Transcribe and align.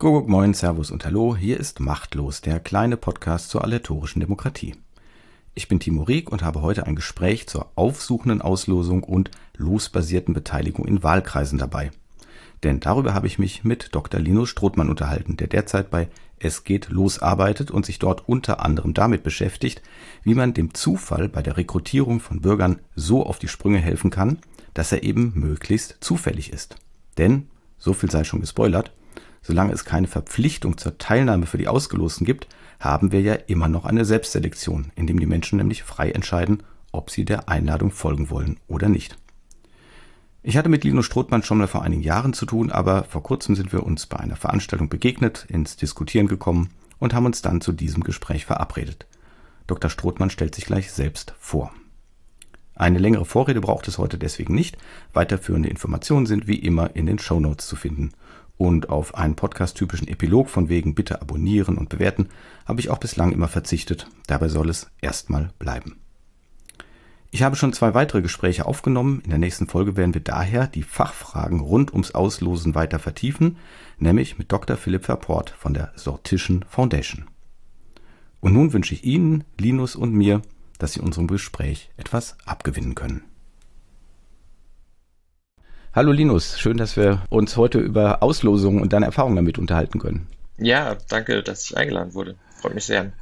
Kuckuck, 0.00 0.30
moin, 0.30 0.54
Servus 0.54 0.90
und 0.90 1.04
Hallo, 1.04 1.36
hier 1.36 1.60
ist 1.60 1.78
Machtlos, 1.78 2.40
der 2.40 2.58
kleine 2.58 2.96
Podcast 2.96 3.50
zur 3.50 3.62
aleatorischen 3.62 4.20
Demokratie. 4.20 4.74
Ich 5.54 5.68
bin 5.68 5.78
Timo 5.78 6.04
Rieck 6.04 6.32
und 6.32 6.42
habe 6.42 6.62
heute 6.62 6.86
ein 6.86 6.96
Gespräch 6.96 7.46
zur 7.48 7.70
aufsuchenden 7.74 8.40
Auslosung 8.40 9.02
und 9.02 9.30
losbasierten 9.58 10.32
Beteiligung 10.32 10.86
in 10.86 11.02
Wahlkreisen 11.02 11.58
dabei. 11.58 11.90
Denn 12.62 12.80
darüber 12.80 13.12
habe 13.12 13.26
ich 13.26 13.38
mich 13.38 13.62
mit 13.62 13.94
Dr. 13.94 14.18
Linus 14.18 14.48
Strothmann 14.48 14.88
unterhalten, 14.88 15.36
der 15.36 15.48
derzeit 15.48 15.90
bei 15.90 16.08
Es 16.38 16.64
geht 16.64 16.88
los 16.88 17.18
arbeitet 17.18 17.70
und 17.70 17.84
sich 17.84 17.98
dort 17.98 18.26
unter 18.26 18.64
anderem 18.64 18.94
damit 18.94 19.22
beschäftigt, 19.22 19.82
wie 20.22 20.34
man 20.34 20.54
dem 20.54 20.72
Zufall 20.72 21.28
bei 21.28 21.42
der 21.42 21.58
Rekrutierung 21.58 22.20
von 22.20 22.40
Bürgern 22.40 22.80
so 22.96 23.26
auf 23.26 23.38
die 23.38 23.48
Sprünge 23.48 23.80
helfen 23.80 24.10
kann, 24.10 24.38
dass 24.72 24.92
er 24.92 25.02
eben 25.02 25.32
möglichst 25.34 25.98
zufällig 26.00 26.54
ist. 26.54 26.76
Denn, 27.18 27.48
so 27.76 27.92
viel 27.92 28.10
sei 28.10 28.24
schon 28.24 28.40
gespoilert, 28.40 28.92
Solange 29.42 29.72
es 29.72 29.84
keine 29.84 30.06
Verpflichtung 30.06 30.78
zur 30.78 30.98
Teilnahme 30.98 31.46
für 31.46 31.58
die 31.58 31.68
Ausgelosten 31.68 32.26
gibt, 32.26 32.48
haben 32.78 33.12
wir 33.12 33.20
ja 33.20 33.34
immer 33.34 33.68
noch 33.68 33.84
eine 33.84 34.04
Selbstselektion, 34.04 34.92
in 34.96 35.06
dem 35.06 35.18
die 35.18 35.26
Menschen 35.26 35.56
nämlich 35.56 35.82
frei 35.82 36.10
entscheiden, 36.10 36.62
ob 36.92 37.10
sie 37.10 37.24
der 37.24 37.48
Einladung 37.48 37.90
folgen 37.90 38.30
wollen 38.30 38.58
oder 38.68 38.88
nicht. 38.88 39.16
Ich 40.42 40.56
hatte 40.56 40.70
mit 40.70 40.84
Linus 40.84 41.04
Strothmann 41.06 41.42
schon 41.42 41.58
mal 41.58 41.66
vor 41.66 41.82
einigen 41.82 42.02
Jahren 42.02 42.32
zu 42.32 42.46
tun, 42.46 42.70
aber 42.70 43.04
vor 43.04 43.22
kurzem 43.22 43.54
sind 43.54 43.72
wir 43.72 43.84
uns 43.84 44.06
bei 44.06 44.18
einer 44.18 44.36
Veranstaltung 44.36 44.88
begegnet, 44.88 45.44
ins 45.48 45.76
Diskutieren 45.76 46.28
gekommen 46.28 46.70
und 46.98 47.12
haben 47.12 47.26
uns 47.26 47.42
dann 47.42 47.60
zu 47.60 47.72
diesem 47.72 48.04
Gespräch 48.04 48.46
verabredet. 48.46 49.06
Dr. 49.66 49.90
Strothmann 49.90 50.30
stellt 50.30 50.54
sich 50.54 50.64
gleich 50.64 50.92
selbst 50.92 51.34
vor. 51.38 51.72
Eine 52.74 52.98
längere 52.98 53.26
Vorrede 53.26 53.60
braucht 53.60 53.86
es 53.88 53.98
heute 53.98 54.16
deswegen 54.16 54.54
nicht. 54.54 54.78
Weiterführende 55.12 55.68
Informationen 55.68 56.24
sind 56.24 56.46
wie 56.46 56.58
immer 56.58 56.96
in 56.96 57.04
den 57.04 57.18
Show 57.18 57.38
Notes 57.38 57.66
zu 57.66 57.76
finden. 57.76 58.12
Und 58.60 58.90
auf 58.90 59.14
einen 59.14 59.36
podcast-typischen 59.36 60.06
Epilog 60.06 60.50
von 60.50 60.68
wegen 60.68 60.94
bitte 60.94 61.22
abonnieren 61.22 61.78
und 61.78 61.88
bewerten 61.88 62.28
habe 62.66 62.78
ich 62.78 62.90
auch 62.90 62.98
bislang 62.98 63.32
immer 63.32 63.48
verzichtet. 63.48 64.06
Dabei 64.26 64.48
soll 64.48 64.68
es 64.68 64.90
erstmal 65.00 65.48
bleiben. 65.58 65.96
Ich 67.30 67.42
habe 67.42 67.56
schon 67.56 67.72
zwei 67.72 67.94
weitere 67.94 68.20
Gespräche 68.20 68.66
aufgenommen. 68.66 69.22
In 69.24 69.30
der 69.30 69.38
nächsten 69.38 69.66
Folge 69.66 69.96
werden 69.96 70.12
wir 70.12 70.20
daher 70.20 70.66
die 70.66 70.82
Fachfragen 70.82 71.60
rund 71.60 71.92
ums 71.92 72.10
Auslosen 72.10 72.74
weiter 72.74 72.98
vertiefen, 72.98 73.56
nämlich 73.96 74.36
mit 74.36 74.52
Dr. 74.52 74.76
Philipp 74.76 75.06
Verport 75.06 75.48
von 75.48 75.72
der 75.72 75.92
Sortischen 75.96 76.62
Foundation. 76.68 77.28
Und 78.40 78.52
nun 78.52 78.74
wünsche 78.74 78.92
ich 78.92 79.04
Ihnen, 79.04 79.44
Linus 79.56 79.96
und 79.96 80.12
mir, 80.12 80.42
dass 80.78 80.92
Sie 80.92 81.00
unserem 81.00 81.28
Gespräch 81.28 81.88
etwas 81.96 82.36
abgewinnen 82.44 82.94
können. 82.94 83.22
Hallo 85.92 86.12
Linus, 86.12 86.56
schön, 86.56 86.76
dass 86.76 86.96
wir 86.96 87.22
uns 87.30 87.56
heute 87.56 87.80
über 87.80 88.22
Auslosungen 88.22 88.80
und 88.80 88.92
deine 88.92 89.06
Erfahrungen 89.06 89.34
damit 89.34 89.58
unterhalten 89.58 89.98
können. 89.98 90.28
Ja, 90.56 90.96
danke, 91.08 91.42
dass 91.42 91.64
ich 91.64 91.76
eingeladen 91.76 92.14
wurde. 92.14 92.36
Freut 92.60 92.76
mich 92.76 92.84
sehr. 92.84 93.12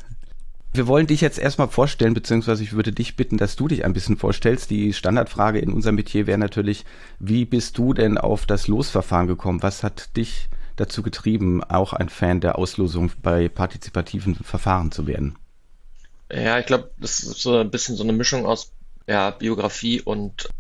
Wir 0.74 0.86
wollen 0.86 1.06
dich 1.06 1.22
jetzt 1.22 1.38
erstmal 1.38 1.68
vorstellen, 1.68 2.12
beziehungsweise 2.12 2.62
ich 2.62 2.74
würde 2.74 2.92
dich 2.92 3.16
bitten, 3.16 3.38
dass 3.38 3.56
du 3.56 3.68
dich 3.68 3.86
ein 3.86 3.94
bisschen 3.94 4.18
vorstellst. 4.18 4.68
Die 4.68 4.92
Standardfrage 4.92 5.58
in 5.60 5.72
unserem 5.72 5.94
Metier 5.94 6.26
wäre 6.26 6.36
natürlich, 6.36 6.84
wie 7.18 7.46
bist 7.46 7.78
du 7.78 7.94
denn 7.94 8.18
auf 8.18 8.44
das 8.44 8.68
Losverfahren 8.68 9.28
gekommen? 9.28 9.62
Was 9.62 9.82
hat 9.82 10.14
dich 10.18 10.50
dazu 10.76 11.02
getrieben, 11.02 11.64
auch 11.64 11.94
ein 11.94 12.10
Fan 12.10 12.42
der 12.42 12.58
Auslosung 12.58 13.10
bei 13.22 13.48
partizipativen 13.48 14.34
Verfahren 14.34 14.92
zu 14.92 15.06
werden? 15.06 15.36
Ja, 16.30 16.58
ich 16.58 16.66
glaube, 16.66 16.90
das 16.98 17.20
ist 17.20 17.40
so 17.40 17.56
ein 17.56 17.70
bisschen 17.70 17.96
so 17.96 18.02
eine 18.02 18.12
Mischung 18.12 18.44
aus 18.44 18.72
ja, 19.06 19.30
Biografie 19.30 20.02
und 20.02 20.50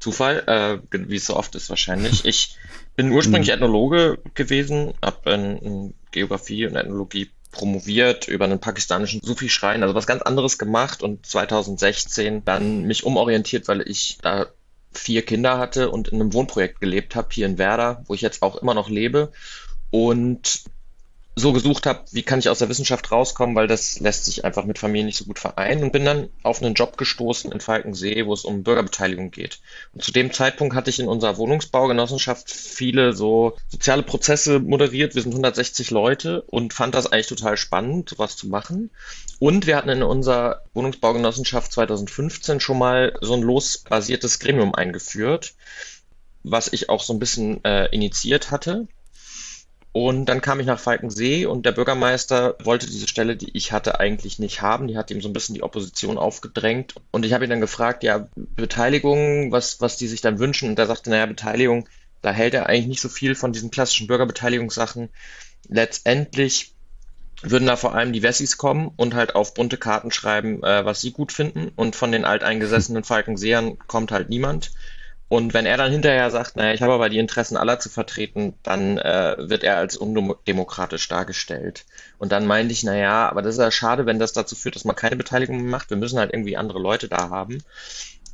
Zufall, 0.00 0.42
äh, 0.46 0.78
wie 0.90 1.16
es 1.16 1.26
so 1.26 1.36
oft 1.36 1.54
ist 1.54 1.70
wahrscheinlich. 1.70 2.24
Ich 2.24 2.56
bin 2.96 3.12
ursprünglich 3.12 3.48
mhm. 3.48 3.54
Ethnologe 3.54 4.18
gewesen, 4.34 4.94
habe 5.02 5.30
in, 5.32 5.58
in, 5.58 5.94
Geografie 6.10 6.66
und 6.66 6.74
Ethnologie 6.74 7.30
promoviert 7.52 8.26
über 8.26 8.46
einen 8.46 8.58
pakistanischen 8.58 9.20
Sufi-Schrein, 9.22 9.82
also 9.82 9.94
was 9.94 10.06
ganz 10.06 10.22
anderes 10.22 10.58
gemacht 10.58 11.02
und 11.02 11.24
2016 11.24 12.44
dann 12.44 12.82
mich 12.82 13.04
umorientiert, 13.04 13.68
weil 13.68 13.88
ich 13.88 14.18
da 14.22 14.46
vier 14.92 15.22
Kinder 15.22 15.58
hatte 15.58 15.90
und 15.90 16.08
in 16.08 16.20
einem 16.20 16.32
Wohnprojekt 16.32 16.80
gelebt 16.80 17.14
habe, 17.14 17.28
hier 17.30 17.46
in 17.46 17.58
Werder, 17.58 18.02
wo 18.06 18.14
ich 18.14 18.22
jetzt 18.22 18.42
auch 18.42 18.56
immer 18.56 18.74
noch 18.74 18.88
lebe. 18.88 19.30
Und 19.90 20.64
so 21.40 21.52
gesucht 21.52 21.86
habe, 21.86 22.04
wie 22.12 22.22
kann 22.22 22.38
ich 22.38 22.48
aus 22.48 22.60
der 22.60 22.68
Wissenschaft 22.68 23.10
rauskommen, 23.10 23.56
weil 23.56 23.66
das 23.66 23.98
lässt 24.00 24.24
sich 24.24 24.44
einfach 24.44 24.64
mit 24.64 24.78
Familie 24.78 25.06
nicht 25.06 25.16
so 25.16 25.24
gut 25.24 25.38
vereinen 25.38 25.82
und 25.82 25.92
bin 25.92 26.04
dann 26.04 26.28
auf 26.42 26.62
einen 26.62 26.74
Job 26.74 26.96
gestoßen 26.96 27.50
in 27.50 27.60
Falkensee, 27.60 28.26
wo 28.26 28.32
es 28.32 28.44
um 28.44 28.62
Bürgerbeteiligung 28.62 29.30
geht. 29.30 29.60
Und 29.92 30.04
zu 30.04 30.12
dem 30.12 30.32
Zeitpunkt 30.32 30.74
hatte 30.74 30.90
ich 30.90 31.00
in 31.00 31.08
unserer 31.08 31.36
Wohnungsbaugenossenschaft 31.38 32.50
viele 32.50 33.12
so 33.12 33.56
soziale 33.68 34.02
Prozesse 34.02 34.60
moderiert. 34.60 35.14
Wir 35.14 35.22
sind 35.22 35.32
160 35.32 35.90
Leute 35.90 36.42
und 36.42 36.72
fand 36.72 36.94
das 36.94 37.10
eigentlich 37.10 37.26
total 37.26 37.56
spannend, 37.56 38.10
sowas 38.10 38.36
zu 38.36 38.48
machen. 38.48 38.90
Und 39.38 39.66
wir 39.66 39.76
hatten 39.76 39.88
in 39.88 40.02
unserer 40.02 40.62
Wohnungsbaugenossenschaft 40.74 41.72
2015 41.72 42.60
schon 42.60 42.78
mal 42.78 43.16
so 43.20 43.34
ein 43.34 43.42
losbasiertes 43.42 44.38
Gremium 44.38 44.74
eingeführt, 44.74 45.54
was 46.42 46.72
ich 46.72 46.88
auch 46.88 47.02
so 47.02 47.12
ein 47.12 47.18
bisschen 47.18 47.64
äh, 47.64 47.86
initiiert 47.86 48.50
hatte. 48.50 48.86
Und 49.92 50.26
dann 50.26 50.40
kam 50.40 50.60
ich 50.60 50.66
nach 50.66 50.78
Falkensee 50.78 51.46
und 51.46 51.66
der 51.66 51.72
Bürgermeister 51.72 52.56
wollte 52.62 52.86
diese 52.86 53.08
Stelle, 53.08 53.36
die 53.36 53.56
ich 53.56 53.72
hatte, 53.72 53.98
eigentlich 53.98 54.38
nicht 54.38 54.62
haben. 54.62 54.86
Die 54.86 54.96
hat 54.96 55.10
ihm 55.10 55.20
so 55.20 55.28
ein 55.28 55.32
bisschen 55.32 55.56
die 55.56 55.64
Opposition 55.64 56.16
aufgedrängt. 56.16 56.94
Und 57.10 57.26
ich 57.26 57.32
habe 57.32 57.44
ihn 57.44 57.50
dann 57.50 57.60
gefragt, 57.60 58.04
ja, 58.04 58.28
Beteiligung, 58.36 59.50
was, 59.50 59.80
was 59.80 59.96
die 59.96 60.06
sich 60.06 60.20
dann 60.20 60.38
wünschen. 60.38 60.68
Und 60.68 60.78
er 60.78 60.86
sagte, 60.86 61.10
naja, 61.10 61.26
Beteiligung, 61.26 61.88
da 62.22 62.30
hält 62.30 62.54
er 62.54 62.66
eigentlich 62.66 62.86
nicht 62.86 63.00
so 63.00 63.08
viel 63.08 63.34
von 63.34 63.52
diesen 63.52 63.72
klassischen 63.72 64.06
Bürgerbeteiligungssachen. 64.06 65.08
Letztendlich 65.68 66.72
würden 67.42 67.66
da 67.66 67.74
vor 67.74 67.94
allem 67.94 68.12
die 68.12 68.22
Wessis 68.22 68.58
kommen 68.58 68.92
und 68.96 69.14
halt 69.14 69.34
auf 69.34 69.54
bunte 69.54 69.76
Karten 69.76 70.12
schreiben, 70.12 70.62
äh, 70.62 70.84
was 70.84 71.00
sie 71.00 71.10
gut 71.10 71.32
finden. 71.32 71.72
Und 71.74 71.96
von 71.96 72.12
den 72.12 72.24
alteingesessenen 72.24 73.02
Falkenseern 73.02 73.76
kommt 73.88 74.12
halt 74.12 74.28
niemand. 74.28 74.70
Und 75.30 75.54
wenn 75.54 75.64
er 75.64 75.76
dann 75.76 75.92
hinterher 75.92 76.28
sagt, 76.32 76.56
naja, 76.56 76.74
ich 76.74 76.82
habe 76.82 76.92
aber 76.92 77.08
die 77.08 77.20
Interessen 77.20 77.56
aller 77.56 77.78
zu 77.78 77.88
vertreten, 77.88 78.54
dann 78.64 78.98
äh, 78.98 79.36
wird 79.38 79.62
er 79.62 79.76
als 79.76 79.96
undemokratisch 79.96 81.06
dargestellt. 81.06 81.86
Und 82.18 82.32
dann 82.32 82.48
meinte 82.48 82.72
ich, 82.72 82.82
naja, 82.82 83.28
aber 83.28 83.40
das 83.40 83.54
ist 83.54 83.60
ja 83.60 83.70
schade, 83.70 84.06
wenn 84.06 84.18
das 84.18 84.32
dazu 84.32 84.56
führt, 84.56 84.74
dass 84.74 84.84
man 84.84 84.96
keine 84.96 85.14
Beteiligung 85.14 85.58
mehr 85.58 85.70
macht. 85.70 85.88
Wir 85.90 85.96
müssen 85.96 86.18
halt 86.18 86.32
irgendwie 86.32 86.56
andere 86.56 86.80
Leute 86.80 87.08
da 87.08 87.30
haben. 87.30 87.62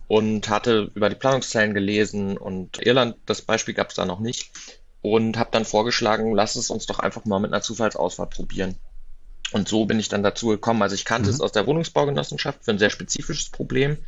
Und 0.09 0.49
hatte 0.49 0.91
über 0.95 1.11
die 1.11 1.17
Planungszellen 1.17 1.75
gelesen 1.75 2.39
und 2.39 2.79
Irland, 2.87 3.17
das 3.27 3.43
Beispiel 3.43 3.75
gab 3.75 3.91
es 3.91 3.97
da 3.97 4.07
noch 4.07 4.21
nicht. 4.21 4.51
Und 5.03 5.37
habe 5.37 5.51
dann 5.53 5.67
vorgeschlagen, 5.67 6.35
lass 6.35 6.57
es 6.57 6.71
uns 6.71 6.87
doch 6.87 6.99
einfach 6.99 7.27
mal 7.27 7.41
mit 7.41 7.53
einer 7.53 7.61
Zufallsauswahl 7.61 8.29
probieren. 8.29 8.75
Und 9.53 9.69
so 9.69 9.85
bin 9.85 10.01
ich 10.01 10.09
dann 10.09 10.23
dazu 10.23 10.47
gekommen. 10.49 10.81
Also 10.81 10.95
ich 10.95 11.05
kannte 11.05 11.29
mhm. 11.29 11.35
es 11.35 11.41
aus 11.43 11.53
der 11.53 11.67
Wohnungsbaugenossenschaft 11.67 12.65
für 12.65 12.71
ein 12.71 12.79
sehr 12.79 12.91
spezifisches 12.91 13.51
Problem 13.51 13.99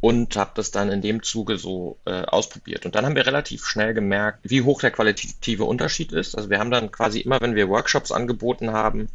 und 0.00 0.36
habe 0.36 0.52
das 0.54 0.70
dann 0.70 0.90
in 0.90 1.02
dem 1.02 1.22
Zuge 1.22 1.58
so 1.58 1.98
äh, 2.06 2.22
ausprobiert. 2.22 2.86
Und 2.86 2.94
dann 2.94 3.04
haben 3.04 3.16
wir 3.16 3.26
relativ 3.26 3.66
schnell 3.66 3.92
gemerkt, 3.92 4.40
wie 4.42 4.62
hoch 4.62 4.80
der 4.80 4.90
qualitative 4.90 5.64
Unterschied 5.64 6.12
ist. 6.12 6.36
Also 6.36 6.48
wir 6.48 6.58
haben 6.58 6.70
dann 6.70 6.90
quasi 6.90 7.20
immer, 7.20 7.40
wenn 7.40 7.54
wir 7.54 7.68
Workshops 7.68 8.10
angeboten 8.10 8.72
haben, 8.72 9.08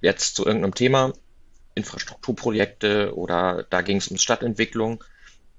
jetzt 0.00 0.36
zu 0.36 0.46
irgendeinem 0.46 0.74
Thema, 0.74 1.12
Infrastrukturprojekte 1.74 3.14
oder 3.14 3.64
da 3.68 3.82
ging 3.82 3.98
es 3.98 4.08
um 4.08 4.16
Stadtentwicklung, 4.16 5.04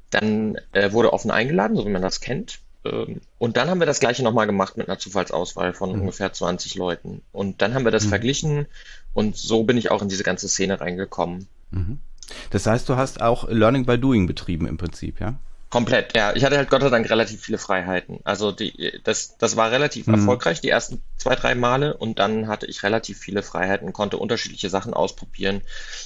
dann 0.10 0.58
äh, 0.74 0.92
wurde 0.92 1.14
offen 1.14 1.32
eingeladen, 1.32 1.78
so 1.78 1.86
wie 1.86 1.92
man 1.92 2.02
das 2.02 2.20
kennt. 2.20 2.60
Ähm, 2.84 3.22
und 3.38 3.58
dann 3.58 3.70
haben 3.70 3.80
wir 3.80 3.86
das 3.86 4.00
gleiche 4.00 4.24
nochmal 4.24 4.48
gemacht 4.48 4.76
mit 4.76 4.90
einer 4.90 5.00
Zufallsauswahl 5.00 5.74
von 5.74 5.94
mhm. 5.94 6.02
ungefähr 6.02 6.34
20 6.34 6.76
Leuten. 6.76 7.22
Und 7.32 7.62
dann 7.62 7.76
haben 7.76 7.86
wir 7.86 7.92
das 7.92 8.06
mhm. 8.06 8.10
verglichen 8.10 8.68
und 9.14 9.38
so 9.38 9.64
bin 9.64 9.78
ich 9.78 9.92
auch 9.92 10.02
in 10.02 10.10
diese 10.10 10.24
ganze 10.24 10.50
Szene 10.50 10.82
reingekommen. 10.82 11.48
Mhm. 11.70 12.00
Das 12.50 12.66
heißt, 12.66 12.88
du 12.90 12.96
hast 12.96 13.22
auch 13.22 13.48
Learning 13.50 13.86
by 13.86 13.98
Doing 13.98 14.28
betrieben 14.28 14.68
im 14.68 14.78
Prinzip, 14.78 15.20
ja? 15.20 15.36
Komplett, 15.72 16.18
ja. 16.18 16.36
Ich 16.36 16.44
hatte 16.44 16.58
halt 16.58 16.70
Gott 16.70 16.82
sei 16.82 16.90
Dank 16.90 17.10
relativ 17.10 17.40
viele 17.42 17.58
Freiheiten. 17.58 18.20
Also 18.26 18.52
die, 18.52 19.00
das, 19.06 19.38
das 19.38 19.56
war 19.56 19.72
relativ 19.72 20.08
mhm. 20.08 20.16
erfolgreich, 20.16 20.60
die 20.60 20.68
ersten 20.68 21.02
zwei, 21.16 21.36
drei 21.36 21.56
Male. 21.56 21.96
Und 21.96 22.20
dann 22.20 22.50
hatte 22.50 22.66
ich 22.66 22.84
relativ 22.84 23.18
viele 23.18 23.42
Freiheiten, 23.42 23.94
konnte 23.94 24.18
unterschiedliche 24.18 24.70
Sachen 24.70 24.94
ausprobieren. 24.94 25.62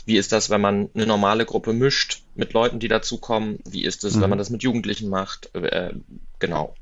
Wie 0.05 0.17
ist 0.17 0.31
das, 0.31 0.51
wenn 0.51 0.61
man 0.61 0.91
eine 0.93 1.07
normale 1.07 1.45
Gruppe 1.45 1.73
mischt 1.73 2.21
mit 2.35 2.53
Leuten, 2.53 2.77
die 2.77 2.89
dazukommen? 2.89 3.57
Wie 3.65 3.83
ist 3.83 4.03
es, 4.03 4.15
mhm. 4.15 4.21
wenn 4.21 4.29
man 4.29 4.37
das 4.37 4.51
mit 4.51 4.61
Jugendlichen 4.61 5.09
macht? 5.09 5.49
Äh, 5.55 5.93
genau. 6.37 6.75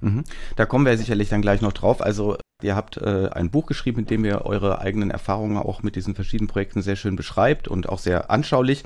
Mhm. 0.00 0.24
Da 0.56 0.66
kommen 0.66 0.86
wir 0.86 0.96
sicherlich 0.98 1.28
dann 1.28 1.42
gleich 1.42 1.60
noch 1.60 1.72
drauf. 1.72 2.02
Also 2.02 2.36
Ihr 2.62 2.74
habt 2.74 2.96
äh, 2.96 3.28
ein 3.32 3.50
Buch 3.50 3.66
geschrieben, 3.66 4.00
in 4.00 4.06
dem 4.06 4.24
ihr 4.24 4.46
eure 4.46 4.80
eigenen 4.80 5.10
Erfahrungen 5.10 5.58
auch 5.58 5.82
mit 5.82 5.94
diesen 5.94 6.14
verschiedenen 6.14 6.48
Projekten 6.48 6.80
sehr 6.80 6.96
schön 6.96 7.14
beschreibt 7.14 7.68
und 7.68 7.86
auch 7.86 7.98
sehr 7.98 8.30
anschaulich. 8.30 8.82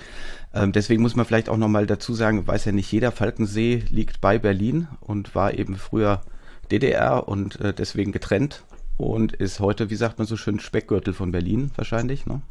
Ähm, 0.52 0.72
deswegen 0.72 1.02
muss 1.02 1.14
man 1.14 1.24
vielleicht 1.24 1.48
auch 1.48 1.56
nochmal 1.56 1.86
dazu 1.86 2.12
sagen, 2.12 2.48
weiß 2.48 2.64
ja 2.64 2.72
nicht 2.72 2.90
jeder, 2.90 3.12
Falkensee 3.12 3.84
liegt 3.88 4.20
bei 4.20 4.40
Berlin 4.40 4.88
und 4.98 5.36
war 5.36 5.54
eben 5.56 5.76
früher 5.76 6.22
DDR 6.72 7.28
und 7.28 7.60
äh, 7.60 7.72
deswegen 7.72 8.10
getrennt 8.10 8.64
und 8.96 9.34
ist 9.34 9.60
heute, 9.60 9.88
wie 9.88 9.94
sagt 9.94 10.18
man 10.18 10.26
so 10.26 10.36
schön, 10.36 10.58
Speckgürtel 10.58 11.14
von 11.14 11.30
Berlin 11.30 11.70
wahrscheinlich. 11.76 12.26
Ne? 12.26 12.42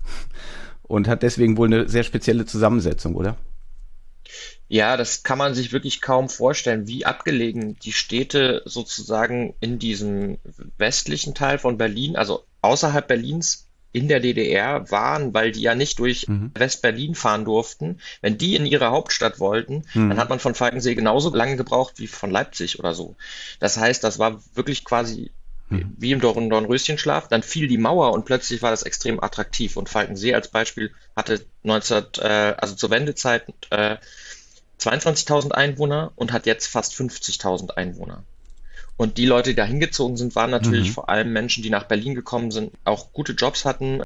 Und 0.84 1.10
hat 1.10 1.22
deswegen 1.22 1.58
wohl 1.58 1.68
eine 1.68 1.90
sehr 1.90 2.04
spezielle 2.04 2.46
Zusammensetzung, 2.46 3.16
oder? 3.16 3.36
Ja, 4.68 4.98
das 4.98 5.24
kann 5.24 5.38
man 5.38 5.56
sich 5.56 5.72
wirklich 5.72 6.02
kaum 6.02 6.30
vorstellen, 6.30 6.88
wie 6.88 7.06
abgelegen 7.06 7.78
die 7.80 7.94
Städte 7.94 8.62
sozusagen 8.66 9.56
in 9.60 9.80
diesem 9.80 10.38
westlichen 10.78 11.34
Teil 11.34 11.58
von 11.58 11.78
Berlin, 11.78 12.16
also 12.16 12.46
außerhalb 12.62 13.08
Berlins, 13.08 13.70
in 13.92 14.08
der 14.08 14.20
DDR 14.20 14.90
waren, 14.92 15.34
weil 15.34 15.52
die 15.52 15.62
ja 15.62 15.74
nicht 15.74 15.98
durch 16.00 16.28
mhm. 16.28 16.52
West-Berlin 16.54 17.16
fahren 17.16 17.46
durften. 17.46 18.00
Wenn 18.22 18.38
die 18.38 18.56
in 18.56 18.66
ihre 18.66 18.92
Hauptstadt 18.92 19.40
wollten, 19.40 19.84
mhm. 19.94 20.10
dann 20.10 20.20
hat 20.20 20.30
man 20.30 20.40
von 20.40 20.54
Falkensee 20.54 20.94
genauso 20.94 21.34
lange 21.34 21.58
gebraucht 21.58 21.96
wie 21.98 22.08
von 22.08 22.30
Leipzig 22.30 22.80
oder 22.80 22.94
so. 22.94 23.16
Das 23.60 23.78
heißt, 23.78 24.04
das 24.04 24.20
war 24.20 24.42
wirklich 24.54 24.86
quasi 24.86 25.32
mhm. 25.70 25.96
wie 25.98 26.12
im 26.12 26.22
Dorn 26.22 26.50
Dornröschenschlaf. 26.50 27.28
Dann 27.28 27.44
fiel 27.44 27.68
die 27.68 27.78
Mauer 27.78 28.14
und 28.14 28.26
plötzlich 28.26 28.62
war 28.62 28.72
das 28.72 28.84
extrem 28.84 29.22
attraktiv. 29.22 29.78
Und 29.78 29.90
Falkensee 29.90 30.34
als 30.34 30.50
Beispiel 30.50 30.92
hatte 31.16 31.46
19, 31.64 32.04
äh, 32.20 32.56
also 32.58 32.76
zur 32.76 32.90
Wendezeit 32.90 33.46
äh, 33.70 33.98
22.000 34.80 35.52
Einwohner 35.52 36.12
und 36.16 36.32
hat 36.32 36.46
jetzt 36.46 36.68
fast 36.68 36.94
50.000 36.94 37.72
Einwohner. 37.72 38.24
Und 38.98 39.18
die 39.18 39.26
Leute, 39.26 39.52
die 39.52 39.56
da 39.56 39.64
hingezogen 39.64 40.18
sind, 40.18 40.36
waren 40.36 40.52
natürlich 40.52 40.90
mhm. 40.90 40.94
vor 40.94 41.10
allem 41.10 41.32
Menschen, 41.32 41.64
die 41.64 41.70
nach 41.70 41.86
Berlin 41.86 42.16
gekommen 42.16 42.52
sind, 42.52 42.74
auch 42.84 43.14
gute 43.14 43.34
Jobs 43.34 43.66
hatten. 43.66 44.02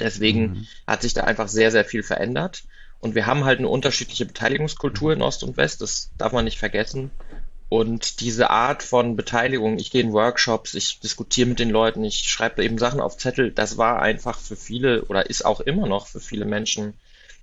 Deswegen 0.00 0.40
mhm. 0.40 0.66
hat 0.86 1.02
sich 1.02 1.14
da 1.14 1.24
einfach 1.24 1.48
sehr, 1.48 1.70
sehr 1.70 1.84
viel 1.84 2.02
verändert. 2.02 2.64
Und 2.98 3.14
wir 3.14 3.26
haben 3.26 3.44
halt 3.44 3.58
eine 3.58 3.68
unterschiedliche 3.68 4.26
Beteiligungskultur 4.26 5.12
in 5.12 5.22
Ost 5.22 5.44
und 5.44 5.56
West, 5.56 5.80
das 5.80 6.10
darf 6.18 6.32
man 6.32 6.44
nicht 6.44 6.58
vergessen. 6.58 7.10
Und 7.68 8.20
diese 8.20 8.50
Art 8.50 8.82
von 8.82 9.16
Beteiligung, 9.16 9.78
ich 9.78 9.90
gehe 9.90 10.02
in 10.02 10.12
Workshops, 10.12 10.74
ich 10.74 11.00
diskutiere 11.00 11.48
mit 11.48 11.58
den 11.58 11.70
Leuten, 11.70 12.04
ich 12.04 12.30
schreibe 12.30 12.64
eben 12.64 12.78
Sachen 12.78 13.00
auf 13.00 13.16
Zettel, 13.16 13.50
das 13.50 13.76
war 13.76 14.00
einfach 14.00 14.38
für 14.38 14.56
viele 14.56 15.04
oder 15.06 15.28
ist 15.28 15.44
auch 15.44 15.60
immer 15.60 15.86
noch 15.86 16.06
für 16.06 16.20
viele 16.20 16.44
Menschen 16.44 16.94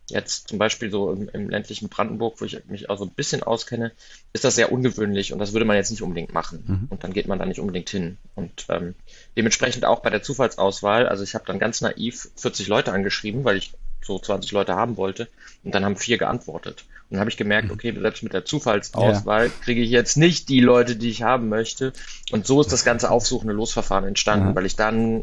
Jetzt 0.09 0.49
zum 0.49 0.57
Beispiel 0.57 0.91
so 0.91 1.11
im, 1.11 1.29
im, 1.29 1.49
ländlichen 1.49 1.87
Brandenburg, 1.87 2.41
wo 2.41 2.45
ich 2.45 2.65
mich 2.65 2.89
auch 2.89 2.97
so 2.97 3.05
ein 3.05 3.11
bisschen 3.11 3.41
auskenne, 3.41 3.93
ist 4.33 4.43
das 4.43 4.55
sehr 4.55 4.71
ungewöhnlich 4.71 5.31
und 5.31 5.39
das 5.39 5.53
würde 5.53 5.65
man 5.65 5.77
jetzt 5.77 5.91
nicht 5.91 6.01
unbedingt 6.01 6.33
machen. 6.33 6.63
Mhm. 6.67 6.87
Und 6.89 7.03
dann 7.03 7.13
geht 7.13 7.27
man 7.27 7.39
da 7.39 7.45
nicht 7.45 7.61
unbedingt 7.61 7.89
hin. 7.89 8.17
Und 8.35 8.65
ähm, 8.67 8.95
dementsprechend 9.37 9.85
auch 9.85 10.01
bei 10.01 10.09
der 10.09 10.21
Zufallsauswahl, 10.21 11.07
also 11.07 11.23
ich 11.23 11.35
habe 11.35 11.45
dann 11.45 11.57
ganz 11.57 11.79
naiv 11.79 12.29
40 12.35 12.67
Leute 12.67 12.91
angeschrieben, 12.91 13.45
weil 13.45 13.55
ich 13.55 13.73
so 14.03 14.19
20 14.19 14.51
Leute 14.51 14.75
haben 14.75 14.97
wollte 14.97 15.29
und 15.63 15.73
dann 15.73 15.85
haben 15.85 15.95
vier 15.95 16.17
geantwortet. 16.17 16.83
Dann 17.13 17.19
habe 17.19 17.29
ich 17.29 17.37
gemerkt, 17.37 17.67
mhm. 17.67 17.75
okay, 17.75 17.93
selbst 17.95 18.23
mit 18.23 18.33
der 18.33 18.43
Zufallsauswahl 18.43 19.45
ja. 19.45 19.51
kriege 19.63 19.81
ich 19.81 19.91
jetzt 19.91 20.17
nicht 20.17 20.49
die 20.49 20.61
Leute, 20.61 20.95
die 20.95 21.11
ich 21.11 21.21
haben 21.21 21.47
möchte. 21.47 21.93
Und 22.31 22.47
so 22.47 22.59
ist 22.59 22.73
das 22.73 22.83
ganze 22.83 23.11
aufsuchende 23.11 23.53
Losverfahren 23.53 24.07
entstanden, 24.07 24.47
ja. 24.47 24.55
weil 24.55 24.65
ich 24.65 24.75
dann 24.75 25.21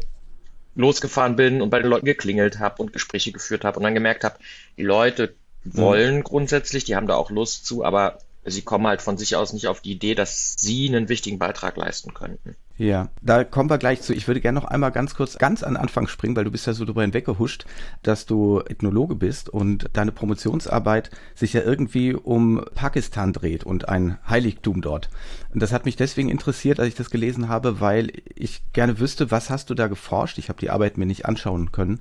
losgefahren 0.73 1.35
bin 1.35 1.61
und 1.61 1.69
bei 1.69 1.79
den 1.79 1.89
Leuten 1.89 2.05
geklingelt 2.05 2.59
habe 2.59 2.81
und 2.81 2.93
Gespräche 2.93 3.33
geführt 3.33 3.65
habe 3.65 3.77
und 3.77 3.83
dann 3.83 3.93
gemerkt 3.93 4.23
habe, 4.23 4.37
die 4.77 4.83
Leute 4.83 5.35
wollen 5.65 6.19
mhm. 6.19 6.23
grundsätzlich, 6.23 6.85
die 6.85 6.95
haben 6.95 7.07
da 7.07 7.15
auch 7.15 7.29
Lust 7.29 7.65
zu, 7.65 7.83
aber 7.83 8.19
sie 8.45 8.61
kommen 8.61 8.87
halt 8.87 9.01
von 9.01 9.17
sich 9.17 9.35
aus 9.35 9.51
nicht 9.51 9.67
auf 9.67 9.81
die 9.81 9.91
Idee, 9.91 10.15
dass 10.15 10.55
sie 10.57 10.87
einen 10.87 11.09
wichtigen 11.09 11.39
Beitrag 11.39 11.75
leisten 11.75 12.13
könnten. 12.13 12.55
Ja, 12.81 13.09
da 13.21 13.43
kommen 13.43 13.69
wir 13.69 13.77
gleich 13.77 14.01
zu. 14.01 14.11
Ich 14.11 14.27
würde 14.27 14.41
gerne 14.41 14.59
noch 14.59 14.65
einmal 14.65 14.91
ganz 14.91 15.13
kurz 15.13 15.37
ganz 15.37 15.61
an 15.61 15.77
Anfang 15.77 16.07
springen, 16.07 16.35
weil 16.35 16.45
du 16.45 16.49
bist 16.49 16.65
ja 16.65 16.73
so 16.73 16.83
drüber 16.83 17.03
hinweggehuscht, 17.03 17.65
dass 18.01 18.25
du 18.25 18.59
Ethnologe 18.61 19.13
bist 19.13 19.49
und 19.49 19.87
deine 19.93 20.11
Promotionsarbeit 20.11 21.11
sich 21.35 21.53
ja 21.53 21.61
irgendwie 21.61 22.15
um 22.15 22.65
Pakistan 22.73 23.33
dreht 23.33 23.65
und 23.65 23.87
ein 23.87 24.17
Heiligtum 24.27 24.81
dort. 24.81 25.11
Und 25.53 25.61
das 25.61 25.73
hat 25.73 25.85
mich 25.85 25.95
deswegen 25.95 26.29
interessiert, 26.29 26.79
als 26.79 26.89
ich 26.89 26.95
das 26.95 27.11
gelesen 27.11 27.49
habe, 27.49 27.81
weil 27.81 28.13
ich 28.33 28.63
gerne 28.73 28.97
wüsste, 28.97 29.29
was 29.29 29.51
hast 29.51 29.69
du 29.69 29.75
da 29.75 29.85
geforscht? 29.85 30.39
Ich 30.39 30.49
habe 30.49 30.59
die 30.59 30.71
Arbeit 30.71 30.97
mir 30.97 31.05
nicht 31.05 31.27
anschauen 31.27 31.71
können. 31.71 31.99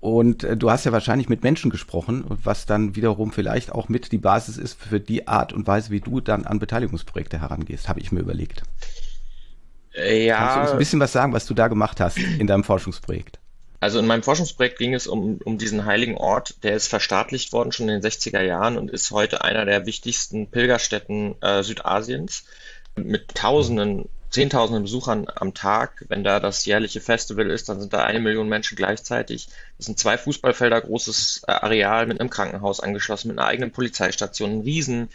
Und 0.00 0.42
äh, 0.42 0.56
du 0.56 0.68
hast 0.68 0.84
ja 0.84 0.90
wahrscheinlich 0.90 1.28
mit 1.28 1.44
Menschen 1.44 1.70
gesprochen, 1.70 2.24
was 2.42 2.66
dann 2.66 2.96
wiederum 2.96 3.30
vielleicht 3.30 3.70
auch 3.70 3.88
mit 3.88 4.10
die 4.10 4.18
Basis 4.18 4.56
ist 4.56 4.82
für 4.82 4.98
die 4.98 5.28
Art 5.28 5.52
und 5.52 5.68
Weise, 5.68 5.92
wie 5.92 6.00
du 6.00 6.20
dann 6.20 6.44
an 6.44 6.58
Beteiligungsprojekte 6.58 7.40
herangehst, 7.40 7.88
habe 7.88 8.00
ich 8.00 8.10
mir 8.10 8.18
überlegt. 8.18 8.64
Ja. 9.94 10.36
Kannst 10.38 10.56
du 10.56 10.60
uns 10.60 10.70
ein 10.72 10.78
bisschen 10.78 11.00
was 11.00 11.12
sagen, 11.12 11.32
was 11.32 11.46
du 11.46 11.54
da 11.54 11.68
gemacht 11.68 12.00
hast 12.00 12.18
in 12.18 12.46
deinem 12.46 12.64
Forschungsprojekt? 12.64 13.38
Also 13.80 14.00
in 14.00 14.06
meinem 14.06 14.24
Forschungsprojekt 14.24 14.78
ging 14.78 14.94
es 14.94 15.06
um, 15.06 15.38
um 15.44 15.56
diesen 15.56 15.84
heiligen 15.84 16.16
Ort, 16.16 16.64
der 16.64 16.74
ist 16.74 16.88
verstaatlicht 16.88 17.52
worden 17.52 17.70
schon 17.70 17.88
in 17.88 18.00
den 18.00 18.10
60er 18.10 18.40
Jahren 18.40 18.76
und 18.76 18.90
ist 18.90 19.12
heute 19.12 19.44
einer 19.44 19.64
der 19.64 19.86
wichtigsten 19.86 20.48
Pilgerstätten 20.50 21.40
äh, 21.42 21.62
Südasiens 21.62 22.44
mit 22.96 23.34
Tausenden 23.36 24.08
Zehntausenden 24.30 24.82
Besuchern 24.82 25.26
am 25.34 25.54
Tag. 25.54 26.04
Wenn 26.08 26.22
da 26.22 26.38
das 26.38 26.66
jährliche 26.66 27.00
Festival 27.00 27.50
ist, 27.50 27.68
dann 27.68 27.80
sind 27.80 27.94
da 27.94 28.04
eine 28.04 28.20
Million 28.20 28.48
Menschen 28.48 28.76
gleichzeitig. 28.76 29.48
Das 29.78 29.86
sind 29.86 29.98
zwei 29.98 30.18
Fußballfelder 30.18 30.82
großes 30.82 31.44
äh, 31.46 31.52
Areal 31.52 32.06
mit 32.06 32.20
einem 32.20 32.28
Krankenhaus 32.28 32.80
angeschlossen, 32.80 33.28
mit 33.28 33.38
einer 33.38 33.48
eigenen 33.48 33.70
Polizeistation, 33.70 34.58
ein 34.58 34.60
riesen 34.60 35.08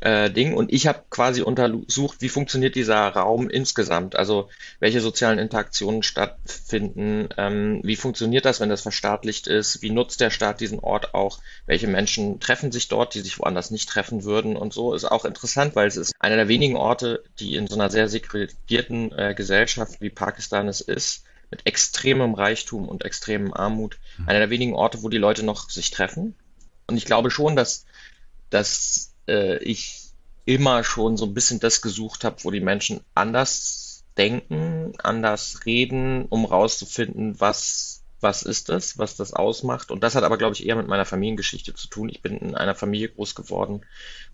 äh, 0.00 0.30
Ding. 0.30 0.54
Und 0.54 0.72
ich 0.72 0.86
habe 0.86 1.04
quasi 1.10 1.42
untersucht, 1.42 2.20
wie 2.20 2.28
funktioniert 2.28 2.74
dieser 2.74 3.08
Raum 3.08 3.48
insgesamt. 3.48 4.16
Also 4.16 4.48
welche 4.78 5.00
sozialen 5.00 5.38
Interaktionen 5.38 6.02
stattfinden, 6.02 7.28
ähm, 7.36 7.80
wie 7.82 7.96
funktioniert 7.96 8.44
das, 8.44 8.60
wenn 8.60 8.68
das 8.68 8.82
verstaatlicht 8.82 9.46
ist, 9.46 9.82
wie 9.82 9.90
nutzt 9.90 10.20
der 10.20 10.30
Staat 10.30 10.60
diesen 10.60 10.80
Ort 10.80 11.14
auch, 11.14 11.38
welche 11.66 11.88
Menschen 11.88 12.40
treffen 12.40 12.72
sich 12.72 12.88
dort, 12.88 13.14
die 13.14 13.20
sich 13.20 13.38
woanders 13.38 13.70
nicht 13.70 13.88
treffen 13.88 14.24
würden 14.24 14.56
und 14.56 14.72
so. 14.72 14.94
Ist 14.94 15.04
auch 15.04 15.24
interessant, 15.24 15.76
weil 15.76 15.88
es 15.88 15.96
ist 15.96 16.12
einer 16.18 16.36
der 16.36 16.48
wenigen 16.48 16.76
Orte, 16.76 17.24
die 17.38 17.54
in 17.54 17.66
so 17.66 17.74
einer 17.74 17.90
sehr 17.90 18.08
segregierten 18.08 19.12
äh, 19.12 19.34
Gesellschaft 19.34 20.00
wie 20.00 20.10
Pakistan 20.10 20.68
es 20.68 20.80
ist, 20.80 21.24
mit 21.50 21.66
extremem 21.66 22.34
Reichtum 22.34 22.88
und 22.88 23.04
extremem 23.04 23.54
Armut, 23.54 23.98
mhm. 24.18 24.28
einer 24.28 24.40
der 24.40 24.50
wenigen 24.50 24.74
Orte, 24.74 25.02
wo 25.02 25.08
die 25.08 25.18
Leute 25.18 25.44
noch 25.44 25.70
sich 25.70 25.90
treffen. 25.90 26.34
Und 26.86 26.96
ich 26.96 27.04
glaube 27.04 27.30
schon, 27.30 27.56
dass, 27.56 27.84
dass 28.50 29.12
äh, 29.28 29.58
ich 29.58 30.02
immer 30.44 30.84
schon 30.84 31.16
so 31.16 31.26
ein 31.26 31.34
bisschen 31.34 31.60
das 31.60 31.82
gesucht 31.82 32.24
habe, 32.24 32.36
wo 32.42 32.50
die 32.50 32.60
Menschen 32.60 33.00
anders 33.14 34.04
denken, 34.16 34.94
anders 35.02 35.60
reden, 35.66 36.24
um 36.26 36.44
rauszufinden, 36.44 37.38
was, 37.40 38.02
was 38.20 38.42
ist 38.42 38.68
das, 38.68 38.96
was 38.96 39.16
das 39.16 39.32
ausmacht. 39.34 39.90
Und 39.90 40.02
das 40.02 40.14
hat 40.14 40.24
aber, 40.24 40.38
glaube 40.38 40.54
ich, 40.54 40.66
eher 40.66 40.76
mit 40.76 40.86
meiner 40.86 41.04
Familiengeschichte 41.04 41.74
zu 41.74 41.88
tun. 41.88 42.08
Ich 42.08 42.22
bin 42.22 42.38
in 42.38 42.54
einer 42.54 42.74
Familie 42.74 43.08
groß 43.08 43.34
geworden, 43.34 43.82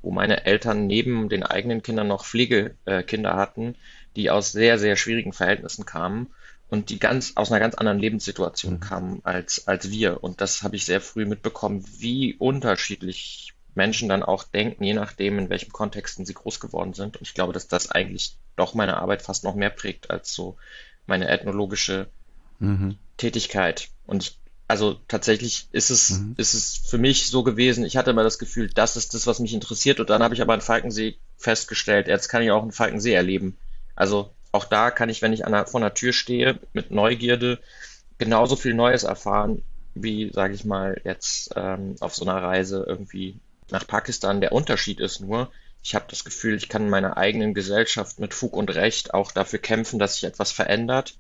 wo 0.03 0.11
meine 0.11 0.45
Eltern 0.45 0.87
neben 0.87 1.29
den 1.29 1.43
eigenen 1.43 1.83
Kindern 1.83 2.09
noch 2.09 2.25
Pflegekinder 2.25 3.35
hatten, 3.35 3.75
die 4.15 4.31
aus 4.31 4.53
sehr, 4.53 4.79
sehr 4.79 4.97
schwierigen 4.97 5.33
Verhältnissen 5.33 5.87
kamen 5.87 6.29
und 6.69 6.91
die 6.91 6.99
ganz 6.99 7.33
aus 7.35 7.51
einer 7.51 7.61
ganz 7.61 7.75
anderen 7.75 7.99
Lebenssituation 7.99 8.75
mhm. 8.75 8.81
kamen 8.81 9.21
als, 9.25 9.67
als 9.67 9.91
wir. 9.91 10.23
Und 10.23 10.41
das 10.41 10.63
habe 10.63 10.77
ich 10.77 10.85
sehr 10.85 11.01
früh 11.01 11.27
mitbekommen, 11.27 11.85
wie 11.99 12.35
unterschiedlich 12.35 13.53
Menschen 13.75 14.09
dann 14.09 14.23
auch 14.23 14.45
denken, 14.45 14.85
je 14.85 14.95
nachdem, 14.95 15.39
in 15.39 15.51
welchen 15.51 15.73
Kontexten 15.73 16.27
sie 16.27 16.35
groß 16.35 16.61
geworden 16.61 16.95
sind. 16.95 17.17
Und 17.17 17.23
ich 17.23 17.35
glaube, 17.35 17.53
dass 17.53 17.69
das 17.69 17.91
eigentlich 17.91 18.37
doch 18.57 18.75
meine 18.75 18.99
Arbeit 18.99 19.23
fast 19.23 19.45
noch 19.45 19.55
mehr 19.55 19.71
prägt 19.71 20.11
als 20.11 20.33
so 20.35 20.57
meine 21.07 21.29
ethnologische 21.29 22.09
mhm. 22.59 22.97
Tätigkeit. 23.17 23.89
Und 24.07 24.23
ich, 24.23 24.39
also 24.69 24.95
tatsächlich 25.09 25.69
ist 25.73 25.91
es, 25.91 26.11
mhm. 26.11 26.35
ist 26.37 26.55
es 26.55 26.77
für 26.77 26.99
mich 26.99 27.29
so 27.29 27.43
gewesen, 27.43 27.85
ich 27.85 27.97
hatte 27.97 28.11
immer 28.11 28.25
das 28.25 28.39
Gefühl, 28.39 28.69
das 28.69 28.97
ist 28.97 29.15
das, 29.15 29.27
was 29.27 29.39
mich 29.39 29.55
interessiert. 29.55 30.01
Und 30.01 30.11
dann 30.11 30.23
habe 30.23 30.35
ich 30.35 30.43
aber 30.43 30.55
in 30.55 30.61
Falkensee 30.61 31.17
festgestellt, 31.37 32.09
jetzt 32.09 32.29
kann 32.29 32.43
ich 32.43 32.51
auch 32.51 32.65
in 32.65 32.73
Falkensee 32.73 33.15
erleben. 33.15 33.57
Also 33.95 34.33
auch 34.53 34.65
da 34.67 34.91
kann 34.91 35.09
ich, 35.09 35.23
wenn 35.23 35.33
ich 35.33 35.47
an 35.47 35.53
der, 35.53 35.67
vor 35.67 35.81
einer 35.81 35.95
Tür 35.95 36.13
stehe, 36.13 36.61
mit 36.75 36.91
Neugierde 36.91 37.59
genauso 38.19 38.55
viel 38.55 38.75
Neues 38.75 39.03
erfahren, 39.03 39.63
wie, 39.95 40.31
sage 40.33 40.55
ich 40.55 40.65
mal, 40.65 41.01
jetzt 41.05 41.53
ähm, 41.57 41.97
auf 42.01 42.15
so 42.15 42.25
einer 42.25 42.43
Reise 42.43 42.85
irgendwie 42.87 43.41
nach 43.73 43.87
Pakistan. 43.87 44.41
Der 44.41 44.53
Unterschied 44.53 45.01
ist 45.01 45.21
nur, 45.21 45.51
ich 45.83 45.95
habe 45.95 46.07
das 46.09 46.25
Gefühl, 46.25 46.55
ich 46.55 46.69
kann 46.69 46.83
in 46.85 46.91
meiner 46.91 47.17
eigenen 47.17 47.55
Gesellschaft 47.55 48.21
mit 48.21 48.35
Fug 48.35 48.55
und 48.55 48.75
Recht 48.75 49.15
auch 49.15 49.33
dafür 49.33 49.59
kämpfen, 49.59 49.99
dass 49.99 50.15
sich 50.15 50.25
etwas 50.25 50.53
verändert. 50.53 51.17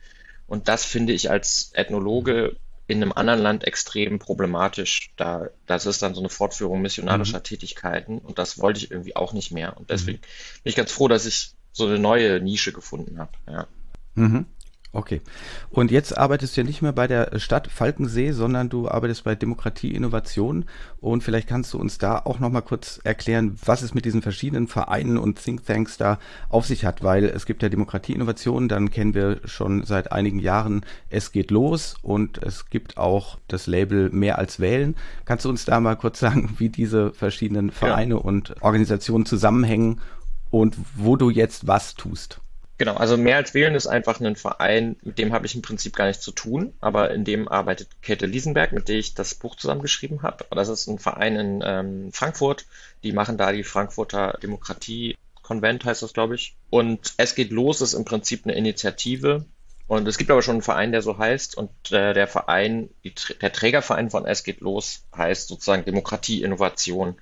Und 0.46 0.68
das 0.68 0.84
finde 0.84 1.12
ich 1.12 1.30
als 1.30 1.72
Ethnologe 1.74 2.56
in 2.86 3.02
einem 3.02 3.12
anderen 3.12 3.40
Land 3.40 3.64
extrem 3.64 4.18
problematisch. 4.18 5.12
Da, 5.16 5.48
das 5.66 5.86
ist 5.86 6.02
dann 6.02 6.14
so 6.14 6.20
eine 6.20 6.28
Fortführung 6.28 6.82
missionarischer 6.82 7.38
mhm. 7.38 7.44
Tätigkeiten 7.44 8.18
und 8.18 8.38
das 8.38 8.58
wollte 8.60 8.78
ich 8.78 8.90
irgendwie 8.90 9.16
auch 9.16 9.32
nicht 9.32 9.50
mehr. 9.50 9.76
Und 9.76 9.90
deswegen 9.90 10.18
mhm. 10.18 10.62
bin 10.62 10.70
ich 10.70 10.76
ganz 10.76 10.92
froh, 10.92 11.08
dass 11.08 11.26
ich 11.26 11.54
so 11.72 11.86
eine 11.86 11.98
neue 11.98 12.40
Nische 12.40 12.72
gefunden 12.72 13.18
habe. 13.18 13.32
Ja. 13.48 13.66
Mhm. 14.14 14.46
Okay. 14.94 15.22
Und 15.70 15.90
jetzt 15.90 16.18
arbeitest 16.18 16.54
du 16.54 16.60
ja 16.60 16.66
nicht 16.66 16.82
mehr 16.82 16.92
bei 16.92 17.06
der 17.06 17.38
Stadt 17.38 17.68
Falkensee, 17.68 18.32
sondern 18.32 18.68
du 18.68 18.90
arbeitest 18.90 19.24
bei 19.24 19.34
Demokratie 19.34 19.94
Innovation. 19.94 20.66
Und 21.00 21.22
vielleicht 21.24 21.48
kannst 21.48 21.72
du 21.72 21.78
uns 21.78 21.96
da 21.96 22.18
auch 22.18 22.40
nochmal 22.40 22.60
kurz 22.60 23.00
erklären, 23.02 23.56
was 23.64 23.80
es 23.80 23.94
mit 23.94 24.04
diesen 24.04 24.20
verschiedenen 24.20 24.68
Vereinen 24.68 25.16
und 25.16 25.42
Thinktanks 25.42 25.96
da 25.96 26.18
auf 26.50 26.66
sich 26.66 26.84
hat, 26.84 27.02
weil 27.02 27.24
es 27.24 27.46
gibt 27.46 27.62
ja 27.62 27.70
Demokratie 27.70 28.12
Innovation, 28.12 28.68
dann 28.68 28.90
kennen 28.90 29.14
wir 29.14 29.40
schon 29.46 29.82
seit 29.84 30.12
einigen 30.12 30.38
Jahren 30.38 30.84
Es 31.08 31.32
geht 31.32 31.50
los 31.50 31.96
und 32.02 32.42
es 32.42 32.68
gibt 32.68 32.98
auch 32.98 33.38
das 33.48 33.66
Label 33.66 34.10
Mehr 34.10 34.36
als 34.38 34.60
wählen. 34.60 34.94
Kannst 35.24 35.46
du 35.46 35.48
uns 35.48 35.64
da 35.64 35.80
mal 35.80 35.96
kurz 35.96 36.18
sagen, 36.20 36.56
wie 36.58 36.68
diese 36.68 37.14
verschiedenen 37.14 37.70
Vereine 37.70 38.14
ja. 38.14 38.20
und 38.20 38.60
Organisationen 38.60 39.24
zusammenhängen 39.24 40.02
und 40.50 40.76
wo 40.96 41.16
du 41.16 41.30
jetzt 41.30 41.66
was 41.66 41.94
tust? 41.94 42.41
Genau, 42.78 42.94
also 42.94 43.16
mehr 43.16 43.36
als 43.36 43.54
wählen 43.54 43.74
ist 43.74 43.86
einfach 43.86 44.20
ein 44.20 44.34
Verein, 44.34 44.96
mit 45.02 45.18
dem 45.18 45.32
habe 45.32 45.46
ich 45.46 45.54
im 45.54 45.62
Prinzip 45.62 45.94
gar 45.94 46.06
nichts 46.06 46.24
zu 46.24 46.32
tun, 46.32 46.72
aber 46.80 47.12
in 47.12 47.24
dem 47.24 47.46
arbeitet 47.46 47.88
Käthe 48.02 48.26
Liesenberg, 48.26 48.72
mit 48.72 48.88
der 48.88 48.96
ich 48.96 49.14
das 49.14 49.34
Buch 49.34 49.56
zusammengeschrieben 49.56 50.22
habe. 50.22 50.46
Das 50.50 50.68
ist 50.68 50.88
ein 50.88 50.98
Verein 50.98 51.36
in 51.36 51.62
ähm, 51.64 52.12
Frankfurt, 52.12 52.66
die 53.04 53.12
machen 53.12 53.36
da 53.36 53.52
die 53.52 53.62
Frankfurter 53.62 54.38
Demokratie 54.42 55.16
Konvent 55.42 55.84
heißt 55.84 56.02
das, 56.02 56.14
glaube 56.14 56.34
ich. 56.34 56.56
Und 56.70 57.14
es 57.18 57.34
geht 57.34 57.50
los 57.50 57.80
ist 57.80 57.94
im 57.94 58.04
Prinzip 58.04 58.44
eine 58.44 58.54
Initiative. 58.54 59.44
Und 59.86 60.08
es 60.08 60.16
gibt 60.16 60.30
aber 60.30 60.40
schon 60.40 60.54
einen 60.54 60.62
Verein, 60.62 60.92
der 60.92 61.02
so 61.02 61.18
heißt. 61.18 61.56
Und 61.56 61.70
äh, 61.90 62.14
der 62.14 62.26
Verein, 62.26 62.88
die, 63.04 63.12
der 63.40 63.52
Trägerverein 63.52 64.10
von 64.10 64.24
Es 64.24 64.44
geht 64.44 64.60
los 64.60 65.04
heißt 65.14 65.48
sozusagen 65.48 65.84
Demokratie, 65.84 66.42
Innovation. 66.42 67.16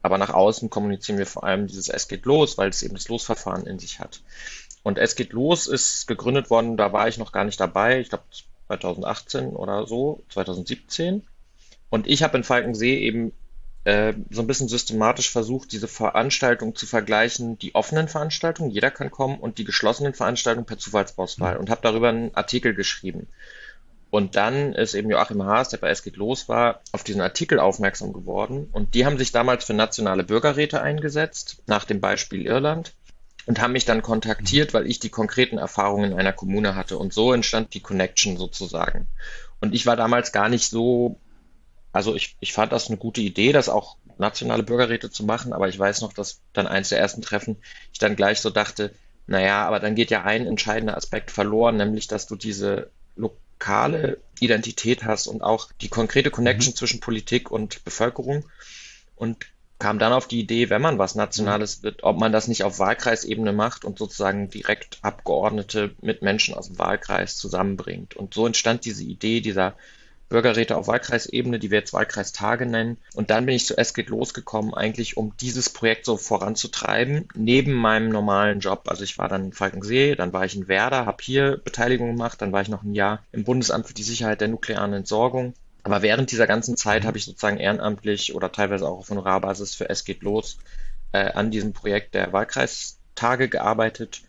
Aber 0.00 0.18
nach 0.18 0.30
außen 0.30 0.70
kommunizieren 0.70 1.18
wir 1.18 1.26
vor 1.26 1.44
allem 1.44 1.66
dieses 1.66 1.88
Es 1.88 2.08
geht 2.08 2.24
los, 2.24 2.56
weil 2.56 2.68
es 2.68 2.82
eben 2.82 2.94
das 2.94 3.08
Losverfahren 3.08 3.66
in 3.66 3.78
sich 3.78 4.00
hat. 4.00 4.20
Und 4.84 4.98
Es 4.98 5.16
geht 5.16 5.32
los 5.32 5.66
ist 5.66 6.06
gegründet 6.06 6.50
worden, 6.50 6.76
da 6.76 6.92
war 6.92 7.08
ich 7.08 7.18
noch 7.18 7.32
gar 7.32 7.44
nicht 7.44 7.58
dabei, 7.58 8.00
ich 8.00 8.10
glaube 8.10 8.24
2018 8.68 9.56
oder 9.56 9.86
so, 9.86 10.22
2017. 10.28 11.22
Und 11.88 12.06
ich 12.06 12.22
habe 12.22 12.36
in 12.36 12.44
Falkensee 12.44 12.98
eben 12.98 13.32
äh, 13.84 14.12
so 14.30 14.42
ein 14.42 14.46
bisschen 14.46 14.68
systematisch 14.68 15.30
versucht, 15.30 15.72
diese 15.72 15.88
Veranstaltung 15.88 16.74
zu 16.74 16.86
vergleichen, 16.86 17.58
die 17.58 17.74
offenen 17.74 18.08
Veranstaltungen, 18.08 18.70
jeder 18.70 18.90
kann 18.90 19.10
kommen, 19.10 19.38
und 19.38 19.56
die 19.56 19.64
geschlossenen 19.64 20.12
Veranstaltungen 20.12 20.66
per 20.66 20.78
Zufallsauswahl 20.78 21.56
und 21.56 21.70
habe 21.70 21.80
darüber 21.82 22.10
einen 22.10 22.34
Artikel 22.34 22.74
geschrieben. 22.74 23.26
Und 24.10 24.36
dann 24.36 24.74
ist 24.74 24.94
eben 24.94 25.10
Joachim 25.10 25.42
Haas, 25.42 25.70
der 25.70 25.78
bei 25.78 25.88
Es 25.88 26.02
geht 26.02 26.16
los 26.16 26.48
war, 26.48 26.80
auf 26.92 27.04
diesen 27.04 27.22
Artikel 27.22 27.58
aufmerksam 27.58 28.12
geworden. 28.12 28.68
Und 28.70 28.94
die 28.94 29.06
haben 29.06 29.18
sich 29.18 29.32
damals 29.32 29.64
für 29.64 29.74
nationale 29.74 30.24
Bürgerräte 30.24 30.82
eingesetzt, 30.82 31.62
nach 31.66 31.84
dem 31.84 32.00
Beispiel 32.00 32.46
Irland, 32.46 32.92
und 33.46 33.60
haben 33.60 33.72
mich 33.72 33.84
dann 33.84 34.02
kontaktiert, 34.02 34.74
weil 34.74 34.86
ich 34.86 34.98
die 34.98 35.10
konkreten 35.10 35.58
Erfahrungen 35.58 36.12
in 36.12 36.18
einer 36.18 36.32
Kommune 36.32 36.74
hatte. 36.74 36.98
Und 36.98 37.12
so 37.12 37.32
entstand 37.32 37.74
die 37.74 37.80
Connection 37.80 38.36
sozusagen. 38.36 39.06
Und 39.60 39.74
ich 39.74 39.86
war 39.86 39.96
damals 39.96 40.32
gar 40.32 40.48
nicht 40.48 40.68
so 40.68 41.20
also 41.94 42.16
ich, 42.16 42.36
ich 42.40 42.52
fand 42.52 42.72
das 42.72 42.88
eine 42.88 42.96
gute 42.96 43.20
Idee, 43.20 43.52
das 43.52 43.68
auch 43.68 43.96
nationale 44.18 44.64
Bürgerräte 44.64 45.10
zu 45.10 45.24
machen, 45.24 45.52
aber 45.52 45.68
ich 45.68 45.78
weiß 45.78 46.00
noch, 46.00 46.12
dass 46.12 46.40
dann 46.52 46.66
eins 46.66 46.88
der 46.88 46.98
ersten 46.98 47.22
Treffen 47.22 47.56
ich 47.92 48.00
dann 48.00 48.16
gleich 48.16 48.40
so 48.40 48.50
dachte, 48.50 48.92
naja, 49.28 49.64
aber 49.64 49.78
dann 49.78 49.94
geht 49.94 50.10
ja 50.10 50.24
ein 50.24 50.44
entscheidender 50.46 50.96
Aspekt 50.96 51.30
verloren, 51.30 51.76
nämlich 51.76 52.08
dass 52.08 52.26
du 52.26 52.34
diese 52.34 52.90
lokale 53.14 54.18
Identität 54.40 55.04
hast 55.04 55.28
und 55.28 55.42
auch 55.42 55.70
die 55.80 55.88
konkrete 55.88 56.32
Connection 56.32 56.72
mhm. 56.72 56.76
zwischen 56.76 56.98
Politik 56.98 57.52
und 57.52 57.84
Bevölkerung 57.84 58.44
und 59.14 59.46
kam 59.78 59.98
dann 59.98 60.12
auf 60.12 60.28
die 60.28 60.40
Idee, 60.40 60.70
wenn 60.70 60.82
man 60.82 60.98
was 60.98 61.14
Nationales 61.14 61.82
wird, 61.82 62.04
ob 62.04 62.18
man 62.18 62.32
das 62.32 62.48
nicht 62.48 62.64
auf 62.64 62.78
Wahlkreisebene 62.78 63.52
macht 63.52 63.84
und 63.84 63.98
sozusagen 63.98 64.48
direkt 64.48 64.98
Abgeordnete 65.02 65.94
mit 66.00 66.22
Menschen 66.22 66.54
aus 66.54 66.68
dem 66.68 66.78
Wahlkreis 66.78 67.36
zusammenbringt. 67.36 68.16
Und 68.16 68.34
so 68.34 68.46
entstand 68.46 68.84
diese 68.84 69.04
Idee 69.04 69.40
dieser 69.40 69.74
Bürgerräte 70.28 70.76
auf 70.76 70.88
Wahlkreisebene, 70.88 71.58
die 71.58 71.70
wir 71.70 71.78
jetzt 71.78 71.92
Wahlkreistage 71.92 72.66
nennen. 72.66 72.98
Und 73.14 73.30
dann 73.30 73.46
bin 73.46 73.54
ich 73.54 73.66
zu 73.66 73.76
Es 73.76 73.94
geht 73.94 74.08
losgekommen, 74.08 74.74
eigentlich 74.74 75.16
um 75.16 75.36
dieses 75.40 75.70
Projekt 75.70 76.06
so 76.06 76.16
voranzutreiben, 76.16 77.28
neben 77.34 77.72
meinem 77.72 78.08
normalen 78.08 78.60
Job. 78.60 78.84
Also 78.88 79.04
ich 79.04 79.18
war 79.18 79.28
dann 79.28 79.46
in 79.46 79.52
Falkensee, 79.52 80.14
dann 80.14 80.32
war 80.32 80.44
ich 80.44 80.56
in 80.56 80.66
Werder, 80.66 81.06
habe 81.06 81.22
hier 81.22 81.60
Beteiligung 81.62 82.16
gemacht, 82.16 82.40
dann 82.40 82.52
war 82.52 82.62
ich 82.62 82.68
noch 82.68 82.82
ein 82.82 82.94
Jahr 82.94 83.22
im 83.32 83.44
Bundesamt 83.44 83.86
für 83.86 83.94
die 83.94 84.02
Sicherheit 84.02 84.40
der 84.40 84.48
nuklearen 84.48 84.92
Entsorgung. 84.92 85.54
Aber 85.84 86.02
während 86.02 86.32
dieser 86.32 86.46
ganzen 86.46 86.76
Zeit 86.76 87.04
habe 87.04 87.18
ich 87.18 87.26
sozusagen 87.26 87.58
ehrenamtlich 87.58 88.34
oder 88.34 88.50
teilweise 88.50 88.86
auch 88.88 88.98
auf 88.98 89.10
Honorarbasis 89.10 89.74
für 89.74 89.88
Es 89.88 90.04
geht 90.04 90.22
los 90.22 90.58
äh, 91.12 91.30
an 91.32 91.50
diesem 91.50 91.72
Projekt 91.72 92.14
der 92.14 92.32
Wahlkreistage 92.32 93.48
gearbeitet 93.48 94.22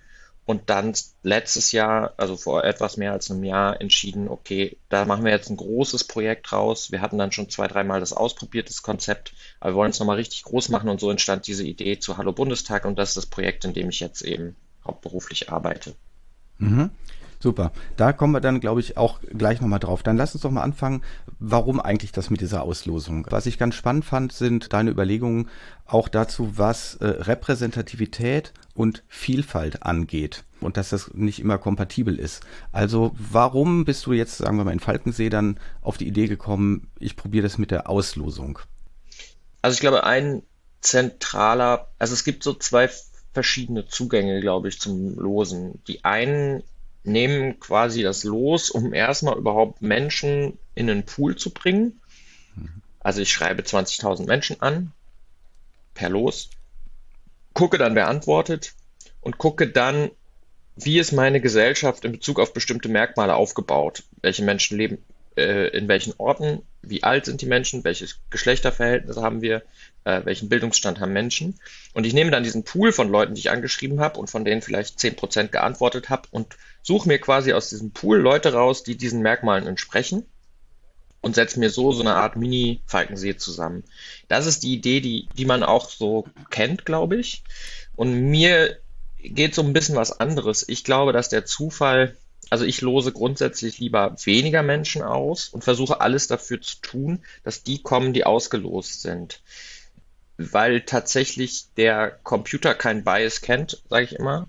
und 0.46 0.70
dann 0.70 0.94
letztes 1.24 1.72
Jahr, 1.72 2.14
also 2.18 2.38
vor 2.38 2.64
etwas 2.64 2.98
mehr 2.98 3.14
als 3.14 3.32
einem 3.32 3.44
Jahr, 3.44 3.82
entschieden, 3.82 4.28
okay, 4.28 4.78
da 4.90 5.06
machen 5.06 5.26
wir 5.26 5.32
jetzt 5.32 5.50
ein 5.50 5.58
großes 5.58 6.04
Projekt 6.04 6.52
raus. 6.52 6.92
Wir 6.92 7.02
hatten 7.02 7.18
dann 7.18 7.32
schon 7.32 7.50
zwei, 7.50 7.68
dreimal 7.68 8.00
das 8.00 8.14
ausprobiert, 8.14 8.70
das 8.70 8.84
Konzept, 8.84 9.34
aber 9.60 9.72
wir 9.72 9.78
wollen 9.78 9.90
es 9.90 10.00
nochmal 10.00 10.18
richtig 10.18 10.44
groß 10.44 10.70
machen 10.70 10.90
und 10.90 11.00
so 11.00 11.10
entstand 11.10 11.48
diese 11.48 11.66
Idee 11.66 11.98
zu 11.98 12.18
Hallo 12.18 12.32
Bundestag 12.32 12.86
und 12.86 13.00
das 13.00 13.10
ist 13.10 13.18
das 13.18 13.26
Projekt, 13.26 13.66
in 13.66 13.74
dem 13.74 13.90
ich 13.90 14.00
jetzt 14.00 14.22
eben 14.22 14.56
hauptberuflich 14.86 15.50
arbeite. 15.50 15.96
Mhm. 16.60 16.92
Super. 17.46 17.72
Da 17.96 18.12
kommen 18.12 18.34
wir 18.34 18.42
dann, 18.42 18.60
glaube 18.60 18.80
ich, 18.80 18.98
auch 18.98 19.20
gleich 19.22 19.62
nochmal 19.62 19.78
drauf. 19.78 20.02
Dann 20.02 20.18
lass 20.18 20.34
uns 20.34 20.42
doch 20.42 20.50
mal 20.50 20.64
anfangen, 20.64 21.04
warum 21.38 21.80
eigentlich 21.80 22.12
das 22.12 22.32
mit 22.32 22.42
dieser 22.42 22.64
Auslosung. 22.64 23.28
Was 23.30 23.46
ich 23.46 23.60
ganz 23.60 23.76
spannend 23.76 24.04
fand, 24.04 24.34
sind 24.34 24.74
deine 24.74 24.90
Überlegungen 24.90 25.48
auch 25.86 26.10
dazu, 26.10 26.58
was 26.58 26.96
äh, 26.96 27.06
Repräsentativität 27.06 28.52
und 28.74 29.04
Vielfalt 29.08 29.84
angeht 29.84 30.44
und 30.60 30.76
dass 30.76 30.90
das 30.90 31.14
nicht 31.14 31.40
immer 31.40 31.60
kompatibel 31.60 32.18
ist. 32.18 32.42
Also 32.72 33.16
warum 33.16 33.86
bist 33.86 34.08
du 34.08 34.14
jetzt, 34.14 34.38
sagen 34.38 34.58
wir 34.58 34.64
mal, 34.64 34.74
in 34.74 34.80
Falkensee 34.80 35.30
dann 35.30 35.60
auf 35.82 36.00
die 36.00 36.08
Idee 36.08 36.26
gekommen, 36.26 36.90
ich 36.98 37.16
probiere 37.16 37.44
das 37.44 37.60
mit 37.60 37.70
der 37.70 37.88
Auslosung? 37.88 38.58
Also 39.62 39.76
ich 39.76 39.82
glaube, 39.82 40.04
ein 40.04 40.42
zentraler, 40.82 41.90
also 42.00 42.16
es 42.16 42.24
gibt 42.24 42.42
so 42.42 42.56
zwei 42.56 42.90
verschiedene 43.34 43.86
Zugänge, 43.86 44.42
glaube 44.42 44.70
ich, 44.70 44.80
zum 44.80 45.14
Losen. 45.14 45.84
Die 45.88 46.04
einen 46.04 46.64
nehmen 47.06 47.60
quasi 47.60 48.04
das 48.04 48.24
Los, 48.24 48.70
um 48.70 48.94
erstmal 48.94 49.38
überhaupt 49.38 49.82
Menschen 49.82 50.58
in 50.74 50.90
einen 50.90 51.06
Pool 51.06 51.36
zu 51.36 51.52
bringen. 51.52 52.02
Also 53.00 53.22
ich 53.22 53.32
schreibe 53.32 53.62
20.000 53.62 54.26
Menschen 54.26 54.62
an 54.62 54.92
per 55.94 56.10
Los, 56.10 56.50
gucke 57.54 57.78
dann, 57.78 57.96
wer 57.96 58.08
antwortet 58.08 58.74
und 59.22 59.38
gucke 59.38 59.68
dann, 59.68 60.10
wie 60.76 61.00
ist 61.00 61.14
meine 61.14 61.40
Gesellschaft 61.40 62.04
in 62.04 62.12
Bezug 62.12 62.40
auf 62.40 62.54
bestimmte 62.54 62.90
Merkmale 62.90 63.36
aufgebaut? 63.36 64.04
Welche 64.22 64.44
Menschen 64.44 64.78
leben 64.78 64.98
äh, 65.38 65.70
in 65.70 65.88
welchen 65.88 66.14
Orten? 66.18 66.64
Wie 66.82 67.04
alt 67.04 67.26
sind 67.26 67.42
die 67.42 67.46
Menschen? 67.46 67.84
Welches 67.84 68.20
Geschlechterverhältnis 68.30 69.18
haben 69.18 69.42
wir? 69.42 69.64
Äh, 70.06 70.22
welchen 70.24 70.50
Bildungsstand 70.50 71.00
haben 71.00 71.14
Menschen? 71.14 71.60
Und 71.94 72.06
ich 72.06 72.14
nehme 72.14 72.32
dann 72.32 72.44
diesen 72.44 72.64
Pool 72.64 72.92
von 72.92 73.10
Leuten, 73.10 73.34
die 73.36 73.42
ich 73.42 73.50
angeschrieben 73.50 74.00
habe 74.00 74.20
und 74.20 74.30
von 74.30 74.46
denen 74.46 74.62
vielleicht 74.62 75.00
10% 75.00 75.50
geantwortet 75.50 76.10
habe 76.10 76.28
und 76.32 76.56
suche 76.82 77.08
mir 77.08 77.20
quasi 77.20 77.54
aus 77.54 77.70
diesem 77.70 77.92
Pool 77.92 78.20
Leute 78.20 78.54
raus, 78.54 78.84
die 78.84 78.96
diesen 78.96 79.22
Merkmalen 79.22 79.68
entsprechen 79.68 80.26
und 81.22 81.34
setze 81.34 81.60
mir 81.60 81.72
so 81.72 81.92
so 81.92 82.02
eine 82.02 82.14
Art 82.14 82.36
Mini-Falkensee 82.36 83.36
zusammen. 83.36 83.84
Das 84.28 84.46
ist 84.46 84.62
die 84.62 84.74
Idee, 84.74 85.02
die, 85.02 85.28
die 85.36 85.46
man 85.46 85.64
auch 85.64 85.90
so 85.90 86.26
kennt, 86.52 86.86
glaube 86.86 87.18
ich. 87.18 87.44
Und 87.96 88.14
mir 88.30 88.78
geht 89.18 89.56
so 89.56 89.64
ein 89.64 89.74
bisschen 89.74 89.96
was 89.96 90.20
anderes. 90.20 90.70
Ich 90.70 90.84
glaube, 90.84 91.14
dass 91.14 91.30
der 91.30 91.46
Zufall, 91.46 92.16
also 92.52 92.64
ich 92.64 92.82
lose 92.82 93.12
grundsätzlich 93.12 93.80
lieber 93.80 94.16
weniger 94.24 94.62
Menschen 94.62 95.02
aus 95.02 95.50
und 95.50 95.64
versuche 95.64 96.00
alles 96.00 96.28
dafür 96.28 96.62
zu 96.62 96.78
tun, 96.82 97.24
dass 97.44 97.64
die 97.64 97.82
kommen, 97.82 98.14
die 98.14 98.26
ausgelost 98.26 99.02
sind. 99.02 99.42
Weil 100.38 100.82
tatsächlich 100.82 101.68
der 101.78 102.12
Computer 102.24 102.74
kein 102.76 103.04
Bias 103.04 103.42
kennt, 103.42 103.82
sage 103.90 104.06
ich 104.06 104.16
immer. 104.16 104.48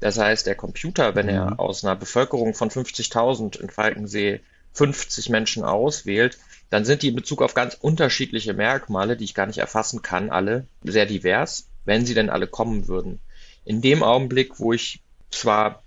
Das 0.00 0.18
heißt, 0.18 0.46
der 0.46 0.54
Computer, 0.54 1.14
wenn 1.14 1.28
er 1.28 1.52
mhm. 1.52 1.58
aus 1.58 1.84
einer 1.84 1.96
Bevölkerung 1.96 2.54
von 2.54 2.70
50.000 2.70 3.60
in 3.60 3.70
Falkensee 3.70 4.40
50 4.72 5.30
Menschen 5.30 5.64
auswählt, 5.64 6.38
dann 6.70 6.84
sind 6.84 7.02
die 7.02 7.08
in 7.08 7.16
Bezug 7.16 7.42
auf 7.42 7.54
ganz 7.54 7.74
unterschiedliche 7.74 8.52
Merkmale, 8.52 9.16
die 9.16 9.24
ich 9.24 9.34
gar 9.34 9.46
nicht 9.46 9.58
erfassen 9.58 10.02
kann, 10.02 10.30
alle 10.30 10.66
sehr 10.82 11.06
divers, 11.06 11.68
wenn 11.84 12.04
sie 12.04 12.14
denn 12.14 12.30
alle 12.30 12.46
kommen 12.46 12.88
würden 12.88 13.20
in 13.66 13.82
dem 13.82 14.02
Augenblick, 14.02 14.58
wo 14.58 14.72
ich 14.72 15.02
zwar 15.30 15.82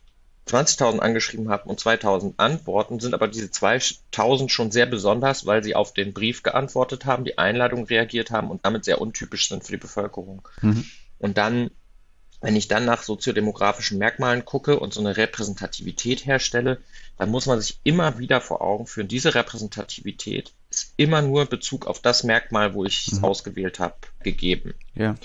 20.000 0.50 1.00
angeschrieben 1.00 1.50
habe 1.50 1.70
und 1.70 1.79
2.000 1.79 2.34
Antworten, 2.38 3.00
sind 3.00 3.13
aber 3.13 3.27
diese 3.27 3.48
2.000 3.48 4.50
schon 4.50 4.72
sehr 4.72 4.86
besonders, 4.86 5.46
weil 5.46 5.63
sie 5.63 5.75
auf 5.75 5.94
den 5.94 6.13
Brief 6.13 6.44
geantwortet 6.44 7.06
haben, 7.06 7.25
die 7.25 7.38
Einladung 7.38 7.86
reagiert 7.86 8.32
haben 8.32 8.50
und 8.50 8.65
damit 8.65 8.86
sehr 8.86 9.01
untypisch 9.01 9.50
sind 9.50 9.63
für 9.63 9.74
die 9.74 9.77
Bevölkerung. 9.77 10.48
Mhm. 10.62 10.86
Und 11.20 11.38
dann, 11.38 11.72
wenn 12.41 12.56
ich 12.56 12.68
dann 12.68 12.86
nach 12.86 13.03
soziodemografischen 13.03 13.98
Merkmalen 13.98 14.46
gucke 14.46 14.79
und 14.79 14.94
so 14.94 15.01
eine 15.01 15.18
Repräsentativität 15.18 16.25
herstelle, 16.25 16.82
dann 17.18 17.29
muss 17.29 17.46
man 17.46 17.60
sich 17.60 17.79
immer 17.84 18.18
wieder 18.18 18.41
vor 18.41 18.62
Augen 18.62 18.88
führen, 18.88 19.08
diese 19.08 19.36
Repräsentativität 19.36 20.53
ist 20.70 20.94
immer 20.98 21.22
nur 21.22 21.46
Bezug 21.46 21.88
auf 21.88 22.00
das 22.00 22.24
Merkmal, 22.24 22.74
wo 22.74 22.86
ich 22.86 23.08
es 23.08 23.20
mhm. 23.20 23.25
ausgewählt 23.25 23.79
habe, 23.79 23.96
gegeben. 24.24 24.74
Ja 24.96 25.15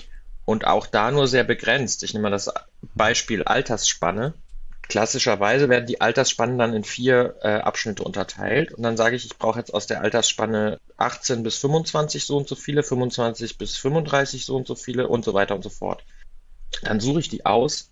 und 0.45 0.65
auch 0.65 0.85
da 0.85 1.11
nur 1.11 1.27
sehr 1.27 1.43
begrenzt. 1.43 2.03
Ich 2.03 2.13
nehme 2.13 2.23
mal 2.23 2.31
das 2.31 2.51
Beispiel 2.93 3.43
Altersspanne. 3.43 4.35
Klassischerweise 4.87 5.67
werden 5.67 5.87
die 5.87 5.99
Altersspannen 5.99 6.57
dann 6.57 6.73
in 6.73 6.83
vier 6.83 7.35
äh, 7.41 7.47
Abschnitte 7.47 8.03
unterteilt 8.03 8.71
und 8.71 8.83
dann 8.83 8.97
sage 8.97 9.15
ich, 9.15 9.25
ich 9.25 9.37
brauche 9.37 9.59
jetzt 9.59 9.73
aus 9.73 9.87
der 9.87 10.01
Altersspanne 10.01 10.79
18 10.97 11.43
bis 11.43 11.57
25 11.57 12.25
so 12.25 12.37
und 12.37 12.47
so 12.47 12.55
viele, 12.55 12.83
25 12.83 13.57
bis 13.57 13.77
35 13.77 14.45
so 14.45 14.55
und 14.55 14.67
so 14.67 14.75
viele 14.75 15.07
und 15.07 15.25
so 15.25 15.33
weiter 15.33 15.55
und 15.55 15.63
so 15.63 15.69
fort. 15.69 16.03
Dann 16.83 16.99
suche 16.99 17.19
ich 17.19 17.29
die 17.29 17.45
aus 17.45 17.89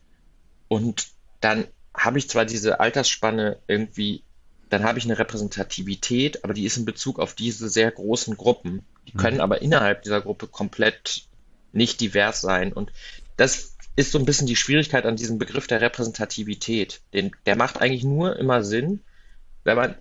und 0.67 1.07
dann 1.41 1.67
habe 1.95 2.17
ich 2.17 2.29
zwar 2.29 2.45
diese 2.45 2.79
Altersspanne 2.79 3.57
irgendwie, 3.67 4.23
dann 4.69 4.83
habe 4.83 4.99
ich 4.99 5.05
eine 5.05 5.17
Repräsentativität, 5.17 6.43
aber 6.43 6.53
die 6.53 6.65
ist 6.65 6.77
in 6.77 6.85
Bezug 6.85 7.19
auf 7.19 7.33
diese 7.33 7.69
sehr 7.69 7.91
großen 7.91 8.37
Gruppen. 8.37 8.85
Die 9.07 9.13
können 9.13 9.37
mhm. 9.37 9.43
aber 9.43 9.61
innerhalb 9.61 10.03
dieser 10.03 10.21
Gruppe 10.21 10.47
komplett 10.47 11.27
nicht 11.71 12.01
divers 12.01 12.41
sein. 12.41 12.71
Und 12.73 12.91
das 13.37 13.72
ist 13.95 14.11
so 14.11 14.19
ein 14.19 14.25
bisschen 14.25 14.47
die 14.47 14.55
Schwierigkeit 14.55 15.05
an 15.05 15.15
diesem 15.15 15.37
Begriff 15.37 15.67
der 15.67 15.81
Repräsentativität. 15.81 17.01
Den, 17.13 17.31
der 17.45 17.55
macht 17.55 17.79
eigentlich 17.79 18.03
nur 18.03 18.37
immer 18.37 18.63
Sinn, 18.63 19.01
wenn 19.63 19.75
man 19.75 19.95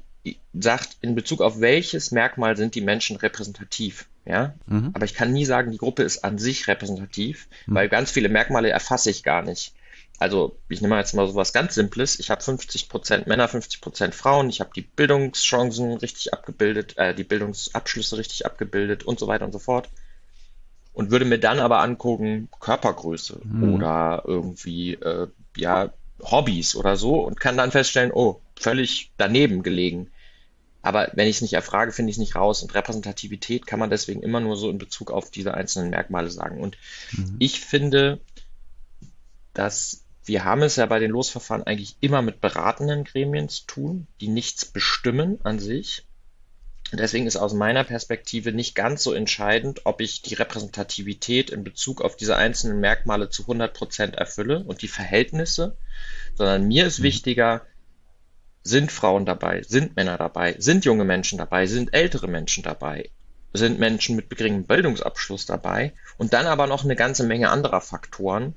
sagt, 0.54 0.96
in 1.00 1.14
Bezug 1.14 1.40
auf 1.40 1.60
welches 1.60 2.10
Merkmal 2.10 2.56
sind 2.56 2.74
die 2.74 2.80
Menschen 2.80 3.16
repräsentativ. 3.16 4.06
Ja, 4.24 4.54
mhm. 4.66 4.92
aber 4.94 5.04
ich 5.04 5.14
kann 5.14 5.32
nie 5.32 5.44
sagen, 5.44 5.72
die 5.72 5.78
Gruppe 5.78 6.04
ist 6.04 6.22
an 6.22 6.38
sich 6.38 6.68
repräsentativ, 6.68 7.48
mhm. 7.66 7.74
weil 7.74 7.88
ganz 7.88 8.12
viele 8.12 8.28
Merkmale 8.28 8.70
erfasse 8.70 9.10
ich 9.10 9.24
gar 9.24 9.42
nicht. 9.42 9.74
Also, 10.18 10.56
ich 10.68 10.80
nehme 10.80 10.96
jetzt 10.96 11.14
mal 11.14 11.26
so 11.26 11.34
was 11.34 11.52
ganz 11.52 11.74
Simples. 11.74 12.20
Ich 12.20 12.30
habe 12.30 12.40
50% 12.40 13.28
Männer, 13.28 13.48
50% 13.48 14.12
Frauen. 14.12 14.48
Ich 14.50 14.60
habe 14.60 14.70
die 14.74 14.82
Bildungschancen 14.82 15.94
richtig 15.94 16.32
abgebildet, 16.32 16.96
äh, 16.96 17.12
die 17.12 17.24
Bildungsabschlüsse 17.24 18.18
richtig 18.18 18.46
abgebildet 18.46 19.02
und 19.02 19.18
so 19.18 19.26
weiter 19.26 19.44
und 19.44 19.52
so 19.52 19.58
fort. 19.58 19.90
Und 20.92 21.10
würde 21.10 21.24
mir 21.24 21.38
dann 21.38 21.58
aber 21.58 21.80
angucken, 21.80 22.48
Körpergröße 22.60 23.40
mhm. 23.44 23.74
oder 23.74 24.22
irgendwie, 24.26 24.94
äh, 24.94 25.28
ja, 25.56 25.92
Hobbys 26.22 26.76
oder 26.76 26.96
so 26.96 27.20
und 27.20 27.40
kann 27.40 27.56
dann 27.56 27.72
feststellen, 27.72 28.12
oh, 28.12 28.40
völlig 28.56 29.10
daneben 29.16 29.62
gelegen. 29.62 30.10
Aber 30.82 31.10
wenn 31.14 31.28
ich 31.28 31.36
es 31.36 31.42
nicht 31.42 31.54
erfrage, 31.54 31.92
finde 31.92 32.10
ich 32.10 32.16
es 32.16 32.20
nicht 32.20 32.36
raus. 32.36 32.62
Und 32.62 32.74
Repräsentativität 32.74 33.66
kann 33.66 33.78
man 33.78 33.90
deswegen 33.90 34.22
immer 34.22 34.40
nur 34.40 34.56
so 34.56 34.68
in 34.68 34.78
Bezug 34.78 35.10
auf 35.10 35.30
diese 35.30 35.54
einzelnen 35.54 35.90
Merkmale 35.90 36.30
sagen. 36.30 36.60
Und 36.60 36.76
mhm. 37.12 37.36
ich 37.38 37.60
finde, 37.60 38.20
dass 39.54 40.02
wir 40.24 40.44
haben 40.44 40.62
es 40.62 40.76
ja 40.76 40.86
bei 40.86 40.98
den 40.98 41.10
Losverfahren 41.10 41.64
eigentlich 41.64 41.96
immer 42.00 42.22
mit 42.22 42.40
beratenden 42.40 43.04
Gremien 43.04 43.48
zu 43.48 43.66
tun, 43.66 44.06
die 44.20 44.28
nichts 44.28 44.64
bestimmen 44.64 45.38
an 45.44 45.58
sich. 45.58 46.04
Deswegen 46.92 47.26
ist 47.26 47.36
aus 47.36 47.54
meiner 47.54 47.84
Perspektive 47.84 48.52
nicht 48.52 48.74
ganz 48.74 49.02
so 49.02 49.14
entscheidend, 49.14 49.80
ob 49.84 50.00
ich 50.02 50.20
die 50.20 50.34
Repräsentativität 50.34 51.48
in 51.50 51.64
Bezug 51.64 52.02
auf 52.02 52.16
diese 52.16 52.36
einzelnen 52.36 52.80
Merkmale 52.80 53.30
zu 53.30 53.42
100 53.42 53.72
Prozent 53.72 54.14
erfülle 54.16 54.62
und 54.64 54.82
die 54.82 54.88
Verhältnisse, 54.88 55.76
sondern 56.34 56.68
mir 56.68 56.86
ist 56.86 56.98
mhm. 56.98 57.04
wichtiger, 57.04 57.62
sind 58.62 58.92
Frauen 58.92 59.24
dabei, 59.24 59.62
sind 59.62 59.96
Männer 59.96 60.18
dabei, 60.18 60.54
sind 60.58 60.84
junge 60.84 61.04
Menschen 61.04 61.38
dabei, 61.38 61.66
sind 61.66 61.94
ältere 61.94 62.28
Menschen 62.28 62.62
dabei, 62.62 63.10
sind 63.54 63.78
Menschen 63.78 64.14
mit 64.14 64.30
geringem 64.30 64.64
Bildungsabschluss 64.64 65.46
dabei 65.46 65.94
und 66.18 66.32
dann 66.32 66.46
aber 66.46 66.66
noch 66.66 66.84
eine 66.84 66.94
ganze 66.94 67.24
Menge 67.24 67.50
anderer 67.50 67.80
Faktoren, 67.80 68.54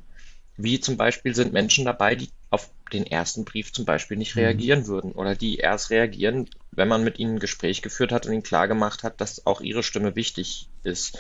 wie 0.58 0.80
zum 0.80 0.98
Beispiel 0.98 1.36
sind 1.36 1.54
Menschen 1.54 1.86
dabei, 1.86 2.16
die 2.16 2.30
auf 2.50 2.70
den 2.94 3.06
ersten 3.06 3.46
Brief 3.46 3.74
zum 3.74 3.86
Beispiel 3.86 4.18
nicht 4.18 4.36
mhm. 4.36 4.42
reagieren 4.42 4.88
würden 4.88 5.12
oder 5.12 5.36
die 5.36 5.58
erst 5.58 5.90
reagieren, 5.90 6.50
wenn 6.76 6.88
man 6.88 7.04
mit 7.04 7.20
ihnen 7.20 7.36
ein 7.36 7.40
Gespräch 7.40 7.82
geführt 7.82 8.12
hat 8.12 8.26
und 8.26 8.34
ihnen 8.34 8.44
klargemacht 8.44 9.04
hat, 9.04 9.22
dass 9.22 9.46
auch 9.46 9.62
ihre 9.62 9.84
Stimme 9.84 10.16
wichtig 10.16 10.70
ist. 10.84 11.18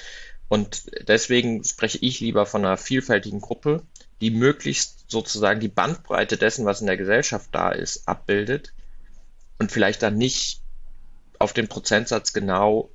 Und 0.47 0.83
deswegen 1.07 1.63
spreche 1.63 1.97
ich 2.01 2.19
lieber 2.19 2.45
von 2.45 2.65
einer 2.65 2.77
vielfältigen 2.77 3.41
Gruppe, 3.41 3.83
die 4.21 4.29
möglichst 4.29 5.09
sozusagen 5.09 5.59
die 5.59 5.67
Bandbreite 5.67 6.37
dessen, 6.37 6.65
was 6.65 6.81
in 6.81 6.87
der 6.87 6.97
Gesellschaft 6.97 7.49
da 7.51 7.71
ist, 7.71 8.07
abbildet 8.07 8.73
und 9.57 9.71
vielleicht 9.71 10.03
dann 10.03 10.17
nicht 10.17 10.61
auf 11.39 11.53
den 11.53 11.67
Prozentsatz 11.67 12.33
genau 12.33 12.89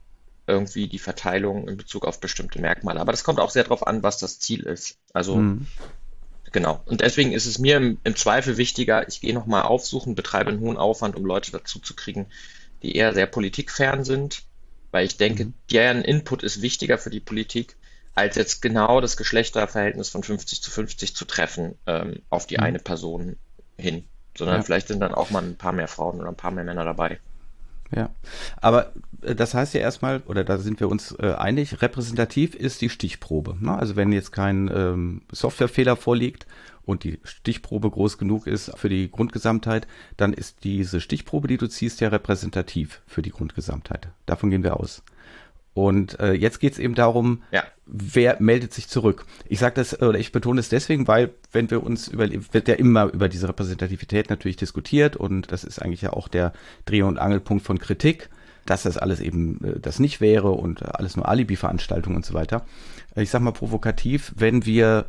irgendwie 0.47 0.89
die 0.89 0.99
Verteilung 0.99 1.69
in 1.69 1.77
Bezug 1.77 2.05
auf 2.05 2.21
bestimmte 2.21 2.61
Merkmale. 2.61 3.01
Aber 3.01 3.13
das 3.13 3.25
kommt 3.25 3.41
auch 3.41 3.51
sehr 3.51 3.65
darauf 3.65 3.87
an, 3.87 4.03
was 4.03 4.19
das 4.19 4.41
Ziel 4.41 4.65
ist. 4.65 4.99
Also 5.13 5.37
mhm. 5.37 5.67
Genau. 6.53 6.81
Und 6.87 7.01
deswegen 7.01 7.33
ist 7.33 7.47
es 7.47 7.59
mir 7.59 7.77
im, 7.77 7.99
im 8.03 8.17
Zweifel 8.17 8.57
wichtiger, 8.57 9.07
ich 9.09 9.21
gehe 9.21 9.35
nochmal 9.35 9.63
aufsuchen, 9.63 10.15
betreibe 10.15 10.51
einen 10.51 10.61
hohen 10.61 10.77
Aufwand, 10.77 11.17
um 11.17 11.25
Leute 11.25 11.53
dazu 11.53 11.79
zu 11.79 11.95
kriegen, 11.95 12.27
die 12.83 12.97
eher 12.97 13.15
sehr 13.15 13.27
politikfern 13.27 14.05
sind, 14.05 14.43
weil 14.91 15.07
ich 15.07 15.17
denke, 15.17 15.47
mhm. 15.47 15.55
deren 15.71 16.03
Input 16.03 16.43
ist 16.43 16.63
wichtiger 16.63 16.99
für 16.99 17.11
die 17.11 17.21
Politik, 17.21 17.77
als 18.15 18.37
jetzt 18.37 18.63
genau 18.63 19.01
das 19.01 19.17
Geschlechterverhältnis 19.17 20.09
von 20.09 20.23
50 20.23 20.63
zu 20.63 20.71
50 20.71 21.15
zu 21.15 21.25
treffen 21.25 21.77
ähm, 21.87 22.23
auf 22.31 22.47
die 22.47 22.57
mhm. 22.57 22.65
eine 22.65 22.79
Person 22.81 23.37
hin, 23.79 24.05
sondern 24.37 24.57
ja. 24.57 24.63
vielleicht 24.63 24.89
sind 24.89 25.01
dann 25.01 25.15
auch 25.15 25.31
mal 25.31 25.43
ein 25.43 25.57
paar 25.57 25.73
mehr 25.73 25.89
Frauen 25.89 26.21
oder 26.21 26.29
ein 26.29 26.37
paar 26.37 26.51
mehr 26.51 26.65
Männer 26.65 26.85
dabei. 26.85 27.21
Ja, 27.95 28.11
aber 28.61 28.93
äh, 29.23 29.35
das 29.35 29.55
heißt 29.55 29.75
ja 29.75 29.81
erstmal, 29.81 30.23
oder 30.27 30.45
da 30.45 30.59
sind 30.59 30.81
wir 30.81 30.89
uns 30.89 31.13
äh, 31.19 31.35
einig, 31.35 31.83
repräsentativ 31.83 32.55
ist 32.55 32.81
die 32.81 32.89
Stichprobe. 32.89 33.57
Ne? 33.61 33.77
Also 33.77 33.97
wenn 33.97 34.13
jetzt 34.13 34.33
kein 34.33 34.71
ähm, 34.73 35.23
Softwarefehler 35.33 35.97
vorliegt 35.97 36.47
und 36.83 37.05
die 37.05 37.21
Stichprobe 37.25 37.91
groß 37.91 38.19
genug 38.19 38.47
ist 38.47 38.77
für 38.77 38.89
die 38.89 39.11
Grundgesamtheit, 39.11 39.87
dann 40.17 40.33
ist 40.33 40.65
diese 40.65 41.01
Stichprobe, 41.01 41.49
die 41.49 41.57
du 41.57 41.69
ziehst, 41.69 42.01
ja 42.01 42.09
repräsentativ 42.09 43.03
für 43.07 43.23
die 43.23 43.31
Grundgesamtheit. 43.31 44.09
Davon 44.27 44.51
gehen 44.51 44.63
wir 44.63 44.79
aus. 44.79 45.03
Und 45.73 46.19
äh, 46.19 46.33
jetzt 46.33 46.59
geht 46.59 46.73
es 46.73 46.79
eben 46.79 46.95
darum, 46.95 47.43
ja. 47.53 47.63
wer 47.87 48.37
meldet 48.41 48.75
sich 48.75 48.89
zurück. 48.89 49.25
Ich 49.47 49.61
sage 49.61 49.77
das 49.77 50.01
oder 50.01 50.19
ich 50.19 50.33
betone 50.33 50.61
es 50.61 50.69
deswegen, 50.69 51.07
weil 51.07 51.31
wenn 51.53 51.71
wir 51.71 51.83
uns 51.83 52.09
über 52.09 52.29
wird 52.31 52.69
ja 52.69 52.75
immer 52.75 53.05
über 53.13 53.29
diese 53.29 53.49
Repräsentativität 53.49 54.31
natürlich 54.31 54.57
diskutiert 54.57 55.17
und 55.17 55.53
das 55.53 55.63
ist 55.63 55.81
eigentlich 55.81 56.03
ja 56.03 56.13
auch 56.13 56.29
der 56.29 56.53
Dreh- 56.87 57.03
und 57.03 57.19
Angelpunkt 57.19 57.65
von 57.65 57.79
Kritik, 57.79 58.31
dass 58.67 58.83
das 58.83 58.99
alles 58.99 59.21
eben 59.21 59.63
äh, 59.65 59.81
das 59.81 60.01
nicht 60.01 60.21
wäre 60.21 60.51
und 60.51 60.83
alles 60.83 61.17
nur 61.17 61.29
Alibi-Veranstaltungen 61.29 62.17
und 62.17 62.27
so 62.27 62.35
weiter. 62.35 62.65
Ich 63.15 63.31
sag 63.31 63.41
mal 63.41 63.53
provokativ, 63.53 64.33
wenn 64.37 64.67
wir 64.67 65.07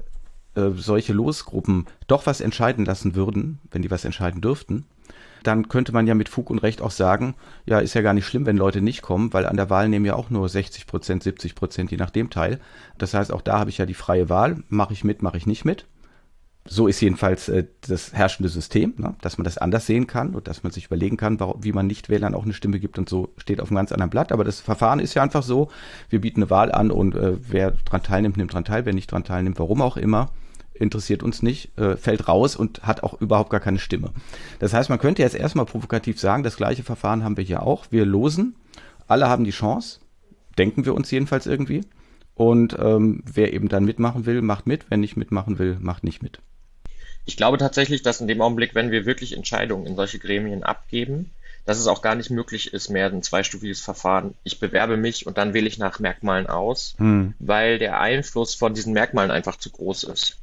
äh, 0.56 0.70
solche 0.76 1.14
Losgruppen 1.14 1.88
doch 2.08 2.26
was 2.26 2.42
entscheiden 2.42 2.86
lassen 2.86 3.16
würden, 3.16 3.60
wenn 3.72 3.82
die 3.82 3.92
was 3.92 4.06
entscheiden 4.06 4.42
dürften, 4.42 4.86
dann 5.44 5.70
könnte 5.70 5.92
man 5.92 6.08
ja 6.08 6.16
mit 6.16 6.30
Fug 6.30 6.50
und 6.50 6.60
Recht 6.60 6.82
auch 6.82 6.92
sagen, 6.92 7.36
ja, 7.66 7.80
ist 7.80 7.94
ja 7.94 8.02
gar 8.02 8.14
nicht 8.14 8.26
schlimm, 8.26 8.46
wenn 8.46 8.58
Leute 8.58 8.82
nicht 8.82 9.02
kommen, 9.02 9.34
weil 9.34 9.46
an 9.46 9.58
der 9.58 9.70
Wahl 9.70 9.90
nehmen 9.90 10.06
ja 10.06 10.16
auch 10.16 10.30
nur 10.30 10.48
60 10.48 10.88
Prozent, 10.88 11.24
70 11.24 11.56
Prozent, 11.56 11.92
je 11.92 11.98
nach 11.98 12.10
dem 12.12 12.30
teil. 12.30 12.60
Das 12.98 13.14
heißt, 13.14 13.32
auch 13.32 13.42
da 13.42 13.60
habe 13.60 13.70
ich 13.70 13.78
ja 13.78 13.86
die 13.86 13.94
freie 13.94 14.30
Wahl, 14.30 14.64
mache 14.70 14.94
ich 14.94 15.04
mit, 15.04 15.22
mache 15.22 15.38
ich 15.38 15.48
nicht 15.48 15.66
mit. 15.66 15.86
So 16.64 16.88
ist 16.88 17.02
jedenfalls 17.02 17.50
äh, 17.50 17.66
das 17.88 18.14
herrschende 18.14 18.50
System, 18.50 18.94
ne? 18.98 19.16
dass 19.22 19.40
man 19.40 19.46
das 19.46 19.58
anders 19.58 19.88
sehen 19.88 20.06
kann 20.06 20.36
und 20.36 20.48
dass 20.48 20.62
man 20.62 20.72
sich 20.72 20.86
überlegen 20.86 21.18
kann, 21.18 21.40
wie 21.60 21.72
man 21.72 21.88
Nichtwählern 21.88 22.36
auch 22.36 22.44
eine 22.44 22.54
Stimme 22.54 22.80
gibt 22.80 23.00
und 23.00 23.10
so 23.10 23.34
steht 23.38 23.60
auf 23.60 23.70
einem 23.70 23.78
ganz 23.78 23.92
anderen 23.92 24.12
Blatt. 24.12 24.32
Aber 24.32 24.44
das 24.44 24.60
Verfahren 24.60 25.00
ist 25.00 25.16
ja 25.16 25.24
einfach 25.24 25.42
so, 25.42 25.70
wir 26.10 26.22
bieten 26.22 26.44
eine 26.44 26.52
Wahl 26.52 26.72
an 26.72 26.92
und 26.92 27.16
äh, 27.16 27.38
wer 27.50 27.72
dran 27.72 28.04
teilnimmt, 28.04 28.38
nimmt 28.38 28.54
dran 28.54 28.66
teil, 28.66 28.86
wer 28.86 28.94
nicht 28.94 29.12
dran 29.12 29.24
teilnimmt, 29.24 29.58
warum 29.58 29.82
auch 29.82 29.98
immer 29.98 30.30
interessiert 30.82 31.24
uns 31.24 31.42
nicht, 31.42 31.78
äh, 31.78 31.96
fällt 31.96 32.28
raus 32.28 32.56
und 32.56 32.84
hat 32.84 33.04
auch 33.04 33.20
überhaupt 33.22 33.50
gar 33.50 33.60
keine 33.60 33.80
Stimme. 33.80 34.12
Das 34.60 34.74
heißt, 34.74 34.90
man 34.90 35.00
könnte 35.00 35.22
jetzt 35.22 35.36
erstmal 35.36 35.66
provokativ 35.66 36.20
sagen, 36.20 36.44
das 36.44 36.58
gleiche 36.58 36.84
Verfahren 36.84 37.24
haben 37.24 37.38
wir 37.38 37.44
hier 37.44 37.64
auch. 37.64 37.86
Wir 37.92 38.06
losen, 38.06 38.56
alle 39.08 39.30
haben 39.30 39.44
die 39.44 39.52
Chance, 39.52 40.00
denken 40.58 40.86
wir 40.86 40.94
uns 40.94 41.12
jedenfalls 41.12 41.46
irgendwie. 41.46 41.82
Und 42.36 42.76
ähm, 42.80 43.24
wer 43.32 43.54
eben 43.54 43.70
dann 43.70 43.86
mitmachen 43.86 44.26
will, 44.26 44.42
macht 44.42 44.66
mit. 44.66 44.86
Wer 44.90 44.98
nicht 44.98 45.18
mitmachen 45.18 45.60
will, 45.60 45.78
macht 45.80 46.04
nicht 46.04 46.24
mit. 46.24 46.40
Ich 47.26 47.38
glaube 47.38 47.58
tatsächlich, 47.58 48.02
dass 48.02 48.22
in 48.22 48.28
dem 48.28 48.42
Augenblick, 48.42 48.74
wenn 48.74 48.90
wir 48.90 49.06
wirklich 49.06 49.36
Entscheidungen 49.36 49.86
in 49.86 49.96
solche 49.96 50.18
Gremien 50.18 50.64
abgeben, 50.64 51.30
dass 51.66 51.78
es 51.78 51.88
auch 51.88 52.02
gar 52.02 52.16
nicht 52.16 52.32
möglich 52.32 52.74
ist, 52.74 52.90
mehr 52.90 53.08
ein 53.08 53.22
zweistufiges 53.22 53.82
Verfahren. 53.82 54.34
Ich 54.44 54.60
bewerbe 54.60 54.98
mich 54.98 55.28
und 55.28 55.38
dann 55.38 55.54
wähle 55.54 55.68
ich 55.68 55.78
nach 55.78 56.00
Merkmalen 56.00 56.48
aus, 56.48 56.96
hm. 56.98 57.36
weil 57.38 57.78
der 57.78 58.00
Einfluss 58.00 58.56
von 58.56 58.74
diesen 58.74 58.94
Merkmalen 58.94 59.30
einfach 59.30 59.58
zu 59.58 59.70
groß 59.70 60.06
ist 60.06 60.41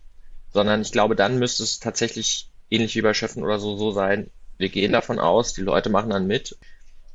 sondern 0.52 0.82
ich 0.82 0.92
glaube, 0.92 1.16
dann 1.16 1.38
müsste 1.38 1.62
es 1.62 1.80
tatsächlich 1.80 2.48
ähnlich 2.70 2.94
wie 2.96 3.02
bei 3.02 3.14
Schöffen 3.14 3.42
oder 3.42 3.58
so 3.58 3.76
so 3.76 3.90
sein. 3.90 4.30
Wir 4.56 4.68
gehen 4.68 4.92
davon 4.92 5.18
aus, 5.18 5.54
die 5.54 5.62
Leute 5.62 5.90
machen 5.90 6.10
dann 6.10 6.26
mit. 6.26 6.56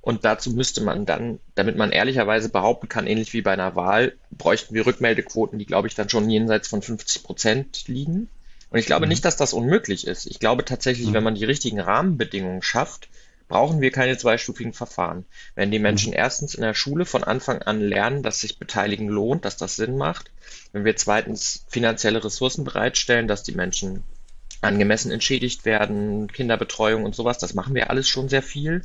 Und 0.02 0.26
dazu 0.26 0.52
müsste 0.52 0.82
man 0.82 1.06
dann, 1.06 1.40
damit 1.56 1.78
man 1.78 1.92
ehrlicherweise 1.92 2.50
behaupten 2.50 2.90
kann, 2.90 3.08
ähnlich 3.08 3.32
wie 3.32 3.42
bei 3.42 3.54
einer 3.54 3.76
Wahl, 3.78 4.18
bräuchten 4.32 4.76
wir 4.76 4.86
Rückmeldequoten, 4.86 5.58
die, 5.58 5.66
glaube 5.66 5.88
ich, 5.88 5.96
dann 5.96 6.10
schon 6.10 6.30
jenseits 6.30 6.68
von 6.68 6.82
50 6.82 7.24
Prozent 7.24 7.88
liegen. 7.88 8.28
Und 8.70 8.80
ich 8.80 8.86
glaube 8.86 9.06
mhm. 9.06 9.12
nicht, 9.12 9.24
dass 9.24 9.38
das 9.38 9.54
unmöglich 9.54 10.06
ist. 10.06 10.26
Ich 10.26 10.40
glaube 10.40 10.66
tatsächlich, 10.66 11.08
mhm. 11.08 11.14
wenn 11.14 11.24
man 11.24 11.36
die 11.36 11.46
richtigen 11.46 11.80
Rahmenbedingungen 11.80 12.62
schafft, 12.62 13.08
brauchen 13.54 13.82
wir 13.82 13.92
keine 13.92 14.18
zweistufigen 14.18 14.74
Verfahren. 14.74 15.26
Wenn 15.54 15.70
die 15.70 15.78
Menschen 15.78 16.10
mhm. 16.10 16.18
erstens 16.18 16.56
in 16.56 16.64
der 16.64 16.74
Schule 16.74 17.06
von 17.06 17.24
Anfang 17.24 17.62
an 17.62 17.82
lernen, 17.82 18.24
dass 18.24 18.40
sich 18.40 18.58
Beteiligen 18.58 19.10
lohnt, 19.10 19.46
dass 19.46 19.58
das 19.58 19.76
Sinn 19.76 19.96
macht, 19.96 20.32
wenn 20.72 20.86
wir 20.86 20.96
zweitens 20.96 21.64
finanzielle 21.70 22.24
Ressourcen 22.24 22.64
bereitstellen, 22.64 23.28
dass 23.28 23.44
die 23.44 23.52
Menschen 23.52 24.02
angemessen 24.62 25.12
entschädigt 25.12 25.66
werden, 25.66 26.32
Kinderbetreuung 26.32 27.04
und 27.04 27.14
sowas, 27.14 27.38
das 27.38 27.54
machen 27.54 27.76
wir 27.76 27.92
alles 27.92 28.08
schon 28.10 28.28
sehr 28.28 28.42
viel. 28.42 28.82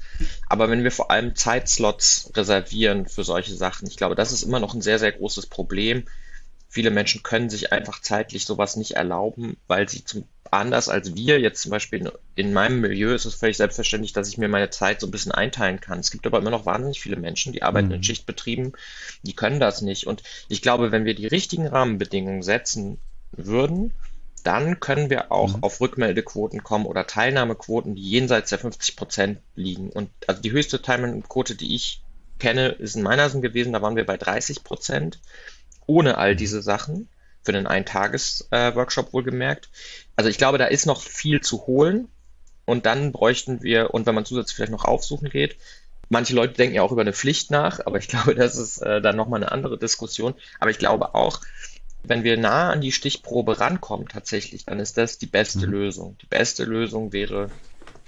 Aber 0.50 0.68
wenn 0.68 0.84
wir 0.84 0.92
vor 0.92 1.10
allem 1.10 1.34
Zeitslots 1.34 2.30
reservieren 2.34 3.06
für 3.06 3.24
solche 3.24 3.54
Sachen, 3.54 3.88
ich 3.88 3.96
glaube, 3.96 4.16
das 4.16 4.32
ist 4.32 4.42
immer 4.42 4.60
noch 4.60 4.74
ein 4.74 4.82
sehr, 4.82 4.98
sehr 4.98 5.12
großes 5.12 5.46
Problem. 5.46 6.04
Viele 6.68 6.90
Menschen 6.90 7.22
können 7.22 7.48
sich 7.48 7.72
einfach 7.72 8.02
zeitlich 8.02 8.44
sowas 8.44 8.76
nicht 8.76 8.96
erlauben, 8.96 9.56
weil 9.66 9.88
sie 9.88 10.04
zum 10.04 10.28
anders 10.52 10.88
als 10.88 11.14
wir, 11.14 11.40
jetzt 11.40 11.62
zum 11.62 11.70
Beispiel 11.70 12.12
in 12.34 12.52
meinem 12.52 12.80
Milieu 12.80 13.14
ist 13.14 13.24
es 13.24 13.34
völlig 13.34 13.56
selbstverständlich, 13.56 14.12
dass 14.12 14.28
ich 14.28 14.38
mir 14.38 14.48
meine 14.48 14.70
Zeit 14.70 15.00
so 15.00 15.06
ein 15.06 15.10
bisschen 15.10 15.32
einteilen 15.32 15.80
kann. 15.80 15.98
Es 15.98 16.10
gibt 16.10 16.26
aber 16.26 16.38
immer 16.38 16.50
noch 16.50 16.66
wahnsinnig 16.66 17.00
viele 17.00 17.16
Menschen, 17.16 17.52
die 17.52 17.62
arbeiten 17.62 17.88
mhm. 17.88 17.94
in 17.94 18.02
Schichtbetrieben, 18.02 18.72
die 19.22 19.34
können 19.34 19.60
das 19.60 19.82
nicht. 19.82 20.06
Und 20.06 20.22
ich 20.48 20.62
glaube, 20.62 20.92
wenn 20.92 21.04
wir 21.04 21.14
die 21.14 21.26
richtigen 21.26 21.66
Rahmenbedingungen 21.66 22.42
setzen 22.42 22.98
würden, 23.32 23.92
dann 24.44 24.80
können 24.80 25.10
wir 25.10 25.32
auch 25.32 25.56
mhm. 25.56 25.62
auf 25.62 25.80
Rückmeldequoten 25.80 26.62
kommen 26.62 26.86
oder 26.86 27.06
Teilnahmequoten, 27.06 27.94
die 27.94 28.08
jenseits 28.08 28.50
der 28.50 28.58
50 28.58 28.96
Prozent 28.96 29.40
liegen. 29.54 29.90
Und 29.90 30.10
also 30.26 30.40
die 30.40 30.52
höchste 30.52 30.80
Teilnahmequote, 30.80 31.54
die 31.54 31.74
ich 31.74 32.02
kenne, 32.38 32.68
ist 32.68 32.96
in 32.96 33.02
meiner 33.02 33.28
Sinn 33.28 33.42
gewesen, 33.42 33.72
da 33.72 33.82
waren 33.82 33.96
wir 33.96 34.06
bei 34.06 34.16
30 34.16 34.64
Prozent 34.64 35.20
ohne 35.86 36.18
all 36.18 36.34
mhm. 36.34 36.38
diese 36.38 36.62
Sachen. 36.62 37.08
Für 37.48 37.56
einen 37.56 37.66
Eintages-Workshop 37.66 39.14
wohlgemerkt. 39.14 39.70
Also 40.16 40.28
ich 40.28 40.36
glaube, 40.36 40.58
da 40.58 40.66
ist 40.66 40.84
noch 40.84 41.00
viel 41.00 41.40
zu 41.40 41.66
holen. 41.66 42.08
Und 42.66 42.84
dann 42.84 43.12
bräuchten 43.12 43.62
wir, 43.62 43.94
und 43.94 44.04
wenn 44.04 44.14
man 44.14 44.26
zusätzlich 44.26 44.54
vielleicht 44.54 44.72
noch 44.72 44.84
aufsuchen 44.84 45.30
geht, 45.30 45.56
manche 46.10 46.34
Leute 46.34 46.52
denken 46.52 46.76
ja 46.76 46.82
auch 46.82 46.92
über 46.92 47.00
eine 47.00 47.14
Pflicht 47.14 47.50
nach, 47.50 47.80
aber 47.86 47.96
ich 47.96 48.08
glaube, 48.08 48.34
das 48.34 48.56
ist 48.56 48.82
äh, 48.82 49.00
dann 49.00 49.16
nochmal 49.16 49.42
eine 49.42 49.50
andere 49.50 49.78
Diskussion. 49.78 50.34
Aber 50.60 50.70
ich 50.70 50.76
glaube 50.76 51.14
auch, 51.14 51.40
wenn 52.02 52.22
wir 52.22 52.36
nah 52.36 52.70
an 52.70 52.82
die 52.82 52.92
Stichprobe 52.92 53.60
rankommen 53.60 54.08
tatsächlich, 54.08 54.66
dann 54.66 54.78
ist 54.78 54.98
das 54.98 55.16
die 55.16 55.26
beste 55.26 55.66
mhm. 55.66 55.72
Lösung. 55.72 56.18
Die 56.20 56.26
beste 56.26 56.64
Lösung 56.64 57.14
wäre, 57.14 57.50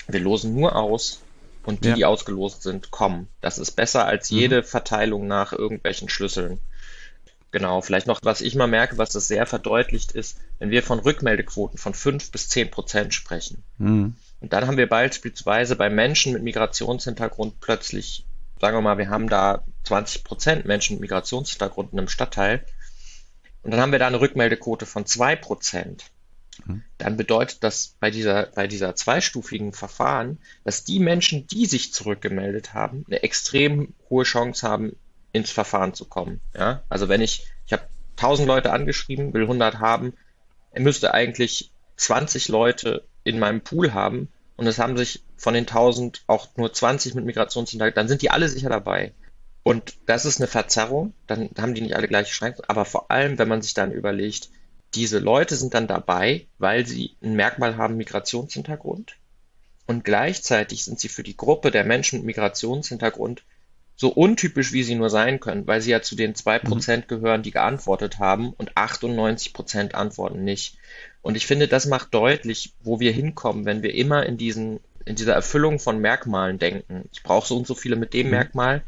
wir 0.07 0.21
losen 0.21 0.55
nur 0.55 0.77
aus 0.77 1.23
und 1.65 1.85
die, 1.85 1.89
ja. 1.89 1.95
die 1.95 2.05
ausgelost 2.05 2.63
sind, 2.63 2.91
kommen. 2.91 3.29
Das 3.41 3.57
ist 3.57 3.71
besser 3.71 4.05
als 4.05 4.31
mhm. 4.31 4.39
jede 4.39 4.63
Verteilung 4.63 5.27
nach 5.27 5.55
irgendwelchen 5.55 6.11
Schlüsseln. 6.11 6.61
Genau, 7.53 7.81
vielleicht 7.81 8.07
noch, 8.07 8.21
was 8.23 8.41
ich 8.41 8.55
mal 8.55 8.69
merke, 8.69 8.97
was 8.97 9.11
das 9.11 9.27
sehr 9.27 9.45
verdeutlicht 9.45 10.13
ist, 10.13 10.39
wenn 10.59 10.71
wir 10.71 10.83
von 10.83 11.01
Rückmeldequoten 11.01 11.79
von 11.79 11.95
fünf 11.95 12.31
bis 12.31 12.49
zehn 12.49 12.71
Prozent 12.71 13.13
sprechen. 13.13 13.65
Mhm. 13.79 14.15
Und 14.41 14.53
dann 14.53 14.67
haben 14.67 14.77
wir 14.77 14.89
beispielsweise 14.89 15.75
bei 15.77 15.91
Menschen 15.91 16.33
mit 16.33 16.43
Migrationshintergrund 16.43 17.61
plötzlich, 17.61 18.25
sagen 18.61 18.77
wir 18.77 18.83
mal, 18.83 18.99
wir 18.99 19.11
haben 19.11 19.29
da 19.29 19.65
20 19.85 20.25
Prozent 20.25 20.65
Menschen 20.65 20.95
mit 20.95 21.03
Migrationshintergrund 21.03 21.93
in 21.93 21.99
einem 21.99 22.09
Stadtteil. 22.09 22.65
Und 23.63 23.73
dann 23.73 23.81
haben 23.81 23.93
wir 23.93 23.99
da 23.99 24.07
eine 24.07 24.21
Rückmeldequote 24.21 24.87
von 24.87 25.05
zwei 25.05 25.35
Prozent. 25.35 26.05
Mhm. 26.65 26.83
Dann 26.99 27.17
bedeutet 27.17 27.65
das 27.65 27.97
bei 27.99 28.11
dieser, 28.11 28.47
bei 28.47 28.69
dieser 28.69 28.95
zweistufigen 28.95 29.73
Verfahren, 29.73 30.39
dass 30.65 30.85
die 30.85 31.01
Menschen, 31.01 31.47
die 31.49 31.67
sich 31.67 31.93
zurückgemeldet 31.93 32.75
haben, 32.75 33.05
eine 33.09 33.23
extrem 33.23 33.95
hohe 34.09 34.25
Chance 34.25 34.67
haben, 34.67 34.97
ins 35.33 35.51
Verfahren 35.51 35.95
zu 35.95 36.05
kommen. 36.05 36.41
Ja? 36.55 36.83
Also 36.89 37.09
wenn 37.09 37.21
ich, 37.21 37.47
ich 37.67 37.73
habe 37.73 37.83
1000 38.17 38.47
Leute 38.47 38.73
angeschrieben, 38.73 39.33
will 39.33 39.43
100 39.43 39.79
haben, 39.79 40.15
müsste 40.75 41.15
eigentlich 41.15 41.73
20 41.97 42.49
Leute 42.49 43.05
in 43.25 43.39
meinem 43.39 43.61
Pool 43.61 43.93
haben 43.93 44.29
und 44.57 44.67
es 44.67 44.79
haben 44.79 44.97
sich 44.97 45.23
von 45.37 45.55
den 45.55 45.67
1000 45.67 46.23
auch 46.27 46.49
nur 46.57 46.73
20 46.73 47.15
mit 47.15 47.25
Migrationshintergrund, 47.25 47.97
dann 47.97 48.09
sind 48.09 48.23
die 48.23 48.31
alle 48.31 48.49
sicher 48.49 48.69
dabei. 48.69 49.13
Und 49.63 49.95
das 50.07 50.25
ist 50.25 50.41
eine 50.41 50.47
Verzerrung, 50.47 51.13
dann 51.27 51.51
haben 51.59 51.75
die 51.75 51.83
nicht 51.83 51.97
alle 51.97 52.09
gleiche 52.09 52.33
Chancen, 52.33 52.65
aber 52.67 52.85
vor 52.85 53.11
allem, 53.11 53.39
wenn 53.39 53.49
man 53.49 53.63
sich 53.63 53.75
dann 53.75 53.93
überlegt, 53.93 54.49
diese 54.95 55.19
Leute 55.19 55.57
sind 55.57 55.75
dann 55.75 55.87
dabei, 55.87 56.47
weil 56.59 56.87
sie 56.87 57.17
ein 57.23 57.35
Merkmal 57.35 57.77
haben 57.77 57.97
Migrationshintergrund 57.97 59.17
und 59.87 60.05
gleichzeitig 60.05 60.85
sind 60.85 60.99
sie 60.99 61.09
für 61.09 61.23
die 61.23 61.37
Gruppe 61.37 61.71
der 61.71 61.85
Menschen 61.85 62.21
mit 62.21 62.27
Migrationshintergrund 62.27 63.45
so 64.01 64.09
untypisch, 64.09 64.73
wie 64.73 64.83
sie 64.83 64.95
nur 64.95 65.11
sein 65.11 65.41
können, 65.41 65.67
weil 65.67 65.83
sie 65.83 65.91
ja 65.91 66.01
zu 66.01 66.17
den 66.17 66.35
zwei 66.35 66.59
mhm. 66.59 66.69
Prozent 66.69 67.07
gehören, 67.07 67.43
die 67.43 67.51
geantwortet 67.51 68.19
haben 68.19 68.55
und 68.55 68.75
98 68.75 69.53
Prozent 69.53 69.95
antworten 69.95 70.43
nicht. 70.43 70.79
Und 71.21 71.37
ich 71.37 71.47
finde, 71.47 71.69
das 71.69 71.85
macht 71.85 72.15
deutlich, 72.15 72.73
wo 72.83 72.99
wir 72.99 73.13
hinkommen, 73.13 73.67
wenn 73.67 73.83
wir 73.83 73.95
immer 73.95 74.25
in 74.25 74.39
diesen, 74.39 74.81
in 75.05 75.17
dieser 75.17 75.35
Erfüllung 75.35 75.79
von 75.79 75.99
Merkmalen 75.99 76.59
denken. 76.59 77.11
Ich 77.13 77.23
brauche 77.23 77.47
so 77.47 77.59
und 77.59 77.67
so 77.67 77.75
viele 77.75 77.97
mit 77.97 78.15
dem 78.15 78.29
mhm. 78.29 78.31
Merkmal, 78.31 78.83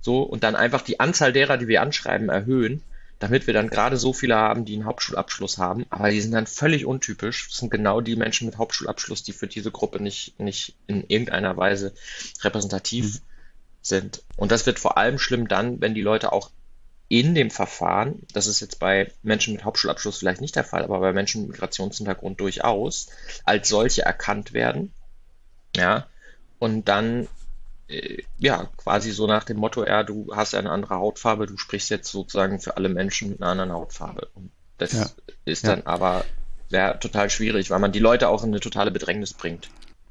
so, 0.00 0.22
und 0.22 0.42
dann 0.42 0.56
einfach 0.56 0.82
die 0.82 0.98
Anzahl 0.98 1.32
derer, 1.32 1.56
die 1.56 1.68
wir 1.68 1.80
anschreiben, 1.80 2.28
erhöhen, 2.28 2.82
damit 3.20 3.46
wir 3.46 3.54
dann 3.54 3.70
gerade 3.70 3.96
so 3.96 4.12
viele 4.12 4.34
haben, 4.34 4.64
die 4.64 4.74
einen 4.74 4.86
Hauptschulabschluss 4.86 5.58
haben. 5.58 5.86
Aber 5.88 6.10
die 6.10 6.20
sind 6.20 6.32
dann 6.32 6.48
völlig 6.48 6.84
untypisch. 6.84 7.46
Das 7.48 7.58
sind 7.58 7.70
genau 7.70 8.00
die 8.00 8.16
Menschen 8.16 8.46
mit 8.46 8.58
Hauptschulabschluss, 8.58 9.22
die 9.22 9.32
für 9.32 9.46
diese 9.46 9.70
Gruppe 9.70 10.02
nicht, 10.02 10.40
nicht 10.40 10.74
in 10.88 11.04
irgendeiner 11.06 11.56
Weise 11.56 11.94
repräsentativ 12.42 13.04
mhm 13.04 13.28
sind. 13.82 14.22
Und 14.36 14.52
das 14.52 14.66
wird 14.66 14.78
vor 14.78 14.98
allem 14.98 15.18
schlimm 15.18 15.48
dann, 15.48 15.80
wenn 15.80 15.94
die 15.94 16.02
Leute 16.02 16.32
auch 16.32 16.50
in 17.08 17.34
dem 17.34 17.50
Verfahren, 17.50 18.22
das 18.34 18.46
ist 18.46 18.60
jetzt 18.60 18.78
bei 18.78 19.10
Menschen 19.22 19.54
mit 19.54 19.64
Hauptschulabschluss 19.64 20.18
vielleicht 20.18 20.42
nicht 20.42 20.56
der 20.56 20.64
Fall, 20.64 20.84
aber 20.84 21.00
bei 21.00 21.12
Menschen 21.12 21.42
mit 21.42 21.52
Migrationshintergrund 21.52 22.38
durchaus, 22.38 23.08
als 23.44 23.68
solche 23.68 24.02
erkannt 24.02 24.52
werden. 24.52 24.92
Ja, 25.74 26.06
und 26.58 26.88
dann, 26.88 27.28
äh, 27.88 28.22
ja, 28.38 28.68
quasi 28.76 29.12
so 29.12 29.26
nach 29.26 29.44
dem 29.44 29.56
Motto, 29.56 29.86
ja, 29.86 30.02
du 30.02 30.34
hast 30.34 30.54
eine 30.54 30.70
andere 30.70 30.96
Hautfarbe, 30.96 31.46
du 31.46 31.56
sprichst 31.56 31.88
jetzt 31.88 32.10
sozusagen 32.10 32.60
für 32.60 32.76
alle 32.76 32.90
Menschen 32.90 33.30
mit 33.30 33.40
einer 33.40 33.52
anderen 33.52 33.72
Hautfarbe. 33.72 34.28
Und 34.34 34.50
das 34.76 34.92
ja. 34.92 35.06
ist 35.46 35.66
dann 35.66 35.80
ja. 35.80 35.86
aber 35.86 36.24
sehr, 36.68 37.00
total 37.00 37.30
schwierig, 37.30 37.70
weil 37.70 37.78
man 37.78 37.92
die 37.92 37.98
Leute 37.98 38.28
auch 38.28 38.42
in 38.42 38.50
eine 38.50 38.60
totale 38.60 38.90
Bedrängnis 38.90 39.32
bringt. 39.32 39.70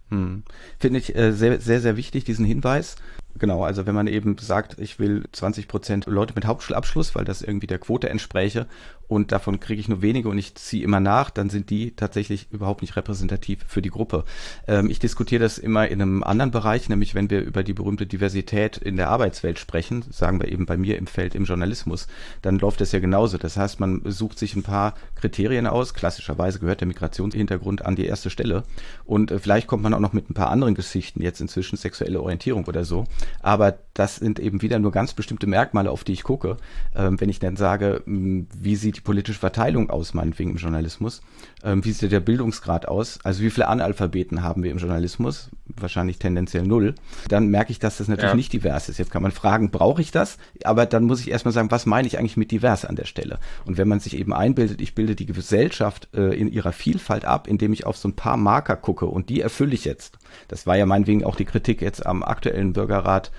Hm. 0.10 0.44
Finde 0.80 1.00
ich 1.00 1.16
äh, 1.16 1.32
sehr, 1.32 1.60
sehr, 1.60 1.82
sehr 1.82 1.98
wichtig, 1.98 2.24
diesen 2.24 2.46
Hinweis. 2.46 2.96
Genau, 3.40 3.64
also 3.64 3.86
wenn 3.86 3.96
man 3.96 4.08
eben 4.08 4.38
sagt, 4.38 4.80
ich 4.80 5.00
will 5.00 5.24
20 5.32 5.68
Prozent 5.68 6.06
Leute 6.06 6.34
mit 6.36 6.46
Hauptschulabschluss, 6.46 7.16
weil 7.16 7.26
das 7.26 7.42
irgendwie 7.42 7.68
der 7.68 7.80
Quote 7.80 8.10
entspräche 8.10 8.68
und 9.08 9.32
davon 9.32 9.60
kriege 9.60 9.80
ich 9.80 9.88
nur 9.88 10.02
wenige 10.02 10.30
und 10.30 10.38
ich 10.38 10.56
ziehe 10.56 10.84
immer 10.84 11.00
nach, 11.00 11.30
dann 11.30 11.50
sind 11.50 11.70
die 11.70 11.96
tatsächlich 11.96 12.48
überhaupt 12.52 12.82
nicht 12.82 12.96
repräsentativ 12.96 13.60
für 13.68 13.82
die 13.82 13.90
Gruppe. 13.90 14.26
Ähm, 14.68 14.90
ich 14.90 15.00
diskutiere 15.00 15.44
das 15.44 15.58
immer 15.58 15.88
in 15.88 16.02
einem 16.02 16.24
anderen 16.24 16.52
Bereich, 16.52 16.90
nämlich 16.90 17.16
wenn 17.16 17.30
wir 17.30 17.42
über 17.42 17.64
die 17.64 17.74
berühmte 17.74 18.06
Diversität 18.06 18.78
in 18.78 18.98
der 18.98 19.10
Arbeitswelt 19.10 19.60
sprechen, 19.60 20.04
sagen 20.10 20.42
wir 20.42 20.52
eben 20.52 20.66
bei 20.66 20.78
mir 20.78 20.98
im 20.98 21.08
Feld 21.08 21.36
im 21.36 21.46
Journalismus, 21.46 22.08
dann 22.42 22.60
läuft 22.60 22.82
das 22.82 22.92
ja 22.92 23.00
genauso. 23.00 23.38
Das 23.38 23.56
heißt, 23.56 23.80
man 23.80 24.02
sucht 24.06 24.40
sich 24.40 24.56
ein 24.56 24.64
paar 24.64 24.94
Kriterien 25.16 25.68
aus. 25.68 25.94
Klassischerweise 25.94 26.60
gehört 26.60 26.82
der 26.82 26.88
Migrationshintergrund 26.88 27.86
an 27.86 27.96
die 27.96 28.06
erste 28.06 28.30
Stelle 28.30 28.64
und 29.06 29.32
äh, 29.32 29.40
vielleicht 29.40 29.68
kommt 29.68 29.84
man 29.84 29.94
auch 29.94 30.00
noch 30.00 30.14
mit 30.14 30.30
ein 30.30 30.34
paar 30.34 30.50
anderen 30.50 30.76
Geschichten, 30.76 31.22
jetzt 31.22 31.40
inzwischen 31.40 31.78
sexuelle 31.78 32.22
Orientierung 32.22 32.66
oder 32.66 32.84
so. 32.84 33.06
Aber 33.42 33.78
das 33.94 34.18
sind 34.18 34.40
eben 34.40 34.62
wieder 34.62 34.80
nur 34.80 34.92
ganz 34.92 35.14
bestimmte 35.14 35.48
Merkmale, 35.48 35.92
auf 35.92 36.04
die 36.04 36.14
ich 36.14 36.24
gucke. 36.24 36.58
Ähm, 36.96 37.20
wenn 37.20 37.30
ich 37.30 37.40
dann 37.40 37.56
sage, 37.56 38.04
wie 38.06 38.76
sieht 38.76 38.98
die 38.98 39.02
politische 39.02 39.40
Verteilung 39.40 39.90
aus, 39.90 40.14
meinetwegen 40.14 40.52
im 40.52 40.58
Journalismus? 40.58 41.22
Ähm, 41.64 41.84
wie 41.84 41.92
sieht 41.92 42.12
der 42.12 42.20
Bildungsgrad 42.20 42.88
aus? 42.88 43.20
Also 43.24 43.42
wie 43.42 43.50
viele 43.50 43.68
Analphabeten 43.68 44.44
haben 44.44 44.62
wir 44.62 44.72
im 44.72 44.78
Journalismus? 44.78 45.50
Wahrscheinlich 45.66 46.20
tendenziell 46.20 46.64
null. 46.64 46.94
Dann 47.30 47.48
merke 47.48 47.72
ich, 47.72 47.80
dass 47.80 47.98
das 47.98 48.08
natürlich 48.08 48.32
ja. 48.32 48.36
nicht 48.36 48.54
divers 48.54 48.90
ist. 48.90 49.00
Jetzt 49.00 49.10
kann 49.10 49.24
man 49.24 49.32
fragen, 49.32 49.72
brauche 49.72 50.02
ich 50.02 50.12
das? 50.12 50.38
Aber 50.64 50.86
dann 50.86 51.06
muss 51.06 51.20
ich 51.20 51.32
erstmal 51.32 51.54
sagen, 51.54 51.72
was 51.72 51.88
meine 51.88 52.08
ich 52.08 52.20
eigentlich 52.20 52.38
mit 52.38 52.52
divers 52.52 52.86
an 52.86 52.96
der 52.96 53.06
Stelle? 53.06 53.40
Und 53.66 53.78
wenn 53.78 53.88
man 53.88 54.00
sich 54.00 54.18
eben 54.18 54.34
einbildet, 54.34 54.82
ich 54.82 54.94
bilde 54.94 55.16
die 55.16 55.26
Gesellschaft 55.26 56.10
äh, 56.14 56.40
in 56.40 56.48
ihrer 56.48 56.74
Vielfalt 56.74 57.26
ab, 57.26 57.48
indem 57.48 57.74
ich 57.74 57.86
auf 57.86 57.98
so 57.98 58.08
ein 58.08 58.16
paar 58.16 58.38
Marker 58.38 58.76
gucke 58.76 59.08
und 59.08 59.30
die 59.30 59.42
erfülle 59.42 59.74
ich 59.74 59.84
jetzt. 59.84 60.20
Das 60.48 60.68
war 60.68 60.78
ja 60.78 60.86
meinetwegen 60.86 61.24
auch 61.24 61.36
die 61.36 61.46
Kritik 61.46 61.82
jetzt 61.82 62.06
am 62.06 62.22
aktuellen 62.22 62.74
Bürgerrat 62.74 63.32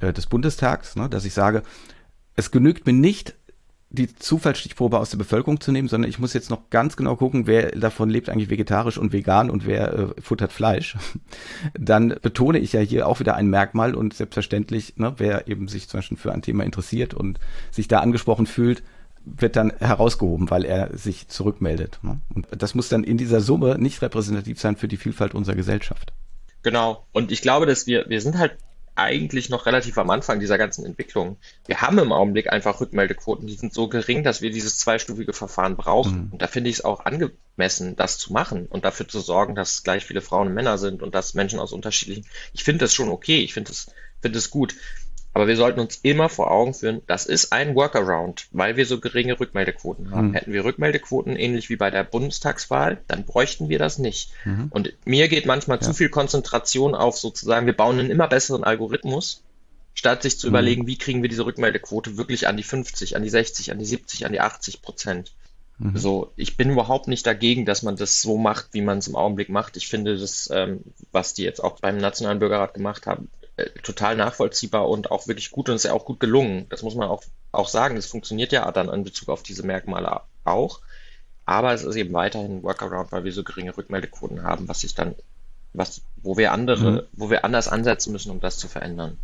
äh, 0.00 0.14
des 0.14 0.26
Bundestags, 0.26 0.96
ne, 0.96 1.10
dass 1.10 1.26
ich 1.26 1.34
sage, 1.34 1.62
es 2.36 2.50
genügt 2.50 2.86
mir 2.86 2.92
nicht, 2.92 3.34
die 3.96 4.14
Zufallsstichprobe 4.14 4.98
aus 4.98 5.10
der 5.10 5.18
Bevölkerung 5.18 5.60
zu 5.60 5.72
nehmen, 5.72 5.88
sondern 5.88 6.08
ich 6.08 6.20
muss 6.20 6.32
jetzt 6.32 6.50
noch 6.50 6.70
ganz 6.70 6.96
genau 6.96 7.16
gucken, 7.16 7.46
wer 7.46 7.72
davon 7.72 8.08
lebt 8.08 8.28
eigentlich 8.28 8.50
vegetarisch 8.50 8.98
und 8.98 9.12
vegan 9.12 9.50
und 9.50 9.66
wer 9.66 9.92
äh, 9.92 10.20
futtert 10.20 10.52
Fleisch. 10.52 10.96
Dann 11.74 12.14
betone 12.22 12.58
ich 12.58 12.72
ja 12.72 12.80
hier 12.80 13.08
auch 13.08 13.18
wieder 13.18 13.34
ein 13.34 13.48
Merkmal 13.48 13.94
und 13.94 14.14
selbstverständlich, 14.14 14.96
ne, 14.96 15.14
wer 15.16 15.48
eben 15.48 15.66
sich 15.66 15.88
zum 15.88 15.98
Beispiel 15.98 16.16
für 16.16 16.32
ein 16.32 16.42
Thema 16.42 16.64
interessiert 16.64 17.14
und 17.14 17.40
sich 17.72 17.88
da 17.88 17.98
angesprochen 17.98 18.46
fühlt, 18.46 18.82
wird 19.24 19.56
dann 19.56 19.72
herausgehoben, 19.80 20.50
weil 20.50 20.64
er 20.64 20.96
sich 20.96 21.26
zurückmeldet. 21.26 21.98
Ne? 22.02 22.20
Und 22.32 22.46
das 22.56 22.76
muss 22.76 22.88
dann 22.88 23.02
in 23.02 23.18
dieser 23.18 23.40
Summe 23.40 23.76
nicht 23.76 24.00
repräsentativ 24.00 24.60
sein 24.60 24.76
für 24.76 24.86
die 24.86 24.96
Vielfalt 24.96 25.34
unserer 25.34 25.56
Gesellschaft. 25.56 26.12
Genau. 26.62 27.04
Und 27.12 27.32
ich 27.32 27.42
glaube, 27.42 27.66
dass 27.66 27.86
wir, 27.88 28.08
wir 28.08 28.20
sind 28.20 28.38
halt 28.38 28.56
eigentlich 28.96 29.48
noch 29.48 29.66
relativ 29.66 29.98
am 29.98 30.10
Anfang 30.10 30.40
dieser 30.40 30.58
ganzen 30.58 30.84
Entwicklung. 30.84 31.36
Wir 31.66 31.80
haben 31.80 31.98
im 31.98 32.12
Augenblick 32.12 32.52
einfach 32.52 32.80
Rückmeldequoten, 32.80 33.46
die 33.46 33.54
sind 33.54 33.72
so 33.72 33.88
gering, 33.88 34.24
dass 34.24 34.42
wir 34.42 34.50
dieses 34.50 34.78
zweistufige 34.78 35.32
Verfahren 35.32 35.76
brauchen. 35.76 36.26
Mhm. 36.26 36.32
Und 36.32 36.42
da 36.42 36.46
finde 36.46 36.70
ich 36.70 36.76
es 36.76 36.84
auch 36.84 37.04
angemessen, 37.04 37.96
das 37.96 38.18
zu 38.18 38.32
machen 38.32 38.66
und 38.66 38.84
dafür 38.84 39.06
zu 39.06 39.20
sorgen, 39.20 39.54
dass 39.54 39.82
gleich 39.82 40.04
viele 40.04 40.22
Frauen 40.22 40.48
und 40.48 40.54
Männer 40.54 40.78
sind 40.78 41.02
und 41.02 41.14
dass 41.14 41.34
Menschen 41.34 41.58
aus 41.58 41.72
unterschiedlichen. 41.72 42.26
Ich 42.52 42.64
finde 42.64 42.84
das 42.84 42.94
schon 42.94 43.08
okay, 43.08 43.40
ich 43.40 43.54
finde 43.54 43.72
es 43.72 43.86
finde 44.20 44.38
es 44.38 44.50
gut. 44.50 44.74
Aber 45.36 45.48
wir 45.48 45.56
sollten 45.56 45.80
uns 45.80 46.00
immer 46.02 46.30
vor 46.30 46.50
Augen 46.50 46.72
führen, 46.72 47.02
das 47.06 47.26
ist 47.26 47.52
ein 47.52 47.74
Workaround, 47.74 48.46
weil 48.52 48.78
wir 48.78 48.86
so 48.86 49.00
geringe 49.00 49.38
Rückmeldequoten 49.38 50.10
haben. 50.10 50.28
Mhm. 50.28 50.32
Hätten 50.32 50.52
wir 50.54 50.64
Rückmeldequoten 50.64 51.36
ähnlich 51.36 51.68
wie 51.68 51.76
bei 51.76 51.90
der 51.90 52.04
Bundestagswahl, 52.04 53.02
dann 53.06 53.26
bräuchten 53.26 53.68
wir 53.68 53.78
das 53.78 53.98
nicht. 53.98 54.30
Mhm. 54.46 54.68
Und 54.70 54.94
mir 55.04 55.28
geht 55.28 55.44
manchmal 55.44 55.76
ja. 55.76 55.82
zu 55.82 55.92
viel 55.92 56.08
Konzentration 56.08 56.94
auf 56.94 57.18
sozusagen, 57.18 57.66
wir 57.66 57.76
bauen 57.76 57.98
einen 57.98 58.08
immer 58.08 58.28
besseren 58.28 58.64
Algorithmus, 58.64 59.42
statt 59.92 60.22
sich 60.22 60.38
zu 60.38 60.46
mhm. 60.46 60.52
überlegen, 60.52 60.86
wie 60.86 60.96
kriegen 60.96 61.20
wir 61.20 61.28
diese 61.28 61.44
Rückmeldequote 61.44 62.16
wirklich 62.16 62.48
an 62.48 62.56
die 62.56 62.62
50, 62.62 63.14
an 63.14 63.22
die 63.22 63.28
60, 63.28 63.70
an 63.72 63.78
die 63.78 63.84
70, 63.84 64.24
an 64.24 64.32
die 64.32 64.40
80 64.40 64.80
Prozent. 64.80 65.32
Mhm. 65.76 65.98
So, 65.98 66.32
ich 66.36 66.56
bin 66.56 66.70
überhaupt 66.70 67.08
nicht 67.08 67.26
dagegen, 67.26 67.66
dass 67.66 67.82
man 67.82 67.96
das 67.96 68.22
so 68.22 68.38
macht, 68.38 68.68
wie 68.72 68.80
man 68.80 68.96
es 68.96 69.08
im 69.08 69.16
Augenblick 69.16 69.50
macht. 69.50 69.76
Ich 69.76 69.88
finde 69.88 70.16
das, 70.16 70.48
ähm, 70.50 70.80
was 71.12 71.34
die 71.34 71.42
jetzt 71.42 71.62
auch 71.62 71.78
beim 71.80 71.98
Nationalen 71.98 72.38
Bürgerrat 72.38 72.72
gemacht 72.72 73.06
haben, 73.06 73.28
total 73.82 74.16
nachvollziehbar 74.16 74.88
und 74.88 75.10
auch 75.10 75.28
wirklich 75.28 75.50
gut 75.50 75.68
und 75.68 75.76
ist 75.76 75.84
ja 75.84 75.92
auch 75.92 76.04
gut 76.04 76.20
gelungen. 76.20 76.66
Das 76.68 76.82
muss 76.82 76.94
man 76.94 77.08
auch, 77.08 77.22
auch 77.52 77.68
sagen. 77.68 77.96
Das 77.96 78.06
funktioniert 78.06 78.52
ja 78.52 78.70
dann 78.70 78.88
in 78.88 79.04
Bezug 79.04 79.28
auf 79.28 79.42
diese 79.42 79.64
Merkmale 79.64 80.20
auch. 80.44 80.80
Aber 81.46 81.72
es 81.72 81.84
ist 81.84 81.96
eben 81.96 82.12
weiterhin 82.12 82.58
ein 82.58 82.62
Workaround, 82.62 83.12
weil 83.12 83.24
wir 83.24 83.32
so 83.32 83.44
geringe 83.44 83.76
Rückmeldequoten 83.76 84.42
haben, 84.42 84.68
was 84.68 84.80
sich 84.80 84.94
dann, 84.94 85.14
was, 85.72 86.02
wo 86.16 86.36
wir 86.36 86.52
andere, 86.52 86.90
mhm. 86.90 87.02
wo 87.12 87.30
wir 87.30 87.44
anders 87.44 87.68
ansetzen 87.68 88.12
müssen, 88.12 88.30
um 88.30 88.40
das 88.40 88.58
zu 88.58 88.68
verändern. 88.68 89.16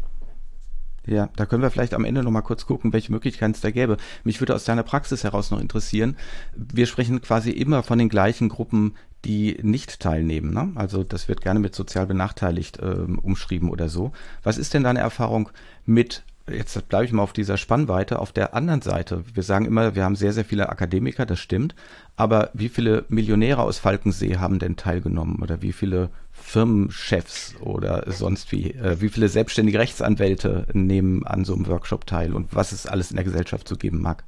Ja, 1.05 1.31
da 1.35 1.47
können 1.47 1.63
wir 1.63 1.71
vielleicht 1.71 1.95
am 1.95 2.05
Ende 2.05 2.23
noch 2.23 2.31
mal 2.31 2.43
kurz 2.43 2.65
gucken, 2.65 2.93
welche 2.93 3.11
Möglichkeiten 3.11 3.53
es 3.53 3.61
da 3.61 3.73
gäbe. 3.73 3.97
Mich 4.23 4.41
würde 4.41 4.55
aus 4.55 4.65
deiner 4.65 4.85
Praxis 4.85 5.25
heraus 5.25 5.51
noch 5.51 5.61
interessieren. 5.61 6.17
Wir 6.55 6.87
sprechen 6.87 7.21
quasi 7.21 7.51
immer 7.51 7.83
von 7.83 7.99
den 7.99 8.09
gleichen 8.09 8.49
Gruppen, 8.49 8.97
die 9.25 9.59
nicht 9.63 10.01
teilnehmen. 10.01 10.53
Ne? 10.53 10.73
Also 10.75 11.05
das 11.05 11.29
wird 11.29 11.41
gerne 11.43 11.61
mit 11.61 11.75
sozial 11.75 12.07
benachteiligt 12.07 12.79
äh, 12.79 13.07
umschrieben 13.23 13.71
oder 13.71 13.89
so. 13.89 14.13
Was 14.43 14.59
ist 14.59 14.75
denn 14.75 14.85
deine 14.85 15.01
Erfahrung 15.01 15.51
mit 15.85 16.25
jetzt 16.51 16.89
bleibe 16.89 17.05
ich 17.05 17.13
mal 17.13 17.23
auf 17.23 17.33
dieser 17.33 17.57
Spannweite. 17.57 18.19
Auf 18.19 18.33
der 18.33 18.55
anderen 18.55 18.83
Seite, 18.83 19.25
wir 19.35 19.43
sagen 19.43 19.65
immer, 19.65 19.95
wir 19.95 20.05
haben 20.05 20.17
sehr, 20.17 20.33
sehr 20.33 20.45
viele 20.45 20.69
Akademiker, 20.69 21.27
das 21.27 21.39
stimmt. 21.39 21.75
Aber 22.17 22.51
wie 22.55 22.69
viele 22.69 23.05
Millionäre 23.09 23.63
aus 23.63 23.79
Falkensee 23.79 24.37
haben 24.37 24.59
denn 24.59 24.77
teilgenommen? 24.77 25.41
Oder 25.43 25.63
wie 25.63 25.73
viele 25.73 26.11
Firmenchefs 26.33 27.55
oder 27.61 28.05
sonst 28.11 28.53
wie? 28.53 28.73
Äh, 28.73 29.01
wie 29.01 29.09
viele 29.09 29.29
selbstständige 29.29 29.79
Rechtsanwälte 29.79 30.67
nehmen 30.73 31.25
an 31.27 31.45
so 31.45 31.55
einem 31.55 31.67
Workshop 31.67 32.07
teil? 32.07 32.35
Und 32.35 32.55
was 32.55 32.73
es 32.73 32.87
alles 32.87 33.11
in 33.11 33.17
der 33.17 33.25
Gesellschaft 33.25 33.69
so 33.69 33.77
geben 33.77 34.01
mag? 34.01 34.25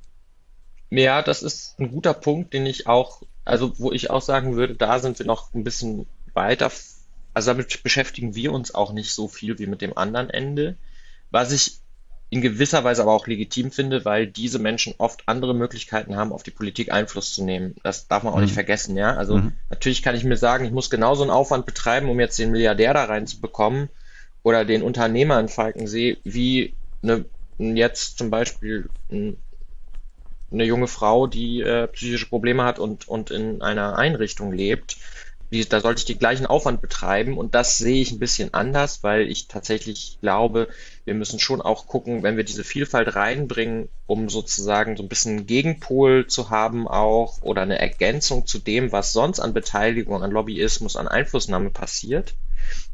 Ja, 0.90 1.22
das 1.22 1.42
ist 1.42 1.78
ein 1.80 1.90
guter 1.90 2.14
Punkt, 2.14 2.52
den 2.52 2.66
ich 2.66 2.86
auch, 2.86 3.22
also 3.44 3.78
wo 3.78 3.92
ich 3.92 4.10
auch 4.10 4.22
sagen 4.22 4.56
würde, 4.56 4.74
da 4.74 4.98
sind 4.98 5.18
wir 5.18 5.26
noch 5.26 5.52
ein 5.54 5.64
bisschen 5.64 6.06
weiter. 6.32 6.70
Also 7.34 7.50
damit 7.50 7.82
beschäftigen 7.82 8.34
wir 8.34 8.52
uns 8.52 8.74
auch 8.74 8.92
nicht 8.92 9.12
so 9.12 9.28
viel 9.28 9.58
wie 9.58 9.66
mit 9.66 9.82
dem 9.82 9.96
anderen 9.96 10.30
Ende. 10.30 10.76
Was 11.30 11.52
ich 11.52 11.78
in 12.30 12.40
gewisser 12.40 12.82
Weise 12.82 13.02
aber 13.02 13.12
auch 13.12 13.26
legitim 13.26 13.70
finde, 13.70 14.04
weil 14.04 14.26
diese 14.26 14.58
Menschen 14.58 14.94
oft 14.98 15.22
andere 15.26 15.54
Möglichkeiten 15.54 16.16
haben, 16.16 16.32
auf 16.32 16.42
die 16.42 16.50
Politik 16.50 16.90
Einfluss 16.90 17.32
zu 17.32 17.44
nehmen. 17.44 17.76
Das 17.84 18.08
darf 18.08 18.22
man 18.22 18.32
auch 18.32 18.38
mhm. 18.38 18.44
nicht 18.44 18.54
vergessen, 18.54 18.96
ja. 18.96 19.14
Also 19.14 19.36
mhm. 19.36 19.52
natürlich 19.70 20.02
kann 20.02 20.16
ich 20.16 20.24
mir 20.24 20.36
sagen, 20.36 20.64
ich 20.64 20.72
muss 20.72 20.90
genauso 20.90 21.22
einen 21.22 21.30
Aufwand 21.30 21.66
betreiben, 21.66 22.08
um 22.08 22.18
jetzt 22.18 22.38
den 22.38 22.50
Milliardär 22.50 22.92
da 22.94 23.04
reinzubekommen 23.04 23.88
oder 24.42 24.64
den 24.64 24.82
Unternehmer 24.82 25.38
in 25.38 25.48
Falkensee, 25.48 26.16
wie 26.24 26.74
eine, 27.02 27.24
jetzt 27.58 28.18
zum 28.18 28.30
Beispiel 28.30 28.88
eine 30.54 30.64
junge 30.64 30.88
Frau, 30.88 31.26
die 31.26 31.60
äh, 31.60 31.86
psychische 31.88 32.28
Probleme 32.28 32.64
hat 32.64 32.78
und, 32.78 33.08
und 33.08 33.30
in 33.30 33.62
einer 33.62 33.98
Einrichtung 33.98 34.52
lebt 34.52 34.96
wie, 35.54 35.64
da 35.64 35.80
sollte 35.80 36.00
ich 36.00 36.04
den 36.04 36.18
gleichen 36.18 36.46
Aufwand 36.46 36.80
betreiben 36.80 37.38
und 37.38 37.54
das 37.54 37.78
sehe 37.78 38.02
ich 38.02 38.10
ein 38.10 38.18
bisschen 38.18 38.52
anders, 38.54 39.02
weil 39.02 39.30
ich 39.30 39.46
tatsächlich 39.46 40.18
glaube, 40.20 40.68
wir 41.04 41.14
müssen 41.14 41.38
schon 41.38 41.62
auch 41.62 41.86
gucken, 41.86 42.24
wenn 42.24 42.36
wir 42.36 42.42
diese 42.42 42.64
Vielfalt 42.64 43.14
reinbringen, 43.14 43.88
um 44.06 44.28
sozusagen 44.28 44.96
so 44.96 45.04
ein 45.04 45.08
bisschen 45.08 45.46
Gegenpol 45.46 46.26
zu 46.26 46.50
haben 46.50 46.88
auch 46.88 47.40
oder 47.42 47.62
eine 47.62 47.78
Ergänzung 47.78 48.46
zu 48.46 48.58
dem, 48.58 48.90
was 48.90 49.12
sonst 49.12 49.38
an 49.38 49.54
Beteiligung, 49.54 50.24
an 50.24 50.32
Lobbyismus, 50.32 50.96
an 50.96 51.08
Einflussnahme 51.08 51.70
passiert. 51.70 52.34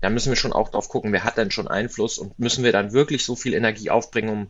Da 0.03 0.11
müssen 0.11 0.31
wir 0.31 0.37
schon 0.37 0.53
auch 0.53 0.68
drauf 0.68 0.90
gucken, 0.90 1.12
wer 1.12 1.25
hat 1.25 1.38
denn 1.38 1.51
schon 1.51 1.68
Einfluss 1.68 2.18
und 2.18 2.38
müssen 2.38 2.62
wir 2.62 2.73
dann 2.73 2.92
wirklich 2.92 3.25
so 3.25 3.37
viel 3.37 3.55
Energie 3.55 3.88
aufbringen, 3.88 4.29
um 4.29 4.49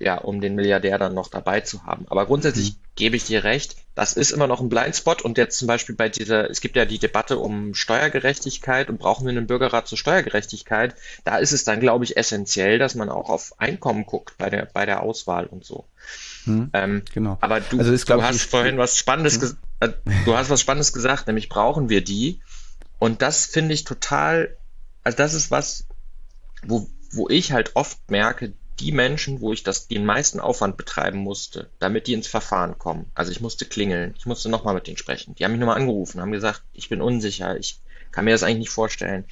ja, 0.00 0.16
um 0.16 0.40
den 0.40 0.54
Milliardär 0.54 0.98
dann 0.98 1.14
noch 1.14 1.28
dabei 1.28 1.60
zu 1.60 1.84
haben. 1.84 2.06
Aber 2.08 2.24
grundsätzlich 2.26 2.72
mhm. 2.72 2.76
gebe 2.96 3.16
ich 3.16 3.24
dir 3.24 3.44
recht, 3.44 3.76
das 3.94 4.14
ist 4.14 4.30
immer 4.30 4.46
noch 4.46 4.60
ein 4.60 4.70
Blindspot 4.70 5.20
und 5.20 5.36
jetzt 5.36 5.58
zum 5.58 5.68
Beispiel 5.68 5.94
bei 5.94 6.08
dieser, 6.08 6.48
es 6.48 6.62
gibt 6.62 6.74
ja 6.76 6.86
die 6.86 6.98
Debatte 6.98 7.38
um 7.38 7.74
Steuergerechtigkeit 7.74 8.88
und 8.88 8.98
brauchen 8.98 9.26
wir 9.26 9.30
einen 9.30 9.46
Bürgerrat 9.46 9.86
zur 9.86 9.98
Steuergerechtigkeit, 9.98 10.94
da 11.24 11.36
ist 11.36 11.52
es 11.52 11.64
dann, 11.64 11.80
glaube 11.80 12.04
ich, 12.04 12.16
essentiell, 12.16 12.78
dass 12.78 12.94
man 12.94 13.10
auch 13.10 13.28
auf 13.28 13.60
Einkommen 13.60 14.06
guckt 14.06 14.38
bei 14.38 14.48
der, 14.48 14.66
bei 14.72 14.86
der 14.86 15.02
Auswahl 15.02 15.46
und 15.46 15.64
so. 15.64 15.84
Mhm, 16.46 16.70
ähm, 16.72 17.02
genau. 17.12 17.36
Aber 17.42 17.60
du, 17.60 17.78
also 17.78 17.92
ist, 17.92 18.08
du 18.08 18.22
hast 18.22 18.40
vorhin 18.42 18.78
was 18.78 18.96
Spannendes, 18.96 19.38
mhm. 19.38 19.58
äh, 19.80 19.90
du 20.24 20.34
hast 20.34 20.48
was 20.48 20.62
Spannendes 20.62 20.94
gesagt, 20.94 21.26
nämlich 21.26 21.50
brauchen 21.50 21.90
wir 21.90 22.02
die. 22.02 22.40
Und 22.98 23.20
das 23.20 23.44
finde 23.44 23.74
ich 23.74 23.84
total, 23.84 24.56
also 25.04 25.18
das 25.18 25.34
ist 25.34 25.50
was, 25.50 25.84
wo, 26.62 26.88
wo 27.12 27.28
ich 27.28 27.52
halt 27.52 27.72
oft 27.74 28.10
merke, 28.10 28.54
die 28.80 28.92
Menschen, 28.92 29.40
wo 29.40 29.52
ich 29.52 29.62
das, 29.62 29.88
den 29.88 30.04
meisten 30.04 30.40
Aufwand 30.40 30.76
betreiben 30.76 31.18
musste, 31.18 31.70
damit 31.78 32.06
die 32.06 32.14
ins 32.14 32.26
Verfahren 32.26 32.78
kommen. 32.78 33.10
Also 33.14 33.30
ich 33.30 33.40
musste 33.40 33.66
klingeln, 33.66 34.14
ich 34.18 34.26
musste 34.26 34.48
nochmal 34.48 34.74
mit 34.74 34.86
denen 34.86 34.96
sprechen. 34.96 35.34
Die 35.34 35.44
haben 35.44 35.52
mich 35.52 35.60
nochmal 35.60 35.76
angerufen, 35.76 36.20
haben 36.20 36.32
gesagt, 36.32 36.62
ich 36.72 36.88
bin 36.88 37.02
unsicher, 37.02 37.56
ich 37.58 37.80
kann 38.10 38.24
mir 38.24 38.32
das 38.32 38.42
eigentlich 38.42 38.58
nicht 38.58 38.70
vorstellen. 38.70 39.24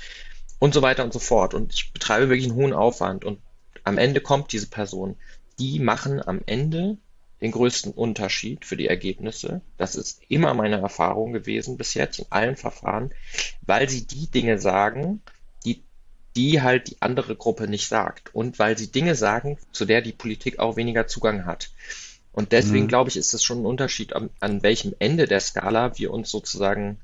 Und 0.58 0.74
so 0.74 0.82
weiter 0.82 1.04
und 1.04 1.12
so 1.12 1.18
fort. 1.18 1.54
Und 1.54 1.72
ich 1.72 1.92
betreibe 1.92 2.28
wirklich 2.28 2.48
einen 2.48 2.56
hohen 2.56 2.72
Aufwand. 2.72 3.24
Und 3.24 3.40
am 3.84 3.98
Ende 3.98 4.20
kommt 4.20 4.52
diese 4.52 4.68
Person. 4.68 5.16
Die 5.58 5.78
machen 5.78 6.20
am 6.26 6.40
Ende 6.46 6.98
den 7.40 7.52
größten 7.52 7.92
Unterschied 7.92 8.64
für 8.64 8.76
die 8.76 8.88
Ergebnisse. 8.88 9.60
Das 9.76 9.94
ist 9.94 10.20
immer 10.28 10.54
meine 10.54 10.80
Erfahrung 10.80 11.32
gewesen 11.32 11.76
bis 11.76 11.94
jetzt 11.94 12.18
in 12.18 12.26
allen 12.30 12.56
Verfahren, 12.56 13.12
weil 13.62 13.88
sie 13.88 14.06
die 14.06 14.28
Dinge 14.28 14.58
sagen, 14.58 15.22
die 16.38 16.62
halt 16.62 16.90
die 16.90 16.96
andere 17.00 17.34
Gruppe 17.34 17.66
nicht 17.66 17.88
sagt. 17.88 18.32
Und 18.32 18.60
weil 18.60 18.78
sie 18.78 18.92
Dinge 18.92 19.16
sagen, 19.16 19.58
zu 19.72 19.84
der 19.84 20.02
die 20.02 20.12
Politik 20.12 20.60
auch 20.60 20.76
weniger 20.76 21.08
Zugang 21.08 21.46
hat. 21.46 21.70
Und 22.30 22.52
deswegen 22.52 22.84
mhm. 22.84 22.88
glaube 22.88 23.10
ich, 23.10 23.16
ist 23.16 23.34
es 23.34 23.42
schon 23.42 23.62
ein 23.62 23.66
Unterschied, 23.66 24.12
an, 24.12 24.30
an 24.38 24.62
welchem 24.62 24.94
Ende 25.00 25.26
der 25.26 25.40
Skala 25.40 25.98
wir 25.98 26.12
uns 26.12 26.30
sozusagen 26.30 26.98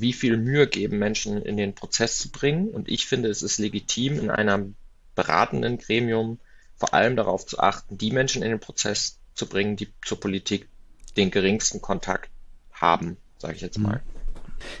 wie 0.00 0.12
viel 0.12 0.36
Mühe 0.36 0.66
geben, 0.66 0.98
Menschen 0.98 1.40
in 1.42 1.56
den 1.56 1.76
Prozess 1.76 2.18
zu 2.18 2.32
bringen. 2.32 2.70
Und 2.70 2.88
ich 2.88 3.06
finde, 3.06 3.28
es 3.28 3.42
ist 3.42 3.58
legitim, 3.58 4.18
in 4.18 4.30
einem 4.30 4.74
beratenden 5.14 5.78
Gremium 5.78 6.40
vor 6.74 6.92
allem 6.92 7.14
darauf 7.14 7.46
zu 7.46 7.60
achten, 7.60 7.98
die 7.98 8.10
Menschen 8.10 8.42
in 8.42 8.50
den 8.50 8.58
Prozess 8.58 9.20
zu 9.34 9.46
bringen, 9.46 9.76
die 9.76 9.92
zur 10.04 10.18
Politik 10.18 10.68
den 11.16 11.30
geringsten 11.30 11.80
Kontakt 11.80 12.30
haben, 12.72 13.16
sage 13.38 13.54
ich 13.54 13.60
jetzt 13.60 13.78
mhm. 13.78 13.84
mal. 13.84 14.02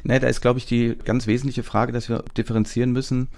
Ne, 0.02 0.18
da 0.18 0.26
ist, 0.26 0.40
glaube 0.40 0.58
ich, 0.58 0.66
die 0.66 0.96
ganz 1.04 1.28
wesentliche 1.28 1.62
Frage, 1.62 1.92
dass 1.92 2.08
wir 2.08 2.24
differenzieren 2.36 2.90
müssen 2.90 3.28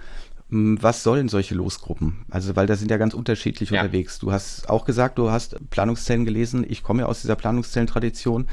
was 0.50 1.02
sollen 1.02 1.28
solche 1.28 1.54
Losgruppen? 1.54 2.24
Also, 2.30 2.54
weil 2.54 2.66
da 2.66 2.76
sind 2.76 2.90
ja 2.90 2.96
ganz 2.96 3.14
unterschiedlich 3.14 3.70
ja. 3.70 3.80
unterwegs. 3.80 4.18
Du 4.18 4.30
hast 4.30 4.68
auch 4.68 4.84
gesagt, 4.84 5.18
du 5.18 5.30
hast 5.30 5.56
Planungszellen 5.70 6.24
gelesen. 6.24 6.64
Ich 6.68 6.82
komme 6.82 7.02
ja 7.02 7.06
aus 7.06 7.22
dieser 7.22 7.34
Planungszellentradition. 7.34 8.46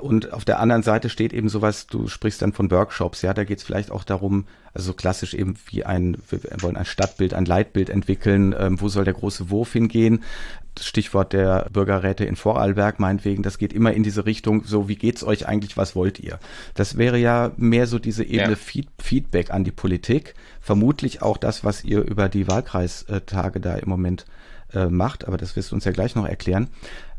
Und 0.00 0.32
auf 0.32 0.44
der 0.44 0.58
anderen 0.60 0.82
Seite 0.82 1.08
steht 1.08 1.32
eben 1.32 1.48
sowas, 1.48 1.86
du 1.86 2.08
sprichst 2.08 2.42
dann 2.42 2.52
von 2.52 2.70
Workshops. 2.70 3.22
Ja, 3.22 3.34
da 3.34 3.44
geht 3.44 3.58
es 3.58 3.64
vielleicht 3.64 3.90
auch 3.90 4.04
darum, 4.04 4.46
also 4.78 4.94
klassisch 4.94 5.34
eben 5.34 5.56
wie 5.66 5.84
ein, 5.84 6.16
wir 6.30 6.40
wollen 6.60 6.76
ein 6.76 6.84
Stadtbild, 6.84 7.34
ein 7.34 7.44
Leitbild 7.44 7.90
entwickeln. 7.90 8.54
Ähm, 8.58 8.80
wo 8.80 8.88
soll 8.88 9.04
der 9.04 9.14
große 9.14 9.50
Wurf 9.50 9.72
hingehen? 9.72 10.22
Stichwort 10.80 11.32
der 11.32 11.68
Bürgerräte 11.72 12.24
in 12.24 12.36
Vorarlberg 12.36 13.00
meinetwegen, 13.00 13.42
das 13.42 13.58
geht 13.58 13.72
immer 13.72 13.92
in 13.92 14.04
diese 14.04 14.26
Richtung, 14.26 14.62
so 14.64 14.88
wie 14.88 14.94
geht's 14.94 15.24
euch 15.24 15.48
eigentlich, 15.48 15.76
was 15.76 15.96
wollt 15.96 16.20
ihr? 16.20 16.38
Das 16.74 16.96
wäre 16.96 17.18
ja 17.18 17.50
mehr 17.56 17.88
so 17.88 17.98
diese 17.98 18.22
Ebene 18.22 18.50
ja. 18.50 18.56
Feed 18.56 18.88
Feedback 19.00 19.50
an 19.50 19.64
die 19.64 19.72
Politik, 19.72 20.34
vermutlich 20.60 21.20
auch 21.20 21.36
das, 21.36 21.64
was 21.64 21.82
ihr 21.82 22.02
über 22.02 22.28
die 22.28 22.46
Wahlkreistage 22.46 23.58
da 23.58 23.74
im 23.74 23.88
Moment 23.88 24.24
äh, 24.72 24.86
macht, 24.86 25.26
aber 25.26 25.36
das 25.36 25.56
wirst 25.56 25.72
du 25.72 25.74
uns 25.74 25.84
ja 25.84 25.90
gleich 25.90 26.14
noch 26.14 26.26
erklären. 26.26 26.68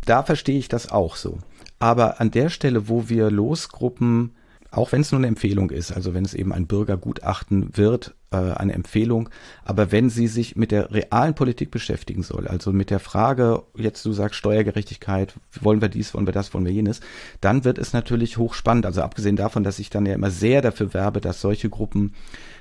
Da 0.06 0.24
verstehe 0.24 0.58
ich 0.58 0.70
das 0.70 0.90
auch 0.90 1.18
so. 1.18 1.40
Aber 1.80 2.22
an 2.22 2.32
der 2.32 2.50
Stelle, 2.50 2.88
wo 2.88 3.10
wir 3.10 3.30
Losgruppen 3.30 4.32
auch 4.72 4.92
wenn 4.92 5.02
es 5.02 5.12
nur 5.12 5.20
eine 5.20 5.28
Empfehlung 5.28 5.72
ist, 5.72 5.92
also 5.92 6.14
wenn 6.14 6.26
es 6.26 6.34
eben 6.34 6.54
ein 6.54 6.68
Bürgergutachten 6.68 7.76
wird, 7.76 8.16
äh, 8.32 8.38
eine 8.38 8.74
Empfehlung, 8.74 9.30
aber 9.64 9.92
wenn 9.92 10.10
sie 10.10 10.28
sich 10.28 10.56
mit 10.56 10.72
der 10.72 10.92
realen 10.92 11.34
Politik 11.34 11.72
beschäftigen 11.72 12.22
soll, 12.22 12.48
also 12.48 12.72
mit 12.72 12.92
der 12.92 13.00
Frage, 13.00 13.64
jetzt 13.76 14.06
du 14.06 14.14
sagst 14.14 14.36
Steuergerechtigkeit, 14.36 15.34
wollen 15.62 15.82
wir 15.82 15.90
dies, 15.90 16.14
wollen 16.14 16.28
wir 16.28 16.34
das, 16.34 16.54
wollen 16.54 16.66
wir 16.66 16.72
jenes, 16.72 17.00
dann 17.42 17.64
wird 17.64 17.80
es 17.80 17.94
natürlich 17.94 18.38
hochspannend. 18.38 18.86
Also 18.86 19.02
abgesehen 19.02 19.36
davon, 19.36 19.64
dass 19.64 19.80
ich 19.80 19.90
dann 19.90 20.06
ja 20.06 20.14
immer 20.14 20.32
sehr 20.32 20.62
dafür 20.62 20.94
werbe, 20.94 21.22
dass 21.22 21.42
solche 21.42 21.70
Gruppen 21.70 22.14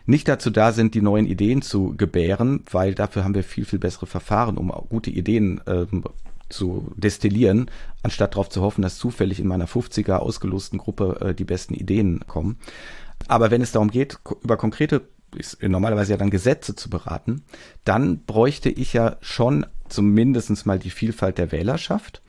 nicht 0.07 0.27
dazu 0.29 0.49
da 0.49 0.73
sind, 0.73 0.95
die 0.95 1.03
neuen 1.03 1.27
Ideen 1.27 1.61
zu 1.61 1.95
gebären, 1.97 2.65
weil 2.71 2.95
dafür 2.95 3.25
haben 3.25 3.35
wir 3.35 3.45
viel, 3.45 3.67
viel 3.67 3.79
bessere 3.79 4.07
Verfahren, 4.07 4.57
um 4.57 4.71
gute 4.89 5.11
Ideen 5.11 5.61
ähm, 5.67 6.05
zu 6.49 6.93
destillieren, 6.97 7.71
anstatt 8.03 8.35
darauf 8.35 8.49
zu 8.49 8.63
hoffen, 8.63 8.83
dass 8.83 8.99
zufällig 8.99 9.41
in 9.41 9.49
meiner 9.49 9.67
50er 9.67 10.17
ausgelosten 10.17 10.79
Gruppe 10.79 11.19
äh, 11.21 11.35
die 11.35 11.45
besten 11.45 11.75
Ideen 11.75 12.21
kommen. 12.27 12.59
Aber 13.27 13.51
wenn 13.51 13.63
es 13.63 13.73
darum 13.73 13.91
geht, 13.91 14.19
über 14.43 14.57
konkrete, 14.57 15.03
ist 15.37 15.63
normalerweise 15.63 16.13
ja 16.13 16.17
dann 16.17 16.31
Gesetze 16.31 16.75
zu 16.75 16.89
beraten, 16.89 17.43
dann 17.85 18.25
bräuchte 18.25 18.71
ich 18.71 18.93
ja 18.93 19.17
schon 19.21 19.67
zumindestens 19.89 20.65
mal 20.65 20.79
die 20.79 20.91
Vielfalt 20.91 21.39
der 21.39 21.53
Wählerschaft. 21.53 22.23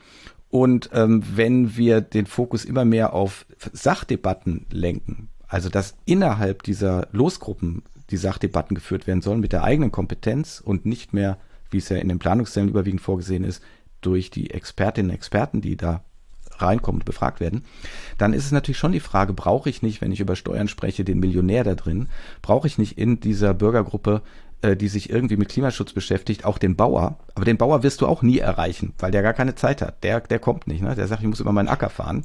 Und 0.50 0.90
ähm, 0.92 1.22
wenn 1.34 1.76
wir 1.76 2.00
den 2.00 2.26
Fokus 2.26 2.64
immer 2.64 2.84
mehr 2.84 3.12
auf 3.12 3.46
Sachdebatten 3.72 4.66
lenken, 4.70 5.28
also 5.46 5.68
dass 5.68 5.94
innerhalb 6.04 6.64
dieser 6.64 7.08
Losgruppen 7.12 7.82
die 8.10 8.16
Sachdebatten 8.16 8.74
geführt 8.74 9.06
werden 9.06 9.22
sollen 9.22 9.40
mit 9.40 9.52
der 9.52 9.62
eigenen 9.62 9.92
Kompetenz 9.92 10.60
und 10.64 10.86
nicht 10.86 11.12
mehr, 11.12 11.38
wie 11.70 11.78
es 11.78 11.88
ja 11.88 11.96
in 11.96 12.08
den 12.08 12.18
Planungszellen 12.18 12.68
überwiegend 12.68 13.00
vorgesehen 13.00 13.44
ist, 13.44 13.62
durch 14.00 14.30
die 14.30 14.50
Expertinnen 14.50 15.10
und 15.10 15.16
Experten, 15.16 15.60
die 15.60 15.76
da 15.76 16.02
reinkommen 16.58 17.00
und 17.00 17.06
befragt 17.06 17.40
werden, 17.40 17.64
dann 18.18 18.32
ist 18.32 18.44
es 18.44 18.52
natürlich 18.52 18.78
schon 18.78 18.92
die 18.92 19.00
Frage, 19.00 19.32
brauche 19.32 19.70
ich 19.70 19.82
nicht, 19.82 20.00
wenn 20.00 20.12
ich 20.12 20.20
über 20.20 20.36
Steuern 20.36 20.68
spreche, 20.68 21.04
den 21.04 21.20
Millionär 21.20 21.64
da 21.64 21.74
drin, 21.74 22.08
brauche 22.42 22.66
ich 22.66 22.78
nicht 22.78 22.98
in 22.98 23.20
dieser 23.20 23.54
Bürgergruppe, 23.54 24.22
äh, 24.62 24.76
die 24.76 24.88
sich 24.88 25.10
irgendwie 25.10 25.36
mit 25.36 25.48
Klimaschutz 25.48 25.92
beschäftigt, 25.92 26.44
auch 26.44 26.58
den 26.58 26.76
Bauer. 26.76 27.16
Aber 27.34 27.44
den 27.44 27.56
Bauer 27.56 27.82
wirst 27.82 28.00
du 28.00 28.06
auch 28.06 28.22
nie 28.22 28.38
erreichen, 28.38 28.92
weil 28.98 29.10
der 29.10 29.22
gar 29.22 29.32
keine 29.32 29.54
Zeit 29.54 29.80
hat. 29.80 30.02
Der, 30.04 30.20
der 30.20 30.38
kommt 30.38 30.66
nicht. 30.66 30.82
Ne? 30.82 30.94
Der 30.94 31.06
sagt, 31.06 31.22
ich 31.22 31.28
muss 31.28 31.40
über 31.40 31.52
meinen 31.52 31.68
Acker 31.68 31.88
fahren. 31.88 32.24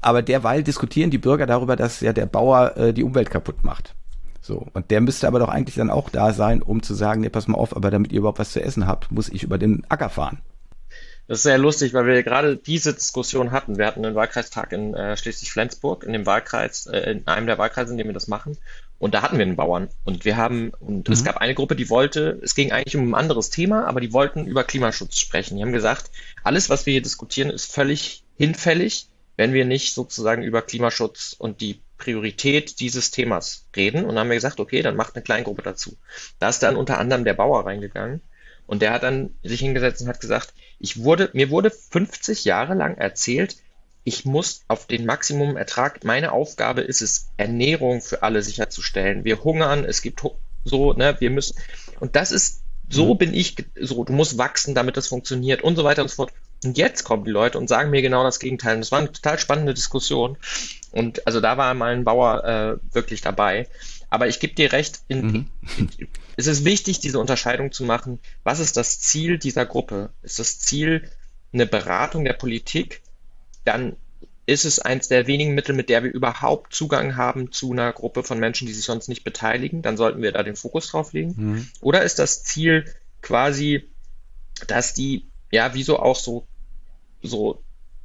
Aber 0.00 0.22
derweil 0.22 0.62
diskutieren 0.62 1.10
die 1.10 1.18
Bürger 1.18 1.46
darüber, 1.46 1.76
dass 1.76 2.00
ja 2.00 2.12
der 2.12 2.26
Bauer 2.26 2.76
äh, 2.76 2.92
die 2.92 3.02
Umwelt 3.02 3.30
kaputt 3.30 3.64
macht. 3.64 3.94
So. 4.40 4.66
Und 4.74 4.90
der 4.90 5.00
müsste 5.00 5.26
aber 5.26 5.38
doch 5.38 5.48
eigentlich 5.48 5.76
dann 5.76 5.90
auch 5.90 6.10
da 6.10 6.34
sein, 6.34 6.60
um 6.60 6.82
zu 6.82 6.94
sagen, 6.94 7.22
nee, 7.22 7.30
pass 7.30 7.48
mal 7.48 7.56
auf, 7.56 7.74
aber 7.74 7.90
damit 7.90 8.12
ihr 8.12 8.18
überhaupt 8.18 8.38
was 8.38 8.52
zu 8.52 8.62
essen 8.62 8.86
habt, 8.86 9.10
muss 9.10 9.30
ich 9.30 9.42
über 9.42 9.56
den 9.56 9.82
Acker 9.88 10.10
fahren. 10.10 10.38
Das 11.26 11.38
ist 11.38 11.44
sehr 11.44 11.56
lustig, 11.56 11.94
weil 11.94 12.06
wir 12.06 12.22
gerade 12.22 12.56
diese 12.56 12.92
Diskussion 12.92 13.50
hatten. 13.50 13.78
Wir 13.78 13.86
hatten 13.86 14.04
einen 14.04 14.14
Wahlkreistag 14.14 14.72
in 14.72 14.94
äh, 14.94 15.16
Schleswig-Flensburg, 15.16 16.04
in 16.04 16.12
dem 16.12 16.26
Wahlkreis, 16.26 16.86
äh, 16.86 17.10
in 17.10 17.26
einem 17.26 17.46
der 17.46 17.56
Wahlkreise, 17.56 17.92
in 17.92 17.98
dem 17.98 18.08
wir 18.08 18.14
das 18.14 18.28
machen. 18.28 18.58
Und 18.98 19.14
da 19.14 19.22
hatten 19.22 19.38
wir 19.38 19.44
einen 19.44 19.56
Bauern. 19.56 19.88
Und 20.04 20.24
wir 20.24 20.36
haben, 20.36 20.72
und 20.80 21.08
mhm. 21.08 21.12
es 21.12 21.24
gab 21.24 21.38
eine 21.38 21.54
Gruppe, 21.54 21.76
die 21.76 21.88
wollte, 21.88 22.38
es 22.42 22.54
ging 22.54 22.72
eigentlich 22.72 22.96
um 22.96 23.10
ein 23.10 23.14
anderes 23.14 23.48
Thema, 23.50 23.86
aber 23.86 24.00
die 24.00 24.12
wollten 24.12 24.46
über 24.46 24.64
Klimaschutz 24.64 25.16
sprechen. 25.16 25.56
Die 25.56 25.62
haben 25.62 25.72
gesagt, 25.72 26.10
alles, 26.42 26.68
was 26.68 26.84
wir 26.84 26.92
hier 26.92 27.02
diskutieren, 27.02 27.50
ist 27.50 27.72
völlig 27.72 28.24
hinfällig, 28.36 29.08
wenn 29.36 29.54
wir 29.54 29.64
nicht 29.64 29.94
sozusagen 29.94 30.42
über 30.42 30.60
Klimaschutz 30.62 31.34
und 31.38 31.60
die 31.60 31.80
Priorität 31.96 32.80
dieses 32.80 33.10
Themas 33.10 33.66
reden. 33.74 34.02
Und 34.02 34.10
dann 34.10 34.20
haben 34.20 34.28
wir 34.28 34.36
gesagt, 34.36 34.60
okay, 34.60 34.82
dann 34.82 34.96
macht 34.96 35.14
eine 35.14 35.22
Kleingruppe 35.22 35.62
dazu. 35.62 35.96
Da 36.38 36.50
ist 36.50 36.62
dann 36.62 36.76
unter 36.76 36.98
anderem 36.98 37.24
der 37.24 37.34
Bauer 37.34 37.64
reingegangen. 37.64 38.20
Und 38.66 38.82
der 38.82 38.92
hat 38.92 39.02
dann 39.02 39.34
sich 39.42 39.60
hingesetzt 39.60 40.02
und 40.02 40.08
hat 40.08 40.20
gesagt, 40.20 40.54
ich 40.78 41.02
wurde, 41.02 41.30
mir 41.32 41.50
wurde 41.50 41.70
50 41.70 42.44
Jahre 42.44 42.74
lang 42.74 42.96
erzählt, 42.96 43.56
ich 44.04 44.24
muss 44.24 44.64
auf 44.68 44.86
den 44.86 45.06
Maximum 45.06 45.56
Ertrag, 45.56 46.04
meine 46.04 46.32
Aufgabe 46.32 46.82
ist 46.82 47.00
es, 47.00 47.30
Ernährung 47.38 48.02
für 48.02 48.22
alle 48.22 48.42
sicherzustellen. 48.42 49.24
Wir 49.24 49.42
hungern, 49.42 49.84
es 49.84 50.02
gibt 50.02 50.22
so, 50.64 50.92
ne, 50.92 51.16
wir 51.20 51.30
müssen, 51.30 51.56
und 52.00 52.14
das 52.16 52.30
ist, 52.30 52.62
so 52.90 53.14
mhm. 53.14 53.18
bin 53.18 53.34
ich, 53.34 53.56
so, 53.80 54.04
du 54.04 54.12
musst 54.12 54.36
wachsen, 54.36 54.74
damit 54.74 54.96
das 54.96 55.08
funktioniert 55.08 55.62
und 55.62 55.76
so 55.76 55.84
weiter 55.84 56.02
und 56.02 56.08
so 56.08 56.16
fort. 56.16 56.32
Und 56.64 56.78
jetzt 56.78 57.04
kommen 57.04 57.24
die 57.24 57.30
Leute 57.30 57.58
und 57.58 57.68
sagen 57.68 57.90
mir 57.90 58.02
genau 58.02 58.24
das 58.24 58.38
Gegenteil. 58.38 58.76
Und 58.76 58.80
das 58.80 58.92
war 58.92 58.98
eine 58.98 59.12
total 59.12 59.38
spannende 59.38 59.74
Diskussion. 59.74 60.38
Und 60.94 61.26
also 61.26 61.40
da 61.40 61.56
war 61.56 61.74
mal 61.74 61.92
ein 61.92 62.04
Bauer 62.04 62.44
äh, 62.44 62.94
wirklich 62.94 63.20
dabei. 63.20 63.66
Aber 64.10 64.28
ich 64.28 64.38
gebe 64.38 64.54
dir 64.54 64.70
recht, 64.70 65.00
in, 65.08 65.26
mhm. 65.26 65.48
es 66.36 66.46
ist 66.46 66.64
wichtig, 66.64 67.00
diese 67.00 67.18
Unterscheidung 67.18 67.72
zu 67.72 67.82
machen. 67.82 68.20
Was 68.44 68.60
ist 68.60 68.76
das 68.76 69.00
Ziel 69.00 69.38
dieser 69.38 69.66
Gruppe? 69.66 70.10
Ist 70.22 70.38
das 70.38 70.60
Ziel 70.60 71.10
eine 71.52 71.66
Beratung 71.66 72.24
der 72.24 72.34
Politik? 72.34 73.02
Dann 73.64 73.96
ist 74.46 74.64
es 74.64 74.78
eins 74.78 75.08
der 75.08 75.26
wenigen 75.26 75.54
Mittel, 75.54 75.74
mit 75.74 75.88
der 75.88 76.04
wir 76.04 76.12
überhaupt 76.12 76.72
Zugang 76.72 77.16
haben 77.16 77.50
zu 77.50 77.72
einer 77.72 77.92
Gruppe 77.92 78.22
von 78.22 78.38
Menschen, 78.38 78.68
die 78.68 78.72
sich 78.72 78.84
sonst 78.84 79.08
nicht 79.08 79.24
beteiligen. 79.24 79.82
Dann 79.82 79.96
sollten 79.96 80.22
wir 80.22 80.30
da 80.30 80.44
den 80.44 80.54
Fokus 80.54 80.86
drauf 80.86 81.12
legen. 81.12 81.34
Mhm. 81.36 81.68
Oder 81.80 82.04
ist 82.04 82.20
das 82.20 82.44
Ziel 82.44 82.84
quasi, 83.20 83.90
dass 84.68 84.94
die, 84.94 85.26
ja, 85.50 85.74
wieso 85.74 85.98
auch 85.98 86.14
so, 86.14 86.46
so 87.20 87.64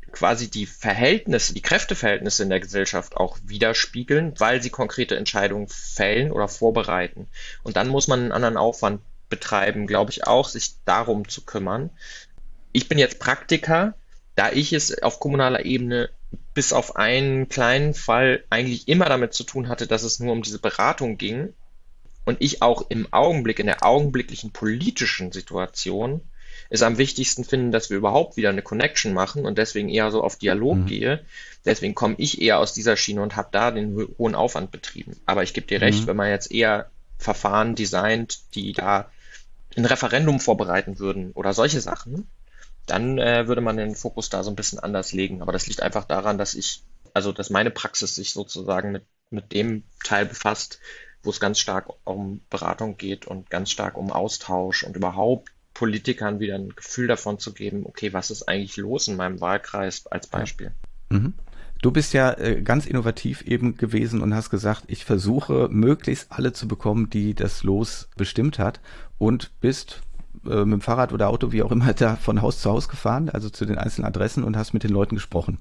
quasi 0.10 0.50
die 0.50 0.66
Verhältnisse, 0.66 1.54
die 1.54 1.62
Kräfteverhältnisse 1.62 2.44
in 2.44 2.50
der 2.50 2.60
Gesellschaft 2.60 3.18
auch 3.18 3.38
widerspiegeln, 3.44 4.34
weil 4.38 4.62
sie 4.62 4.70
konkrete 4.70 5.16
Entscheidungen 5.16 5.68
fällen 5.68 6.32
oder 6.32 6.48
vorbereiten. 6.48 7.28
Und 7.64 7.78
dann 7.78 7.88
muss 7.88 8.08
man 8.08 8.20
einen 8.20 8.32
anderen 8.32 8.58
Aufwand 8.58 9.02
betreiben, 9.30 9.88
glaube 9.88 10.12
ich 10.12 10.26
auch, 10.26 10.50
sich 10.50 10.74
darum 10.86 11.28
zu 11.28 11.42
kümmern. 11.46 11.90
Ich 12.72 12.90
bin 12.90 12.98
jetzt 12.98 13.20
Praktiker, 13.20 13.96
da 14.36 14.52
ich 14.52 14.74
es 14.74 15.02
auf 15.02 15.20
kommunaler 15.20 15.66
Ebene 15.66 16.10
bis 16.54 16.74
auf 16.74 16.96
einen 16.96 17.50
kleinen 17.50 17.94
Fall 17.94 18.44
eigentlich 18.50 18.88
immer 18.88 19.06
damit 19.06 19.34
zu 19.34 19.44
tun 19.44 19.70
hatte, 19.70 19.88
dass 19.88 20.04
es 20.04 20.20
nur 20.20 20.34
um 20.34 20.42
diese 20.42 20.60
Beratung 20.60 21.18
ging 21.18 21.54
und 22.26 22.38
ich 22.42 22.62
auch 22.62 22.90
im 22.90 23.12
Augenblick, 23.12 23.60
in 23.60 23.66
der 23.66 23.84
augenblicklichen 23.84 24.52
politischen 24.52 25.32
Situation 25.32 26.22
es 26.70 26.84
am 26.84 26.98
wichtigsten 26.98 27.44
finden, 27.44 27.72
dass 27.72 27.90
wir 27.90 27.98
überhaupt 27.98 28.38
wieder 28.38 28.50
eine 28.50 28.62
Connection 28.62 29.14
machen 29.14 29.46
und 29.46 29.58
deswegen 29.58 29.90
eher 29.90 30.12
so 30.12 30.24
auf 30.24 30.36
Dialog 30.38 30.78
mhm. 30.78 30.86
gehe. 30.86 31.26
Deswegen 31.66 31.96
komme 31.96 32.16
ich 32.18 32.42
eher 32.42 32.60
aus 32.60 32.74
dieser 32.74 32.96
Schiene 32.96 33.22
und 33.22 33.36
habe 33.36 33.50
da 33.52 33.72
den 33.72 34.08
hohen 34.18 34.36
Aufwand 34.36 34.72
betrieben. 34.72 35.18
Aber 35.26 35.44
ich 35.44 35.54
gebe 35.54 35.68
dir 35.68 35.82
recht, 35.82 36.04
mhm. 36.04 36.08
wenn 36.08 36.18
man 36.18 36.30
jetzt 36.30 36.52
eher 36.52 36.90
Verfahren 37.18 37.76
designt, 37.76 38.40
die 38.56 38.74
da 38.74 39.10
ein 39.76 39.86
Referendum 39.86 40.40
vorbereiten 40.40 41.00
würden 41.00 41.32
oder 41.32 41.54
solche 41.54 41.82
Sachen, 41.82 42.28
dann 42.86 43.18
äh, 43.18 43.48
würde 43.48 43.62
man 43.62 43.78
den 43.78 43.96
Fokus 43.96 44.30
da 44.30 44.44
so 44.44 44.52
ein 44.52 44.56
bisschen 44.56 44.80
anders 44.80 45.12
legen. 45.12 45.42
Aber 45.42 45.52
das 45.52 45.68
liegt 45.68 45.82
einfach 45.82 46.06
daran, 46.06 46.38
dass 46.38 46.54
ich, 46.54 46.84
also 47.14 47.32
dass 47.32 47.50
meine 47.50 47.72
Praxis 47.72 48.16
sich 48.16 48.34
sozusagen 48.34 48.92
mit, 48.92 49.04
mit 49.30 49.52
dem 49.54 49.84
Teil 50.04 50.26
befasst, 50.26 50.80
wo 51.24 51.30
es 51.30 51.40
ganz 51.40 51.60
stark 51.60 51.90
um 52.06 52.42
Beratung 52.50 52.98
geht 52.98 53.28
und 53.28 53.50
ganz 53.50 53.72
stark 53.72 53.98
um 53.98 54.12
Austausch 54.12 54.84
und 54.84 54.96
überhaupt 54.96 55.52
Politikern 55.80 56.42
wieder 56.42 56.56
ein 56.56 56.76
Gefühl 56.76 57.08
davon 57.08 57.40
zu 57.40 57.54
geben, 57.54 57.86
okay, 57.86 58.12
was 58.12 58.32
ist 58.32 58.50
eigentlich 58.50 58.76
los 58.76 59.08
in 59.08 59.16
meinem 59.16 59.40
Wahlkreis 59.40 60.08
als 60.08 60.28
Beispiel. 60.28 60.74
Mhm. 61.10 61.36
Du 61.82 61.92
bist 61.92 62.12
ja 62.12 62.34
äh, 62.34 62.62
ganz 62.62 62.86
innovativ 62.86 63.44
eben 63.44 63.78
gewesen 63.78 64.22
und 64.22 64.36
hast 64.36 64.50
gesagt, 64.50 64.84
ich 64.88 65.06
versuche 65.06 65.70
möglichst 65.72 66.34
alle 66.34 66.52
zu 66.52 66.68
bekommen, 66.68 67.10
die 67.10 67.34
das 67.34 67.64
Los 67.64 68.10
bestimmt 68.18 68.60
hat 68.60 68.82
und 69.18 69.52
bist 69.62 70.02
äh, 70.46 70.66
mit 70.66 70.74
dem 70.74 70.82
Fahrrad 70.82 71.14
oder 71.14 71.30
Auto, 71.30 71.54
wie 71.54 71.64
auch 71.64 71.72
immer, 71.72 71.94
da 71.94 72.18
von 72.18 72.42
Haus 72.42 72.60
zu 72.60 72.70
Haus 72.70 72.90
gefahren, 72.90 73.30
also 73.30 73.50
zu 73.50 73.66
den 73.66 73.78
einzelnen 73.78 74.06
Adressen 74.06 74.44
und 74.44 74.58
hast 74.58 74.74
mit 74.74 74.84
den 74.84 74.92
Leuten 74.92 75.16
gesprochen. 75.16 75.60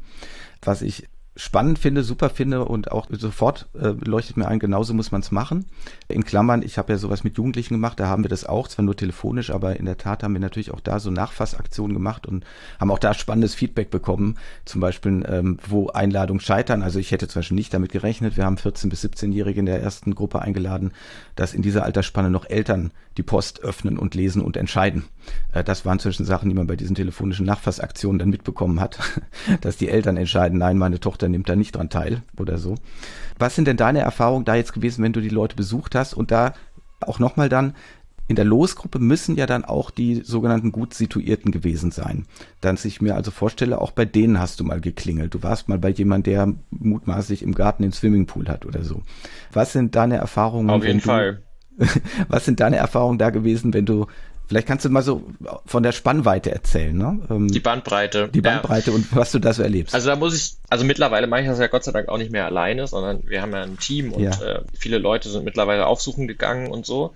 Was 0.62 0.82
ich 0.82 1.06
spannend 1.38 1.78
finde, 1.78 2.02
super 2.02 2.30
finde 2.30 2.64
und 2.64 2.90
auch 2.90 3.06
sofort 3.10 3.68
äh, 3.80 3.94
leuchtet 4.04 4.36
mir 4.36 4.48
ein, 4.48 4.58
genauso 4.58 4.92
muss 4.92 5.12
man 5.12 5.20
es 5.20 5.30
machen. 5.30 5.66
In 6.08 6.24
Klammern, 6.24 6.62
ich 6.62 6.78
habe 6.78 6.92
ja 6.92 6.98
sowas 6.98 7.22
mit 7.22 7.36
Jugendlichen 7.36 7.74
gemacht, 7.74 8.00
da 8.00 8.08
haben 8.08 8.24
wir 8.24 8.28
das 8.28 8.44
auch, 8.44 8.66
zwar 8.66 8.84
nur 8.84 8.96
telefonisch, 8.96 9.50
aber 9.50 9.76
in 9.76 9.86
der 9.86 9.96
Tat 9.96 10.24
haben 10.24 10.32
wir 10.32 10.40
natürlich 10.40 10.72
auch 10.72 10.80
da 10.80 10.98
so 10.98 11.12
Nachfassaktionen 11.12 11.94
gemacht 11.94 12.26
und 12.26 12.44
haben 12.80 12.90
auch 12.90 12.98
da 12.98 13.14
spannendes 13.14 13.54
Feedback 13.54 13.88
bekommen, 13.90 14.36
zum 14.64 14.80
Beispiel, 14.80 15.24
ähm, 15.28 15.58
wo 15.66 15.86
Einladungen 15.90 16.40
scheitern. 16.40 16.82
Also 16.82 16.98
ich 16.98 17.12
hätte 17.12 17.28
zum 17.28 17.38
Beispiel 17.38 17.54
nicht 17.54 17.72
damit 17.72 17.92
gerechnet, 17.92 18.36
wir 18.36 18.44
haben 18.44 18.56
14- 18.56 18.88
bis 18.88 19.04
17-Jährige 19.04 19.60
in 19.60 19.66
der 19.66 19.80
ersten 19.80 20.16
Gruppe 20.16 20.42
eingeladen, 20.42 20.90
dass 21.36 21.54
in 21.54 21.62
dieser 21.62 21.84
Altersspanne 21.84 22.30
noch 22.30 22.50
Eltern 22.50 22.90
die 23.16 23.22
Post 23.22 23.62
öffnen 23.62 23.98
und 23.98 24.14
lesen 24.14 24.42
und 24.42 24.56
entscheiden. 24.56 25.04
Äh, 25.52 25.64
das 25.64 25.84
waren 25.84 25.98
zwischen 25.98 26.24
Sachen, 26.24 26.48
die 26.48 26.54
man 26.54 26.66
bei 26.66 26.76
diesen 26.76 26.94
telefonischen 26.94 27.46
Nachfassaktionen 27.46 28.18
dann 28.18 28.30
mitbekommen 28.30 28.80
hat, 28.80 28.98
dass 29.60 29.76
die 29.76 29.88
Eltern 29.88 30.16
entscheiden, 30.16 30.58
nein, 30.58 30.78
meine 30.78 31.00
Tochter 31.00 31.27
nimmt 31.28 31.48
da 31.48 31.56
nicht 31.56 31.76
dran 31.76 31.90
teil 31.90 32.22
oder 32.38 32.58
so. 32.58 32.76
Was 33.38 33.54
sind 33.54 33.66
denn 33.66 33.76
deine 33.76 34.00
Erfahrungen 34.00 34.44
da 34.44 34.54
jetzt 34.54 34.72
gewesen, 34.72 35.02
wenn 35.02 35.12
du 35.12 35.20
die 35.20 35.28
Leute 35.28 35.56
besucht 35.56 35.94
hast 35.94 36.14
und 36.14 36.30
da 36.30 36.54
auch 37.00 37.18
nochmal 37.18 37.48
dann, 37.48 37.74
in 38.28 38.36
der 38.36 38.44
Losgruppe 38.44 38.98
müssen 38.98 39.36
ja 39.36 39.46
dann 39.46 39.64
auch 39.64 39.90
die 39.90 40.16
sogenannten 40.16 40.70
gut 40.70 40.92
situierten 40.92 41.50
gewesen 41.50 41.90
sein. 41.90 42.26
Dann 42.60 42.78
ich 42.84 43.00
mir 43.00 43.14
also 43.14 43.30
vorstelle, 43.30 43.80
auch 43.80 43.90
bei 43.90 44.04
denen 44.04 44.38
hast 44.38 44.60
du 44.60 44.64
mal 44.64 44.82
geklingelt. 44.82 45.32
Du 45.32 45.42
warst 45.42 45.68
mal 45.68 45.78
bei 45.78 45.88
jemand, 45.88 46.26
der 46.26 46.52
mutmaßlich 46.70 47.42
im 47.42 47.54
Garten 47.54 47.82
den 47.82 47.92
Swimmingpool 47.92 48.48
hat 48.48 48.66
oder 48.66 48.84
so. 48.84 49.00
Was 49.52 49.72
sind 49.72 49.96
deine 49.96 50.16
Erfahrungen? 50.16 50.68
Auf 50.68 50.84
jeden 50.84 51.00
Fall. 51.00 51.42
was 52.28 52.44
sind 52.44 52.60
deine 52.60 52.76
Erfahrungen 52.76 53.18
da 53.18 53.30
gewesen, 53.30 53.72
wenn 53.72 53.86
du 53.86 54.06
Vielleicht 54.48 54.66
kannst 54.66 54.86
du 54.86 54.88
mal 54.88 55.02
so 55.02 55.24
von 55.66 55.82
der 55.82 55.92
Spannweite 55.92 56.50
erzählen, 56.50 56.96
ne? 56.96 57.20
Ähm, 57.28 57.48
die 57.48 57.60
Bandbreite. 57.60 58.28
Die 58.28 58.40
Bandbreite 58.40 58.90
ja. 58.90 58.96
und 58.96 59.14
was 59.14 59.30
du 59.30 59.38
da 59.38 59.52
so 59.52 59.62
erlebst. 59.62 59.94
Also 59.94 60.08
da 60.08 60.16
muss 60.16 60.34
ich, 60.34 60.56
also 60.70 60.86
mittlerweile 60.86 61.26
mache 61.26 61.42
ich 61.42 61.48
das 61.48 61.58
ja 61.58 61.66
Gott 61.66 61.84
sei 61.84 61.92
Dank 61.92 62.08
auch 62.08 62.16
nicht 62.16 62.32
mehr 62.32 62.46
alleine, 62.46 62.86
sondern 62.86 63.28
wir 63.28 63.42
haben 63.42 63.52
ja 63.52 63.62
ein 63.62 63.78
Team 63.78 64.10
und 64.10 64.22
ja. 64.22 64.42
äh, 64.42 64.62
viele 64.72 64.96
Leute 64.96 65.28
sind 65.28 65.44
mittlerweile 65.44 65.86
aufsuchen 65.86 66.26
gegangen 66.26 66.68
und 66.68 66.86
so. 66.86 67.12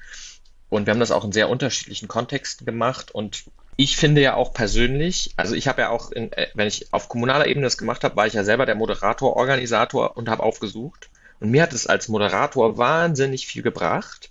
Und 0.68 0.86
wir 0.86 0.92
haben 0.92 1.00
das 1.00 1.10
auch 1.10 1.24
in 1.24 1.32
sehr 1.32 1.48
unterschiedlichen 1.48 2.06
Kontexten 2.06 2.66
gemacht 2.66 3.14
und 3.14 3.44
ich 3.76 3.96
finde 3.96 4.20
ja 4.20 4.34
auch 4.34 4.52
persönlich, 4.52 5.32
also 5.36 5.54
ich 5.54 5.66
habe 5.68 5.80
ja 5.80 5.88
auch, 5.88 6.12
in, 6.12 6.30
äh, 6.32 6.48
wenn 6.52 6.68
ich 6.68 6.92
auf 6.92 7.08
kommunaler 7.08 7.46
Ebene 7.46 7.64
das 7.64 7.78
gemacht 7.78 8.04
habe, 8.04 8.16
war 8.16 8.26
ich 8.26 8.34
ja 8.34 8.44
selber 8.44 8.66
der 8.66 8.74
Moderator, 8.74 9.36
Organisator 9.36 10.18
und 10.18 10.28
habe 10.28 10.42
aufgesucht. 10.42 11.08
Und 11.40 11.50
mir 11.50 11.62
hat 11.62 11.72
es 11.72 11.86
als 11.86 12.08
Moderator 12.08 12.76
wahnsinnig 12.76 13.46
viel 13.46 13.62
gebracht, 13.62 14.30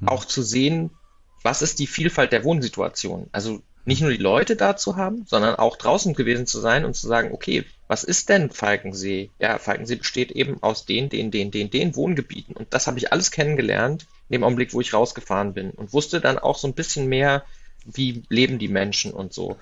hm. 0.00 0.08
auch 0.08 0.26
zu 0.26 0.42
sehen, 0.42 0.90
was 1.42 1.62
ist 1.62 1.78
die 1.78 1.86
Vielfalt 1.86 2.32
der 2.32 2.44
Wohnsituation? 2.44 3.28
Also 3.32 3.62
nicht 3.86 4.02
nur 4.02 4.10
die 4.10 4.16
Leute 4.16 4.56
da 4.56 4.76
zu 4.76 4.96
haben, 4.96 5.24
sondern 5.26 5.54
auch 5.54 5.76
draußen 5.76 6.14
gewesen 6.14 6.46
zu 6.46 6.60
sein 6.60 6.84
und 6.84 6.94
zu 6.94 7.06
sagen, 7.06 7.30
okay, 7.32 7.64
was 7.86 8.02
ist 8.02 8.28
denn 8.28 8.50
Falkensee? 8.50 9.30
Ja, 9.38 9.58
Falkensee 9.58 9.94
besteht 9.94 10.32
eben 10.32 10.60
aus 10.60 10.86
den, 10.86 11.08
den, 11.08 11.30
den, 11.30 11.52
den, 11.52 11.70
den 11.70 11.94
Wohngebieten. 11.94 12.56
Und 12.56 12.74
das 12.74 12.88
habe 12.88 12.98
ich 12.98 13.12
alles 13.12 13.30
kennengelernt 13.30 14.06
in 14.28 14.34
dem 14.34 14.44
Augenblick, 14.44 14.74
wo 14.74 14.80
ich 14.80 14.92
rausgefahren 14.92 15.54
bin 15.54 15.70
und 15.70 15.92
wusste 15.92 16.20
dann 16.20 16.38
auch 16.38 16.58
so 16.58 16.66
ein 16.66 16.74
bisschen 16.74 17.06
mehr, 17.06 17.44
wie 17.84 18.24
leben 18.28 18.58
die 18.58 18.68
Menschen 18.68 19.12
und 19.12 19.32
so. 19.32 19.56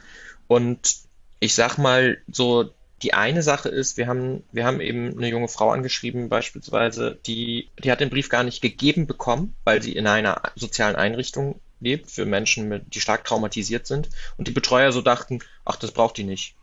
Und 0.47 0.97
ich 1.41 1.55
sag 1.55 1.77
mal, 1.77 2.17
so 2.33 2.71
die 3.03 3.13
eine 3.13 3.43
Sache 3.43 3.69
ist, 3.69 3.99
wir 3.99 4.07
haben, 4.07 4.43
wir 4.53 4.65
haben 4.65 4.81
eben 4.81 5.19
eine 5.19 5.29
junge 5.29 5.49
Frau 5.49 5.71
angeschrieben, 5.71 6.31
beispielsweise, 6.31 7.19
die, 7.27 7.69
die 7.83 7.91
hat 7.91 8.01
den 8.01 8.09
Brief 8.09 8.31
gar 8.31 8.45
nicht 8.45 8.63
gegeben 8.63 9.07
bekommen, 9.07 9.55
weil 9.65 9.83
sie 9.83 9.93
in 9.93 10.07
einer 10.07 10.41
sozialen 10.57 10.97
Einrichtung 10.97 11.61
lebt 11.85 12.11
für 12.11 12.25
Menschen, 12.25 12.69
mit, 12.69 12.95
die 12.95 13.01
stark 13.01 13.25
traumatisiert 13.25 13.87
sind. 13.87 14.09
Und 14.37 14.49
die 14.49 14.53
Betreuer 14.53 14.91
so 14.91 15.03
dachten, 15.03 15.41
ach, 15.65 15.77
das 15.77 15.93
braucht 15.93 16.17
die 16.17 16.25
nicht. 16.25 16.57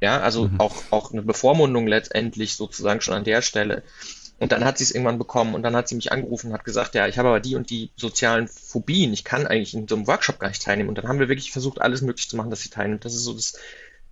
Ja, 0.00 0.20
also 0.20 0.48
mhm. 0.48 0.60
auch, 0.60 0.76
auch 0.90 1.12
eine 1.12 1.22
Bevormundung 1.22 1.86
letztendlich 1.86 2.54
sozusagen 2.54 3.00
schon 3.00 3.14
an 3.14 3.24
der 3.24 3.42
Stelle. 3.42 3.82
Und 4.38 4.52
dann 4.52 4.64
hat 4.64 4.78
sie 4.78 4.84
es 4.84 4.92
irgendwann 4.92 5.18
bekommen 5.18 5.54
und 5.54 5.62
dann 5.62 5.74
hat 5.74 5.88
sie 5.88 5.96
mich 5.96 6.12
angerufen 6.12 6.48
und 6.48 6.52
hat 6.52 6.64
gesagt, 6.64 6.94
ja, 6.94 7.08
ich 7.08 7.18
habe 7.18 7.28
aber 7.28 7.40
die 7.40 7.56
und 7.56 7.70
die 7.70 7.90
sozialen 7.96 8.46
Phobien, 8.46 9.12
ich 9.12 9.24
kann 9.24 9.48
eigentlich 9.48 9.74
in 9.74 9.88
so 9.88 9.96
einem 9.96 10.06
Workshop 10.06 10.38
gar 10.38 10.48
nicht 10.48 10.62
teilnehmen. 10.62 10.88
Und 10.88 10.96
dann 10.96 11.08
haben 11.08 11.18
wir 11.18 11.28
wirklich 11.28 11.50
versucht, 11.50 11.80
alles 11.80 12.02
möglich 12.02 12.28
zu 12.28 12.36
machen, 12.36 12.50
dass 12.50 12.60
sie 12.60 12.70
teilnimmt. 12.70 13.04
Das 13.04 13.14
ist 13.14 13.24
so 13.24 13.34
das, 13.34 13.54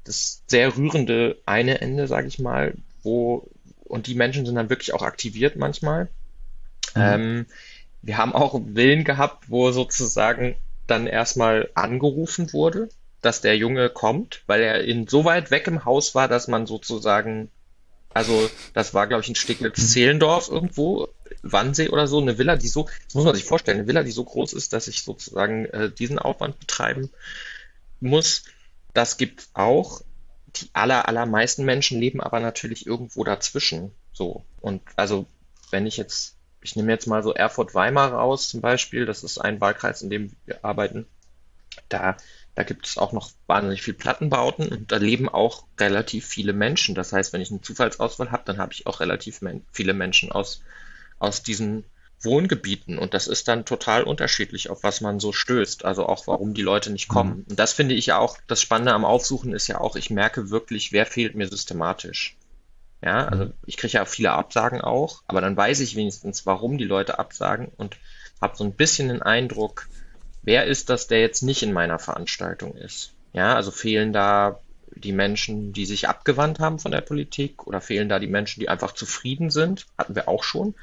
das 0.03 0.43
sehr 0.49 0.77
rührende 0.77 1.39
eine 1.47 1.81
Ende, 1.81 2.09
sage 2.09 2.27
ich 2.27 2.41
mal, 2.41 2.75
wo, 3.05 3.49
und 3.85 4.09
die 4.09 4.17
Menschen 4.17 4.45
sind 4.45 4.57
dann 4.57 4.71
wirklich 4.71 4.93
auch 4.95 5.03
aktiviert 5.03 5.55
manchmal. 5.55 6.09
Ähm, 6.97 7.47
wir 8.03 8.19
haben 8.19 8.35
auch 8.35 8.61
Willen 8.65 9.05
gehabt, 9.05 9.51
wo 9.51 9.71
sozusagen 9.73 10.57
dann 10.87 11.07
erstmal 11.07 11.71
angerufen 11.75 12.53
wurde, 12.53 12.89
dass 13.23 13.41
der 13.41 13.57
Junge 13.57 13.91
kommt, 13.91 14.43
weil 14.47 14.63
er 14.63 14.85
in 14.85 15.09
so 15.09 15.25
weit 15.25 15.51
weg 15.51 15.67
im 15.67 15.85
Haus 15.85 16.15
war, 16.15 16.29
dass 16.29 16.49
man 16.49 16.67
sozusagen, 16.67 17.51
also 18.15 18.49
das 18.73 18.95
war, 18.95 19.07
glaube 19.07 19.23
ich, 19.23 19.29
in 19.29 19.35
Steglitz-Zehlendorf 19.35 20.49
irgendwo, 20.49 21.09
Wannsee 21.43 21.89
oder 21.89 22.07
so, 22.07 22.21
eine 22.21 22.39
Villa, 22.39 22.57
die 22.57 22.69
so, 22.69 22.89
das 23.05 23.15
muss 23.15 23.25
man 23.25 23.35
sich 23.35 23.45
vorstellen, 23.45 23.79
eine 23.79 23.89
Villa, 23.89 24.03
die 24.03 24.13
so 24.13 24.25
groß 24.25 24.53
ist, 24.53 24.73
dass 24.73 24.89
ich 24.89 25.03
sozusagen 25.03 25.67
äh, 25.67 25.91
diesen 25.91 26.19
Aufwand 26.19 26.59
betreiben 26.59 27.11
muss. 28.01 28.45
Das 28.95 29.17
gibt 29.17 29.49
auch. 29.55 30.03
Die 30.57 30.71
aller, 30.73 31.07
allermeisten 31.07 31.65
Menschen 31.65 32.01
leben 32.01 32.21
aber 32.21 32.41
natürlich 32.41 32.87
irgendwo 32.87 33.25
dazwischen. 33.25 33.91
So. 34.13 34.45
Und 34.61 34.83
also, 34.97 35.27
wenn 35.71 35.87
ich 35.87 35.97
jetzt, 35.97 36.36
ich 36.67 36.75
nehme 36.75 36.91
jetzt 36.91 37.07
mal 37.07 37.23
so 37.23 37.33
Erfurt-Weimar 37.33 38.13
raus 38.13 38.49
zum 38.49 38.61
Beispiel, 38.61 39.07
das 39.07 39.23
ist 39.23 39.39
ein 39.39 39.61
Wahlkreis, 39.61 40.03
in 40.03 40.11
dem 40.11 40.33
wir 40.47 40.65
arbeiten. 40.65 41.07
Da, 41.89 42.17
da 42.57 42.65
gibt 42.65 42.87
es 42.87 42.99
auch 42.99 43.13
noch 43.13 43.31
wahnsinnig 43.47 43.83
viel 43.83 43.95
Plattenbauten 43.95 44.69
und 44.69 44.91
da 44.91 44.97
leben 44.97 45.29
auch 45.29 45.65
relativ 45.79 46.27
viele 46.27 46.53
Menschen. 46.53 46.97
Das 46.97 47.13
heißt, 47.13 47.33
wenn 47.33 47.41
ich 47.41 47.53
eine 47.53 47.61
Zufallsauswahl 47.61 48.33
habe, 48.33 48.43
dann 48.47 48.59
habe 48.59 48.73
ich 48.73 48.89
auch 48.89 48.99
relativ 48.99 49.43
men 49.43 49.65
viele 49.71 49.95
Menschen 49.95 50.33
aus, 50.33 50.63
aus 51.21 51.45
diesen 51.45 51.85
Wohngebieten 52.21 52.99
und 52.99 53.15
das 53.15 53.29
ist 53.29 53.47
dann 53.47 53.65
total 53.65 54.03
unterschiedlich, 54.03 54.69
auf 54.69 54.83
was 54.83 55.01
man 55.01 55.21
so 55.21 55.33
stößt, 55.33 55.85
also 55.85 56.07
auch 56.07 56.27
warum 56.27 56.53
die 56.53 56.63
Leute 56.63 56.91
nicht 56.91 57.07
kommen. 57.07 57.37
Mhm. 57.37 57.45
Und 57.51 57.59
das 57.61 57.75
finde 57.75 57.95
ich 57.95 58.07
ja 58.07 58.19
auch, 58.19 58.39
das 58.49 58.61
Spannende 58.61 58.93
am 58.93 59.05
Aufsuchen 59.05 59.53
ist 59.53 59.69
ja 59.69 59.81
auch, 59.81 59.95
ich 59.95 60.11
merke 60.11 60.51
wirklich, 60.51 60.91
wer 60.91 61.07
fehlt 61.07 61.37
mir 61.37 61.47
systematisch. 61.47 62.37
Ja, 63.07 63.29
also 63.29 63.53
ich 63.65 63.77
kriege 63.77 63.93
ja 63.93 64.05
viele 64.05 64.33
Absagen 64.33 64.81
auch, 64.81 65.23
aber 65.29 65.41
dann 65.41 65.57
weiß 65.57 65.79
ich 65.79 65.95
wenigstens, 65.95 66.45
warum 66.45 66.77
die 66.77 66.85
Leute 66.85 67.21
absagen 67.21 67.69
und 67.77 67.99
habe 68.43 68.57
so 68.57 68.65
ein 68.65 68.73
bisschen 68.73 69.07
den 69.07 69.23
Eindruck, 69.23 69.87
wer 70.43 70.65
ist 70.65 70.91
das, 70.91 71.07
der 71.07 71.21
jetzt 71.21 71.43
nicht 71.43 71.63
in 71.63 71.73
meiner 71.73 72.01
Veranstaltung 72.01 72.75
ist. 72.75 73.13
Ja, 73.33 73.55
also 73.55 73.71
fehlen 73.71 74.13
da 74.13 74.59
die 74.97 75.13
Menschen, 75.13 75.73
die 75.73 75.87
sich 75.87 76.09
abgewandt 76.09 76.59
haben 76.59 76.81
von 76.81 76.91
der 76.91 77.01
Politik 77.01 77.69
oder 77.69 77.81
fehlen 77.81 78.09
da 78.09 78.19
die 78.19 78.27
Menschen, 78.27 78.59
die 78.59 78.69
einfach 78.69 78.91
zufrieden 78.91 79.51
sind, 79.51 79.87
hatten 79.97 80.17
wir 80.17 80.27
auch 80.27 80.43
schon. 80.43 80.75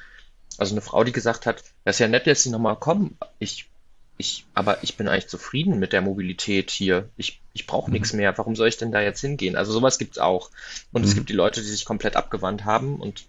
Also 0.57 0.75
eine 0.75 0.81
Frau, 0.81 1.03
die 1.03 1.11
gesagt 1.11 1.45
hat, 1.45 1.61
das 1.83 1.97
ist 1.97 1.99
ja 1.99 2.07
nett, 2.07 2.25
dass 2.25 2.43
Sie 2.43 2.51
nochmal 2.51 2.77
kommen. 2.77 3.17
Ich, 3.37 3.69
ich, 4.17 4.45
aber 4.53 4.83
ich 4.83 4.95
bin 4.95 5.07
eigentlich 5.07 5.27
zufrieden 5.27 5.79
mit 5.79 5.93
der 5.93 6.01
Mobilität 6.01 6.71
hier. 6.71 7.09
Ich, 7.17 7.41
ich 7.53 7.65
brauche 7.65 7.89
mhm. 7.89 7.93
nichts 7.93 8.13
mehr. 8.13 8.37
Warum 8.37 8.55
soll 8.55 8.67
ich 8.67 8.77
denn 8.77 8.91
da 8.91 9.01
jetzt 9.01 9.21
hingehen? 9.21 9.55
Also 9.55 9.71
sowas 9.71 9.97
gibt's 9.97 10.19
auch. 10.19 10.49
Und 10.91 11.01
mhm. 11.01 11.07
es 11.07 11.15
gibt 11.15 11.29
die 11.29 11.33
Leute, 11.33 11.61
die 11.61 11.67
sich 11.67 11.85
komplett 11.85 12.15
abgewandt 12.15 12.65
haben 12.65 12.99
und, 12.99 13.25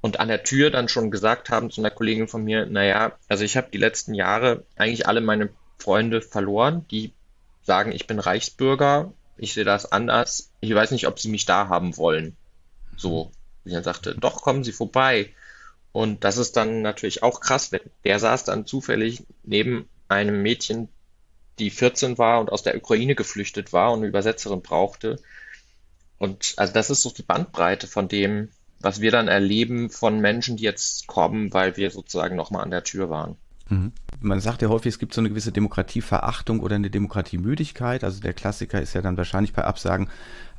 und 0.00 0.20
an 0.20 0.28
der 0.28 0.44
Tür 0.44 0.70
dann 0.70 0.88
schon 0.88 1.10
gesagt 1.10 1.50
haben 1.50 1.70
zu 1.70 1.80
einer 1.80 1.90
Kollegin 1.90 2.28
von 2.28 2.44
mir, 2.44 2.66
naja, 2.66 3.12
also 3.28 3.44
ich 3.44 3.56
habe 3.56 3.70
die 3.72 3.78
letzten 3.78 4.14
Jahre 4.14 4.64
eigentlich 4.76 5.06
alle 5.06 5.20
meine 5.20 5.48
Freunde 5.78 6.20
verloren, 6.20 6.86
die 6.90 7.12
sagen, 7.62 7.92
ich 7.92 8.06
bin 8.06 8.18
Reichsbürger, 8.18 9.12
ich 9.36 9.54
sehe 9.54 9.64
das 9.64 9.90
anders, 9.90 10.50
ich 10.60 10.74
weiß 10.74 10.90
nicht, 10.90 11.06
ob 11.06 11.18
sie 11.18 11.28
mich 11.28 11.46
da 11.46 11.68
haben 11.68 11.96
wollen. 11.96 12.36
So. 12.96 13.32
Mhm. 13.64 13.70
dann 13.70 13.84
sagte, 13.84 14.14
doch, 14.14 14.42
kommen 14.42 14.64
Sie 14.64 14.72
vorbei. 14.72 15.30
Und 15.92 16.24
das 16.24 16.38
ist 16.38 16.56
dann 16.56 16.82
natürlich 16.82 17.22
auch 17.22 17.40
krass, 17.40 17.70
wenn 17.70 17.82
der 18.04 18.18
saß 18.18 18.44
dann 18.44 18.66
zufällig 18.66 19.24
neben 19.44 19.88
einem 20.12 20.42
Mädchen, 20.42 20.88
die 21.58 21.70
14 21.70 22.18
war 22.18 22.40
und 22.40 22.50
aus 22.50 22.62
der 22.62 22.76
Ukraine 22.76 23.14
geflüchtet 23.14 23.72
war 23.72 23.92
und 23.92 24.00
eine 24.00 24.08
Übersetzerin 24.08 24.62
brauchte. 24.62 25.18
Und 26.18 26.54
also 26.56 26.72
das 26.72 26.90
ist 26.90 27.02
so 27.02 27.10
die 27.10 27.22
Bandbreite 27.22 27.86
von 27.86 28.08
dem, 28.08 28.48
was 28.80 29.00
wir 29.00 29.10
dann 29.10 29.28
erleben 29.28 29.90
von 29.90 30.20
Menschen, 30.20 30.56
die 30.56 30.64
jetzt 30.64 31.06
kommen, 31.06 31.52
weil 31.52 31.76
wir 31.76 31.90
sozusagen 31.90 32.36
nochmal 32.36 32.64
an 32.64 32.70
der 32.70 32.84
Tür 32.84 33.10
waren. 33.10 33.36
Mhm. 33.68 33.92
Man 34.20 34.40
sagt 34.40 34.62
ja 34.62 34.68
häufig, 34.68 34.94
es 34.94 34.98
gibt 34.98 35.14
so 35.14 35.20
eine 35.20 35.30
gewisse 35.30 35.50
Demokratieverachtung 35.50 36.60
oder 36.60 36.76
eine 36.76 36.90
Demokratiemüdigkeit. 36.90 38.04
Also 38.04 38.20
der 38.20 38.34
Klassiker 38.34 38.80
ist 38.80 38.94
ja 38.94 39.02
dann 39.02 39.16
wahrscheinlich 39.16 39.52
bei 39.52 39.64
Absagen, 39.64 40.08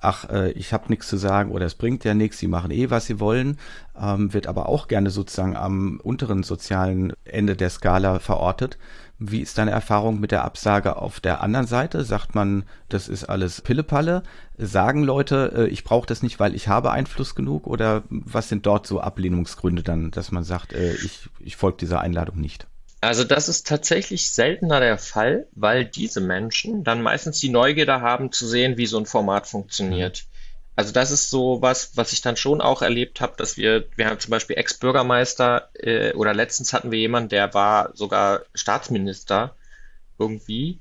ach, 0.01 0.30
äh, 0.30 0.51
ich 0.51 0.74
habe 0.74 0.89
nichts 0.89 1.08
zu 1.08 1.18
sagen 1.18 1.51
oder 1.51 1.66
es 1.66 1.76
bringt 1.76 2.04
ja 2.04 2.14
nichts, 2.14 2.39
sie 2.39 2.47
machen 2.47 2.72
eh, 2.72 2.89
was 2.89 3.06
sie 3.06 3.20
wollen, 3.20 3.58
ähm, 3.99 4.34
wird 4.34 4.47
aber 4.47 4.68
auch 4.68 4.88
gerne 4.88 5.12
sozusagen 5.12 5.56
am 5.56 5.99
unteren 6.01 6.43
sozialen 6.43 7.14
Ende 7.24 7.56
der 7.56 7.70
Skala 7.70 8.20
verortet. 8.20 8.78
Wie 9.26 9.39
ist 9.39 9.57
deine 9.57 9.71
Erfahrung 9.71 10.19
mit 10.19 10.32
der 10.32 10.43
Absage 10.43 10.97
auf 10.97 11.21
der 11.21 11.39
anderen 11.39 11.65
Seite? 11.65 12.03
Sagt 12.03 12.36
man, 12.36 12.65
das 12.89 13.07
ist 13.07 13.24
alles 13.24 13.61
Pillepalle? 13.61 14.24
Sagen 14.57 15.03
Leute, 15.03 15.53
äh, 15.55 15.67
ich 15.67 15.86
brauche 15.86 16.05
das 16.05 16.24
nicht, 16.24 16.41
weil 16.41 16.53
ich 16.53 16.67
habe 16.67 16.91
Einfluss 16.91 17.34
genug? 17.34 17.65
Oder 17.65 18.03
was 18.09 18.49
sind 18.49 18.65
dort 18.65 18.86
so 18.86 18.99
Ablehnungsgründe 18.99 19.82
dann, 19.82 20.11
dass 20.11 20.32
man 20.32 20.43
sagt, 20.43 20.74
äh, 20.74 20.93
ich, 20.95 21.30
ich 21.39 21.55
folge 21.55 21.78
dieser 21.78 22.01
Einladung 22.01 22.41
nicht? 22.41 22.67
Also 22.99 23.24
das 23.24 23.47
ist 23.47 23.65
tatsächlich 23.65 24.30
seltener 24.30 24.82
der 24.82 24.97
Fall, 24.97 25.47
weil 25.53 25.86
diese 25.86 26.19
Menschen 26.19 26.84
dann 26.84 27.01
meistens 27.01 27.39
die 27.39 27.49
Neugierde 27.49 28.01
haben 28.01 28.34
zu 28.34 28.45
sehen, 28.45 28.76
wie 28.76 28.88
so 28.88 28.97
ein 28.97 29.05
Format 29.05 29.47
funktioniert. 29.47 30.26
Also 30.76 30.91
das 30.91 31.11
ist 31.11 31.30
so 31.30 31.61
was, 31.61 31.95
was 31.95 32.13
ich 32.13 32.21
dann 32.21 32.36
schon 32.36 32.61
auch 32.61 32.82
erlebt 32.82 33.21
habe, 33.21 33.34
dass 33.38 33.57
wir, 33.57 33.86
wir 33.95 34.07
haben 34.07 34.19
zum 34.19 34.32
Beispiel 34.32 34.57
Ex-Bürgermeister 34.57 35.69
äh, 35.76 36.13
oder 36.13 36.34
letztens 36.34 36.74
hatten 36.74 36.91
wir 36.91 36.99
jemanden, 36.99 37.30
der 37.30 37.53
war 37.53 37.95
sogar 37.95 38.41
Staatsminister 38.55 39.55
irgendwie 40.17 40.80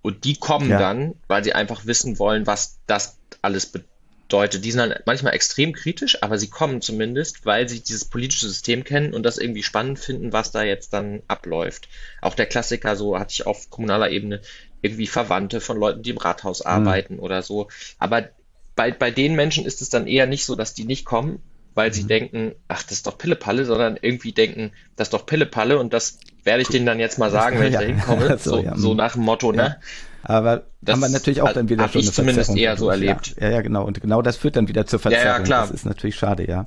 und 0.00 0.24
die 0.24 0.36
kommen 0.36 0.70
ja. 0.70 0.78
dann, 0.78 1.14
weil 1.26 1.42
sie 1.42 1.54
einfach 1.54 1.86
wissen 1.86 2.18
wollen, 2.18 2.46
was 2.46 2.78
das 2.86 3.18
alles 3.40 3.66
bedeutet. 3.66 4.64
Die 4.64 4.70
sind 4.70 4.78
dann 4.78 4.94
manchmal 5.06 5.34
extrem 5.34 5.72
kritisch, 5.72 6.22
aber 6.22 6.38
sie 6.38 6.48
kommen 6.48 6.80
zumindest, 6.80 7.44
weil 7.44 7.68
sie 7.68 7.80
dieses 7.80 8.04
politische 8.04 8.48
System 8.48 8.84
kennen 8.84 9.12
und 9.12 9.24
das 9.24 9.38
irgendwie 9.38 9.62
spannend 9.62 9.98
finden, 9.98 10.32
was 10.32 10.52
da 10.52 10.62
jetzt 10.62 10.92
dann 10.92 11.22
abläuft. 11.26 11.88
Auch 12.20 12.34
der 12.34 12.46
Klassiker, 12.46 12.96
so 12.96 13.18
hatte 13.18 13.32
ich 13.32 13.46
auf 13.46 13.70
kommunaler 13.70 14.10
Ebene 14.10 14.40
irgendwie 14.82 15.06
Verwandte 15.06 15.60
von 15.60 15.78
Leuten, 15.78 16.02
die 16.02 16.10
im 16.10 16.18
Rathaus 16.18 16.60
mhm. 16.60 16.70
arbeiten 16.70 17.14
mhm. 17.14 17.20
oder 17.20 17.42
so. 17.42 17.68
Aber 17.98 18.28
bei, 18.74 18.90
bei 18.90 19.10
den 19.10 19.34
Menschen 19.34 19.64
ist 19.64 19.82
es 19.82 19.88
dann 19.88 20.06
eher 20.06 20.26
nicht 20.26 20.44
so, 20.44 20.54
dass 20.54 20.74
die 20.74 20.84
nicht 20.84 21.04
kommen, 21.04 21.40
weil 21.74 21.90
mhm. 21.90 21.94
sie 21.94 22.06
denken, 22.06 22.52
ach, 22.68 22.82
das 22.82 22.92
ist 22.92 23.06
doch 23.06 23.18
Pillepalle, 23.18 23.64
sondern 23.64 23.98
irgendwie 24.00 24.32
denken, 24.32 24.72
das 24.96 25.06
ist 25.08 25.14
doch 25.14 25.26
Pillepalle 25.26 25.78
und 25.78 25.92
das 25.92 26.18
werde 26.44 26.62
ich 26.62 26.68
denen 26.68 26.86
dann 26.86 26.98
jetzt 26.98 27.18
mal 27.18 27.30
sagen, 27.30 27.58
wenn 27.58 27.68
ich 27.68 27.74
da 27.78 27.80
hinkomme. 27.80 28.38
so, 28.38 28.56
so, 28.56 28.62
ja. 28.62 28.76
so, 28.76 28.94
nach 28.94 29.14
dem 29.14 29.22
Motto, 29.22 29.52
ne? 29.52 29.76
Aber 30.24 30.62
das 30.80 30.94
haben 30.94 31.00
wir 31.00 31.08
natürlich 31.08 31.42
auch 31.42 31.52
dann 31.52 31.68
wieder 31.68 31.88
schon 31.88 32.00
ich 32.00 32.12
zumindest 32.12 32.46
Verzerrung 32.46 32.62
eher 32.62 32.76
so 32.76 32.88
erlebt. 32.88 33.34
Ja, 33.40 33.50
ja, 33.50 33.60
genau. 33.60 33.84
Und 33.84 34.00
genau 34.00 34.22
das 34.22 34.36
führt 34.36 34.56
dann 34.56 34.68
wieder 34.68 34.86
zur 34.86 35.00
Verzerrung. 35.00 35.26
Ja, 35.26 35.38
ja, 35.38 35.42
klar. 35.42 35.62
Das 35.62 35.72
ist 35.72 35.84
natürlich 35.84 36.14
schade, 36.14 36.48
ja. 36.48 36.66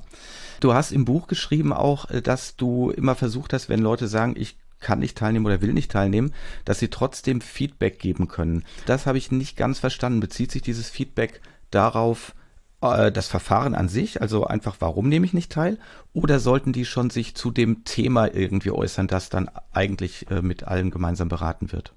Du 0.60 0.74
hast 0.74 0.92
im 0.92 1.04
Buch 1.04 1.26
geschrieben 1.26 1.72
auch, 1.72 2.10
äh, 2.10 2.22
dass 2.22 2.56
du 2.56 2.90
immer 2.90 3.14
versucht 3.14 3.52
hast, 3.52 3.68
wenn 3.68 3.80
Leute 3.80 4.08
sagen, 4.08 4.34
ich 4.36 4.56
kann 4.80 4.98
nicht 4.98 5.16
teilnehmen 5.16 5.46
oder 5.46 5.62
will 5.62 5.72
nicht 5.72 5.90
teilnehmen, 5.90 6.34
dass 6.64 6.78
sie 6.78 6.88
trotzdem 6.88 7.40
Feedback 7.40 7.98
geben 7.98 8.28
können. 8.28 8.64
Das 8.84 9.06
habe 9.06 9.16
ich 9.16 9.32
nicht 9.32 9.56
ganz 9.56 9.78
verstanden. 9.78 10.20
Bezieht 10.20 10.52
sich 10.52 10.62
dieses 10.62 10.90
Feedback 10.90 11.40
darauf, 11.70 12.34
äh, 12.80 13.12
das 13.12 13.28
Verfahren 13.28 13.74
an 13.74 13.88
sich, 13.88 14.20
also 14.20 14.44
einfach, 14.44 14.76
warum 14.80 15.08
nehme 15.08 15.26
ich 15.26 15.32
nicht 15.32 15.52
teil? 15.52 15.78
Oder 16.12 16.40
sollten 16.40 16.72
die 16.72 16.84
schon 16.84 17.10
sich 17.10 17.34
zu 17.34 17.50
dem 17.50 17.84
Thema 17.84 18.32
irgendwie 18.32 18.70
äußern, 18.70 19.08
das 19.08 19.28
dann 19.28 19.50
eigentlich 19.72 20.30
äh, 20.30 20.42
mit 20.42 20.64
allen 20.64 20.90
gemeinsam 20.90 21.28
beraten 21.28 21.72
wird? 21.72 21.92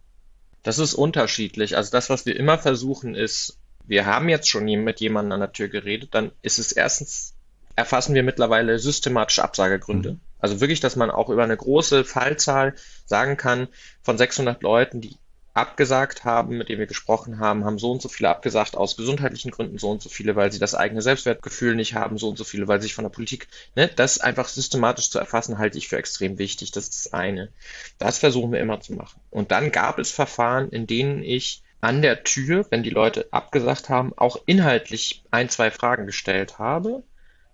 Das 0.64 0.80
ist 0.80 0.94
unterschiedlich. 0.94 1.78
Also 1.78 1.92
das, 1.92 2.10
was 2.10 2.26
wir 2.26 2.36
immer 2.36 2.58
versuchen, 2.58 3.16
ist, 3.16 3.58
wir 3.86 4.06
haben 4.06 4.30
jetzt 4.30 4.50
schon 4.50 4.66
mit 4.66 5.00
jemandem 5.00 5.34
an 5.34 5.40
der 5.40 5.52
Tür 5.52 5.68
geredet, 5.68 6.10
dann 6.14 6.32
ist 6.42 6.60
es 6.60 6.72
erstens, 6.72 7.34
erfassen 7.76 8.14
wir 8.14 8.24
mittlerweile 8.24 8.78
systematische 8.78 9.44
Absagegründe. 9.44 10.14
Mhm. 10.14 10.20
Also 10.40 10.62
wirklich, 10.62 10.80
dass 10.80 10.96
man 10.96 11.12
auch 11.12 11.30
über 11.30 11.44
eine 11.44 11.58
große 11.58 12.06
Fallzahl 12.06 12.76
sagen 13.06 13.36
kann, 13.36 13.68
von 14.02 14.18
600 14.18 14.62
Leuten, 14.62 15.02
die 15.02 15.18
abgesagt 15.60 16.24
haben, 16.24 16.58
mit 16.58 16.70
denen 16.70 16.80
wir 16.80 16.88
gesprochen 16.88 17.40
haben, 17.40 17.66
haben 17.66 17.80
so 17.80 17.92
und 17.92 18.02
so 18.02 18.08
viele 18.08 18.30
abgesagt 18.30 18.78
aus 18.78 18.96
gesundheitlichen 18.96 19.52
Gründen, 19.52 19.78
so 19.78 19.90
und 19.90 20.02
so 20.02 20.08
viele, 20.08 20.38
weil 20.38 20.52
sie 20.52 20.60
das 20.60 20.74
eigene 20.74 21.02
Selbstwertgefühl 21.02 21.76
nicht 21.76 21.96
haben, 21.96 22.18
so 22.18 22.30
und 22.30 22.38
so 22.38 22.46
viele, 22.46 22.68
weil 22.70 22.80
sie 22.80 22.88
sich 22.88 22.96
von 22.96 23.04
der 23.04 23.10
Politik, 23.10 23.48
ne, 23.76 23.90
das 23.94 24.20
einfach 24.20 24.48
systematisch 24.48 25.10
zu 25.10 25.20
erfassen, 25.20 25.58
halte 25.58 25.78
ich 25.78 25.90
für 25.90 25.98
extrem 25.98 26.38
wichtig. 26.38 26.72
Das 26.72 26.86
ist 26.86 27.06
das 27.06 27.14
eine. 27.14 27.50
Das 27.98 28.20
versuchen 28.20 28.54
wir 28.54 28.60
immer 28.60 28.80
zu 28.80 28.94
machen. 28.94 29.20
Und 29.32 29.52
dann 29.52 29.72
gab 29.72 30.00
es 30.00 30.12
Verfahren, 30.12 30.70
in 30.70 30.88
denen 30.88 31.22
ich 31.24 31.62
an 31.82 32.02
der 32.02 32.24
Tür, 32.24 32.66
wenn 32.70 32.84
die 32.84 32.90
Leute 32.90 33.28
abgesagt 33.32 33.90
haben, 33.90 34.14
auch 34.16 34.38
inhaltlich 34.46 35.24
ein, 35.30 35.50
zwei 35.50 35.72
Fragen 35.72 36.06
gestellt 36.06 36.58
habe 36.58 37.04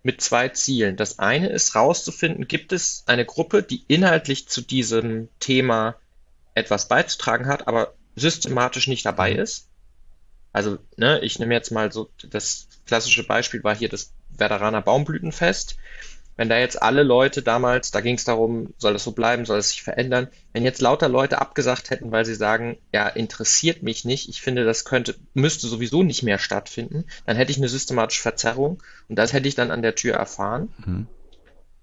mit 0.04 0.22
zwei 0.22 0.50
Zielen. 0.50 0.96
Das 0.96 1.18
eine 1.18 1.50
ist 1.50 1.74
rauszufinden, 1.74 2.48
gibt 2.48 2.72
es 2.72 3.04
eine 3.08 3.26
Gruppe, 3.26 3.64
die 3.64 3.84
inhaltlich 3.88 4.48
zu 4.48 4.62
diesem 4.62 5.30
Thema 5.40 5.96
etwas 6.56 6.88
beizutragen 6.88 7.48
hat, 7.48 7.68
aber 7.68 7.94
systematisch 8.16 8.88
nicht 8.88 9.06
dabei 9.06 9.34
mhm. 9.34 9.40
ist. 9.40 9.68
Also, 10.52 10.78
ne, 10.96 11.20
ich 11.20 11.38
nehme 11.38 11.54
jetzt 11.54 11.72
mal 11.72 11.92
so, 11.92 12.10
das 12.30 12.68
klassische 12.86 13.26
Beispiel 13.26 13.64
war 13.64 13.76
hier 13.76 13.90
das 13.90 14.14
Werderaner 14.30 14.82
Baumblütenfest. 14.82 15.78
Wenn 16.38 16.50
da 16.50 16.58
jetzt 16.58 16.82
alle 16.82 17.04
Leute 17.04 17.42
damals, 17.42 17.92
da 17.92 18.02
ging 18.02 18.16
es 18.16 18.26
darum, 18.26 18.74
soll 18.78 18.94
das 18.94 19.06
so 19.06 19.14
bleiben, 19.14 19.46
soll 19.46 19.60
es 19.60 19.70
sich 19.70 19.84
verändern, 19.84 20.28
wenn 20.52 20.64
jetzt 20.64 20.82
lauter 20.82 21.08
Leute 21.08 21.40
abgesagt 21.40 21.92
hätten, 21.92 22.12
weil 22.12 22.26
sie 22.26 22.36
sagen, 22.36 22.78
ja, 22.94 23.08
interessiert 23.08 23.84
mich 23.84 24.04
nicht, 24.04 24.28
ich 24.28 24.42
finde, 24.42 24.66
das 24.66 24.84
könnte, 24.84 25.16
müsste 25.34 25.68
sowieso 25.68 26.04
nicht 26.04 26.24
mehr 26.24 26.38
stattfinden, 26.40 27.06
dann 27.26 27.38
hätte 27.38 27.52
ich 27.52 27.58
eine 27.58 27.70
systematische 27.70 28.22
Verzerrung 28.22 28.84
und 29.08 29.16
das 29.16 29.32
hätte 29.32 29.48
ich 29.48 29.56
dann 29.56 29.72
an 29.72 29.82
der 29.82 29.96
Tür 29.96 30.16
erfahren. 30.16 30.74
Mhm. 30.86 31.08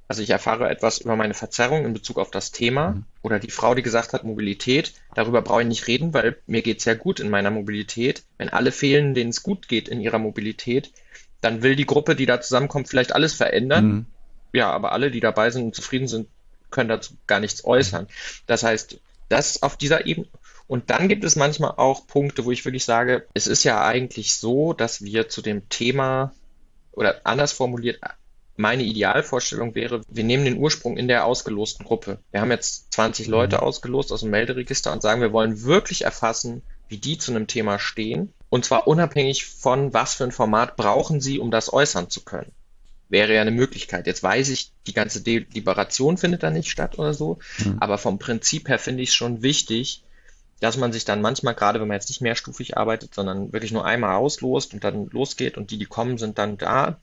Also 0.09 0.23
ich 0.23 0.31
erfahre 0.31 0.69
etwas 0.69 0.99
über 0.99 1.17
meine 1.17 1.35
Verzerrung 1.35 1.85
in 1.85 1.95
Bezug 1.95 2.19
auf 2.19 2.31
das 2.31 2.53
Thema 2.53 2.91
mhm. 2.91 3.05
oder 3.23 3.39
die 3.39 3.51
Frau, 3.51 3.75
die 3.75 3.83
gesagt 3.83 4.13
hat 4.13 4.25
Mobilität, 4.25 4.93
darüber 5.15 5.41
brauche 5.43 5.63
ich 5.63 5.69
nicht 5.69 5.87
reden, 5.87 6.13
weil 6.13 6.37
mir 6.47 6.63
geht 6.63 6.81
es 6.81 6.85
ja 6.85 6.95
gut 6.95 7.21
in 7.21 7.31
meiner 7.31 7.51
Mobilität. 7.51 8.25
Wenn 8.37 8.51
alle 8.51 8.73
fehlen, 8.73 9.15
denen 9.15 9.31
es 9.31 9.43
gut 9.43 9.69
geht 9.69 9.89
in 9.89 10.01
ihrer 10.01 10.19
Mobilität, 10.19 10.93
dann 11.41 11.63
will 11.63 11.77
die 11.77 11.87
Gruppe, 11.87 12.15
die 12.15 12.27
da 12.27 12.41
zusammenkommt, 12.41 12.89
vielleicht 12.89 13.15
alles 13.15 13.35
verändern. 13.35 13.87
Mhm. 13.87 14.07
Ja, 14.53 14.71
aber 14.71 14.93
alle, 14.93 15.11
die 15.11 15.21
dabei 15.21 15.51
sind 15.51 15.65
und 15.65 15.75
zufrieden 15.75 16.09
sind, 16.09 16.29
können 16.71 16.89
dazu 16.89 17.15
gar 17.27 17.41
nichts 17.41 17.65
äußern. 17.65 18.07
Das 18.47 18.63
heißt, 18.63 19.01
das 19.29 19.63
auf 19.63 19.77
dieser 19.77 20.07
Ebene. 20.07 20.29
Und 20.67 20.91
dann 20.91 21.09
gibt 21.09 21.25
es 21.25 21.37
manchmal 21.37 21.73
auch 21.73 22.07
Punkte, 22.07 22.45
wo 22.45 22.51
ich 22.51 22.65
wirklich 22.65 22.85
sage, 22.85 23.27
es 23.35 23.47
ist 23.47 23.65
ja 23.65 23.85
eigentlich 23.85 24.35
so, 24.35 24.73
dass 24.73 25.03
wir 25.03 25.29
zu 25.29 25.43
dem 25.43 25.69
Thema 25.69 26.33
oder 26.93 27.23
anders 27.25 27.53
formuliert, 27.53 27.99
meine 28.57 28.83
Idealvorstellung 28.83 29.75
wäre, 29.75 30.03
wir 30.09 30.25
nehmen 30.25 30.45
den 30.45 30.59
Ursprung 30.59 30.97
in 30.97 31.09
der 31.09 31.25
ausgelosten 31.25 31.87
Gruppe. 31.87 32.19
Wir 32.31 32.41
haben 32.41 32.51
jetzt 32.51 32.93
20 32.93 33.27
mhm. 33.27 33.33
Leute 33.33 33.63
ausgelost 33.63 34.13
aus 34.13 34.21
dem 34.21 34.31
Melderegister 34.31 34.93
und 34.93 35.03
sagen, 35.03 35.21
wir 35.21 35.33
wollen 35.33 35.63
wirklich 35.63 36.03
erfassen, 36.03 36.63
wie 36.89 36.99
die 36.99 37.19
zu 37.19 37.33
einem 37.33 37.47
Thema 37.47 37.79
stehen. 37.79 38.33
Und 38.51 38.65
zwar 38.65 38.87
unabhängig 38.87 39.47
von, 39.47 39.95
was 39.95 40.15
für 40.15 40.25
ein 40.25 40.33
Format 40.33 40.77
brauchen 40.77 41.21
sie, 41.21 41.39
um 41.39 41.51
das 41.51 41.73
äußern 41.73 42.11
zu 42.11 42.23
können. 42.23 42.53
Wäre 43.09 43.35
ja 43.35 43.41
eine 43.41 43.51
Möglichkeit. 43.51 44.07
Jetzt 44.07 44.23
weiß 44.23 44.51
ich, 44.51 44.73
die 44.87 44.93
ganze 44.93 45.23
Deliberation 45.23 46.19
findet 46.19 46.43
da 46.43 46.51
nicht 46.51 46.71
statt 46.71 46.99
oder 46.99 47.15
so. 47.15 47.39
Mhm. 47.59 47.77
Aber 47.81 47.97
vom 47.97 48.19
Prinzip 48.19 48.69
her 48.69 48.79
finde 48.79 49.03
ich 49.03 49.11
es 49.11 49.15
schon 49.15 49.43
wichtig, 49.43 50.03
dass 50.61 50.77
man 50.77 50.93
sich 50.93 51.05
dann 51.05 51.21
manchmal, 51.21 51.55
gerade 51.55 51.81
wenn 51.81 51.89
man 51.89 51.97
jetzt 51.97 52.09
nicht 52.09 52.21
mehrstufig 52.21 52.77
arbeitet, 52.77 53.15
sondern 53.15 53.53
wirklich 53.53 53.73
nur 53.73 53.85
einmal 53.85 54.17
auslost 54.17 54.75
und 54.75 54.85
dann 54.85 55.09
losgeht 55.09 55.57
und 55.57 55.71
die, 55.71 55.79
die 55.79 55.87
kommen, 55.87 56.19
sind 56.19 56.39
dann 56.39 56.57
da, 56.57 57.01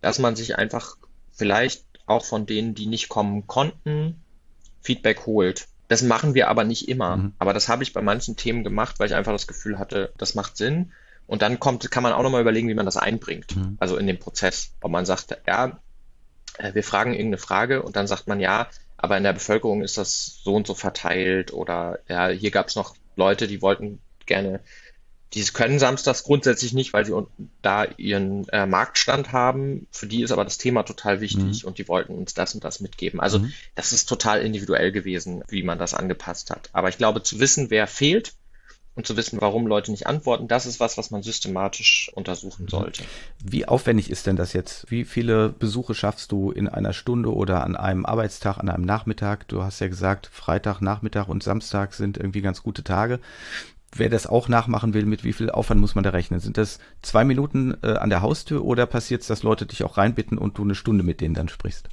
dass 0.00 0.18
man 0.18 0.36
sich 0.36 0.56
einfach 0.56 0.96
vielleicht 1.32 1.84
auch 2.06 2.24
von 2.24 2.46
denen, 2.46 2.74
die 2.74 2.86
nicht 2.86 3.08
kommen 3.08 3.46
konnten, 3.46 4.22
Feedback 4.80 5.26
holt. 5.26 5.66
Das 5.88 6.02
machen 6.02 6.34
wir 6.34 6.48
aber 6.48 6.64
nicht 6.64 6.88
immer. 6.88 7.16
Mhm. 7.16 7.32
Aber 7.38 7.52
das 7.52 7.68
habe 7.68 7.82
ich 7.82 7.92
bei 7.92 8.02
manchen 8.02 8.36
Themen 8.36 8.64
gemacht, 8.64 8.98
weil 8.98 9.08
ich 9.08 9.14
einfach 9.14 9.32
das 9.32 9.46
Gefühl 9.46 9.78
hatte, 9.78 10.12
das 10.18 10.34
macht 10.34 10.56
Sinn. 10.56 10.92
Und 11.26 11.42
dann 11.42 11.58
kommt, 11.58 11.90
kann 11.90 12.02
man 12.02 12.12
auch 12.12 12.22
nochmal 12.22 12.40
überlegen, 12.40 12.68
wie 12.68 12.74
man 12.74 12.86
das 12.86 12.96
einbringt. 12.96 13.56
Mhm. 13.56 13.76
Also 13.80 13.96
in 13.96 14.06
den 14.06 14.18
Prozess. 14.18 14.72
Ob 14.80 14.90
man 14.90 15.06
sagt, 15.06 15.36
ja, 15.46 15.78
äh, 16.58 16.74
wir 16.74 16.84
fragen 16.84 17.12
irgendeine 17.12 17.38
Frage 17.38 17.82
und 17.82 17.96
dann 17.96 18.06
sagt 18.06 18.26
man, 18.26 18.40
ja, 18.40 18.68
aber 18.96 19.16
in 19.16 19.24
der 19.24 19.32
Bevölkerung 19.32 19.82
ist 19.82 19.98
das 19.98 20.40
so 20.42 20.54
und 20.54 20.66
so 20.66 20.74
verteilt 20.74 21.52
oder 21.52 21.98
ja, 22.08 22.28
hier 22.28 22.50
gab 22.50 22.68
es 22.68 22.76
noch 22.76 22.96
Leute, 23.14 23.46
die 23.46 23.62
wollten 23.62 24.00
gerne 24.24 24.60
die 25.34 25.44
können 25.44 25.78
samstags 25.78 26.24
grundsätzlich 26.24 26.72
nicht, 26.72 26.92
weil 26.92 27.04
sie 27.04 27.12
da 27.60 27.84
ihren 27.96 28.48
äh, 28.48 28.66
Marktstand 28.66 29.32
haben. 29.32 29.86
Für 29.90 30.06
die 30.06 30.22
ist 30.22 30.30
aber 30.30 30.44
das 30.44 30.58
Thema 30.58 30.84
total 30.84 31.20
wichtig 31.20 31.62
mhm. 31.62 31.68
und 31.68 31.78
die 31.78 31.88
wollten 31.88 32.14
uns 32.14 32.34
das 32.34 32.54
und 32.54 32.64
das 32.64 32.80
mitgeben. 32.80 33.20
Also 33.20 33.40
mhm. 33.40 33.52
das 33.74 33.92
ist 33.92 34.08
total 34.08 34.40
individuell 34.42 34.92
gewesen, 34.92 35.42
wie 35.48 35.62
man 35.62 35.78
das 35.78 35.94
angepasst 35.94 36.50
hat. 36.50 36.70
Aber 36.72 36.88
ich 36.88 36.98
glaube, 36.98 37.22
zu 37.22 37.40
wissen, 37.40 37.70
wer 37.70 37.86
fehlt 37.86 38.34
und 38.94 39.06
zu 39.06 39.16
wissen, 39.16 39.40
warum 39.40 39.66
Leute 39.66 39.90
nicht 39.90 40.06
antworten, 40.06 40.48
das 40.48 40.64
ist 40.64 40.80
was, 40.80 40.96
was 40.96 41.10
man 41.10 41.22
systematisch 41.22 42.10
untersuchen 42.14 42.64
mhm. 42.64 42.68
sollte. 42.68 43.04
Wie 43.44 43.66
aufwendig 43.66 44.10
ist 44.10 44.26
denn 44.26 44.36
das 44.36 44.52
jetzt? 44.52 44.90
Wie 44.90 45.04
viele 45.04 45.50
Besuche 45.50 45.94
schaffst 45.94 46.32
du 46.32 46.50
in 46.50 46.68
einer 46.68 46.92
Stunde 46.92 47.34
oder 47.34 47.64
an 47.64 47.76
einem 47.76 48.06
Arbeitstag, 48.06 48.58
an 48.58 48.70
einem 48.70 48.84
Nachmittag? 48.84 49.48
Du 49.48 49.62
hast 49.62 49.80
ja 49.80 49.88
gesagt, 49.88 50.30
Freitag, 50.32 50.80
Nachmittag 50.80 51.28
und 51.28 51.42
Samstag 51.42 51.94
sind 51.94 52.16
irgendwie 52.16 52.40
ganz 52.42 52.62
gute 52.62 52.84
Tage 52.84 53.20
wer 53.98 54.08
das 54.08 54.26
auch 54.26 54.48
nachmachen 54.48 54.94
will, 54.94 55.06
mit 55.06 55.24
wie 55.24 55.32
viel 55.32 55.50
Aufwand 55.50 55.80
muss 55.80 55.94
man 55.94 56.04
da 56.04 56.10
rechnen? 56.10 56.40
Sind 56.40 56.56
das 56.56 56.78
zwei 57.02 57.24
Minuten 57.24 57.76
äh, 57.82 57.92
an 57.92 58.10
der 58.10 58.22
Haustür 58.22 58.64
oder 58.64 58.86
passiert 58.86 59.22
es, 59.22 59.28
dass 59.28 59.42
Leute 59.42 59.66
dich 59.66 59.84
auch 59.84 59.96
reinbitten 59.96 60.38
und 60.38 60.58
du 60.58 60.62
eine 60.62 60.74
Stunde 60.74 61.04
mit 61.04 61.20
denen 61.20 61.34
dann 61.34 61.48
sprichst? 61.48 61.88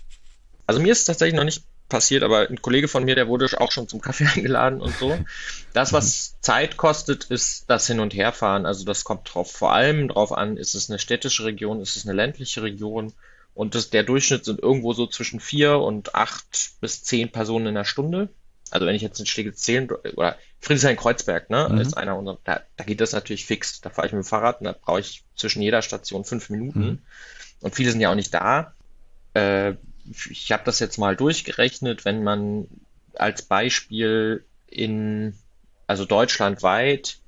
Also 0.66 0.82
mir 0.82 0.92
ist 0.92 1.00
es 1.00 1.06
tatsächlich 1.06 1.36
noch 1.36 1.44
nicht 1.44 1.64
passiert, 1.90 2.24
aber 2.24 2.50
ein 2.50 2.62
Kollege 2.62 2.88
von 2.88 3.04
mir, 3.04 3.16
der 3.16 3.28
wurde 3.28 3.48
auch 3.60 3.72
schon 3.72 3.88
zum 3.88 4.02
Kaffee 4.02 4.26
eingeladen 4.36 4.82
und 4.82 4.96
so. 4.98 5.18
Das, 5.74 5.94
was 5.94 6.32
mhm. 6.32 6.38
Zeit 6.42 6.78
kostet, 6.78 7.26
ist 7.26 7.70
das 7.70 7.88
Hin- 7.88 8.00
und 8.00 8.14
Herfahren. 8.14 8.66
Also 8.66 8.86
das 8.86 9.04
kommt 9.04 9.34
drauf, 9.34 9.52
vor 9.52 9.74
allem 9.74 10.08
drauf 10.08 10.32
an, 10.32 10.58
ist 10.58 10.76
es 10.76 10.90
eine 10.90 11.00
städtische 11.00 11.46
Region, 11.46 11.82
ist 11.82 11.96
es 11.96 12.06
eine 12.06 12.16
ländliche 12.16 12.64
Region. 12.64 13.14
Und 13.54 13.76
das, 13.76 13.92
der 13.92 14.04
Durchschnitt 14.04 14.46
sind 14.46 14.60
irgendwo 14.60 14.94
so 14.94 15.06
zwischen 15.06 15.40
vier 15.40 15.78
und 15.78 16.16
acht 16.16 16.72
bis 16.82 17.04
zehn 17.04 17.32
Personen 17.32 17.68
in 17.68 17.76
der 17.76 17.86
Stunde. 17.86 18.30
Also 18.74 18.88
wenn 18.88 18.96
ich 18.96 19.04
jetzt 19.04 19.20
in 19.20 19.28
Steglitz 19.28 19.62
zählen, 19.62 19.88
oder 19.92 20.36
Friedrichshain-Kreuzberg, 20.60 21.52
ne, 21.52 21.70
mhm. 21.72 21.78
ist 21.78 21.96
einer 21.96 22.18
unserer, 22.18 22.40
da, 22.44 22.62
da 22.76 22.84
geht 22.84 23.02
das 23.02 23.12
natürlich 23.12 23.46
fix. 23.46 23.82
Da 23.82 23.92
fahre 23.92 24.08
ich 24.08 24.14
mit 24.14 24.24
dem 24.24 24.28
Fahrrad 24.28 24.62
und 24.62 24.66
da 24.66 24.72
brauche 24.72 25.00
ich 25.00 25.24
zwischen 25.36 25.62
jeder 25.62 25.84
Station 25.84 26.26
fünf 26.26 26.50
Minuten. 26.50 26.80
Mhm. 26.80 27.00
Und 27.62 27.76
viele 27.76 27.92
sind 27.92 28.02
ja 28.02 28.10
auch 28.10 28.16
nicht 28.16 28.34
da. 28.34 28.74
Äh, 29.36 29.76
ich 30.28 30.52
habe 30.52 30.64
das 30.66 30.80
jetzt 30.80 30.98
mal 30.98 31.16
durchgerechnet, 31.16 32.04
wenn 32.04 32.24
man 32.24 32.68
als 33.14 33.44
Beispiel 33.44 34.44
in, 34.66 35.36
also 35.86 36.06
deutschlandweit 36.06 37.20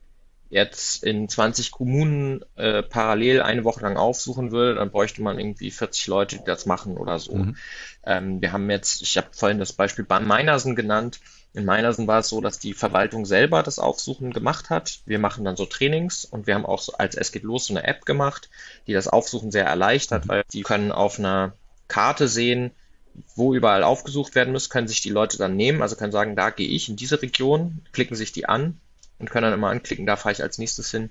jetzt 0.55 1.03
in 1.03 1.27
20 1.27 1.71
Kommunen 1.71 2.39
äh, 2.55 2.81
parallel 2.81 3.41
eine 3.41 3.65
Woche 3.65 3.81
lang 3.81 3.97
aufsuchen 3.97 4.53
will, 4.53 4.75
dann 4.75 4.89
bräuchte 4.89 5.21
man 5.21 5.37
irgendwie 5.37 5.69
40 5.69 6.07
Leute, 6.07 6.37
die 6.37 6.45
das 6.45 6.65
machen 6.65 6.95
oder 6.95 7.19
so. 7.19 7.35
Mhm. 7.35 7.57
Ähm, 8.05 8.41
wir 8.41 8.53
haben 8.53 8.69
jetzt, 8.69 9.01
ich 9.01 9.17
habe 9.17 9.27
vorhin 9.31 9.59
das 9.59 9.73
Beispiel 9.73 10.05
Bahn 10.05 10.25
Meinersen 10.25 10.77
genannt. 10.77 11.19
In 11.53 11.65
Meinersen 11.65 12.07
war 12.07 12.19
es 12.19 12.29
so, 12.29 12.39
dass 12.39 12.57
die 12.57 12.73
Verwaltung 12.73 13.25
selber 13.25 13.63
das 13.63 13.79
Aufsuchen 13.79 14.31
gemacht 14.31 14.69
hat. 14.69 14.99
Wir 15.05 15.19
machen 15.19 15.43
dann 15.43 15.57
so 15.57 15.65
Trainings 15.65 16.23
und 16.23 16.47
wir 16.47 16.55
haben 16.55 16.65
auch 16.65 16.81
so 16.81 16.93
als 16.93 17.15
Es 17.15 17.33
geht 17.33 17.43
los 17.43 17.65
so 17.65 17.73
eine 17.73 17.85
App 17.85 18.05
gemacht, 18.05 18.49
die 18.87 18.93
das 18.93 19.09
Aufsuchen 19.09 19.51
sehr 19.51 19.65
erleichtert, 19.65 20.23
mhm. 20.23 20.29
weil 20.29 20.43
die 20.53 20.61
können 20.61 20.93
auf 20.93 21.19
einer 21.19 21.51
Karte 21.89 22.29
sehen, 22.29 22.71
wo 23.35 23.53
überall 23.53 23.83
aufgesucht 23.83 24.35
werden 24.35 24.53
muss, 24.53 24.69
können 24.69 24.87
sich 24.87 25.01
die 25.01 25.09
Leute 25.09 25.37
dann 25.37 25.57
nehmen, 25.57 25.81
also 25.81 25.97
können 25.97 26.13
sagen, 26.13 26.37
da 26.37 26.49
gehe 26.49 26.67
ich 26.69 26.87
in 26.87 26.95
diese 26.95 27.21
Region, 27.21 27.81
klicken 27.91 28.15
sich 28.15 28.31
die 28.31 28.45
an 28.47 28.79
und 29.19 29.29
können 29.29 29.43
dann 29.43 29.53
immer 29.53 29.69
anklicken, 29.69 30.05
da 30.05 30.15
fahre 30.15 30.33
ich 30.33 30.43
als 30.43 30.57
nächstes 30.57 30.91
hin. 30.91 31.09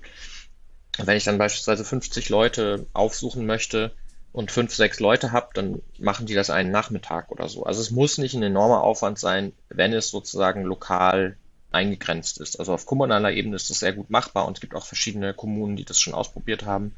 wenn 0.97 1.17
ich 1.17 1.25
dann 1.25 1.37
beispielsweise 1.37 1.83
50 1.83 2.29
Leute 2.29 2.87
aufsuchen 2.93 3.45
möchte 3.45 3.93
und 4.31 4.51
fünf, 4.51 4.73
sechs 4.73 4.99
Leute 4.99 5.31
habe, 5.31 5.49
dann 5.53 5.81
machen 5.97 6.25
die 6.25 6.35
das 6.35 6.49
einen 6.49 6.71
Nachmittag 6.71 7.31
oder 7.31 7.49
so. 7.49 7.63
Also 7.63 7.81
es 7.81 7.91
muss 7.91 8.17
nicht 8.17 8.33
ein 8.33 8.43
enormer 8.43 8.83
Aufwand 8.83 9.19
sein, 9.19 9.53
wenn 9.69 9.93
es 9.93 10.09
sozusagen 10.09 10.63
lokal 10.63 11.37
eingegrenzt 11.71 12.39
ist. 12.39 12.59
Also 12.59 12.73
auf 12.73 12.85
kommunaler 12.85 13.31
Ebene 13.31 13.55
ist 13.55 13.69
das 13.69 13.79
sehr 13.79 13.93
gut 13.93 14.09
machbar 14.09 14.47
und 14.47 14.57
es 14.57 14.61
gibt 14.61 14.75
auch 14.75 14.85
verschiedene 14.85 15.33
Kommunen, 15.33 15.75
die 15.75 15.85
das 15.85 15.99
schon 15.99 16.13
ausprobiert 16.13 16.65
haben. 16.65 16.95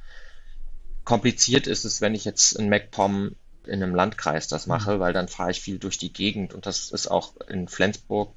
Kompliziert 1.03 1.67
ist 1.67 1.85
es, 1.85 2.01
wenn 2.01 2.15
ich 2.15 2.25
jetzt 2.25 2.53
in 2.53 2.69
MacPom 2.69 3.35
in 3.65 3.83
einem 3.83 3.95
Landkreis 3.95 4.47
das 4.47 4.67
mache, 4.67 4.95
mhm. 4.95 4.99
weil 4.99 5.13
dann 5.13 5.27
fahre 5.27 5.51
ich 5.51 5.61
viel 5.61 5.79
durch 5.79 5.97
die 5.97 6.13
Gegend 6.13 6.53
und 6.53 6.65
das 6.65 6.91
ist 6.91 7.07
auch 7.07 7.35
in 7.47 7.67
Flensburg 7.67 8.33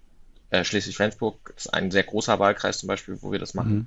äh, 0.51 0.65
Schleswig-Flensburg 0.65 1.55
ist 1.57 1.73
ein 1.73 1.91
sehr 1.91 2.03
großer 2.03 2.39
Wahlkreis 2.39 2.79
zum 2.79 2.89
Beispiel, 2.89 3.19
wo 3.23 3.33
wir 3.33 3.39
das 3.39 3.55
machen. 3.55 3.75
Mhm. 3.75 3.87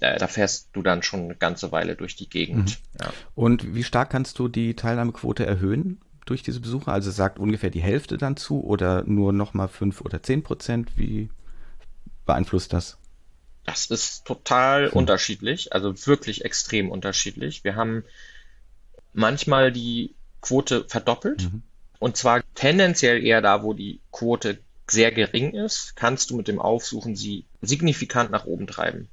Äh, 0.00 0.18
da 0.18 0.28
fährst 0.28 0.68
du 0.72 0.82
dann 0.82 1.02
schon 1.02 1.24
eine 1.24 1.36
ganze 1.36 1.72
Weile 1.72 1.96
durch 1.96 2.16
die 2.16 2.28
Gegend. 2.28 2.70
Mhm. 2.70 3.00
Ja. 3.00 3.12
Und 3.34 3.74
wie 3.74 3.84
stark 3.84 4.10
kannst 4.10 4.38
du 4.38 4.48
die 4.48 4.74
Teilnahmequote 4.74 5.46
erhöhen 5.46 6.00
durch 6.26 6.42
diese 6.42 6.60
Besucher? 6.60 6.92
Also 6.92 7.10
sagt 7.10 7.38
ungefähr 7.38 7.70
die 7.70 7.82
Hälfte 7.82 8.18
dann 8.18 8.36
zu 8.36 8.62
oder 8.62 9.04
nur 9.04 9.32
nochmal 9.32 9.68
fünf 9.68 10.00
oder 10.00 10.22
zehn 10.22 10.42
Prozent? 10.42 10.92
Wie 10.96 11.30
beeinflusst 12.26 12.72
das? 12.72 12.98
Das 13.64 13.86
ist 13.86 14.26
total 14.26 14.90
hm. 14.90 14.92
unterschiedlich, 14.92 15.72
also 15.72 16.06
wirklich 16.06 16.44
extrem 16.44 16.90
unterschiedlich. 16.90 17.64
Wir 17.64 17.76
haben 17.76 18.04
manchmal 19.14 19.72
die 19.72 20.14
Quote 20.42 20.84
verdoppelt. 20.86 21.44
Mhm. 21.44 21.62
Und 21.98 22.18
zwar 22.18 22.42
tendenziell 22.54 23.24
eher 23.24 23.40
da, 23.40 23.62
wo 23.62 23.72
die 23.72 24.00
Quote 24.12 24.58
sehr 24.88 25.12
gering 25.12 25.52
ist, 25.52 25.96
kannst 25.96 26.30
du 26.30 26.36
mit 26.36 26.48
dem 26.48 26.60
Aufsuchen 26.60 27.16
sie 27.16 27.44
signifikant 27.62 28.30
nach 28.30 28.44
oben 28.44 28.66
treiben. 28.66 29.08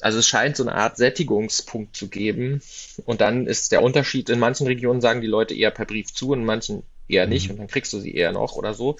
Also 0.00 0.18
es 0.18 0.26
scheint 0.26 0.56
so 0.56 0.64
eine 0.64 0.74
Art 0.74 0.96
Sättigungspunkt 0.96 1.96
zu 1.96 2.08
geben. 2.08 2.60
Und 3.06 3.20
dann 3.20 3.46
ist 3.46 3.72
der 3.72 3.82
Unterschied, 3.82 4.28
in 4.28 4.38
manchen 4.38 4.66
Regionen 4.66 5.00
sagen 5.00 5.20
die 5.20 5.26
Leute 5.26 5.54
eher 5.54 5.70
per 5.70 5.86
Brief 5.86 6.12
zu, 6.12 6.34
in 6.34 6.44
manchen 6.44 6.82
eher 7.08 7.26
nicht 7.26 7.46
mhm. 7.46 7.52
und 7.52 7.58
dann 7.58 7.66
kriegst 7.68 7.92
du 7.92 8.00
sie 8.00 8.14
eher 8.14 8.32
noch 8.32 8.56
oder 8.56 8.74
so. 8.74 8.96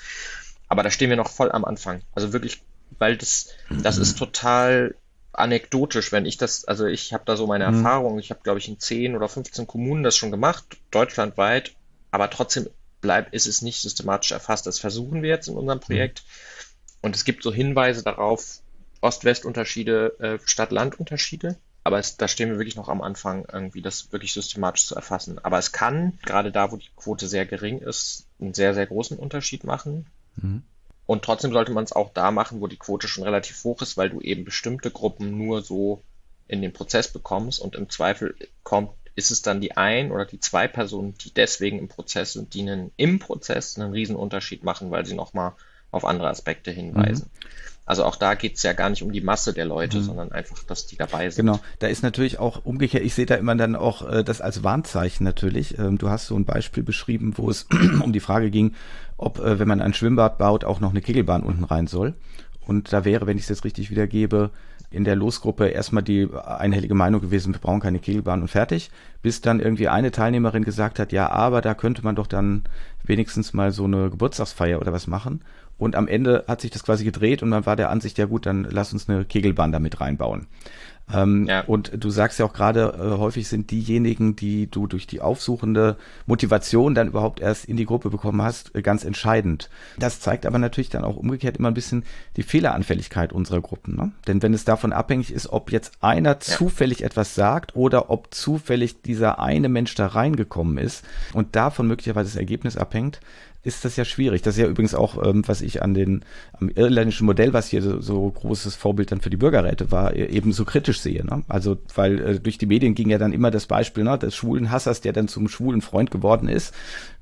Aber 0.69 0.83
da 0.83 0.91
stehen 0.91 1.11
wir 1.11 1.17
noch 1.17 1.31
voll 1.31 1.53
am 1.53 1.65
Anfang. 1.65 2.03
Also 2.15 2.33
wirklich, 2.33 2.63
weil 2.99 3.17
das, 3.17 3.51
das 3.71 3.99
ist 3.99 4.19
total 4.19 4.95
anekdotisch, 5.33 6.13
wenn 6.13 6.25
ich 6.25 6.39
das, 6.39 6.65
also 6.65 6.87
ich 6.87 7.13
habe 7.13 7.25
da 7.27 7.37
so 7.37 7.47
meine 7.47 7.69
mhm. 7.69 7.77
Erfahrung, 7.77 8.19
ich 8.19 8.31
habe 8.31 8.41
glaube 8.43 8.59
ich 8.59 8.69
in 8.69 8.81
10 8.81 9.15
oder 9.17 9.29
15 9.29 9.67
Kommunen 9.67 10.03
das 10.03 10.17
schon 10.17 10.31
gemacht, 10.31 10.65
deutschlandweit, 10.91 11.73
aber 12.11 12.31
trotzdem 12.31 12.69
bleibt, 13.01 13.35
ist 13.35 13.47
es 13.47 13.63
nicht 13.63 13.81
systematisch 13.81 14.33
erfasst. 14.33 14.67
Das 14.67 14.79
versuchen 14.79 15.23
wir 15.23 15.29
jetzt 15.29 15.49
in 15.49 15.57
unserem 15.57 15.81
Projekt. 15.81 16.25
Und 17.03 17.15
es 17.15 17.25
gibt 17.25 17.43
so 17.43 17.53
Hinweise 17.53 18.03
darauf, 18.03 18.61
Ost-West-Unterschiede, 19.01 20.19
äh, 20.19 20.39
Stadt-Land-Unterschiede. 20.45 21.57
Aber 21.85 22.01
es, 22.01 22.17
da 22.17 22.27
stehen 22.27 22.51
wir 22.51 22.59
wirklich 22.59 22.75
noch 22.75 22.89
am 22.89 23.01
Anfang, 23.01 23.47
irgendwie 23.53 23.81
das 23.81 24.11
wirklich 24.11 24.33
systematisch 24.33 24.87
zu 24.87 24.97
erfassen. 24.97 25.39
Aber 25.39 25.59
es 25.59 25.71
kann, 25.71 26.19
gerade 26.25 26.51
da, 26.51 26.73
wo 26.73 26.77
die 26.77 26.89
Quote 26.97 27.29
sehr 27.29 27.47
gering 27.47 27.79
ist, 27.79 28.27
einen 28.41 28.55
sehr, 28.55 28.75
sehr 28.75 28.87
großen 28.87 29.17
Unterschied 29.17 29.63
machen. 29.63 30.07
Mhm. 30.35 30.65
Und 31.07 31.25
trotzdem 31.25 31.53
sollte 31.53 31.71
man 31.71 31.85
es 31.85 31.93
auch 31.93 32.13
da 32.13 32.33
machen, 32.33 32.61
wo 32.61 32.67
die 32.67 32.77
Quote 32.77 33.07
schon 33.07 33.23
relativ 33.23 33.63
hoch 33.63 33.81
ist, 33.83 33.97
weil 33.97 34.11
du 34.11 34.21
eben 34.21 34.45
bestimmte 34.45 34.91
Gruppen 34.91 35.39
nur 35.39 35.63
so 35.63 36.03
in 36.49 36.61
den 36.61 36.73
Prozess 36.73 37.07
bekommst 37.13 37.61
und 37.61 37.77
im 37.77 37.89
Zweifel 37.89 38.35
kommt 38.65 38.91
ist 39.17 39.31
es 39.31 39.43
dann 39.43 39.61
die 39.61 39.77
ein 39.77 40.13
oder 40.13 40.27
die 40.27 40.39
zwei 40.39 40.69
Personen, 40.69 41.15
die 41.25 41.33
deswegen 41.33 41.79
im 41.79 41.89
Prozess 41.89 42.35
sind, 42.35 42.55
die 42.55 42.61
einen, 42.61 42.93
im 42.97 43.19
Prozess 43.19 43.79
einen 43.79 43.93
riesen 43.93 44.15
Unterschied 44.15 44.63
machen, 44.63 44.91
weil 44.91 45.07
sie 45.07 45.15
nochmal 45.15 45.53
auf 45.91 46.05
andere 46.05 46.29
Aspekte 46.29 46.71
hinweisen. 46.71 47.31
Mhm. 47.33 47.49
Also 47.87 48.05
auch 48.05 48.17
da 48.17 48.35
geht 48.35 48.57
es 48.57 48.65
ja 48.65 48.73
gar 48.73 48.91
nicht 48.91 49.05
um 49.05 49.13
die 49.13 49.21
Masse 49.21 49.55
der 49.55 49.65
Leute, 49.65 49.99
mhm. 49.99 50.03
sondern 50.03 50.33
einfach, 50.33 50.65
dass 50.65 50.87
die 50.87 50.97
dabei 50.97 51.31
sind. 51.31 51.47
Genau, 51.47 51.61
da 51.79 51.87
ist 51.87 52.03
natürlich 52.03 52.39
auch 52.41 52.65
umgekehrt, 52.65 53.05
ich 53.05 53.15
sehe 53.15 53.27
da 53.27 53.37
immer 53.37 53.55
dann 53.55 53.77
auch 53.77 54.07
äh, 54.07 54.25
das 54.25 54.41
als 54.41 54.65
Warnzeichen 54.65 55.25
natürlich. 55.25 55.79
Ähm, 55.79 55.97
du 55.97 56.11
hast 56.11 56.27
so 56.27 56.37
ein 56.37 56.45
Beispiel 56.45 56.83
beschrieben, 56.83 57.35
wo 57.37 57.49
es 57.49 57.67
um 58.03 58.13
die 58.13 58.21
Frage 58.21 58.51
ging, 58.51 58.75
ob, 59.17 59.39
äh, 59.39 59.61
wenn 59.61 59.69
man 59.69 59.81
ein 59.81 59.95
Schwimmbad 59.95 60.37
baut, 60.37 60.65
auch 60.65 60.81
noch 60.81 60.91
eine 60.91 61.01
Kegelbahn 61.01 61.45
unten 61.45 61.63
rein 61.63 61.87
soll. 61.87 62.15
Und 62.67 62.93
da 62.93 63.05
wäre, 63.05 63.27
wenn 63.27 63.37
ich 63.37 63.45
es 63.45 63.49
jetzt 63.49 63.65
richtig 63.65 63.91
wiedergebe, 63.91 64.51
in 64.91 65.05
der 65.05 65.17
Losgruppe 65.17 65.69
erstmal 65.69 66.03
die 66.03 66.29
einhellige 66.33 66.95
Meinung 66.95 67.21
gewesen, 67.21 67.53
wir 67.53 67.61
brauchen 67.61 67.81
keine 67.81 67.99
Kegelbahn 67.99 68.43
und 68.43 68.49
fertig, 68.49 68.91
bis 69.23 69.41
dann 69.41 69.61
irgendwie 69.61 69.89
eine 69.89 70.11
Teilnehmerin 70.11 70.65
gesagt 70.65 70.99
hat, 70.99 71.13
ja, 71.13 71.31
aber 71.31 71.61
da 71.61 71.75
könnte 71.75 72.03
man 72.03 72.17
doch 72.17 72.27
dann 72.27 72.65
wenigstens 73.05 73.53
mal 73.53 73.73
so 73.73 73.85
eine 73.85 74.11
Geburtstagsfeier 74.11 74.81
oder 74.81 74.93
was 74.93 75.07
machen. 75.07 75.43
Und 75.79 75.95
am 75.95 76.09
Ende 76.09 76.45
hat 76.49 76.61
sich 76.61 76.71
das 76.71 76.85
quasi 76.85 77.05
gedreht 77.05 77.43
und 77.43 77.51
man 77.51 77.67
war 77.67 77.77
der 77.77 77.91
Ansicht, 77.91 78.17
ja 78.17 78.25
gut, 78.27 78.47
dann 78.47 78.67
lass 78.71 78.93
uns 78.93 79.09
eine 79.09 79.25
Kegelbahn 79.25 79.73
damit 79.73 80.01
reinbauen. 80.01 80.47
Ähm, 81.13 81.47
ja. 81.47 81.61
Und 81.61 81.93
du 82.03 82.11
sagst 82.11 82.39
ja 82.39 82.47
auch 82.47 82.53
gerade, 82.53 82.95
äh, 82.99 83.19
häufig 83.19 83.47
sind 83.47 83.71
diejenigen, 83.71 84.35
die 84.35 84.69
du 84.69 84.87
durch 84.87 85.07
die 85.07 85.21
aufsuchende 85.21 85.97
Motivation 86.27 86.95
dann 86.95 87.09
überhaupt 87.09 87.41
erst 87.41 87.67
in 87.67 87.77
die 87.77 87.87
Gruppe 87.87 88.11
bekommen 88.11 88.43
hast, 88.43 88.75
äh, 88.75 88.83
ganz 88.83 89.05
entscheidend. 89.05 89.71
Das 89.99 90.21
zeigt 90.21 90.47
aber 90.47 90.59
natürlich 90.59 90.91
dann 90.91 91.05
auch 91.05 91.17
umgekehrt 91.17 91.59
immer 91.59 91.69
ein 91.69 91.75
bisschen 91.75 92.05
die 92.37 92.43
Fehleranfälligkeit 92.43 93.33
unserer 93.33 93.61
Gruppen. 93.61 93.97
Ne? 93.97 94.13
Denn 94.27 94.43
wenn 94.43 94.53
es 94.53 94.65
davon 94.65 94.93
abhängig 94.93 95.33
ist, 95.33 95.49
ob 95.49 95.71
jetzt 95.71 95.93
einer 96.01 96.31
ja. 96.31 96.41
zufällig 96.41 97.05
etwas 97.05 97.35
sagt 97.35 97.77
oder 97.77 98.11
ob 98.11 98.35
zufällig 98.35 99.03
dieser 99.03 99.39
eine 99.39 99.69
Mensch 99.69 99.95
da 99.95 100.09
reingekommen 100.09 100.79
ist 100.79 101.05
und 101.33 101.55
davon 101.55 101.87
möglicherweise 101.87 102.31
das 102.31 102.37
Ergebnis 102.37 102.77
abhängt, 102.77 103.21
ist 103.67 103.85
das 103.85 103.97
ja 103.97 104.05
schwierig. 104.05 104.43
Das 104.43 104.57
ist 104.57 104.63
ja 104.63 104.69
übrigens 104.69 104.95
auch, 104.95 105.23
ähm, 105.23 105.43
was 105.47 105.61
ich 105.61 105.83
an 105.83 105.93
den 105.93 106.25
am 106.53 106.69
irländischen 106.69 107.27
Modell, 107.27 107.53
was 107.53 107.67
hier 107.67 107.83
so, 107.83 108.01
so 108.01 108.31
großes 108.31 108.77
Vorbild 108.77 109.11
dann 109.11 109.21
für 109.21 109.31
die 109.31 109.37
Bürgerräte 109.37 109.91
war, 109.91 110.15
e, 110.15 110.27
eben 110.27 110.53
so 110.53 110.65
kritisch 110.65 111.01
sehe. 111.01 111.25
Ne? 111.27 111.43
Also, 111.49 111.77
weil 111.95 112.21
äh, 112.21 112.41
durch 112.41 112.59
die 112.59 112.67
Medien 112.67 112.95
ging 112.95 113.11
ja 113.11 113.19
dann 113.19 113.33
immer 113.33 113.51
das 113.51 113.67
Beispiel 113.67 114.05
ne, 114.05 114.17
des 114.17 114.37
schwulen 114.37 114.71
Hassers, 114.71 115.01
der 115.01 115.13
dann 115.13 115.27
zum 115.27 115.49
schwulen 115.49 115.83
Freund 115.83 116.11
geworden 116.11 116.49
ist, 116.49 116.73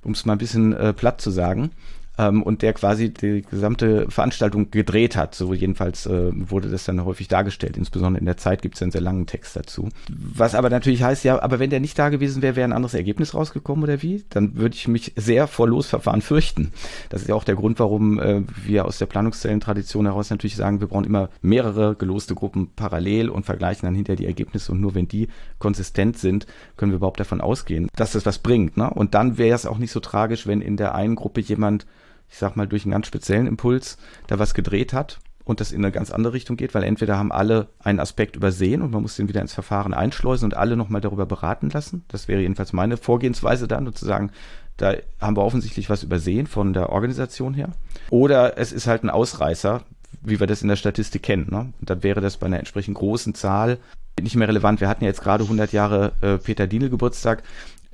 um 0.03 0.12
es 0.12 0.26
mal 0.26 0.34
ein 0.34 0.38
bisschen 0.38 0.74
äh, 0.74 0.92
platt 0.92 1.20
zu 1.20 1.30
sagen 1.30 1.70
ähm, 2.18 2.42
und 2.42 2.62
der 2.62 2.72
quasi 2.72 3.12
die 3.12 3.42
gesamte 3.42 4.10
Veranstaltung 4.10 4.70
gedreht 4.70 5.16
hat. 5.16 5.34
So 5.34 5.52
jedenfalls 5.52 6.06
äh, 6.06 6.30
wurde 6.34 6.68
das 6.68 6.84
dann 6.84 7.04
häufig 7.04 7.28
dargestellt. 7.28 7.76
Insbesondere 7.76 8.20
in 8.20 8.26
der 8.26 8.36
Zeit 8.36 8.62
gibt 8.62 8.76
es 8.76 8.82
einen 8.82 8.92
sehr 8.92 9.00
langen 9.00 9.26
Text 9.26 9.56
dazu. 9.56 9.88
Was 10.08 10.54
aber 10.54 10.70
natürlich 10.70 11.02
heißt, 11.02 11.24
ja, 11.24 11.42
aber 11.42 11.58
wenn 11.58 11.70
der 11.70 11.80
nicht 11.80 11.98
da 11.98 12.08
gewesen 12.08 12.42
wäre, 12.42 12.56
wäre 12.56 12.68
ein 12.68 12.72
anderes 12.72 12.94
Ergebnis 12.94 13.34
rausgekommen 13.34 13.84
oder 13.84 14.02
wie? 14.02 14.24
Dann 14.30 14.56
würde 14.56 14.76
ich 14.76 14.88
mich 14.88 15.12
sehr 15.16 15.46
vor 15.46 15.68
Losverfahren 15.68 16.22
fürchten. 16.22 16.72
Das 17.08 17.22
ist 17.22 17.28
ja 17.28 17.34
auch 17.34 17.44
der 17.44 17.56
Grund, 17.56 17.78
warum 17.80 18.20
äh, 18.20 18.42
wir 18.64 18.84
aus 18.84 18.98
der 18.98 19.06
Planungszellentradition 19.06 20.06
heraus 20.06 20.30
natürlich 20.30 20.56
sagen, 20.56 20.80
wir 20.80 20.88
brauchen 20.88 21.04
immer 21.04 21.30
mehrere 21.42 21.94
geloste 21.96 22.34
Gruppen 22.34 22.70
parallel 22.76 23.28
und 23.28 23.44
vergleichen 23.44 23.86
dann 23.86 23.94
hinter 23.94 24.16
die 24.16 24.26
Ergebnisse 24.26 24.72
und 24.72 24.80
nur 24.80 24.94
wenn 24.94 25.08
die 25.08 25.28
konsistent 25.58 26.18
sind, 26.18 26.46
können 26.76 26.92
wir 26.92 26.96
überhaupt 26.96 27.20
davon 27.20 27.40
ausgehen, 27.40 27.88
dass 27.96 28.12
das 28.12 28.26
was 28.26 28.38
bringt. 28.38 28.76
Ne? 28.76 28.88
Und 28.88 29.14
dann 29.14 29.38
wäre 29.38 29.54
es 29.54 29.66
auch 29.66 29.78
nicht 29.78 29.92
so 29.92 30.00
tragisch, 30.00 30.46
wenn 30.46 30.60
in 30.60 30.76
der 30.76 30.94
einen 30.94 31.16
Gruppe 31.16 31.40
jemand 31.40 31.86
ich 32.35 32.41
sag 32.41 32.57
mal, 32.57 32.66
durch 32.66 32.85
einen 32.85 32.91
ganz 32.91 33.07
speziellen 33.07 33.47
Impuls 33.47 33.97
da 34.26 34.41
was 34.41 34.55
gedreht 34.55 34.93
hat 34.93 35.20
und 35.45 35.61
das 35.61 35.70
in 35.70 35.85
eine 35.85 35.93
ganz 35.93 36.11
andere 36.11 36.32
Richtung 36.32 36.57
geht, 36.57 36.74
weil 36.74 36.82
entweder 36.82 37.16
haben 37.16 37.30
alle 37.30 37.68
einen 37.78 38.01
Aspekt 38.01 38.35
übersehen 38.35 38.82
und 38.82 38.91
man 38.91 39.03
muss 39.03 39.14
den 39.14 39.28
wieder 39.28 39.41
ins 39.41 39.55
Verfahren 39.55 39.95
einschleusen 39.95 40.47
und 40.47 40.57
alle 40.57 40.76
nochmal 40.76 41.01
darüber 41.01 41.26
beraten 41.26 41.70
lassen. 41.70 42.05
Das 42.09 42.26
wäre 42.26 42.41
jedenfalls 42.41 42.72
meine 42.72 42.97
Vorgehensweise 42.97 43.68
dann, 43.68 43.85
sozusagen, 43.85 44.32
da 44.78 44.95
haben 45.20 45.37
wir 45.37 45.45
offensichtlich 45.45 45.89
was 45.91 46.03
übersehen 46.03 46.49
von 46.49 46.72
der 46.72 46.91
Organisation 46.91 47.55
her. 47.55 47.70
Oder 48.11 48.59
es 48.59 48.72
ist 48.72 48.89
halt 48.89 49.05
ein 49.05 49.11
Ausreißer, 49.11 49.82
wie 50.20 50.41
wir 50.41 50.49
das 50.49 50.62
in 50.62 50.68
der 50.68 50.76
Statistik 50.76 51.22
kennen. 51.22 51.47
Ne? 51.53 51.72
Und 51.80 51.89
dann 51.89 52.03
wäre 52.03 52.20
das 52.20 52.39
bei 52.39 52.47
einer 52.47 52.59
entsprechend 52.59 52.97
großen 52.97 53.37
Zahl 53.37 53.78
nicht 54.20 54.35
mehr 54.35 54.49
relevant. 54.49 54.80
Wir 54.80 54.89
hatten 54.89 55.05
ja 55.05 55.09
jetzt 55.11 55.22
gerade 55.22 55.45
100 55.45 55.72
Jahre 55.72 56.12
äh, 56.20 56.39
Peter 56.39 56.66
Dienel 56.66 56.91
Geburtstag 56.91 57.45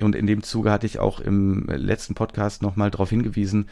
und 0.01 0.15
in 0.15 0.27
dem 0.27 0.43
Zuge 0.43 0.71
hatte 0.71 0.87
ich 0.87 0.99
auch 0.99 1.21
im 1.21 1.67
letzten 1.67 2.15
Podcast 2.15 2.63
nochmal 2.63 2.91
darauf 2.91 3.11
hingewiesen, 3.11 3.69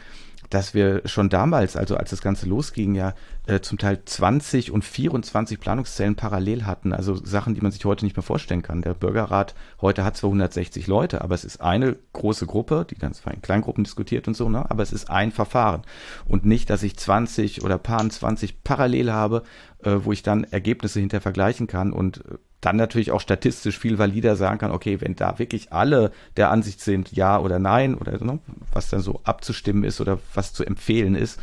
dass 0.49 0.73
wir 0.73 1.01
schon 1.05 1.29
damals, 1.29 1.75
also 1.75 1.95
als 1.95 2.09
das 2.09 2.21
Ganze 2.21 2.47
losging, 2.47 2.95
ja 2.95 3.13
äh, 3.45 3.61
zum 3.61 3.77
Teil 3.77 3.99
20 4.03 4.71
und 4.71 4.83
24 4.83 5.59
Planungszellen 5.59 6.15
parallel 6.15 6.65
hatten. 6.65 6.93
Also 6.93 7.15
Sachen, 7.15 7.55
die 7.55 7.61
man 7.61 7.71
sich 7.71 7.83
heute 7.85 8.05
nicht 8.05 8.15
mehr 8.15 8.23
vorstellen 8.23 8.61
kann. 8.61 8.81
Der 8.81 8.93
Bürgerrat 8.93 9.55
heute 9.81 10.03
hat 10.03 10.17
zwar 10.17 10.29
160 10.29 10.87
Leute, 10.87 11.21
aber 11.21 11.35
es 11.35 11.43
ist 11.43 11.61
eine 11.61 11.95
große 12.13 12.45
Gruppe, 12.45 12.85
die 12.89 12.95
ganz 12.95 13.19
fein 13.19 13.41
Kleingruppen 13.41 13.83
diskutiert 13.83 14.27
und 14.27 14.35
so, 14.35 14.49
ne? 14.49 14.69
aber 14.69 14.83
es 14.83 14.91
ist 14.91 15.09
ein 15.09 15.31
Verfahren. 15.31 15.83
Und 16.25 16.45
nicht, 16.45 16.69
dass 16.69 16.83
ich 16.83 16.97
20 16.97 17.63
oder 17.63 17.77
paar 17.77 18.07
20 18.07 18.63
parallel 18.63 19.11
habe, 19.11 19.43
äh, 19.83 19.97
wo 20.03 20.11
ich 20.11 20.23
dann 20.23 20.43
Ergebnisse 20.45 20.99
hinter 20.99 21.21
vergleichen 21.21 21.67
kann 21.67 21.91
und 21.91 22.23
äh, 22.25 22.37
dann 22.61 22.75
natürlich 22.75 23.11
auch 23.11 23.21
statistisch 23.21 23.77
viel 23.79 23.97
valider 23.97 24.35
sagen 24.35 24.59
kann, 24.59 24.71
okay, 24.71 24.99
wenn 25.01 25.15
da 25.15 25.39
wirklich 25.39 25.71
alle 25.71 26.11
der 26.35 26.51
Ansicht 26.51 26.81
sind, 26.81 27.11
ja 27.11 27.39
oder 27.39 27.59
nein, 27.59 27.95
oder 27.95 28.23
ne, 28.23 28.39
was 28.73 28.89
dann 28.89 29.01
so 29.01 29.21
abzustimmen 29.23 29.83
ist 29.83 30.01
oder 30.01 30.19
was 30.33 30.53
zu 30.53 30.65
empfehlen 30.65 31.15
ist, 31.15 31.39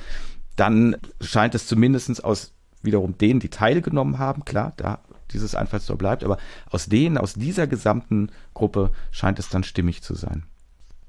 dann 0.57 0.97
scheint 1.21 1.55
es 1.55 1.67
zumindestens 1.67 2.21
aus 2.21 2.53
wiederum 2.83 3.17
denen, 3.19 3.41
die 3.41 3.49
teilgenommen 3.49 4.19
haben, 4.19 4.45
klar, 4.45 4.73
da 4.77 5.01
dieses 5.33 5.55
Einfallstor 5.55 5.97
bleibt, 5.97 6.23
aber 6.23 6.39
aus 6.71 6.87
denen, 6.87 7.19
aus 7.19 7.35
dieser 7.35 7.67
gesamten 7.67 8.31
Gruppe 8.55 8.93
scheint 9.11 9.39
es 9.39 9.49
dann 9.49 9.65
stimmig 9.65 10.03
zu 10.03 10.15
sein. 10.15 10.45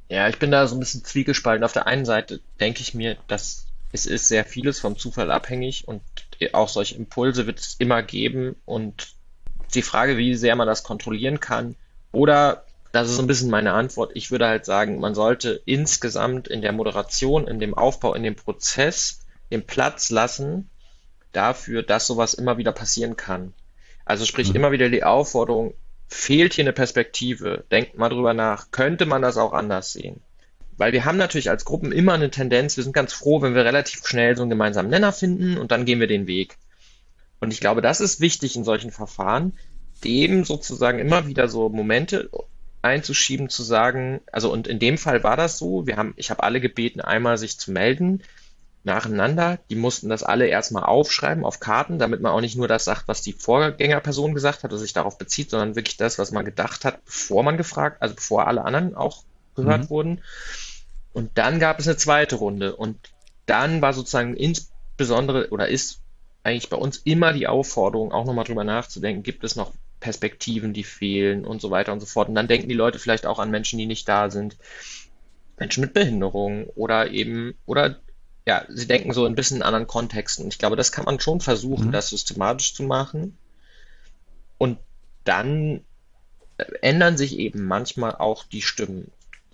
Ja, 0.09 0.27
ich 0.27 0.39
bin 0.39 0.51
da 0.51 0.65
so 0.67 0.75
ein 0.75 0.79
bisschen 0.79 1.03
zwiegespalten. 1.03 1.63
Auf 1.63 1.73
der 1.73 1.85
einen 1.85 2.05
Seite 2.05 2.39
denke 2.59 2.81
ich 2.81 2.93
mir, 2.93 3.17
dass 3.27 3.67
es 3.91 4.05
ist 4.05 4.27
sehr 4.27 4.45
vieles 4.45 4.79
vom 4.79 4.97
Zufall 4.97 5.31
abhängig 5.31 5.87
und 5.87 6.01
auch 6.53 6.69
solche 6.69 6.95
Impulse 6.95 7.47
wird 7.47 7.59
es 7.59 7.75
immer 7.79 8.03
geben 8.03 8.55
und 8.65 9.16
die 9.73 9.81
Frage, 9.81 10.17
wie 10.17 10.35
sehr 10.35 10.55
man 10.55 10.67
das 10.67 10.83
kontrollieren 10.83 11.39
kann. 11.39 11.75
Oder, 12.11 12.63
das 12.91 13.09
ist 13.09 13.19
ein 13.19 13.27
bisschen 13.27 13.49
meine 13.49 13.73
Antwort, 13.73 14.11
ich 14.15 14.31
würde 14.31 14.47
halt 14.47 14.65
sagen, 14.65 14.99
man 14.99 15.13
sollte 15.13 15.61
insgesamt 15.65 16.47
in 16.47 16.61
der 16.61 16.71
Moderation, 16.71 17.47
in 17.47 17.59
dem 17.59 17.73
Aufbau, 17.73 18.13
in 18.13 18.23
dem 18.23 18.35
Prozess 18.35 19.19
den 19.51 19.65
Platz 19.65 20.09
lassen 20.09 20.69
dafür, 21.31 21.83
dass 21.83 22.07
sowas 22.07 22.33
immer 22.33 22.57
wieder 22.57 22.71
passieren 22.71 23.15
kann. 23.15 23.53
Also 24.05 24.25
sprich 24.25 24.49
mhm. 24.49 24.55
immer 24.55 24.71
wieder 24.71 24.89
die 24.89 25.03
Aufforderung, 25.03 25.73
fehlt 26.07 26.53
hier 26.53 26.63
eine 26.63 26.73
Perspektive, 26.73 27.65
denkt 27.69 27.97
mal 27.97 28.09
drüber 28.09 28.33
nach, 28.33 28.71
könnte 28.71 29.05
man 29.05 29.21
das 29.21 29.37
auch 29.37 29.53
anders 29.53 29.91
sehen? 29.91 30.21
Weil 30.77 30.93
wir 30.93 31.05
haben 31.05 31.17
natürlich 31.17 31.49
als 31.49 31.65
Gruppen 31.65 31.91
immer 31.91 32.13
eine 32.13 32.29
Tendenz, 32.29 32.77
wir 32.77 32.83
sind 32.83 32.93
ganz 32.93 33.11
froh, 33.11 33.41
wenn 33.41 33.55
wir 33.55 33.65
relativ 33.65 34.05
schnell 34.05 34.35
so 34.37 34.43
einen 34.43 34.51
gemeinsamen 34.51 34.89
Nenner 34.89 35.11
finden 35.11 35.57
und 35.57 35.71
dann 35.71 35.85
gehen 35.85 35.99
wir 35.99 36.07
den 36.07 36.27
Weg. 36.27 36.57
Und 37.39 37.51
ich 37.53 37.59
glaube, 37.59 37.81
das 37.81 38.01
ist 38.01 38.19
wichtig 38.19 38.55
in 38.55 38.63
solchen 38.63 38.91
Verfahren, 38.91 39.53
dem 40.03 40.43
sozusagen 40.45 40.99
immer 40.99 41.27
wieder 41.27 41.47
so 41.47 41.69
Momente 41.69 42.29
einzuschieben, 42.81 43.49
zu 43.49 43.63
sagen, 43.63 44.21
also 44.31 44.51
und 44.51 44.67
in 44.67 44.79
dem 44.79 44.97
Fall 44.97 45.23
war 45.23 45.35
das 45.35 45.57
so, 45.57 45.87
wir 45.87 45.97
haben, 45.97 46.13
ich 46.15 46.29
habe 46.29 46.43
alle 46.43 46.61
gebeten, 46.61 47.01
einmal 47.01 47.37
sich 47.37 47.57
zu 47.57 47.71
melden, 47.71 48.23
nacheinander. 48.87 49.59
Die 49.69 49.75
mussten 49.75 50.09
das 50.09 50.23
alle 50.23 50.47
erstmal 50.47 50.83
aufschreiben 50.83 51.45
auf 51.45 51.59
Karten, 51.59 51.99
damit 51.99 52.21
man 52.21 52.31
auch 52.31 52.41
nicht 52.41 52.55
nur 52.55 52.67
das 52.67 52.85
sagt, 52.85 53.07
was 53.07 53.21
die 53.21 53.33
Vorgängerperson 53.33 54.33
gesagt 54.33 54.63
hat, 54.63 54.71
oder 54.71 54.79
sich 54.79 54.93
darauf 54.93 55.19
bezieht, 55.19 55.51
sondern 55.51 55.75
wirklich 55.75 55.97
das, 55.97 56.17
was 56.17 56.31
man 56.31 56.45
gedacht 56.45 56.85
hat, 56.85 57.05
bevor 57.05 57.43
man 57.43 57.57
gefragt, 57.57 58.01
also 58.01 58.15
bevor 58.15 58.47
alle 58.47 58.65
anderen 58.65 58.95
auch 58.95 59.23
gehört 59.55 59.83
mhm. 59.83 59.89
wurden. 59.89 60.21
Und 61.13 61.37
dann 61.37 61.59
gab 61.59 61.79
es 61.79 61.87
eine 61.87 61.97
zweite 61.97 62.37
Runde 62.37 62.75
und 62.75 62.97
dann 63.45 63.81
war 63.81 63.93
sozusagen 63.93 64.35
insbesondere 64.35 65.49
oder 65.49 65.67
ist 65.67 66.01
eigentlich 66.47 66.69
bei 66.69 66.77
uns 66.77 66.97
immer 66.97 67.33
die 67.33 67.47
Aufforderung, 67.47 68.11
auch 68.11 68.25
nochmal 68.25 68.45
drüber 68.45 68.63
nachzudenken, 68.63 69.21
gibt 69.21 69.43
es 69.43 69.55
noch 69.55 69.73
Perspektiven, 69.99 70.73
die 70.73 70.83
fehlen 70.83 71.45
und 71.45 71.61
so 71.61 71.71
weiter 71.71 71.91
und 71.91 71.99
so 71.99 72.05
fort. 72.05 72.29
Und 72.29 72.35
dann 72.35 72.47
denken 72.47 72.69
die 72.69 72.75
Leute 72.75 72.99
vielleicht 72.99 73.25
auch 73.25 73.39
an 73.39 73.51
Menschen, 73.51 73.77
die 73.77 73.85
nicht 73.85 74.07
da 74.07 74.29
sind. 74.29 74.57
Menschen 75.57 75.81
mit 75.81 75.93
Behinderung 75.93 76.67
oder 76.75 77.11
eben, 77.11 77.55
oder 77.65 77.99
ja, 78.45 78.63
sie 78.69 78.87
denken 78.87 79.11
so 79.11 79.25
ein 79.25 79.35
bisschen 79.35 79.57
in 79.57 79.63
anderen 79.63 79.87
Kontexten. 79.87 80.45
Und 80.45 80.53
ich 80.53 80.59
glaube, 80.59 80.77
das 80.77 80.91
kann 80.91 81.05
man 81.05 81.19
schon 81.19 81.41
versuchen, 81.41 81.87
mhm. 81.87 81.91
das 81.91 82.09
systematisch 82.09 82.73
zu 82.73 82.83
machen. 82.83 83.37
Und 84.57 84.77
dann 85.25 85.83
ändern 86.81 87.17
sich 87.17 87.37
eben 87.37 87.65
manchmal 87.65 88.15
auch 88.15 88.45
die 88.45 88.61
Stimmen. 88.61 89.11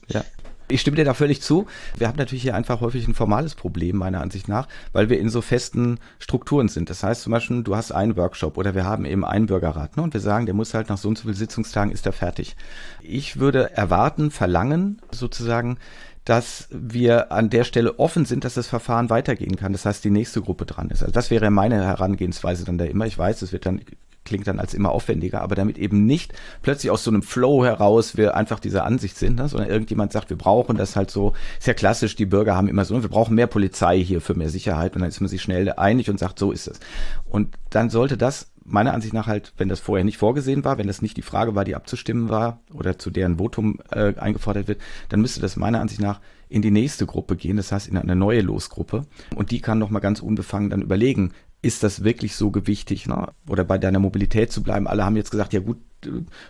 Ja. 0.10 0.24
Ich 0.68 0.82
stimme 0.82 0.96
dir 0.96 1.06
da 1.06 1.14
völlig 1.14 1.42
zu. 1.42 1.68
Wir 1.98 2.08
haben 2.08 2.18
natürlich 2.18 2.42
hier 2.42 2.56
einfach 2.56 2.82
häufig 2.82 3.08
ein 3.08 3.14
formales 3.14 3.56
Problem, 3.56 3.98
meiner 3.98 4.22
Ansicht 4.22 4.48
nach, 4.48 4.68
weil 4.92 5.10
wir 5.10 5.20
in 5.20 5.30
so 5.30 5.42
festen 5.42 6.00
Strukturen 6.20 6.70
sind. 6.70 6.90
Das 6.90 7.04
heißt 7.04 7.24
zum 7.24 7.32
Beispiel, 7.32 7.64
du 7.64 7.76
hast 7.76 7.92
einen 7.92 8.16
Workshop 8.16 8.58
oder 8.58 8.74
wir 8.76 8.86
haben 8.86 9.06
eben 9.06 9.26
einen 9.26 9.48
Bürgerrat 9.48 9.98
ne, 9.98 10.04
und 10.04 10.14
wir 10.14 10.22
sagen, 10.22 10.46
der 10.46 10.56
muss 10.56 10.74
halt 10.74 10.90
nach 10.90 10.98
so 10.98 11.10
und 11.10 11.18
so 11.18 11.24
vielen 11.24 11.36
Sitzungstagen 11.36 11.92
ist 11.92 12.06
er 12.06 12.14
fertig. 12.14 12.56
Ich 13.02 13.40
würde 13.40 13.76
erwarten, 13.76 14.32
verlangen 14.32 15.02
sozusagen, 15.12 15.78
dass 16.26 16.70
wir 16.72 17.32
an 17.32 17.50
der 17.50 17.66
Stelle 17.66 18.00
offen 18.00 18.26
sind, 18.26 18.46
dass 18.46 18.54
das 18.54 18.68
Verfahren 18.68 19.10
weitergehen 19.10 19.58
kann. 19.58 19.74
Das 19.74 19.86
heißt, 19.86 20.04
die 20.04 20.10
nächste 20.10 20.42
Gruppe 20.42 20.66
dran 20.66 20.90
ist. 20.90 21.02
Also 21.02 21.12
das 21.12 21.32
wäre 21.32 21.52
meine 21.52 21.84
Herangehensweise 21.84 22.64
dann 22.64 22.78
da 22.78 22.86
immer. 22.86 23.06
Ich 23.06 23.18
weiß, 23.18 23.42
es 23.42 23.52
wird 23.52 23.66
dann 23.66 23.82
klingt 24.26 24.48
dann 24.48 24.60
als 24.60 24.74
immer 24.74 24.92
aufwendiger, 24.92 25.42
aber 25.42 25.56
damit 25.56 25.78
eben 25.78 26.06
nicht 26.06 26.34
plötzlich 26.62 26.92
aus 26.92 27.04
so 27.04 27.12
einem 27.12 27.24
Flow 27.24 27.64
heraus 27.64 28.18
wir 28.18 28.36
einfach 28.36 28.60
dieser 28.60 28.86
Ansicht 28.86 29.18
sind, 29.18 29.36
ne? 29.36 29.48
sondern 29.48 29.70
irgendjemand 29.70 30.12
sagt, 30.12 30.30
wir 30.30 30.38
brauchen 30.38 30.78
das 30.78 30.96
halt 30.96 31.12
so, 31.12 31.34
ist 31.60 31.68
ja 31.68 31.74
klassisch, 31.74 32.16
die 32.16 32.26
Bürger 32.26 32.56
haben 32.56 32.68
immer 32.68 32.86
so, 32.86 33.02
wir 33.02 33.10
brauchen 33.10 33.36
mehr 33.36 33.48
Polizei 33.48 34.00
hier 34.00 34.22
für 34.22 34.36
mehr 34.36 34.50
Sicherheit 34.50 34.96
und 34.96 35.02
dann 35.02 35.10
ist 35.10 35.22
man 35.22 35.28
sich 35.28 35.42
schnell 35.42 35.72
einig 35.74 36.10
und 36.10 36.20
sagt, 36.20 36.40
so 36.40 36.52
ist 36.52 36.68
es. 36.68 36.80
Und 37.26 37.56
dann 37.70 37.90
sollte 37.90 38.18
das 38.18 38.52
meiner 38.66 38.94
Ansicht 38.94 39.14
nach 39.14 39.28
halt, 39.28 39.54
wenn 39.58 39.70
das 39.70 39.80
vorher 39.80 40.06
nicht 40.06 40.18
vorgesehen 40.18 40.64
war, 40.64 40.78
wenn 40.78 40.88
das 40.88 41.02
nicht 41.02 41.18
die 41.18 41.22
Frage 41.22 41.56
war, 41.56 41.66
die 41.66 41.76
abzustimmen 41.76 42.30
war 42.30 42.62
oder 42.74 42.98
zu 42.98 43.10
deren 43.10 43.38
Votum 43.38 43.80
äh, 43.92 44.16
eingefordert 44.16 44.68
wird, 44.68 44.82
dann 45.10 45.22
müsste 45.22 45.42
das 45.42 45.58
meiner 45.58 45.82
Ansicht 45.82 46.02
nach 46.02 46.22
in 46.50 46.62
die 46.62 46.72
nächste 46.72 47.06
Gruppe 47.06 47.36
gehen, 47.36 47.58
das 47.58 47.72
heißt 47.72 47.88
in 47.88 47.98
eine 47.98 48.16
neue 48.16 48.42
Losgruppe. 48.42 49.06
Und 49.36 49.52
die 49.52 49.60
kann 49.60 49.80
nochmal 49.80 50.02
ganz 50.02 50.20
unbefangen 50.22 50.70
dann 50.70 50.82
überlegen, 50.82 51.34
ist 51.64 51.82
das 51.82 52.04
wirklich 52.04 52.36
so 52.36 52.52
gewichtig? 52.52 53.08
Ne? 53.08 53.30
Oder 53.48 53.64
bei 53.64 53.80
deiner 53.80 54.00
Mobilität 54.00 54.52
zu 54.52 54.62
bleiben. 54.62 54.88
Alle 54.88 55.04
haben 55.04 55.16
jetzt 55.16 55.32
gesagt, 55.32 55.54
ja 55.54 55.62
gut, 55.62 55.78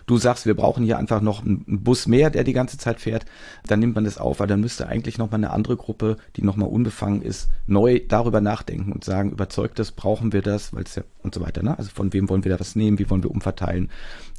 du 0.06 0.16
sagst, 0.16 0.46
wir 0.46 0.54
brauchen 0.54 0.84
hier 0.84 0.98
einfach 0.98 1.20
noch 1.20 1.44
einen 1.44 1.64
Bus 1.66 2.06
mehr, 2.06 2.30
der 2.30 2.42
die 2.42 2.52
ganze 2.52 2.78
Zeit 2.78 3.00
fährt, 3.00 3.24
dann 3.66 3.78
nimmt 3.78 3.94
man 3.94 4.04
das 4.04 4.18
auf, 4.18 4.40
weil 4.40 4.48
dann 4.48 4.60
müsste 4.60 4.88
eigentlich 4.88 5.16
nochmal 5.16 5.38
eine 5.38 5.50
andere 5.50 5.76
Gruppe, 5.76 6.16
die 6.34 6.42
nochmal 6.42 6.68
unbefangen 6.68 7.22
ist, 7.22 7.48
neu 7.68 8.00
darüber 8.06 8.40
nachdenken 8.40 8.92
und 8.92 9.04
sagen, 9.04 9.30
überzeugt 9.30 9.78
das, 9.78 9.92
brauchen 9.92 10.32
wir 10.32 10.42
das, 10.42 10.74
weil 10.74 10.82
es 10.82 10.96
ja 10.96 11.04
und 11.22 11.34
so 11.34 11.40
weiter, 11.40 11.62
ne? 11.62 11.78
Also 11.78 11.90
von 11.90 12.12
wem 12.12 12.28
wollen 12.28 12.44
wir 12.44 12.52
da 12.52 12.60
was 12.60 12.76
nehmen, 12.76 12.98
wie 12.98 13.08
wollen 13.08 13.22
wir 13.22 13.30
umverteilen? 13.30 13.90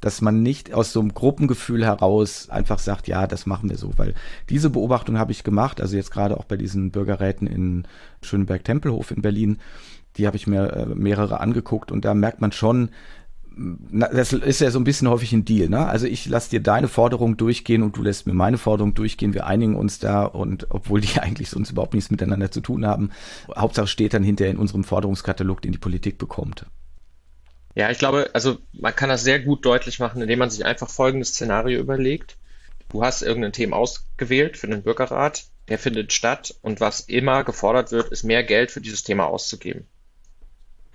Dass 0.01 0.21
man 0.21 0.43
nicht 0.43 0.73
aus 0.73 0.91
so 0.91 0.99
einem 0.99 1.13
Gruppengefühl 1.13 1.83
heraus 1.83 2.49
einfach 2.49 2.79
sagt, 2.79 3.07
ja, 3.07 3.25
das 3.25 3.45
machen 3.45 3.69
wir 3.69 3.77
so, 3.77 3.93
weil 3.97 4.13
diese 4.49 4.69
Beobachtung 4.69 5.17
habe 5.17 5.31
ich 5.31 5.43
gemacht, 5.43 5.81
also 5.81 5.95
jetzt 5.95 6.11
gerade 6.11 6.37
auch 6.37 6.45
bei 6.45 6.57
diesen 6.57 6.91
Bürgerräten 6.91 7.47
in 7.47 7.87
Schöneberg-Tempelhof 8.21 9.11
in 9.11 9.21
Berlin, 9.21 9.57
die 10.17 10.27
habe 10.27 10.37
ich 10.37 10.47
mir 10.47 10.71
äh, 10.73 10.85
mehrere 10.85 11.39
angeguckt 11.39 11.91
und 11.91 12.05
da 12.05 12.13
merkt 12.13 12.41
man 12.41 12.51
schon, 12.51 12.89
das 13.57 14.33
ist 14.33 14.59
ja 14.59 14.69
so 14.69 14.79
ein 14.79 14.83
bisschen 14.83 15.09
häufig 15.09 15.31
ein 15.31 15.45
Deal, 15.45 15.69
ne? 15.69 15.87
Also 15.87 16.07
ich 16.07 16.25
lasse 16.25 16.49
dir 16.49 16.61
deine 16.61 16.89
Forderung 16.89 17.37
durchgehen 17.37 17.83
und 17.83 17.95
du 17.95 18.03
lässt 18.03 18.27
mir 18.27 18.33
meine 18.33 18.57
Forderung 18.57 18.93
durchgehen. 18.93 19.33
Wir 19.33 19.45
einigen 19.45 19.75
uns 19.75 19.99
da 19.99 20.25
und 20.25 20.67
obwohl 20.71 20.99
die 20.99 21.19
eigentlich 21.21 21.49
sonst 21.49 21.71
überhaupt 21.71 21.93
nichts 21.93 22.11
miteinander 22.11 22.51
zu 22.51 22.59
tun 22.59 22.85
haben, 22.85 23.11
Hauptsache 23.55 23.87
steht 23.87 24.13
dann 24.13 24.23
hinterher 24.23 24.51
in 24.51 24.59
unserem 24.59 24.83
Forderungskatalog, 24.83 25.61
den 25.61 25.71
die 25.71 25.77
Politik 25.77 26.17
bekommt. 26.17 26.65
Ja, 27.75 27.91
ich 27.91 27.97
glaube, 27.97 28.29
also 28.33 28.57
man 28.73 28.95
kann 28.95 29.09
das 29.09 29.23
sehr 29.23 29.39
gut 29.39 29.65
deutlich 29.65 29.99
machen, 29.99 30.21
indem 30.21 30.39
man 30.39 30.49
sich 30.49 30.65
einfach 30.65 30.89
folgendes 30.89 31.29
Szenario 31.29 31.79
überlegt. 31.79 32.37
Du 32.89 33.03
hast 33.03 33.21
irgendein 33.21 33.51
Thema 33.53 33.77
ausgewählt 33.77 34.57
für 34.57 34.67
den 34.67 34.83
Bürgerrat, 34.83 35.45
der 35.69 35.79
findet 35.79 36.13
statt 36.13 36.55
und 36.61 36.79
was 36.79 37.01
immer 37.01 37.43
gefordert 37.43 37.91
wird, 37.91 38.09
ist 38.11 38.23
mehr 38.23 38.43
Geld 38.43 38.71
für 38.71 38.81
dieses 38.81 39.03
Thema 39.03 39.25
auszugeben. 39.25 39.87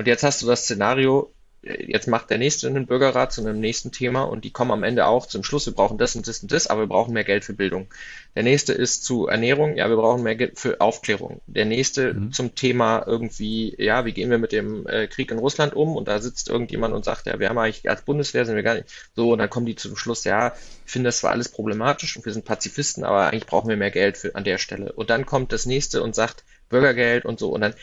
Und 0.01 0.07
jetzt 0.07 0.23
hast 0.23 0.41
du 0.41 0.47
das 0.47 0.63
Szenario, 0.63 1.31
jetzt 1.63 2.09
macht 2.09 2.31
der 2.31 2.39
nächste 2.39 2.67
einen 2.67 2.87
Bürgerrat 2.87 3.35
zu 3.35 3.43
einem 3.43 3.61
nächsten 3.61 3.93
Thema 3.93 4.23
und 4.23 4.47
die 4.47 4.51
kommen 4.51 4.71
am 4.71 4.83
Ende 4.83 5.05
auch 5.05 5.27
zum 5.27 5.45
Schluss, 5.45 5.67
wir 5.67 5.75
brauchen 5.75 5.99
das 5.99 6.17
und 6.17 6.27
das 6.27 6.39
und 6.39 6.51
das, 6.51 6.69
aber 6.69 6.85
wir 6.85 6.87
brauchen 6.87 7.13
mehr 7.13 7.25
Geld 7.25 7.45
für 7.45 7.53
Bildung. 7.53 7.93
Der 8.35 8.43
nächste 8.43 8.73
ist 8.73 9.05
zu 9.05 9.27
Ernährung, 9.27 9.77
ja, 9.77 9.91
wir 9.91 9.97
brauchen 9.97 10.23
mehr 10.23 10.37
Geld 10.37 10.59
für 10.59 10.81
Aufklärung. 10.81 11.43
Der 11.47 11.67
nächste 11.67 12.15
mhm. 12.15 12.33
zum 12.33 12.55
Thema 12.55 13.05
irgendwie, 13.07 13.75
ja, 13.77 14.07
wie 14.07 14.13
gehen 14.13 14.31
wir 14.31 14.39
mit 14.39 14.53
dem 14.53 14.87
äh, 14.87 15.07
Krieg 15.07 15.31
in 15.33 15.39
Russland 15.39 15.75
um? 15.75 15.97
Und 15.97 16.09
da 16.09 16.19
sitzt 16.19 16.49
irgendjemand 16.49 16.95
und 16.95 17.05
sagt, 17.05 17.27
ja, 17.27 17.39
wir 17.39 17.51
haben 17.51 17.59
eigentlich 17.59 17.91
als 17.91 18.01
Bundeswehr 18.01 18.47
sind 18.47 18.57
wir 18.57 18.63
gar 18.63 18.77
nicht 18.77 18.89
so 19.15 19.35
und 19.35 19.39
dann 19.39 19.51
kommen 19.51 19.67
die 19.67 19.77
zum 19.77 19.99
Schluss, 19.99 20.25
ja, 20.25 20.55
ich 20.87 20.93
finde 20.93 21.09
das 21.09 21.19
zwar 21.19 21.33
alles 21.33 21.51
problematisch 21.51 22.17
und 22.17 22.25
wir 22.25 22.33
sind 22.33 22.47
Pazifisten, 22.47 23.05
aber 23.05 23.27
eigentlich 23.27 23.45
brauchen 23.45 23.69
wir 23.69 23.77
mehr 23.77 23.91
Geld 23.91 24.17
für, 24.17 24.35
an 24.35 24.45
der 24.45 24.57
Stelle. 24.57 24.93
Und 24.93 25.11
dann 25.11 25.27
kommt 25.27 25.53
das 25.53 25.67
nächste 25.67 26.03
und 26.03 26.15
sagt 26.15 26.43
Bürgergeld 26.71 27.27
und 27.27 27.39
so 27.39 27.51
und 27.51 27.61
dann 27.61 27.75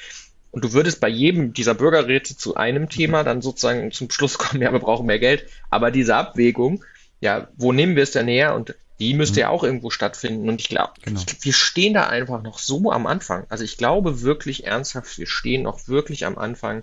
und 0.57 0.63
du 0.63 0.73
würdest 0.73 0.99
bei 0.99 1.07
jedem 1.07 1.53
dieser 1.53 1.75
Bürgerräte 1.75 2.35
zu 2.35 2.55
einem 2.55 2.89
Thema 2.89 3.23
dann 3.23 3.43
sozusagen 3.43 3.91
zum 3.91 4.09
Schluss 4.09 4.39
kommen, 4.39 4.59
ja, 4.63 4.71
wir 4.71 4.79
brauchen 4.79 5.05
mehr 5.05 5.19
Geld. 5.19 5.45
Aber 5.69 5.91
diese 5.91 6.15
Abwägung, 6.15 6.83
ja, 7.21 7.47
wo 7.57 7.73
nehmen 7.73 7.95
wir 7.95 8.01
es 8.01 8.09
denn 8.09 8.27
her? 8.27 8.55
Und 8.55 8.73
die 8.97 9.13
müsste 9.13 9.35
mhm. 9.35 9.41
ja 9.41 9.49
auch 9.49 9.63
irgendwo 9.63 9.91
stattfinden. 9.91 10.49
Und 10.49 10.59
ich 10.59 10.67
glaube, 10.67 10.93
genau. 11.03 11.21
wir 11.41 11.53
stehen 11.53 11.93
da 11.93 12.07
einfach 12.07 12.41
noch 12.41 12.57
so 12.57 12.91
am 12.91 13.05
Anfang. 13.05 13.45
Also 13.49 13.63
ich 13.63 13.77
glaube 13.77 14.23
wirklich 14.23 14.65
ernsthaft, 14.65 15.19
wir 15.19 15.27
stehen 15.27 15.61
noch 15.61 15.87
wirklich 15.87 16.25
am 16.25 16.39
Anfang 16.39 16.81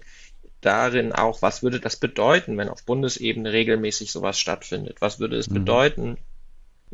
darin 0.61 1.13
auch, 1.13 1.43
was 1.43 1.65
würde 1.65 1.81
das 1.81 1.97
bedeuten, 1.97 2.57
wenn 2.57 2.69
auf 2.69 2.85
Bundesebene 2.85 3.53
regelmäßig 3.53 4.13
sowas 4.13 4.39
stattfindet? 4.39 4.99
Was 5.01 5.19
würde 5.19 5.37
es 5.37 5.51
mhm. 5.51 5.55
bedeuten, 5.55 6.19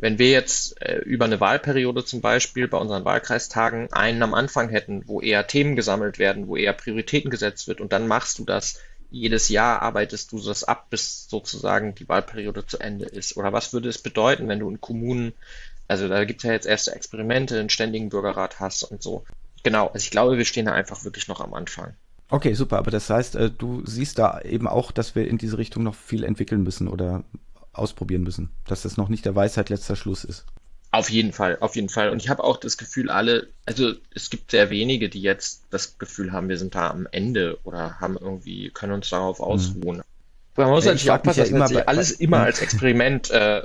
wenn 0.01 0.17
wir 0.17 0.31
jetzt 0.31 0.81
äh, 0.81 0.97
über 0.97 1.25
eine 1.25 1.39
Wahlperiode 1.39 2.03
zum 2.03 2.21
Beispiel 2.21 2.67
bei 2.67 2.77
unseren 2.77 3.05
Wahlkreistagen 3.05 3.93
einen 3.93 4.21
am 4.23 4.33
Anfang 4.33 4.67
hätten, 4.67 5.07
wo 5.07 5.21
eher 5.21 5.47
Themen 5.47 5.75
gesammelt 5.75 6.19
werden, 6.19 6.47
wo 6.47 6.57
eher 6.57 6.73
Prioritäten 6.73 7.29
gesetzt 7.29 7.67
wird 7.67 7.79
und 7.79 7.93
dann 7.93 8.07
machst 8.07 8.39
du 8.39 8.43
das 8.43 8.79
jedes 9.11 9.49
Jahr 9.49 9.81
arbeitest 9.81 10.31
du 10.31 10.41
das 10.41 10.63
ab, 10.63 10.89
bis 10.89 11.27
sozusagen 11.29 11.93
die 11.95 12.07
Wahlperiode 12.07 12.65
zu 12.65 12.79
Ende 12.79 13.05
ist? 13.05 13.35
Oder 13.37 13.53
was 13.53 13.73
würde 13.73 13.89
es 13.89 13.97
bedeuten, 13.97 14.47
wenn 14.47 14.59
du 14.59 14.69
in 14.69 14.79
Kommunen, 14.79 15.33
also 15.87 16.07
da 16.07 16.23
gibt 16.23 16.39
es 16.39 16.43
ja 16.47 16.53
jetzt 16.53 16.65
erste 16.65 16.95
Experimente, 16.95 17.59
einen 17.59 17.69
ständigen 17.69 18.09
Bürgerrat 18.09 18.61
hast 18.61 18.83
und 18.83 19.03
so. 19.03 19.25
Genau, 19.63 19.87
also 19.87 19.97
ich 19.97 20.11
glaube, 20.11 20.37
wir 20.37 20.45
stehen 20.45 20.65
da 20.65 20.71
einfach 20.71 21.03
wirklich 21.03 21.27
noch 21.27 21.41
am 21.41 21.53
Anfang. 21.53 21.93
Okay, 22.29 22.53
super, 22.53 22.77
aber 22.77 22.89
das 22.89 23.09
heißt, 23.09 23.35
äh, 23.35 23.51
du 23.51 23.85
siehst 23.85 24.17
da 24.17 24.39
eben 24.41 24.65
auch, 24.65 24.93
dass 24.93 25.13
wir 25.13 25.27
in 25.27 25.37
diese 25.37 25.57
Richtung 25.57 25.83
noch 25.83 25.95
viel 25.95 26.23
entwickeln 26.23 26.63
müssen 26.63 26.87
oder 26.87 27.25
ausprobieren 27.73 28.23
müssen, 28.23 28.49
dass 28.65 28.81
das 28.81 28.97
noch 28.97 29.09
nicht 29.09 29.25
der 29.25 29.35
Weisheit 29.35 29.69
letzter 29.69 29.95
Schluss 29.95 30.23
ist. 30.23 30.45
Auf 30.93 31.09
jeden 31.09 31.31
Fall, 31.31 31.57
auf 31.61 31.77
jeden 31.77 31.87
Fall. 31.87 32.09
Und 32.09 32.21
ich 32.21 32.27
habe 32.27 32.43
auch 32.43 32.57
das 32.57 32.77
Gefühl, 32.77 33.09
alle, 33.09 33.47
also 33.65 33.93
es 34.13 34.29
gibt 34.29 34.51
sehr 34.51 34.69
wenige, 34.69 35.07
die 35.07 35.21
jetzt 35.21 35.63
das 35.69 35.97
Gefühl 35.97 36.33
haben, 36.33 36.49
wir 36.49 36.57
sind 36.57 36.75
da 36.75 36.89
am 36.89 37.07
Ende 37.09 37.57
oder 37.63 38.01
haben 38.01 38.17
irgendwie, 38.19 38.71
können 38.71 38.91
uns 38.91 39.09
darauf 39.09 39.39
hm. 39.39 39.45
ausruhen. 39.45 39.97
Mhm. 39.97 40.03
Man 40.57 40.69
muss 40.69 40.83
ja, 40.83 40.91
natürlich 40.91 41.11
aufpassen, 41.11 41.39
ja 41.39 41.43
dass 41.45 41.51
man 41.59 41.67
sich 41.69 41.87
alles 41.87 42.11
immer 42.11 42.41
als 42.41 42.61
Experiment 42.61 43.31
äh, 43.31 43.63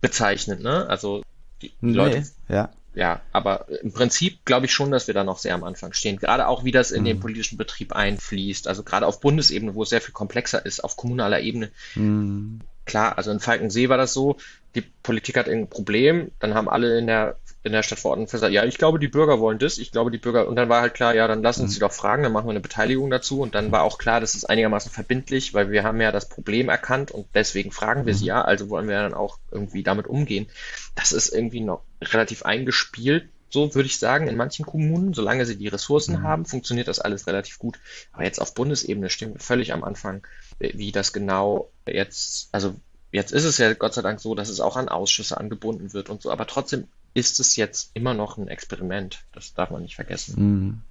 bezeichnet, 0.00 0.60
ne? 0.60 0.88
Also 0.88 1.22
die, 1.62 1.68
die 1.68 1.74
nee, 1.80 1.92
Leute. 1.92 2.26
Ja. 2.48 2.70
Ja, 2.96 3.20
aber 3.30 3.66
im 3.82 3.92
Prinzip 3.92 4.44
glaube 4.46 4.66
ich 4.66 4.72
schon, 4.72 4.90
dass 4.90 5.06
wir 5.06 5.14
da 5.14 5.22
noch 5.22 5.38
sehr 5.38 5.54
am 5.54 5.64
Anfang 5.64 5.92
stehen. 5.92 6.16
Gerade 6.16 6.48
auch, 6.48 6.64
wie 6.64 6.72
das 6.72 6.90
in 6.90 7.02
mhm. 7.02 7.06
den 7.06 7.20
politischen 7.20 7.58
Betrieb 7.58 7.92
einfließt. 7.92 8.66
Also 8.66 8.82
gerade 8.82 9.06
auf 9.06 9.20
Bundesebene, 9.20 9.74
wo 9.74 9.82
es 9.82 9.90
sehr 9.90 10.00
viel 10.00 10.14
komplexer 10.14 10.64
ist, 10.64 10.82
auf 10.82 10.96
kommunaler 10.96 11.40
Ebene. 11.40 11.70
Mhm 11.94 12.62
klar, 12.86 13.18
also 13.18 13.30
in 13.30 13.40
Falkensee 13.40 13.88
war 13.88 13.98
das 13.98 14.14
so, 14.14 14.36
die 14.74 14.80
Politik 14.80 15.36
hat 15.36 15.48
ein 15.48 15.68
Problem, 15.68 16.30
dann 16.38 16.54
haben 16.54 16.68
alle 16.68 16.98
in 16.98 17.06
der, 17.06 17.36
in 17.62 17.72
der 17.72 17.82
Stadtverordnung 17.82 18.26
gesagt, 18.26 18.52
ja, 18.52 18.64
ich 18.64 18.78
glaube, 18.78 18.98
die 18.98 19.08
Bürger 19.08 19.40
wollen 19.40 19.58
das, 19.58 19.78
ich 19.78 19.90
glaube, 19.90 20.10
die 20.10 20.18
Bürger, 20.18 20.46
und 20.46 20.56
dann 20.56 20.68
war 20.68 20.82
halt 20.82 20.94
klar, 20.94 21.14
ja, 21.14 21.26
dann 21.26 21.42
lass 21.42 21.58
uns 21.58 21.70
mhm. 21.70 21.74
sie 21.74 21.80
doch 21.80 21.92
fragen, 21.92 22.22
dann 22.22 22.32
machen 22.32 22.46
wir 22.46 22.50
eine 22.50 22.60
Beteiligung 22.60 23.10
dazu 23.10 23.40
und 23.40 23.54
dann 23.54 23.72
war 23.72 23.82
auch 23.82 23.98
klar, 23.98 24.20
das 24.20 24.34
ist 24.34 24.44
einigermaßen 24.44 24.92
verbindlich, 24.92 25.52
weil 25.52 25.70
wir 25.70 25.82
haben 25.82 26.00
ja 26.00 26.12
das 26.12 26.28
Problem 26.28 26.68
erkannt 26.68 27.10
und 27.10 27.26
deswegen 27.34 27.72
fragen 27.72 28.06
wir 28.06 28.14
sie 28.14 28.24
mhm. 28.24 28.28
ja, 28.28 28.42
also 28.42 28.68
wollen 28.68 28.88
wir 28.88 29.02
dann 29.02 29.14
auch 29.14 29.38
irgendwie 29.50 29.82
damit 29.82 30.06
umgehen. 30.06 30.46
Das 30.94 31.12
ist 31.12 31.32
irgendwie 31.32 31.60
noch 31.60 31.82
relativ 32.02 32.44
eingespielt, 32.44 33.28
so 33.48 33.74
würde 33.74 33.86
ich 33.86 33.98
sagen, 33.98 34.28
in 34.28 34.36
manchen 34.36 34.66
Kommunen, 34.66 35.14
solange 35.14 35.46
sie 35.46 35.56
die 35.56 35.68
Ressourcen 35.68 36.16
mhm. 36.16 36.22
haben, 36.22 36.44
funktioniert 36.44 36.88
das 36.88 37.00
alles 37.00 37.26
relativ 37.26 37.58
gut. 37.58 37.78
Aber 38.12 38.24
jetzt 38.24 38.40
auf 38.40 38.54
Bundesebene 38.54 39.08
stehen 39.08 39.34
wir 39.34 39.40
völlig 39.40 39.72
am 39.72 39.82
Anfang 39.82 40.26
wie 40.58 40.92
das 40.92 41.12
genau 41.12 41.70
jetzt, 41.86 42.48
also 42.52 42.74
jetzt 43.12 43.32
ist 43.32 43.44
es 43.44 43.58
ja 43.58 43.72
Gott 43.74 43.94
sei 43.94 44.02
Dank 44.02 44.20
so, 44.20 44.34
dass 44.34 44.48
es 44.48 44.60
auch 44.60 44.76
an 44.76 44.88
Ausschüsse 44.88 45.38
angebunden 45.38 45.92
wird 45.92 46.10
und 46.10 46.22
so, 46.22 46.30
aber 46.30 46.46
trotzdem 46.46 46.88
ist 47.14 47.40
es 47.40 47.56
jetzt 47.56 47.90
immer 47.94 48.12
noch 48.12 48.36
ein 48.36 48.48
Experiment. 48.48 49.24
Das 49.32 49.54
darf 49.54 49.70
man 49.70 49.82
nicht 49.82 49.94
vergessen. 49.94 50.34
Mhm. 50.36 50.82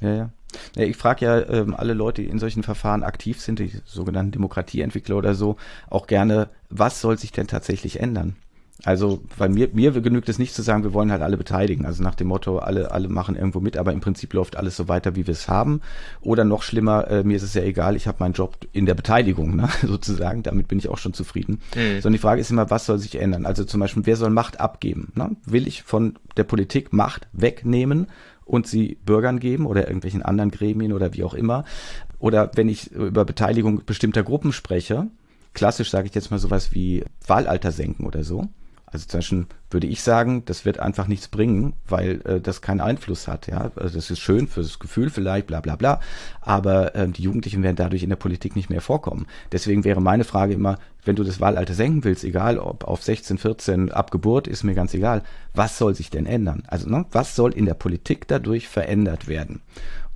Ja, 0.00 0.14
ja. 0.14 0.30
ja 0.76 0.84
ich 0.84 0.96
frage 0.96 1.24
ja 1.24 1.48
ähm, 1.48 1.74
alle 1.74 1.94
Leute, 1.94 2.22
die 2.22 2.28
in 2.28 2.38
solchen 2.38 2.62
Verfahren 2.62 3.02
aktiv 3.02 3.40
sind, 3.40 3.58
die 3.58 3.80
sogenannten 3.84 4.30
Demokratieentwickler 4.30 5.16
oder 5.16 5.34
so, 5.34 5.56
auch 5.90 6.06
gerne, 6.06 6.48
was 6.70 7.00
soll 7.00 7.18
sich 7.18 7.32
denn 7.32 7.48
tatsächlich 7.48 7.98
ändern? 7.98 8.36
Also, 8.84 9.20
weil 9.36 9.48
mir, 9.48 9.68
mir 9.72 9.90
genügt 9.90 10.28
es 10.28 10.38
nicht 10.38 10.54
zu 10.54 10.62
sagen, 10.62 10.84
wir 10.84 10.92
wollen 10.94 11.10
halt 11.10 11.22
alle 11.22 11.36
beteiligen. 11.36 11.84
Also 11.84 12.02
nach 12.02 12.14
dem 12.14 12.28
Motto, 12.28 12.58
alle, 12.58 12.92
alle 12.92 13.08
machen 13.08 13.34
irgendwo 13.34 13.58
mit, 13.58 13.76
aber 13.76 13.92
im 13.92 14.00
Prinzip 14.00 14.32
läuft 14.34 14.56
alles 14.56 14.76
so 14.76 14.86
weiter, 14.86 15.16
wie 15.16 15.26
wir 15.26 15.32
es 15.32 15.48
haben. 15.48 15.80
Oder 16.20 16.44
noch 16.44 16.62
schlimmer, 16.62 17.08
äh, 17.08 17.24
mir 17.24 17.36
ist 17.36 17.42
es 17.42 17.54
ja 17.54 17.62
egal, 17.62 17.96
ich 17.96 18.06
habe 18.06 18.18
meinen 18.20 18.34
Job 18.34 18.56
in 18.72 18.86
der 18.86 18.94
Beteiligung, 18.94 19.56
ne? 19.56 19.68
sozusagen. 19.82 20.44
Damit 20.44 20.68
bin 20.68 20.78
ich 20.78 20.88
auch 20.88 20.98
schon 20.98 21.12
zufrieden. 21.12 21.60
Mhm. 21.74 22.00
Sondern 22.00 22.12
die 22.12 22.18
Frage 22.18 22.40
ist 22.40 22.52
immer, 22.52 22.70
was 22.70 22.86
soll 22.86 22.98
sich 22.98 23.16
ändern? 23.16 23.46
Also 23.46 23.64
zum 23.64 23.80
Beispiel, 23.80 24.06
wer 24.06 24.16
soll 24.16 24.30
Macht 24.30 24.60
abgeben? 24.60 25.12
Ne? 25.16 25.34
Will 25.44 25.66
ich 25.66 25.82
von 25.82 26.14
der 26.36 26.44
Politik 26.44 26.92
Macht 26.92 27.26
wegnehmen 27.32 28.06
und 28.44 28.68
sie 28.68 28.96
Bürgern 29.04 29.40
geben 29.40 29.66
oder 29.66 29.88
irgendwelchen 29.88 30.22
anderen 30.22 30.52
Gremien 30.52 30.92
oder 30.92 31.14
wie 31.14 31.24
auch 31.24 31.34
immer? 31.34 31.64
Oder 32.20 32.52
wenn 32.54 32.68
ich 32.68 32.92
über 32.92 33.24
Beteiligung 33.24 33.82
bestimmter 33.84 34.22
Gruppen 34.22 34.52
spreche, 34.52 35.08
klassisch 35.52 35.90
sage 35.90 36.06
ich 36.06 36.14
jetzt 36.14 36.30
mal 36.30 36.38
sowas 36.38 36.72
wie 36.74 37.04
Wahlalter 37.26 37.72
senken 37.72 38.06
oder 38.06 38.22
so 38.22 38.48
also 38.92 39.06
zum 39.06 39.18
Beispiel 39.18 39.46
würde 39.70 39.86
ich 39.86 40.02
sagen, 40.02 40.44
das 40.46 40.64
wird 40.64 40.80
einfach 40.80 41.06
nichts 41.08 41.28
bringen, 41.28 41.74
weil 41.86 42.20
äh, 42.24 42.40
das 42.40 42.62
keinen 42.62 42.80
Einfluss 42.80 43.28
hat. 43.28 43.46
Ja, 43.46 43.70
also 43.76 43.96
das 43.96 44.10
ist 44.10 44.20
schön 44.20 44.46
fürs 44.48 44.78
Gefühl 44.78 45.10
vielleicht, 45.10 45.46
bla 45.46 45.60
bla 45.60 45.76
bla, 45.76 46.00
aber 46.40 46.94
äh, 46.94 47.08
die 47.08 47.22
Jugendlichen 47.22 47.62
werden 47.62 47.76
dadurch 47.76 48.02
in 48.02 48.08
der 48.08 48.16
Politik 48.16 48.56
nicht 48.56 48.70
mehr 48.70 48.80
vorkommen. 48.80 49.26
Deswegen 49.52 49.84
wäre 49.84 50.00
meine 50.00 50.24
Frage 50.24 50.54
immer, 50.54 50.78
wenn 51.04 51.16
du 51.16 51.24
das 51.24 51.40
Wahlalter 51.40 51.74
senken 51.74 52.04
willst, 52.04 52.24
egal 52.24 52.58
ob 52.58 52.84
auf 52.84 53.02
16, 53.02 53.38
14, 53.38 53.92
ab 53.92 54.10
Geburt, 54.10 54.46
ist 54.46 54.64
mir 54.64 54.74
ganz 54.74 54.94
egal, 54.94 55.22
was 55.54 55.78
soll 55.78 55.94
sich 55.94 56.10
denn 56.10 56.26
ändern? 56.26 56.62
Also 56.66 56.88
ne, 56.88 57.04
was 57.12 57.36
soll 57.36 57.52
in 57.52 57.66
der 57.66 57.74
Politik 57.74 58.26
dadurch 58.28 58.68
verändert 58.68 59.28
werden? 59.28 59.62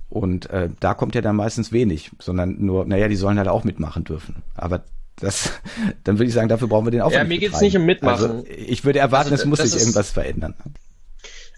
Und 0.09 0.49
äh, 0.51 0.69
da 0.79 0.93
kommt 0.93 1.15
ja 1.15 1.21
dann 1.21 1.35
meistens 1.35 1.71
wenig, 1.71 2.11
sondern 2.19 2.63
nur, 2.63 2.85
naja, 2.85 3.07
die 3.07 3.15
sollen 3.15 3.39
halt 3.39 3.47
auch 3.47 3.63
mitmachen 3.63 4.03
dürfen. 4.03 4.43
Aber 4.53 4.83
das, 5.17 5.51
dann 6.03 6.17
würde 6.17 6.27
ich 6.27 6.33
sagen, 6.33 6.49
dafür 6.49 6.67
brauchen 6.67 6.85
wir 6.85 6.91
den 6.91 7.01
Aufwand. 7.01 7.23
Ja, 7.23 7.23
mir 7.23 7.37
geht's 7.37 7.61
nicht 7.61 7.75
um 7.75 7.85
Mitmachen. 7.85 8.31
Also, 8.31 8.45
ich 8.47 8.85
würde 8.85 8.99
erwarten, 8.99 9.31
also, 9.31 9.43
es 9.43 9.45
muss 9.47 9.59
sich 9.59 9.79
irgendwas 9.79 10.11
verändern. 10.11 10.55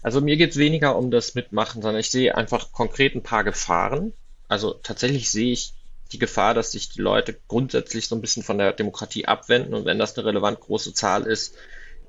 Also 0.02 0.20
mir 0.20 0.36
geht's 0.36 0.56
weniger 0.56 0.96
um 0.96 1.10
das 1.10 1.34
Mitmachen, 1.34 1.82
sondern 1.82 1.98
ich 1.98 2.12
sehe 2.12 2.36
einfach 2.36 2.70
konkret 2.70 3.16
ein 3.16 3.24
paar 3.24 3.42
Gefahren. 3.42 4.12
Also 4.46 4.74
tatsächlich 4.74 5.32
sehe 5.32 5.52
ich 5.52 5.74
die 6.12 6.20
Gefahr, 6.20 6.54
dass 6.54 6.70
sich 6.70 6.90
die 6.90 7.00
Leute 7.00 7.36
grundsätzlich 7.48 8.06
so 8.06 8.14
ein 8.14 8.20
bisschen 8.20 8.44
von 8.44 8.58
der 8.58 8.72
Demokratie 8.72 9.26
abwenden 9.26 9.74
und 9.74 9.84
wenn 9.84 9.98
das 9.98 10.16
eine 10.16 10.26
relevant 10.26 10.60
große 10.60 10.94
Zahl 10.94 11.26
ist, 11.26 11.56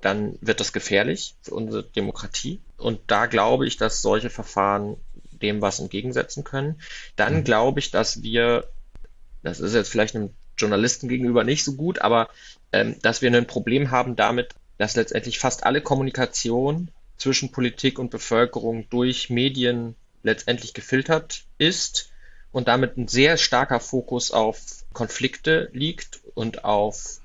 dann 0.02 0.38
wird 0.42 0.60
das 0.60 0.74
gefährlich 0.74 1.36
für 1.42 1.56
unsere 1.56 1.84
Demokratie. 1.84 2.62
Und 2.78 3.00
da 3.08 3.26
glaube 3.26 3.66
ich, 3.66 3.78
dass 3.78 4.04
solche 4.04 4.30
Verfahren 4.30 4.98
dem 5.32 5.62
was 5.62 5.80
entgegensetzen 5.80 6.44
können. 6.44 6.80
Dann 7.16 7.38
mhm. 7.38 7.44
glaube 7.46 7.80
ich, 7.80 7.90
dass 7.90 8.22
wir, 8.22 8.68
das 9.42 9.60
ist 9.60 9.74
jetzt 9.74 9.90
vielleicht 9.90 10.16
einem 10.16 10.36
Journalisten 10.58 11.08
gegenüber 11.08 11.44
nicht 11.44 11.64
so 11.64 11.74
gut, 11.74 12.00
aber 12.00 12.30
ähm, 12.72 12.96
dass 13.02 13.22
wir 13.22 13.32
ein 13.32 13.48
Problem 13.48 13.92
haben 13.92 14.16
damit, 14.16 14.56
dass 14.78 14.96
letztendlich 14.96 15.40
fast 15.40 15.66
alle 15.66 15.82
Kommunikation 15.82 16.90
zwischen 17.18 17.52
Politik 17.52 18.00
und 18.00 18.12
Bevölkerung 18.12 18.88
durch 18.90 19.30
Medien 19.30 19.96
letztendlich 20.24 20.74
gefiltert 20.74 21.46
ist 21.58 22.12
und 22.52 22.68
damit 22.68 22.98
ein 22.98 23.08
sehr 23.08 23.38
starker 23.38 23.80
Fokus 23.80 24.32
auf 24.32 24.60
Konflikte 24.94 25.70
liegt 25.74 26.22
und 26.36 26.64
auf, 26.64 27.20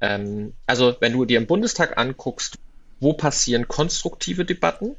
ähm, 0.00 0.54
also 0.66 0.96
wenn 1.00 1.12
du 1.12 1.24
dir 1.24 1.38
im 1.38 1.46
Bundestag 1.46 1.98
anguckst, 1.98 2.58
wo 3.00 3.12
passieren 3.12 3.68
konstruktive 3.68 4.44
Debatten, 4.44 4.96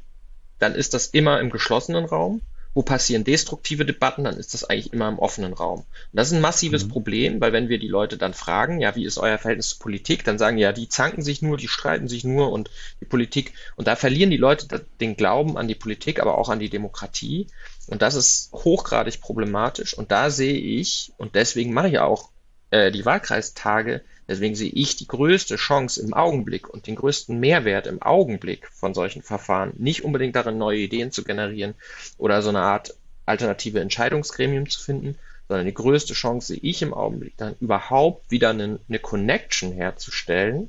dann 0.58 0.74
ist 0.74 0.94
das 0.94 1.08
immer 1.08 1.40
im 1.40 1.50
geschlossenen 1.50 2.04
Raum. 2.04 2.42
Wo 2.78 2.82
passieren 2.82 3.24
destruktive 3.24 3.84
Debatten, 3.84 4.22
dann 4.22 4.36
ist 4.36 4.54
das 4.54 4.62
eigentlich 4.62 4.92
immer 4.92 5.08
im 5.08 5.18
offenen 5.18 5.52
Raum. 5.52 5.80
Und 5.80 5.86
das 6.12 6.28
ist 6.28 6.34
ein 6.34 6.40
massives 6.40 6.84
mhm. 6.84 6.90
Problem, 6.90 7.40
weil 7.40 7.52
wenn 7.52 7.68
wir 7.68 7.80
die 7.80 7.88
Leute 7.88 8.16
dann 8.16 8.34
fragen, 8.34 8.78
ja, 8.78 8.94
wie 8.94 9.04
ist 9.04 9.18
euer 9.18 9.36
Verhältnis 9.36 9.70
zur 9.70 9.80
Politik, 9.80 10.22
dann 10.22 10.38
sagen 10.38 10.58
ja, 10.58 10.72
die 10.72 10.88
zanken 10.88 11.22
sich 11.22 11.42
nur, 11.42 11.56
die 11.56 11.66
streiten 11.66 12.06
sich 12.06 12.22
nur 12.22 12.52
und 12.52 12.70
die 13.00 13.04
Politik, 13.04 13.52
und 13.74 13.88
da 13.88 13.96
verlieren 13.96 14.30
die 14.30 14.36
Leute 14.36 14.86
den 15.00 15.16
Glauben 15.16 15.58
an 15.58 15.66
die 15.66 15.74
Politik, 15.74 16.20
aber 16.20 16.38
auch 16.38 16.50
an 16.50 16.60
die 16.60 16.70
Demokratie. 16.70 17.48
Und 17.88 18.00
das 18.00 18.14
ist 18.14 18.52
hochgradig 18.52 19.20
problematisch. 19.20 19.98
Und 19.98 20.12
da 20.12 20.30
sehe 20.30 20.56
ich, 20.56 21.10
und 21.16 21.34
deswegen 21.34 21.72
mache 21.72 21.88
ich 21.88 21.98
auch 21.98 22.30
äh, 22.70 22.92
die 22.92 23.04
Wahlkreistage, 23.04 24.02
deswegen 24.28 24.54
sehe 24.54 24.70
ich 24.70 24.96
die 24.96 25.08
größte 25.08 25.56
Chance 25.56 26.00
im 26.02 26.14
Augenblick 26.14 26.68
und 26.68 26.86
den 26.86 26.94
größten 26.94 27.40
Mehrwert 27.40 27.86
im 27.86 28.02
Augenblick 28.02 28.68
von 28.68 28.94
solchen 28.94 29.22
Verfahren, 29.22 29.72
nicht 29.78 30.04
unbedingt 30.04 30.36
darin, 30.36 30.58
neue 30.58 30.78
Ideen 30.78 31.10
zu 31.10 31.24
generieren 31.24 31.74
oder 32.18 32.42
so 32.42 32.50
eine 32.50 32.60
Art 32.60 32.94
alternative 33.26 33.80
Entscheidungsgremium 33.80 34.68
zu 34.68 34.80
finden, 34.80 35.18
sondern 35.48 35.66
die 35.66 35.74
größte 35.74 36.14
Chance 36.14 36.48
sehe 36.48 36.60
ich 36.62 36.82
im 36.82 36.94
Augenblick 36.94 37.36
dann 37.38 37.56
überhaupt 37.60 38.30
wieder 38.30 38.50
eine, 38.50 38.78
eine 38.88 38.98
Connection 38.98 39.72
herzustellen 39.72 40.68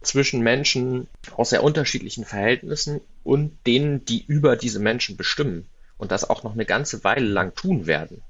zwischen 0.00 0.42
Menschen 0.42 1.08
aus 1.36 1.50
sehr 1.50 1.64
unterschiedlichen 1.64 2.24
Verhältnissen 2.24 3.00
und 3.24 3.56
denen, 3.66 4.04
die 4.04 4.24
über 4.24 4.56
diese 4.56 4.78
Menschen 4.78 5.16
bestimmen 5.16 5.66
und 5.98 6.12
das 6.12 6.28
auch 6.28 6.42
noch 6.42 6.52
eine 6.52 6.66
ganze 6.66 7.02
Weile 7.02 7.26
lang 7.26 7.54
tun 7.54 7.86
werden. 7.86 8.22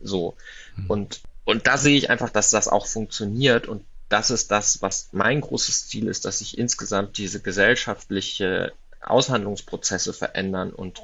So. 0.00 0.34
Hm. 0.76 0.90
Und 0.90 1.20
und 1.44 1.66
da 1.66 1.76
sehe 1.76 1.96
ich 1.96 2.10
einfach, 2.10 2.30
dass 2.30 2.50
das 2.50 2.68
auch 2.68 2.86
funktioniert 2.86 3.68
und 3.68 3.84
das 4.08 4.30
ist 4.30 4.50
das, 4.50 4.82
was 4.82 5.08
mein 5.12 5.40
großes 5.40 5.88
Ziel 5.88 6.08
ist, 6.08 6.24
dass 6.24 6.38
sich 6.38 6.58
insgesamt 6.58 7.18
diese 7.18 7.40
gesellschaftliche 7.40 8.72
Aushandlungsprozesse 9.00 10.12
verändern 10.12 10.72
und 10.72 11.02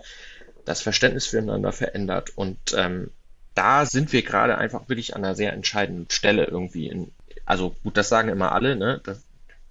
das 0.64 0.82
Verständnis 0.82 1.26
füreinander 1.26 1.72
verändert. 1.72 2.36
Und 2.36 2.58
ähm, 2.76 3.10
da 3.54 3.86
sind 3.86 4.12
wir 4.12 4.22
gerade 4.22 4.56
einfach 4.58 4.88
wirklich 4.88 5.16
an 5.16 5.24
einer 5.24 5.34
sehr 5.34 5.52
entscheidenden 5.52 6.10
Stelle 6.10 6.44
irgendwie. 6.44 6.88
In, 6.88 7.12
also 7.44 7.74
gut, 7.82 7.96
das 7.96 8.08
sagen 8.08 8.28
immer 8.28 8.52
alle. 8.52 8.76
Ne? 8.76 9.00
Das, 9.04 9.22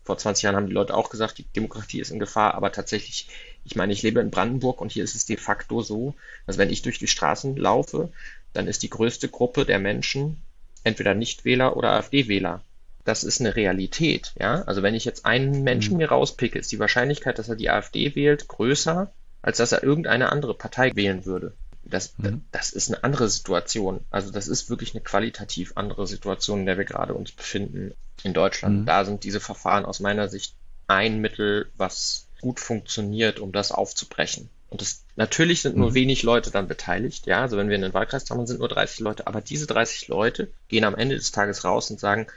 vor 0.03 0.17
20 0.17 0.43
Jahren 0.43 0.55
haben 0.55 0.67
die 0.67 0.73
Leute 0.73 0.95
auch 0.95 1.09
gesagt, 1.11 1.37
die 1.37 1.43
Demokratie 1.43 1.99
ist 1.99 2.09
in 2.09 2.19
Gefahr, 2.19 2.55
aber 2.55 2.71
tatsächlich, 2.71 3.27
ich 3.63 3.75
meine, 3.75 3.93
ich 3.93 4.01
lebe 4.01 4.19
in 4.19 4.31
Brandenburg 4.31 4.81
und 4.81 4.91
hier 4.91 5.03
ist 5.03 5.13
es 5.13 5.27
de 5.27 5.37
facto 5.37 5.81
so, 5.81 6.15
dass 6.47 6.57
wenn 6.57 6.71
ich 6.71 6.81
durch 6.81 6.97
die 6.97 7.07
Straßen 7.07 7.55
laufe, 7.55 8.11
dann 8.53 8.67
ist 8.67 8.81
die 8.81 8.89
größte 8.89 9.29
Gruppe 9.29 9.65
der 9.65 9.77
Menschen 9.77 10.41
entweder 10.83 11.13
Nichtwähler 11.13 11.77
oder 11.77 11.91
AfD-Wähler. 11.91 12.63
Das 13.05 13.23
ist 13.23 13.39
eine 13.39 13.55
Realität, 13.55 14.33
ja. 14.39 14.61
Also 14.63 14.83
wenn 14.83 14.95
ich 14.95 15.05
jetzt 15.05 15.25
einen 15.25 15.63
Menschen 15.63 15.93
mhm. 15.93 15.99
mir 15.99 16.09
rauspicke, 16.09 16.59
ist 16.59 16.71
die 16.71 16.79
Wahrscheinlichkeit, 16.79 17.39
dass 17.39 17.49
er 17.49 17.55
die 17.55 17.69
AfD 17.69 18.15
wählt, 18.15 18.47
größer, 18.47 19.11
als 19.41 19.57
dass 19.57 19.71
er 19.71 19.83
irgendeine 19.83 20.31
andere 20.31 20.53
Partei 20.53 20.91
wählen 20.95 21.25
würde. 21.25 21.53
Das, 21.83 22.13
mhm. 22.17 22.43
das 22.51 22.71
ist 22.71 22.89
eine 22.89 23.03
andere 23.03 23.29
Situation. 23.29 24.01
Also 24.11 24.31
das 24.31 24.47
ist 24.47 24.69
wirklich 24.69 24.93
eine 24.93 25.03
qualitativ 25.03 25.73
andere 25.75 26.07
Situation, 26.07 26.61
in 26.61 26.65
der 26.65 26.77
wir 26.77 26.85
gerade 26.85 27.13
uns 27.13 27.31
befinden 27.31 27.93
in 28.23 28.33
Deutschland. 28.33 28.81
Mhm. 28.81 28.85
Da 28.85 29.05
sind 29.05 29.23
diese 29.23 29.39
Verfahren 29.39 29.85
aus 29.85 29.99
meiner 29.99 30.27
Sicht 30.27 30.55
ein 30.87 31.19
Mittel, 31.19 31.69
was 31.77 32.27
gut 32.41 32.59
funktioniert, 32.59 33.39
um 33.39 33.51
das 33.51 33.71
aufzubrechen. 33.71 34.49
Und 34.69 34.81
das, 34.81 35.03
natürlich 35.15 35.61
sind 35.61 35.75
nur 35.75 35.91
mhm. 35.91 35.95
wenig 35.95 36.23
Leute 36.23 36.51
dann 36.51 36.67
beteiligt, 36.67 37.25
ja. 37.25 37.41
Also 37.41 37.57
wenn 37.57 37.69
wir 37.69 37.75
einen 37.75 37.93
Wahlkreis 37.93 38.29
haben, 38.29 38.45
sind 38.45 38.59
nur 38.59 38.69
30 38.69 38.99
Leute, 38.99 39.27
aber 39.27 39.41
diese 39.41 39.65
30 39.65 40.07
Leute 40.09 40.51
gehen 40.67 40.83
am 40.83 40.95
Ende 40.95 41.15
des 41.15 41.31
Tages 41.31 41.63
raus 41.63 41.89
und 41.89 41.99
sagen, 41.99 42.27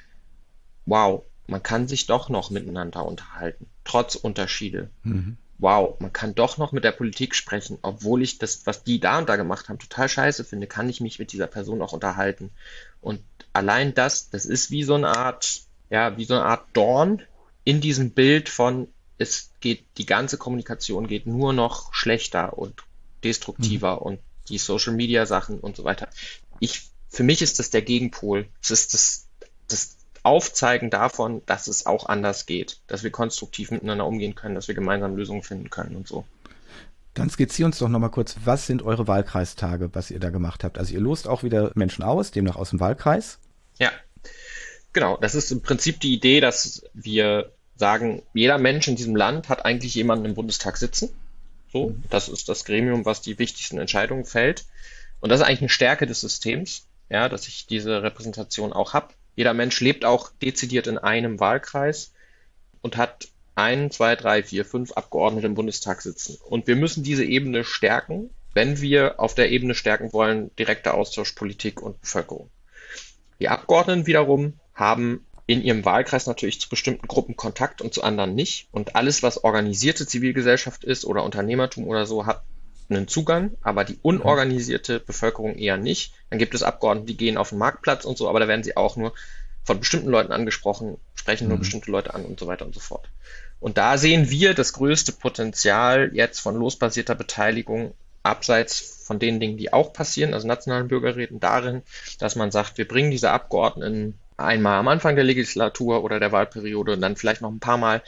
wow, 0.86 1.24
man 1.46 1.62
kann 1.62 1.88
sich 1.88 2.06
doch 2.06 2.28
noch 2.28 2.50
miteinander 2.50 3.04
unterhalten, 3.04 3.66
trotz 3.84 4.14
Unterschiede. 4.14 4.90
Mhm. 5.02 5.36
Wow, 5.58 6.00
man 6.00 6.12
kann 6.12 6.34
doch 6.34 6.58
noch 6.58 6.72
mit 6.72 6.82
der 6.82 6.92
Politik 6.92 7.34
sprechen, 7.36 7.78
obwohl 7.82 8.22
ich 8.22 8.38
das, 8.38 8.66
was 8.66 8.82
die 8.82 8.98
da 8.98 9.18
und 9.18 9.28
da 9.28 9.36
gemacht 9.36 9.68
haben, 9.68 9.78
total 9.78 10.08
scheiße 10.08 10.44
finde, 10.44 10.66
kann 10.66 10.88
ich 10.88 11.00
mich 11.00 11.18
mit 11.18 11.32
dieser 11.32 11.46
Person 11.46 11.82
auch 11.82 11.92
unterhalten. 11.92 12.50
Und 13.00 13.22
allein 13.52 13.94
das, 13.94 14.30
das 14.30 14.44
ist 14.44 14.70
wie 14.70 14.82
so 14.82 14.94
eine 14.94 15.16
Art, 15.16 15.62
ja, 15.88 16.16
wie 16.16 16.24
so 16.24 16.34
eine 16.34 16.44
Art 16.44 16.66
Dorn 16.72 17.22
in 17.64 17.80
diesem 17.80 18.10
Bild 18.10 18.48
von, 18.48 18.88
es 19.18 19.52
geht, 19.60 19.84
die 19.98 20.06
ganze 20.06 20.36
Kommunikation 20.36 21.06
geht 21.06 21.26
nur 21.26 21.52
noch 21.52 21.94
schlechter 21.94 22.58
und 22.58 22.82
destruktiver 23.22 23.96
mhm. 23.96 24.02
und 24.02 24.20
die 24.48 24.58
Social 24.58 24.94
Media 24.94 25.26
Sachen 25.26 25.60
und 25.60 25.76
so 25.76 25.84
weiter. 25.84 26.08
Ich, 26.58 26.90
für 27.08 27.22
mich 27.22 27.40
ist 27.40 27.60
das 27.60 27.70
der 27.70 27.82
Gegenpol. 27.82 28.48
Es 28.60 28.72
ist 28.72 28.94
das, 28.94 29.28
das 29.28 29.28
Aufzeigen 30.22 30.90
davon, 30.90 31.42
dass 31.46 31.66
es 31.66 31.86
auch 31.86 32.06
anders 32.06 32.46
geht, 32.46 32.80
dass 32.86 33.02
wir 33.02 33.10
konstruktiv 33.10 33.70
miteinander 33.70 34.06
umgehen 34.06 34.34
können, 34.34 34.54
dass 34.54 34.68
wir 34.68 34.74
gemeinsam 34.74 35.16
Lösungen 35.16 35.42
finden 35.42 35.70
können 35.70 35.96
und 35.96 36.06
so. 36.06 36.24
Dann 37.14 37.28
skizziert 37.28 37.66
uns 37.66 37.78
doch 37.78 37.88
nochmal 37.88 38.10
kurz, 38.10 38.36
was 38.44 38.66
sind 38.66 38.82
eure 38.82 39.06
Wahlkreistage, 39.06 39.90
was 39.92 40.10
ihr 40.10 40.20
da 40.20 40.30
gemacht 40.30 40.64
habt? 40.64 40.78
Also 40.78 40.94
ihr 40.94 41.00
lost 41.00 41.28
auch 41.28 41.42
wieder 41.42 41.70
Menschen 41.74 42.02
aus, 42.02 42.30
demnach 42.30 42.56
aus 42.56 42.70
dem 42.70 42.80
Wahlkreis. 42.80 43.38
Ja, 43.78 43.90
genau. 44.92 45.18
Das 45.18 45.34
ist 45.34 45.50
im 45.52 45.60
Prinzip 45.60 46.00
die 46.00 46.14
Idee, 46.14 46.40
dass 46.40 46.84
wir 46.94 47.52
sagen, 47.76 48.22
jeder 48.32 48.58
Mensch 48.58 48.88
in 48.88 48.96
diesem 48.96 49.16
Land 49.16 49.48
hat 49.48 49.64
eigentlich 49.64 49.94
jemanden 49.94 50.24
im 50.24 50.34
Bundestag 50.34 50.78
sitzen. 50.78 51.10
So, 51.70 51.90
mhm. 51.90 52.02
das 52.08 52.28
ist 52.28 52.48
das 52.48 52.64
Gremium, 52.64 53.04
was 53.04 53.20
die 53.20 53.38
wichtigsten 53.38 53.78
Entscheidungen 53.78 54.24
fällt. 54.24 54.64
Und 55.20 55.30
das 55.30 55.40
ist 55.40 55.46
eigentlich 55.46 55.60
eine 55.60 55.68
Stärke 55.68 56.06
des 56.06 56.20
Systems, 56.20 56.86
ja, 57.10 57.28
dass 57.28 57.48
ich 57.48 57.66
diese 57.66 58.02
Repräsentation 58.02 58.72
auch 58.72 58.94
habe. 58.94 59.08
Jeder 59.34 59.54
Mensch 59.54 59.80
lebt 59.80 60.04
auch 60.04 60.30
dezidiert 60.42 60.86
in 60.86 60.98
einem 60.98 61.40
Wahlkreis 61.40 62.12
und 62.82 62.96
hat 62.96 63.28
ein, 63.54 63.90
zwei, 63.90 64.16
drei, 64.16 64.42
vier, 64.42 64.64
fünf 64.64 64.92
Abgeordnete 64.92 65.46
im 65.46 65.54
Bundestag 65.54 66.02
sitzen. 66.02 66.38
Und 66.42 66.66
wir 66.66 66.76
müssen 66.76 67.02
diese 67.02 67.24
Ebene 67.24 67.64
stärken, 67.64 68.30
wenn 68.54 68.80
wir 68.80 69.20
auf 69.20 69.34
der 69.34 69.50
Ebene 69.50 69.74
stärken 69.74 70.12
wollen, 70.12 70.54
direkter 70.56 70.94
Austausch 70.94 71.32
Politik 71.32 71.80
und 71.80 72.00
Bevölkerung. 72.00 72.50
Die 73.40 73.48
Abgeordneten 73.48 74.06
wiederum 74.06 74.54
haben 74.74 75.26
in 75.46 75.62
ihrem 75.62 75.84
Wahlkreis 75.84 76.26
natürlich 76.26 76.60
zu 76.60 76.68
bestimmten 76.68 77.08
Gruppen 77.08 77.36
Kontakt 77.36 77.82
und 77.82 77.92
zu 77.92 78.02
anderen 78.02 78.34
nicht. 78.34 78.68
Und 78.70 78.96
alles, 78.96 79.22
was 79.22 79.42
organisierte 79.44 80.06
Zivilgesellschaft 80.06 80.84
ist 80.84 81.04
oder 81.04 81.24
Unternehmertum 81.24 81.86
oder 81.88 82.06
so, 82.06 82.26
hat 82.26 82.44
einen 82.94 83.08
Zugang, 83.08 83.52
aber 83.62 83.84
die 83.84 83.98
unorganisierte 84.02 85.00
Bevölkerung 85.00 85.56
eher 85.56 85.76
nicht. 85.76 86.14
Dann 86.30 86.38
gibt 86.38 86.54
es 86.54 86.62
Abgeordnete, 86.62 87.06
die 87.06 87.16
gehen 87.16 87.36
auf 87.36 87.50
den 87.50 87.58
Marktplatz 87.58 88.04
und 88.04 88.18
so, 88.18 88.28
aber 88.28 88.40
da 88.40 88.48
werden 88.48 88.62
sie 88.62 88.76
auch 88.76 88.96
nur 88.96 89.12
von 89.64 89.78
bestimmten 89.78 90.08
Leuten 90.08 90.32
angesprochen, 90.32 90.96
sprechen 91.14 91.48
nur 91.48 91.56
mhm. 91.56 91.60
bestimmte 91.60 91.90
Leute 91.90 92.14
an 92.14 92.24
und 92.24 92.38
so 92.38 92.46
weiter 92.46 92.64
und 92.64 92.74
so 92.74 92.80
fort. 92.80 93.08
Und 93.60 93.78
da 93.78 93.96
sehen 93.96 94.28
wir 94.28 94.54
das 94.54 94.72
größte 94.72 95.12
Potenzial 95.12 96.10
jetzt 96.14 96.40
von 96.40 96.56
losbasierter 96.56 97.14
Beteiligung 97.14 97.94
abseits 98.24 99.04
von 99.06 99.18
den 99.18 99.40
Dingen, 99.40 99.56
die 99.56 99.72
auch 99.72 99.92
passieren, 99.92 100.34
also 100.34 100.46
nationalen 100.46 100.88
Bürgerräten, 100.88 101.40
darin, 101.40 101.82
dass 102.18 102.36
man 102.36 102.50
sagt, 102.50 102.78
wir 102.78 102.88
bringen 102.88 103.10
diese 103.10 103.30
Abgeordneten 103.30 104.18
einmal 104.36 104.78
am 104.78 104.88
Anfang 104.88 105.14
der 105.14 105.24
Legislatur 105.24 106.02
oder 106.02 106.18
der 106.18 106.32
Wahlperiode 106.32 106.92
und 106.92 107.00
dann 107.00 107.16
vielleicht 107.16 107.42
noch 107.42 107.50
ein 107.50 107.60
paar 107.60 107.78
Mal 107.78 108.02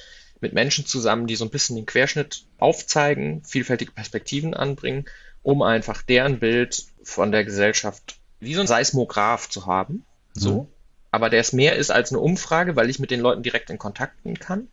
mit 0.45 0.53
Menschen 0.53 0.85
zusammen, 0.85 1.27
die 1.27 1.37
so 1.37 1.45
ein 1.45 1.51
bisschen 1.51 1.77
den 1.77 1.87
Querschnitt 1.87 2.45
aufzeigen, 2.59 3.43
vielfältige 3.45 3.93
Perspektiven 3.93 4.55
anbringen, 4.55 5.07
um 5.43 5.63
einfach 5.63 6.03
deren 6.03 6.39
Bild 6.39 6.85
von 7.03 7.33
der 7.33 7.45
Gesellschaft 7.45 8.19
wie 8.41 8.55
so 8.55 8.61
ein 8.61 8.67
Seismograph 8.67 9.49
zu 9.49 9.67
haben. 9.67 10.05
So. 10.35 10.63
Mhm. 10.63 10.69
Aber 11.11 11.31
der 11.31 11.41
es 11.41 11.53
mehr 11.55 11.77
ist 11.77 11.91
als 11.91 12.11
eine 12.11 12.21
Umfrage, 12.21 12.77
weil 12.77 12.91
ich 12.91 12.99
mit 12.99 13.11
den 13.11 13.21
Leuten 13.21 13.43
direkt 13.43 13.71
in 13.71 13.79
Kontakt 13.79 14.23
gehen 14.23 14.39
kann 14.39 14.69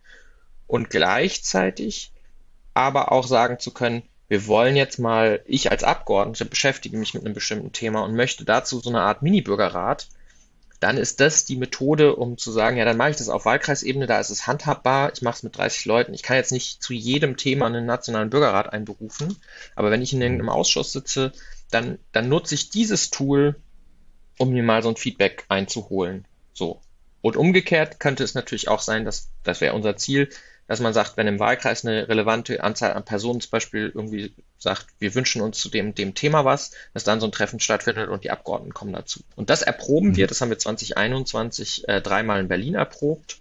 und 0.68 0.90
gleichzeitig 0.90 2.12
aber 2.74 3.12
auch 3.14 3.26
sagen 3.26 3.60
zu 3.60 3.72
können, 3.72 4.04
wir 4.28 4.48
wollen 4.48 4.76
jetzt 4.76 5.00
mal, 5.00 5.42
ich 5.46 5.72
als 5.72 5.84
Abgeordnete 5.84 6.46
beschäftige 6.46 6.98
mich 6.98 7.14
mit 7.14 7.24
einem 7.24 7.34
bestimmten 7.34 7.72
Thema 7.72 8.04
und 8.04 8.16
möchte 8.16 8.44
dazu 8.44 8.80
so 8.80 8.90
eine 8.90 9.02
Art 9.02 9.22
Mini-Bürgerrat, 9.22 10.08
dann 10.82 10.98
ist 10.98 11.20
das 11.20 11.46
die 11.46 11.58
Methode, 11.58 12.16
um 12.16 12.40
zu 12.40 12.52
sagen, 12.52 12.76
ja, 12.76 12.86
dann 12.86 12.98
mache 12.98 13.12
ich 13.12 13.16
das 13.16 13.30
auf 13.30 13.46
Wahlkreisebene, 13.46 14.08
da 14.08 14.20
ist 14.20 14.32
es 14.32 14.48
handhabbar, 14.48 15.12
ich 15.14 15.22
mache 15.22 15.36
es 15.36 15.44
mit 15.44 15.56
30 15.56 15.86
Leuten. 15.86 16.14
Ich 16.16 16.24
kann 16.24 16.38
jetzt 16.38 16.52
nicht 16.52 16.82
zu 16.82 16.94
jedem 16.94 17.38
Thema 17.38 17.68
einen 17.68 17.86
nationalen 17.86 18.32
Bürgerrat 18.32 18.74
einberufen, 18.74 19.38
aber 19.76 19.92
wenn 19.92 20.02
ich 20.02 20.12
in 20.12 20.22
irgendeinem 20.22 20.50
Ausschuss 20.50 20.92
sitze, 20.92 21.34
dann, 21.70 22.00
dann 22.12 22.30
nutze 22.30 22.56
ich 22.56 22.72
dieses 22.72 23.12
Tool, 23.12 23.58
um 24.40 24.50
mir 24.50 24.64
mal 24.64 24.82
so 24.82 24.90
ein 24.90 24.96
Feedback 24.96 25.46
einzuholen. 25.50 26.26
So. 26.52 26.82
Und 27.22 27.38
umgekehrt 27.38 28.00
könnte 28.00 28.24
es 28.24 28.34
natürlich 28.34 28.68
auch 28.68 28.82
sein, 28.82 29.06
dass 29.06 29.30
das 29.44 29.62
wäre 29.62 29.76
unser 29.76 29.98
Ziel, 29.98 30.30
dass 30.68 30.80
man 30.80 30.96
sagt, 30.96 31.16
wenn 31.16 31.28
im 31.28 31.40
Wahlkreis 31.40 31.86
eine 31.86 32.08
relevante 32.10 32.64
Anzahl 32.64 32.94
an 32.94 33.06
Personen 33.06 33.40
zum 33.40 33.52
Beispiel 33.52 33.92
irgendwie 33.94 34.34
sagt, 34.62 34.88
wir 35.00 35.16
wünschen 35.16 35.42
uns 35.42 35.60
zu 35.60 35.70
dem, 35.70 35.96
dem 35.96 36.14
Thema 36.14 36.46
was, 36.46 36.72
dass 36.94 37.04
dann 37.04 37.20
so 37.20 37.28
ein 37.28 37.32
Treffen 37.32 37.60
stattfindet 37.60 38.10
und 38.10 38.24
die 38.24 38.32
Abgeordneten 38.32 38.74
kommen 38.74 38.94
dazu. 38.94 39.22
Und 39.36 39.50
das 39.50 39.62
erproben 39.64 40.16
wir, 40.16 40.26
mhm. 40.26 40.30
das 40.30 40.42
haben 40.42 40.50
wir 40.50 40.60
2021 40.60 41.88
äh, 41.88 42.02
dreimal 42.02 42.40
in 42.40 42.48
Berlin 42.48 42.76
erprobt. 42.76 43.40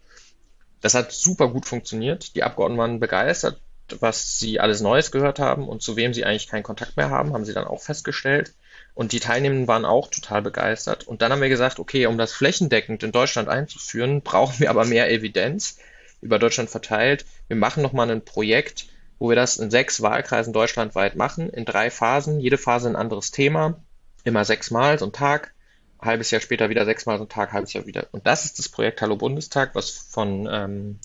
Das 0.81 0.95
hat 0.95 1.13
super 1.13 1.49
gut 1.49 1.67
funktioniert. 1.67 2.35
Die 2.37 2.43
Abgeordneten 2.43 2.81
waren 2.81 3.01
begeistert, 3.01 3.61
was 3.99 4.39
sie 4.39 4.61
alles 4.61 4.81
Neues 4.81 5.11
gehört 5.11 5.39
haben 5.39 5.69
und 5.69 5.83
zu 5.83 5.97
wem 5.97 6.15
sie 6.15 6.25
eigentlich 6.25 6.49
keinen 6.49 6.63
Kontakt 6.63 6.97
mehr 6.97 7.11
haben, 7.11 7.33
haben 7.33 7.45
sie 7.45 7.53
dann 7.53 7.67
auch 7.67 7.83
festgestellt. 7.83 8.55
Und 8.95 9.13
die 9.13 9.21
Teilnehmenden 9.21 9.69
waren 9.69 9.85
auch 9.85 10.09
total 10.09 10.43
begeistert. 10.43 11.07
Und 11.07 11.23
dann 11.23 11.33
haben 11.33 11.43
wir 11.43 11.49
gesagt, 11.49 11.79
okay, 11.79 12.07
um 12.07 12.19
das 12.19 12.33
flächendeckend 12.33 13.03
in 13.03 13.13
Deutschland 13.13 13.49
einzuführen, 13.49 14.23
brauchen 14.25 14.61
wir 14.61 14.71
aber 14.71 14.85
mehr 14.85 15.11
Evidenz 15.11 15.79
über 16.21 16.39
Deutschland 16.39 16.71
verteilt. 16.71 17.25
Wir 17.49 17.57
machen 17.57 17.83
nochmal 17.83 18.11
ein 18.11 18.25
Projekt, 18.25 18.87
wo 19.21 19.29
wir 19.29 19.37
das 19.37 19.59
in 19.59 19.71
sechs 19.71 20.01
Wahlkreisen 20.03 20.53
deutschlandweit 20.53 21.15
machen, 21.15 21.51
in 21.51 21.67
drei 21.67 21.91
Phasen, 21.91 22.41
jede 22.41 22.59
Phase 22.59 22.89
ein 22.89 22.97
anderes 22.97 23.31
Thema, 23.31 23.81
immer 24.25 24.45
sechsmal 24.45 24.99
so 24.99 25.05
ein 25.05 25.13
Tag, 25.13 25.55
halbes 26.01 26.31
Jahr 26.31 26.41
später 26.41 26.71
wieder 26.71 26.87
sechsmal 26.87 27.19
so 27.19 27.25
ein 27.25 27.29
Tag, 27.29 27.53
halbes 27.53 27.75
Jahr 27.75 27.87
wieder. 27.87 28.09
Und 28.13 28.27
das 28.27 28.47
ist 28.47 28.59
das 28.59 28.71
Projekt 28.71 29.03
Hallo 29.03 29.17
Bundestag, 29.17 29.75
was 29.75 29.91
von 29.91 30.49
ähm, 30.51 30.99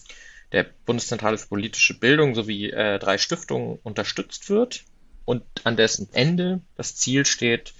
der 0.53 0.65
Bundeszentrale 0.85 1.37
für 1.37 1.49
politische 1.49 1.99
Bildung 1.99 2.35
sowie 2.35 2.71
äh, 2.71 2.99
drei 2.99 3.17
Stiftungen 3.17 3.79
unterstützt 3.83 4.49
wird 4.49 4.85
und 5.25 5.43
an 5.65 5.75
dessen 5.75 6.07
Ende 6.13 6.61
das 6.77 6.95
Ziel 6.95 7.25
steht, 7.25 7.73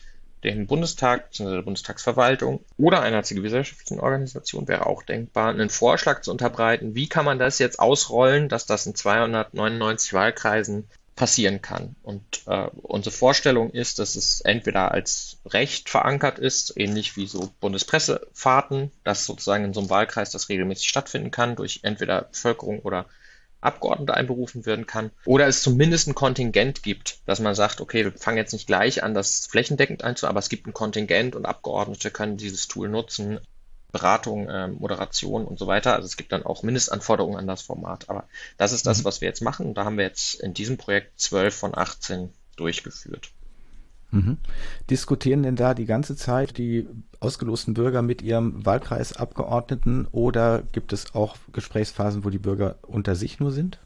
dem 0.54 0.68
Bundestag 0.68 1.30
bzw. 1.30 1.56
der 1.56 1.62
Bundestagsverwaltung 1.62 2.64
oder 2.78 3.02
einer 3.02 3.24
zivilgesellschaftlichen 3.24 4.00
Organisation 4.00 4.68
wäre 4.68 4.86
auch 4.86 5.04
denkbar, 5.04 5.50
einen 5.50 5.70
Vorschlag 5.70 6.22
zu 6.22 6.32
unterbreiten, 6.32 6.96
wie 6.96 7.10
kann 7.10 7.26
man 7.26 7.40
das 7.40 7.60
jetzt 7.60 7.80
ausrollen, 7.80 8.50
dass 8.50 8.66
das 8.66 8.86
in 8.86 8.96
299 8.96 10.14
Wahlkreisen 10.14 10.88
passieren 11.16 11.62
kann. 11.62 11.96
Und 12.04 12.24
äh, 12.48 12.68
unsere 12.82 13.16
Vorstellung 13.16 13.72
ist, 13.72 14.00
dass 14.00 14.16
es 14.16 14.42
entweder 14.42 14.92
als 14.92 15.38
Recht 15.46 15.90
verankert 15.90 16.40
ist, 16.40 16.74
ähnlich 16.76 17.16
wie 17.16 17.28
so 17.28 17.52
Bundespressefahrten, 17.62 18.92
dass 19.04 19.26
sozusagen 19.26 19.64
in 19.64 19.74
so 19.74 19.80
einem 19.80 19.90
Wahlkreis 19.90 20.32
das 20.32 20.50
regelmäßig 20.50 20.90
stattfinden 20.90 21.32
kann, 21.32 21.56
durch 21.56 21.80
entweder 21.84 22.24
Bevölkerung 22.24 22.80
oder 22.80 23.06
Abgeordnete 23.66 24.14
einberufen 24.14 24.66
werden 24.66 24.86
kann. 24.86 25.12
Oder 25.26 25.48
es 25.48 25.62
zumindest 25.62 26.08
ein 26.08 26.16
Kontingent 26.16 26.84
gibt, 26.84 27.20
dass 27.26 27.40
man 27.40 27.56
sagt, 27.56 27.82
okay, 27.82 28.04
wir 28.04 28.12
fangen 28.14 28.38
jetzt 28.38 28.54
nicht 28.54 28.68
gleich 28.68 29.04
an, 29.04 29.14
das 29.14 29.48
flächendeckend 29.48 30.04
einzuführen, 30.04 30.32
aber 30.32 30.40
es 30.40 30.50
gibt 30.50 30.68
ein 30.68 30.74
Kontingent 30.74 31.36
und 31.36 31.46
Abgeordnete 31.46 32.12
können 32.12 32.38
dieses 32.38 32.68
Tool 32.68 32.90
nutzen. 32.90 33.40
Beratung, 33.92 34.50
äh, 34.50 34.68
Moderation 34.68 35.46
und 35.46 35.58
so 35.58 35.68
weiter. 35.68 35.94
Also 35.94 36.06
es 36.06 36.18
gibt 36.18 36.34
dann 36.34 36.46
auch 36.46 36.64
Mindestanforderungen 36.64 37.38
an 37.38 37.48
das 37.48 37.62
Format. 37.62 38.10
Aber 38.10 38.28
das 38.58 38.74
ist 38.74 38.86
das, 38.86 39.00
mhm. 39.00 39.06
was 39.06 39.22
wir 39.22 39.30
jetzt 39.30 39.42
machen. 39.42 39.68
Und 39.68 39.76
da 39.76 39.86
haben 39.86 39.98
wir 39.98 40.04
jetzt 40.04 40.36
in 40.42 40.54
diesem 40.54 40.76
Projekt 40.76 41.18
12 41.18 41.56
von 41.56 41.78
18 41.78 42.30
durchgeführt. 42.58 43.32
Mhm. 44.16 44.38
Diskutieren 44.90 45.44
denn 45.44 45.56
da 45.56 45.74
die 45.74 45.86
ganze 45.86 46.16
Zeit 46.16 46.58
die 46.58 46.88
ausgelosten 47.20 47.74
Bürger 47.74 48.02
mit 48.02 48.22
ihrem 48.22 48.66
Wahlkreisabgeordneten 48.66 50.08
oder 50.12 50.64
gibt 50.72 50.94
es 50.94 51.14
auch 51.14 51.36
Gesprächsphasen, 51.52 52.24
wo 52.24 52.30
die 52.30 52.40
Bürger 52.40 52.78
unter 52.82 53.16
sich 53.16 53.40
nur 53.40 53.52
sind? 53.52 53.80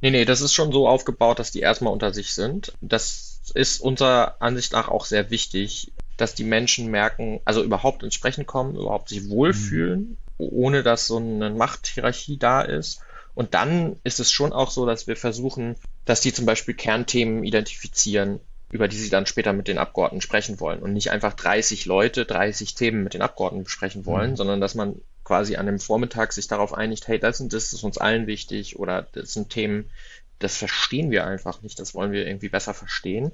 Nee, 0.00 0.10
nee, 0.10 0.24
das 0.26 0.42
ist 0.42 0.52
schon 0.52 0.70
so 0.70 0.86
aufgebaut, 0.86 1.38
dass 1.38 1.50
die 1.50 1.60
erstmal 1.60 1.92
unter 1.92 2.12
sich 2.12 2.34
sind. 2.34 2.74
Das 2.82 3.40
ist 3.54 3.80
unserer 3.80 4.36
Ansicht 4.40 4.72
nach 4.72 4.88
auch 4.88 5.06
sehr 5.06 5.30
wichtig, 5.30 5.92
dass 6.18 6.34
die 6.34 6.44
Menschen 6.44 6.90
merken, 6.90 7.40
also 7.46 7.62
überhaupt 7.62 8.02
ins 8.02 8.14
Sprechen 8.14 8.44
kommen, 8.44 8.76
überhaupt 8.76 9.08
sich 9.08 9.30
wohlfühlen, 9.30 10.00
mhm. 10.00 10.16
ohne 10.36 10.82
dass 10.82 11.06
so 11.06 11.16
eine 11.16 11.50
Machthierarchie 11.50 12.36
da 12.36 12.60
ist. 12.60 13.00
Und 13.34 13.54
dann 13.54 13.96
ist 14.04 14.20
es 14.20 14.30
schon 14.30 14.52
auch 14.52 14.70
so, 14.70 14.84
dass 14.84 15.06
wir 15.06 15.16
versuchen, 15.16 15.76
dass 16.04 16.20
die 16.20 16.32
zum 16.32 16.44
Beispiel 16.44 16.74
Kernthemen 16.74 17.42
identifizieren 17.42 18.40
über 18.74 18.88
die 18.88 18.96
sie 18.96 19.08
dann 19.08 19.24
später 19.24 19.52
mit 19.52 19.68
den 19.68 19.78
Abgeordneten 19.78 20.20
sprechen 20.20 20.58
wollen 20.58 20.80
und 20.80 20.92
nicht 20.92 21.12
einfach 21.12 21.34
30 21.34 21.86
Leute, 21.86 22.24
30 22.24 22.74
Themen 22.74 23.04
mit 23.04 23.14
den 23.14 23.22
Abgeordneten 23.22 23.62
besprechen 23.62 24.04
wollen, 24.04 24.32
mhm. 24.32 24.36
sondern 24.36 24.60
dass 24.60 24.74
man 24.74 25.00
quasi 25.22 25.54
an 25.54 25.66
dem 25.66 25.78
Vormittag 25.78 26.32
sich 26.32 26.48
darauf 26.48 26.74
einigt, 26.74 27.06
hey, 27.06 27.20
das 27.20 27.40
und 27.40 27.52
das 27.52 27.72
ist 27.72 27.84
uns 27.84 27.98
allen 27.98 28.26
wichtig 28.26 28.76
oder 28.76 29.06
das 29.12 29.32
sind 29.32 29.50
Themen, 29.50 29.92
das 30.40 30.56
verstehen 30.56 31.12
wir 31.12 31.24
einfach 31.24 31.62
nicht, 31.62 31.78
das 31.78 31.94
wollen 31.94 32.10
wir 32.10 32.26
irgendwie 32.26 32.48
besser 32.48 32.74
verstehen. 32.74 33.30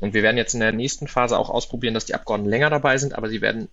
Und 0.00 0.14
wir 0.14 0.24
werden 0.24 0.36
jetzt 0.36 0.54
in 0.54 0.58
der 0.60 0.72
nächsten 0.72 1.06
Phase 1.06 1.38
auch 1.38 1.48
ausprobieren, 1.48 1.94
dass 1.94 2.06
die 2.06 2.16
Abgeordneten 2.16 2.50
länger 2.50 2.70
dabei 2.70 2.98
sind, 2.98 3.14
aber 3.14 3.28
sie 3.28 3.40
werden 3.40 3.68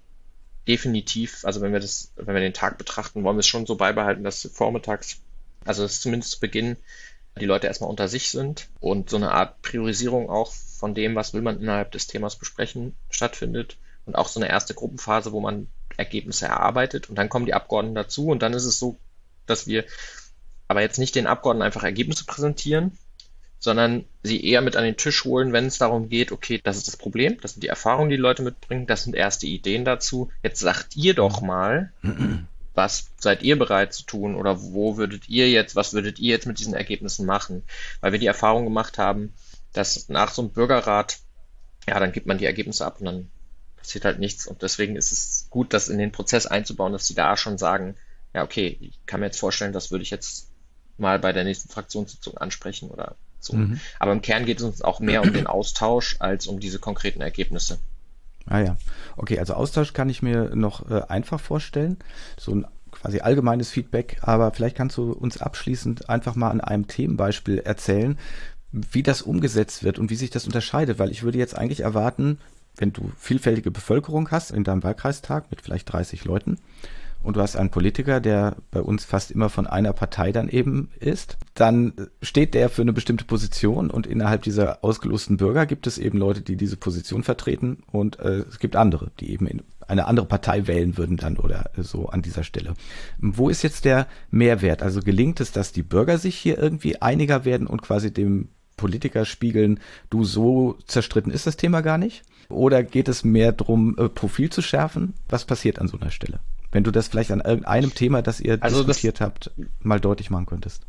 definitiv, 0.68 1.44
also 1.44 1.62
wenn 1.62 1.74
wir 1.74 1.80
das, 1.80 2.14
wenn 2.18 2.36
wir 2.36 2.42
den 2.42 2.54
Tag 2.54 2.78
betrachten, 2.78 3.24
wollen 3.24 3.36
wir 3.36 3.40
es 3.40 3.48
schon 3.48 3.66
so 3.66 3.78
beibehalten, 3.78 4.24
dass 4.24 4.48
vormittags, 4.54 5.18
also 5.66 5.82
dass 5.82 6.02
zumindest 6.02 6.34
zu 6.34 6.40
Beginn 6.40 6.78
die 7.40 7.46
Leute 7.46 7.68
erstmal 7.68 7.90
unter 7.90 8.08
sich 8.08 8.30
sind 8.30 8.68
und 8.80 9.10
so 9.10 9.18
eine 9.18 9.32
Art 9.32 9.62
Priorisierung 9.62 10.30
auch 10.30 10.52
von 10.52 10.94
dem, 10.94 11.16
was 11.16 11.34
will 11.34 11.42
man 11.42 11.60
innerhalb 11.60 11.92
des 11.92 12.08
Themas 12.08 12.36
besprechen, 12.36 12.96
stattfindet 13.10 13.78
und 14.06 14.16
auch 14.16 14.28
so 14.28 14.40
eine 14.40 14.50
erste 14.50 14.74
Gruppenphase, 14.74 15.32
wo 15.32 15.40
man 15.40 15.68
Ergebnisse 15.98 16.46
erarbeitet 16.46 17.10
und 17.10 17.18
dann 17.18 17.30
kommen 17.30 17.46
die 17.46 17.54
Abgeordneten 17.54 17.96
dazu 17.96 18.28
und 18.28 18.42
dann 18.42 18.54
ist 18.54 18.66
es 18.66 18.80
so, 18.80 18.98
dass 19.46 19.68
wir 19.68 19.86
aber 20.68 20.82
jetzt 20.82 21.00
nicht 21.00 21.16
den 21.16 21.28
Abgeordneten 21.28 21.66
einfach 21.66 21.84
Ergebnisse 21.84 22.26
präsentieren, 22.26 22.98
sondern 23.60 24.06
sie 24.24 24.44
eher 24.44 24.62
mit 24.62 24.78
an 24.78 24.86
den 24.86 24.98
Tisch 24.98 25.26
holen, 25.26 25.52
wenn 25.52 25.66
es 25.66 25.78
darum 25.78 26.10
geht, 26.10 26.32
okay, 26.32 26.62
das 26.64 26.78
ist 26.78 26.88
das 26.88 26.98
Problem, 26.98 27.38
das 27.42 27.54
sind 27.54 27.64
die 27.64 27.68
Erfahrungen, 27.68 28.10
die, 28.10 28.16
die 28.16 28.22
Leute 28.22 28.42
mitbringen, 28.42 28.88
das 28.88 29.04
sind 29.04 29.16
erste 29.16 29.48
Ideen 29.48 29.84
dazu. 29.84 30.30
Jetzt 30.44 30.60
sagt 30.60 30.96
ihr 30.96 31.14
doch 31.14 31.42
mal, 31.42 31.92
was 32.80 33.10
seid 33.18 33.44
ihr 33.44 33.60
bereit 33.60 33.94
zu 33.94 34.04
tun 34.04 34.36
oder 34.36 34.62
wo 34.62 34.96
würdet 34.96 35.28
ihr 35.28 35.50
jetzt, 35.50 35.76
was 35.76 35.92
würdet 35.92 36.18
ihr 36.18 36.30
jetzt 36.30 36.48
mit 36.48 36.60
diesen 36.60 36.74
Ergebnissen 36.74 37.26
machen? 37.26 37.64
Weil 38.00 38.14
wir 38.14 38.20
die 38.20 38.26
Erfahrung 38.26 38.64
gemacht 38.64 38.98
haben, 38.98 39.34
dass 39.74 40.08
nach 40.08 40.32
so 40.32 40.42
einem 40.42 40.52
Bürgerrat, 40.52 41.20
ja, 41.90 42.00
dann 42.00 42.14
gibt 42.14 42.26
man 42.26 42.38
die 42.38 42.46
Ergebnisse 42.46 42.86
ab 42.86 43.00
und 43.00 43.06
dann 43.06 43.32
passiert 43.76 44.06
halt 44.06 44.20
nichts. 44.20 44.48
Und 44.48 44.62
deswegen 44.62 44.96
ist 44.96 45.12
es 45.12 45.48
gut, 45.50 45.74
das 45.74 45.90
in 45.90 45.98
den 45.98 46.14
Prozess 46.14 46.46
einzubauen, 46.46 46.94
dass 46.94 47.06
sie 47.06 47.16
da 47.16 47.36
schon 47.36 47.58
sagen, 47.58 47.96
ja, 48.34 48.44
okay, 48.44 48.78
ich 48.80 49.06
kann 49.06 49.20
mir 49.20 49.26
jetzt 49.26 49.42
vorstellen, 49.42 49.74
das 49.74 49.92
würde 49.92 50.04
ich 50.04 50.10
jetzt 50.10 50.50
mal 50.98 51.20
bei 51.20 51.34
der 51.34 51.44
nächsten 51.44 51.68
Fraktionssitzung 51.68 52.38
ansprechen 52.38 52.90
oder 52.90 53.18
so. 53.42 53.58
Mhm. 53.58 53.82
Aber 54.00 54.14
im 54.14 54.22
Kern 54.22 54.46
geht 54.46 54.60
es 54.60 54.64
uns 54.64 54.82
auch 54.82 55.02
mehr 55.02 55.22
um 55.22 55.34
den 55.34 55.48
Austausch 55.48 56.16
als 56.20 56.48
um 56.48 56.62
diese 56.62 56.80
konkreten 56.80 57.20
Ergebnisse. 57.20 57.78
Ah 58.50 58.62
ja, 58.62 58.78
okay, 59.16 59.40
also 59.40 59.54
Austausch 59.54 59.94
kann 59.94 60.10
ich 60.10 60.24
mir 60.24 60.56
noch 60.56 60.90
äh, 60.90 61.04
einfach 61.08 61.40
vorstellen. 61.40 61.98
So 62.38 62.54
ein 62.54 62.66
quasi 62.92 63.20
allgemeines 63.20 63.70
Feedback, 63.70 64.18
aber 64.22 64.52
vielleicht 64.52 64.76
kannst 64.76 64.98
du 64.98 65.12
uns 65.12 65.40
abschließend 65.40 66.10
einfach 66.10 66.36
mal 66.36 66.50
an 66.50 66.60
einem 66.60 66.88
Themenbeispiel 66.88 67.60
erzählen, 67.60 68.18
wie 68.72 69.04
das 69.04 69.22
umgesetzt 69.22 69.84
wird 69.84 70.00
und 70.00 70.10
wie 70.10 70.16
sich 70.16 70.32
das 70.32 70.46
unterscheidet, 70.46 70.98
weil 70.98 71.12
ich 71.12 71.22
würde 71.22 71.38
jetzt 71.38 71.56
eigentlich 71.56 71.82
erwarten, 71.82 72.40
wenn 72.76 72.92
du 72.92 73.12
vielfältige 73.18 73.70
Bevölkerung 73.70 74.32
hast 74.32 74.50
in 74.50 74.64
deinem 74.64 74.84
Wahlkreistag 74.84 75.52
mit 75.52 75.62
vielleicht 75.62 75.92
30 75.92 76.26
Leuten 76.26 76.58
und 77.22 77.36
du 77.36 77.42
hast 77.42 77.56
einen 77.56 77.70
Politiker, 77.70 78.20
der 78.20 78.56
bei 78.72 78.82
uns 78.82 79.06
fast 79.06 79.32
immer 79.32 79.50
von 79.50 79.68
einer 79.68 79.94
Partei 79.94 80.32
dann 80.32 80.50
eben 80.50 80.90
ist, 81.00 81.38
dann 81.54 81.94
steht 82.22 82.54
der 82.54 82.70
für 82.70 82.82
eine 82.82 82.94
bestimmte 82.94 83.26
Position 83.26 83.92
und 83.92 84.08
innerhalb 84.08 84.44
dieser 84.44 84.84
ausgelosten 84.84 85.38
Bürger 85.38 85.66
gibt 85.66 85.88
es 85.88 85.98
eben 85.98 86.18
Leute, 86.18 86.42
die 86.42 86.56
diese 86.56 86.78
Position 86.78 87.24
vertreten 87.24 87.84
und 87.92 88.20
äh, 88.20 88.44
es 88.50 88.60
gibt 88.60 88.76
andere, 88.76 89.12
die 89.20 89.32
eben 89.32 89.48
in 89.48 89.62
eine 89.88 90.06
andere 90.06 90.28
Partei 90.28 90.68
wählen 90.68 90.98
würden 90.98 91.18
dann 91.18 91.38
oder 91.38 91.72
so 91.78 92.10
an 92.10 92.22
dieser 92.22 92.44
Stelle. 92.44 92.76
Wo 93.18 93.50
ist 93.50 93.64
jetzt 93.64 93.86
der 93.86 94.08
Mehrwert? 94.30 94.84
Also 94.84 95.02
gelingt 95.02 95.40
es, 95.40 95.52
dass 95.52 95.72
die 95.72 95.84
Bürger 95.84 96.20
sich 96.20 96.36
hier 96.36 96.60
irgendwie 96.60 97.02
einiger 97.02 97.44
werden 97.44 97.68
und 97.68 97.82
quasi 97.82 98.14
dem 98.14 98.50
Politiker 98.78 99.26
spiegeln, 99.26 99.80
du 100.10 100.24
so 100.24 100.78
zerstritten 100.86 101.34
ist 101.34 101.48
das 101.48 101.58
Thema 101.58 101.82
gar 101.82 101.98
nicht? 101.98 102.24
Oder 102.48 102.82
geht 102.82 103.10
es 103.10 103.24
mehr 103.24 103.52
darum, 103.52 103.96
äh, 103.98 104.08
Profil 104.08 104.50
zu 104.50 104.62
schärfen? 104.62 105.14
Was 105.28 105.46
passiert 105.46 105.80
an 105.80 105.88
so 105.88 106.00
einer 106.00 106.12
Stelle? 106.12 106.40
Wenn 106.72 106.84
du 106.84 106.92
das 106.92 107.08
vielleicht 107.08 107.32
an 107.32 107.42
irgendeinem 107.42 107.94
Thema, 107.94 108.22
das 108.22 108.40
ihr 108.40 108.58
also 108.62 108.84
diskutiert 108.84 109.20
das, 109.20 109.26
habt, 109.26 109.52
mal 109.80 110.00
deutlich 110.00 110.30
machen 110.30 110.46
könntest. 110.46 110.84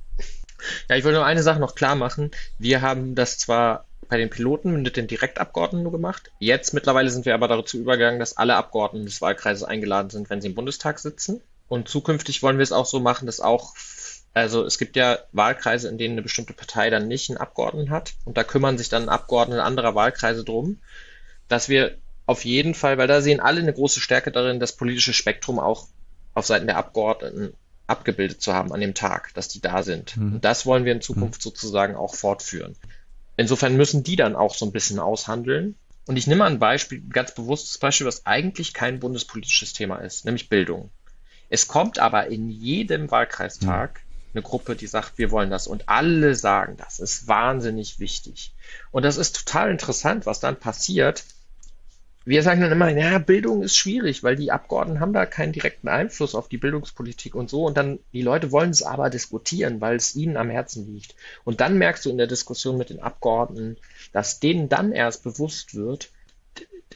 Ja, 0.88 0.96
ich 0.96 1.04
wollte 1.04 1.16
nur 1.16 1.26
eine 1.26 1.42
Sache 1.42 1.58
noch 1.58 1.74
klar 1.74 1.94
machen. 1.94 2.30
Wir 2.58 2.82
haben 2.82 3.14
das 3.14 3.38
zwar 3.38 3.86
bei 4.08 4.18
den 4.18 4.28
Piloten 4.28 4.82
mit 4.82 4.96
den 4.96 5.06
Direktabgeordneten 5.06 5.84
nur 5.84 5.92
gemacht. 5.92 6.32
Jetzt 6.38 6.74
mittlerweile 6.74 7.10
sind 7.10 7.24
wir 7.24 7.34
aber 7.34 7.48
dazu 7.48 7.78
übergegangen, 7.78 8.20
dass 8.20 8.36
alle 8.36 8.56
Abgeordneten 8.56 9.06
des 9.06 9.22
Wahlkreises 9.22 9.62
eingeladen 9.62 10.10
sind, 10.10 10.28
wenn 10.28 10.40
sie 10.40 10.48
im 10.48 10.54
Bundestag 10.54 10.98
sitzen. 10.98 11.40
Und 11.68 11.88
zukünftig 11.88 12.42
wollen 12.42 12.58
wir 12.58 12.64
es 12.64 12.72
auch 12.72 12.86
so 12.86 13.00
machen, 13.00 13.26
dass 13.26 13.40
auch 13.40 13.74
Also 14.32 14.64
es 14.64 14.78
gibt 14.78 14.96
ja 14.96 15.18
Wahlkreise, 15.32 15.88
in 15.88 15.98
denen 15.98 16.14
eine 16.14 16.22
bestimmte 16.22 16.52
Partei 16.52 16.90
dann 16.90 17.08
nicht 17.08 17.30
einen 17.30 17.38
Abgeordneten 17.38 17.90
hat. 17.90 18.14
Und 18.24 18.36
da 18.36 18.44
kümmern 18.44 18.78
sich 18.78 18.88
dann 18.88 19.08
Abgeordnete 19.08 19.62
anderer 19.62 19.94
Wahlkreise 19.94 20.44
drum, 20.44 20.78
dass 21.48 21.68
wir 21.68 21.96
auf 22.30 22.44
jeden 22.44 22.74
Fall, 22.74 22.96
weil 22.96 23.08
da 23.08 23.20
sehen 23.20 23.40
alle 23.40 23.60
eine 23.60 23.72
große 23.72 23.98
Stärke 23.98 24.30
darin, 24.30 24.60
das 24.60 24.76
politische 24.76 25.12
Spektrum 25.12 25.58
auch 25.58 25.88
auf 26.32 26.46
Seiten 26.46 26.68
der 26.68 26.76
Abgeordneten 26.76 27.54
abgebildet 27.88 28.40
zu 28.40 28.54
haben 28.54 28.72
an 28.72 28.80
dem 28.80 28.94
Tag, 28.94 29.34
dass 29.34 29.48
die 29.48 29.60
da 29.60 29.82
sind. 29.82 30.16
Mhm. 30.16 30.34
Und 30.34 30.44
das 30.44 30.64
wollen 30.64 30.84
wir 30.84 30.92
in 30.92 31.00
Zukunft 31.00 31.40
mhm. 31.40 31.42
sozusagen 31.42 31.96
auch 31.96 32.14
fortführen. 32.14 32.76
Insofern 33.36 33.76
müssen 33.76 34.04
die 34.04 34.14
dann 34.14 34.36
auch 34.36 34.54
so 34.54 34.64
ein 34.64 34.70
bisschen 34.70 35.00
aushandeln. 35.00 35.74
Und 36.06 36.16
ich 36.16 36.28
nehme 36.28 36.44
ein 36.44 36.60
Beispiel, 36.60 36.98
ein 36.98 37.10
ganz 37.10 37.34
bewusstes 37.34 37.78
Beispiel, 37.78 38.06
was 38.06 38.26
eigentlich 38.26 38.74
kein 38.74 39.00
bundespolitisches 39.00 39.72
Thema 39.72 39.96
ist, 39.96 40.24
nämlich 40.24 40.48
Bildung. 40.48 40.90
Es 41.48 41.66
kommt 41.66 41.98
aber 41.98 42.28
in 42.28 42.48
jedem 42.48 43.10
Wahlkreistag 43.10 43.94
mhm. 43.94 44.30
eine 44.34 44.42
Gruppe, 44.42 44.76
die 44.76 44.86
sagt, 44.86 45.18
wir 45.18 45.32
wollen 45.32 45.50
das. 45.50 45.66
Und 45.66 45.88
alle 45.88 46.36
sagen 46.36 46.76
das. 46.76 47.00
Ist 47.00 47.26
wahnsinnig 47.26 47.98
wichtig. 47.98 48.54
Und 48.92 49.04
das 49.04 49.16
ist 49.16 49.34
total 49.34 49.72
interessant, 49.72 50.26
was 50.26 50.38
dann 50.38 50.54
passiert, 50.54 51.24
wir 52.24 52.42
sagen 52.42 52.60
dann 52.60 52.72
immer, 52.72 52.90
ja, 52.90 53.18
Bildung 53.18 53.62
ist 53.62 53.76
schwierig, 53.76 54.22
weil 54.22 54.36
die 54.36 54.52
Abgeordneten 54.52 55.00
haben 55.00 55.14
da 55.14 55.24
keinen 55.24 55.52
direkten 55.52 55.88
Einfluss 55.88 56.34
auf 56.34 56.48
die 56.48 56.58
Bildungspolitik 56.58 57.34
und 57.34 57.48
so. 57.48 57.64
Und 57.64 57.76
dann, 57.76 57.98
die 58.12 58.22
Leute 58.22 58.52
wollen 58.52 58.70
es 58.70 58.82
aber 58.82 59.08
diskutieren, 59.08 59.80
weil 59.80 59.96
es 59.96 60.14
ihnen 60.14 60.36
am 60.36 60.50
Herzen 60.50 60.92
liegt. 60.92 61.14
Und 61.44 61.60
dann 61.60 61.78
merkst 61.78 62.04
du 62.04 62.10
in 62.10 62.18
der 62.18 62.26
Diskussion 62.26 62.76
mit 62.76 62.90
den 62.90 63.00
Abgeordneten, 63.00 63.78
dass 64.12 64.38
denen 64.38 64.68
dann 64.68 64.92
erst 64.92 65.22
bewusst 65.24 65.74
wird, 65.74 66.10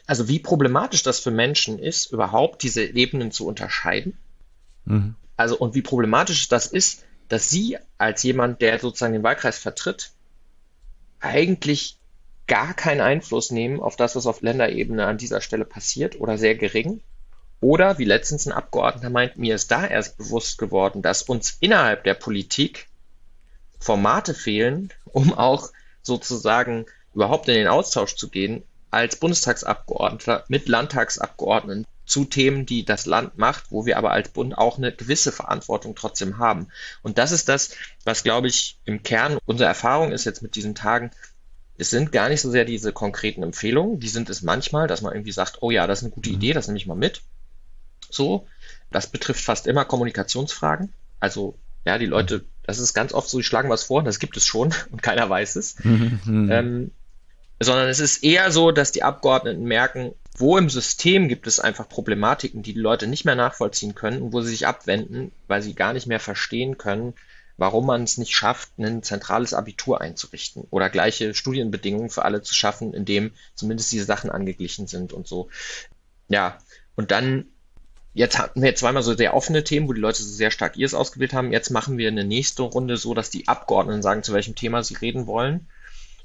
also 0.07 0.29
wie 0.29 0.39
problematisch 0.39 1.03
das 1.03 1.21
für 1.21 1.31
Menschen 1.31 1.79
ist, 1.79 2.13
überhaupt 2.13 2.63
diese 2.63 2.85
Ebenen 2.85 3.31
zu 3.31 3.47
unterscheiden. 3.47 4.19
Mhm. 4.85 5.15
Also, 5.37 5.57
und 5.57 5.75
wie 5.75 5.83
problematisch 5.83 6.49
das 6.49 6.67
ist, 6.67 7.05
dass 7.29 7.49
sie 7.49 7.79
als 7.97 8.23
jemand, 8.23 8.61
der 8.61 8.79
sozusagen 8.79 9.15
den 9.15 9.23
Wahlkreis 9.23 9.59
vertritt, 9.59 10.13
eigentlich 11.21 11.99
gar 12.47 12.75
keinen 12.75 13.01
Einfluss 13.01 13.51
nehmen 13.51 13.81
auf 13.81 13.97
das, 13.97 14.17
was 14.17 14.27
auf 14.27 14.43
Länderebene 14.43 15.07
an 15.07 15.19
dieser 15.19 15.41
Stelle 15.41 15.65
passiert 15.65 16.21
oder 16.21 16.39
sehr 16.39 16.55
gering. 16.55 17.01
Oder 17.61 17.99
wie 17.99 18.05
letztens 18.05 18.47
ein 18.47 18.53
Abgeordneter 18.53 19.09
meint, 19.09 19.39
mir 19.39 19.55
ist 19.55 19.71
da 19.71 19.87
erst 19.87 20.19
bewusst 20.19 20.59
geworden, 20.59 21.01
dass 21.01 21.23
uns 21.23 21.57
innerhalb 21.61 22.05
der 22.05 22.15
Politik 22.15 22.89
Formate 23.81 24.35
fehlen, 24.35 24.93
um 25.05 25.33
auch 25.33 25.71
sozusagen 26.03 26.87
überhaupt 27.15 27.49
in 27.49 27.55
den 27.55 27.69
Austausch 27.69 28.17
zu 28.17 28.29
gehen 28.29 28.63
als 28.91 29.17
Bundestagsabgeordneter 29.17 30.45
mit 30.49 30.69
Landtagsabgeordneten 30.69 31.87
zu 32.07 32.27
Themen, 32.27 32.67
die 32.67 32.85
das 32.85 33.07
Land 33.07 33.39
macht, 33.39 33.71
wo 33.71 33.87
wir 33.87 33.97
aber 33.97 34.11
als 34.11 34.29
Bund 34.29 34.57
auch 34.57 34.77
eine 34.77 34.93
gewisse 34.93 35.33
Verantwortung 35.33 35.95
trotzdem 35.95 36.39
haben. 36.39 36.69
Und 37.03 37.19
das 37.19 37.33
ist 37.33 37.49
das, 37.49 37.71
was, 38.05 38.23
glaube 38.23 38.49
ich, 38.49 38.79
im 38.85 39.03
Kern 39.03 39.39
unsere 39.47 39.69
Erfahrung 39.69 40.13
ist 40.13 40.25
jetzt 40.25 40.43
mit 40.43 40.55
diesen 40.55 40.75
Tagen, 40.75 41.11
es 41.77 41.91
sind 41.91 42.13
gar 42.13 42.29
nicht 42.29 42.41
so 42.41 42.51
sehr 42.51 42.65
diese 42.65 42.93
konkreten 42.93 43.43
Empfehlungen, 43.43 43.99
die 43.99 44.09
sind 44.09 44.31
es 44.31 44.43
manchmal, 44.43 44.87
dass 44.87 45.03
man 45.03 45.13
irgendwie 45.13 45.33
sagt, 45.33 45.59
oh 45.61 45.71
ja, 45.71 45.87
das 45.87 45.99
ist 45.99 46.05
eine 46.05 46.13
gute 46.13 46.31
mhm. 46.31 46.37
Idee, 46.37 46.53
das 46.53 46.69
nehme 46.69 46.79
ich 46.79 46.87
mal 46.87 46.95
mit. 46.95 47.23
So, 48.11 48.47
das 48.91 49.09
betrifft 49.09 49.43
fast 49.43 49.67
immer 49.67 49.85
Kommunikationsfragen. 49.85 50.93
Also, 51.19 51.59
ja, 51.85 51.99
die 51.99 52.07
Leute, 52.07 52.45
das 52.63 52.79
ist 52.79 52.95
ganz 52.95 53.13
oft 53.13 53.29
so, 53.29 53.39
die 53.39 53.45
schlagen 53.45 53.71
was 53.71 53.85
vor, 53.85 54.03
das 54.03 54.21
gibt 54.21 54.37
es 54.37 54.47
schon 54.47 54.73
und 54.91 55.03
keiner 55.03 55.29
weiß 55.29 55.57
es. 55.57 55.77
Mhm. 55.85 56.51
Ähm, 56.51 56.91
sondern 57.61 57.89
es 57.89 58.01
ist 58.01 58.25
eher 58.25 58.51
so, 58.51 58.73
dass 58.73 58.93
die 58.93 59.05
Abgeordneten 59.05 59.65
merken, 59.65 60.13
wo 60.37 60.59
im 60.59 60.69
System 60.69 61.29
gibt 61.29 61.47
es 61.47 61.61
einfach 61.61 61.89
Problematiken, 61.89 62.63
die 62.63 62.75
die 62.75 62.81
Leute 62.81 63.07
nicht 63.07 63.25
mehr 63.25 63.37
nachvollziehen 63.37 63.95
können 63.95 64.21
und 64.21 64.33
wo 64.33 64.41
sie 64.43 64.51
sich 64.51 64.67
abwenden, 64.67 65.31
weil 65.47 65.63
sie 65.63 65.75
gar 65.75 65.93
nicht 65.93 66.07
mehr 66.07 66.19
verstehen 66.19 66.79
können, 66.79 67.15
warum 67.57 67.87
man 67.87 68.03
es 68.03 68.19
nicht 68.19 68.35
schafft, 68.35 68.79
ein 68.79 69.03
zentrales 69.03 69.55
Abitur 69.55 70.01
einzurichten 70.01 70.67
oder 70.71 70.91
gleiche 70.91 71.35
Studienbedingungen 71.35 72.11
für 72.11 72.25
alle 72.25 72.43
zu 72.43 72.55
schaffen, 72.55 72.95
in 72.95 73.05
dem 73.05 73.33
zumindest 73.55 73.93
diese 73.93 74.05
Sachen 74.05 74.31
angeglichen 74.31 74.87
sind 74.87 75.13
und 75.13 75.27
so. 75.27 75.49
Ja, 76.29 76.59
und 76.97 77.11
dann, 77.11 77.47
jetzt 78.13 78.39
hatten 78.39 78.63
wir 78.63 78.75
zweimal 78.75 79.03
so 79.03 79.15
sehr 79.15 79.35
offene 79.35 79.63
Themen, 79.63 79.89
wo 79.89 79.93
die 79.93 80.01
Leute 80.01 80.23
so 80.23 80.31
sehr 80.31 80.51
stark 80.51 80.77
ihres 80.77 80.95
ausgewählt 80.95 81.33
haben. 81.33 81.53
Jetzt 81.53 81.71
machen 81.71 81.99
wir 81.99 82.09
eine 82.09 82.25
nächste 82.25 82.63
Runde 82.63 82.97
so, 82.97 83.15
dass 83.15 83.31
die 83.31 83.47
Abgeordneten 83.47 84.03
sagen, 84.03 84.23
zu 84.23 84.33
welchem 84.33 84.55
Thema 84.55 84.83
sie 84.83 84.95
reden 84.95 85.27
wollen. 85.27 85.69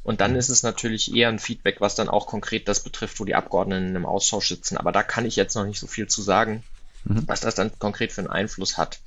Und 0.03 0.21
dann 0.21 0.36
ist 0.36 0.49
es 0.49 0.63
natürlich 0.63 1.13
eher 1.13 1.30
ein 1.30 1.39
Feedback, 1.39 1.82
was 1.82 1.95
dann 1.95 2.09
auch 2.09 2.25
konkret 2.25 2.67
das 2.67 2.80
betrifft, 2.80 3.19
wo 3.19 3.25
die 3.25 3.36
Abgeordneten 3.36 3.95
im 3.95 4.05
Austausch 4.05 4.47
sitzen. 4.47 4.77
Aber 4.77 4.91
da 4.91 5.03
kann 5.03 5.25
ich 5.25 5.36
jetzt 5.36 5.55
noch 5.55 5.65
nicht 5.65 5.80
so 5.80 5.88
viel 5.88 6.07
zu 6.07 6.21
sagen, 6.21 6.63
mhm. 7.03 7.27
was 7.27 7.41
das 7.41 7.55
dann 7.55 7.77
konkret 7.77 8.11
für 8.11 8.21
einen 8.21 8.30
Einfluss 8.30 8.77
hat. 8.77 8.99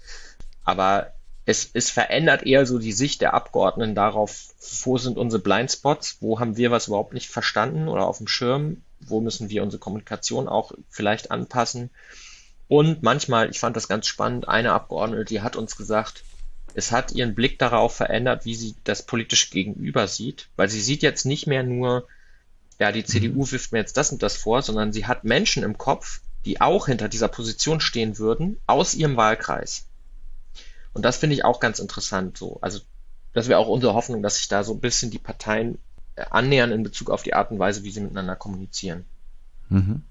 Aber 0.65 1.13
es, 1.45 1.71
es 1.73 1.91
verändert 1.91 2.45
eher 2.45 2.67
so 2.67 2.79
die 2.79 2.93
Sicht 2.93 3.21
der 3.21 3.35
Abgeordneten 3.35 3.95
darauf, 3.95 4.49
wo 4.85 4.99
sind 4.99 5.19
unsere 5.19 5.43
Blindspots, 5.43 6.19
wo 6.21 6.39
haben 6.39 6.57
wir 6.57 6.71
was 6.71 6.87
überhaupt 6.87 7.15
nicht 7.15 7.29
verstanden 7.29 7.89
oder 7.89 8.07
auf 8.07 8.19
dem 8.19 8.29
Schirm, 8.29 8.83
wo 9.01 9.21
müssen 9.21 9.49
wir 9.49 9.63
unsere 9.63 9.81
Kommunikation 9.81 10.49
auch 10.49 10.73
vielleicht 10.89 11.31
anpassen. 11.31 11.91
Und 12.69 13.03
manchmal, 13.03 13.51
ich 13.51 13.59
fand 13.59 13.77
das 13.77 13.89
ganz 13.89 14.07
spannend, 14.07 14.49
eine 14.49 14.73
Abgeordnete, 14.73 15.25
die 15.25 15.43
hat 15.43 15.57
uns 15.57 15.77
gesagt, 15.77 16.23
es 16.75 16.93
hat 16.93 17.13
ihren 17.13 17.35
Blick 17.35 17.59
darauf 17.59 17.95
verändert, 17.95 18.45
wie 18.45 18.55
sie 18.55 18.75
das 18.85 19.05
politische 19.05 19.51
Gegenüber 19.51 20.07
sieht, 20.07 20.49
weil 20.57 20.69
sie 20.69 20.81
sieht 20.81 21.03
jetzt 21.03 21.27
nicht 21.27 21.47
mehr 21.47 21.65
nur, 21.65 22.07
ja, 22.79 22.93
die 22.93 23.05
CDU 23.05 23.43
mhm. 23.43 23.53
wirft 23.53 23.73
mir 23.73 23.81
jetzt 23.81 23.97
das 23.97 24.13
und 24.13 24.23
das 24.23 24.37
vor, 24.37 24.63
sondern 24.63 24.93
sie 24.93 25.07
hat 25.07 25.25
Menschen 25.25 25.65
im 25.65 25.77
Kopf, 25.77 26.21
die 26.47 26.61
auch 26.61 26.87
hinter 26.87 27.09
dieser 27.09 27.29
Position 27.29 27.81
stehen 27.81 28.19
würden, 28.19 28.59
aus 28.67 28.95
ihrem 28.95 29.17
Wahlkreis. 29.17 29.87
Und 30.95 31.05
das 31.05 31.17
finde 31.17 31.35
ich 31.35 31.45
auch 31.45 31.61
ganz 31.61 31.79
interessant 31.79 32.37
so. 32.37 32.59
Also 32.61 32.81
das 33.33 33.49
wäre 33.49 33.59
auch 33.59 33.69
unsere 33.69 33.95
Hoffnung, 33.95 34.23
dass 34.23 34.37
sich 34.37 34.49
da 34.49 34.63
so 34.63 34.75
ein 34.75 34.81
bisschen 34.81 35.11
die 35.11 35.19
Parteien 35.19 35.79
äh, 36.17 36.25
annähern 36.31 36.73
in 36.73 36.83
Bezug 36.83 37.11
auf 37.11 37.23
die 37.23 37.35
Art 37.35 37.51
und 37.51 37.59
Weise, 37.59 37.83
wie 37.85 37.91
sie 37.91 38.01
miteinander 38.01 38.37
kommunizieren. 38.37 39.05
Mhm. 39.69 40.03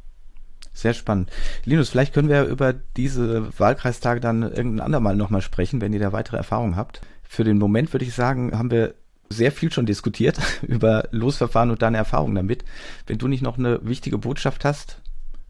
Sehr 0.73 0.93
spannend. 0.93 1.29
Linus, 1.65 1.89
vielleicht 1.89 2.13
können 2.13 2.29
wir 2.29 2.45
über 2.45 2.73
diese 2.73 3.57
Wahlkreistage 3.59 4.19
dann 4.19 4.41
irgendein 4.41 4.79
andermal 4.79 5.15
nochmal 5.15 5.41
sprechen, 5.41 5.81
wenn 5.81 5.93
ihr 5.93 5.99
da 5.99 6.13
weitere 6.13 6.37
Erfahrungen 6.37 6.75
habt. 6.75 7.01
Für 7.23 7.43
den 7.43 7.57
Moment 7.57 7.93
würde 7.93 8.05
ich 8.05 8.13
sagen, 8.13 8.57
haben 8.57 8.71
wir 8.71 8.95
sehr 9.29 9.51
viel 9.51 9.71
schon 9.71 9.85
diskutiert 9.85 10.39
über 10.61 11.07
Losverfahren 11.11 11.71
und 11.71 11.81
deine 11.81 11.97
Erfahrungen 11.97 12.35
damit. 12.35 12.63
Wenn 13.05 13.17
du 13.17 13.27
nicht 13.27 13.43
noch 13.43 13.57
eine 13.57 13.85
wichtige 13.85 14.17
Botschaft 14.17 14.65
hast, 14.65 15.01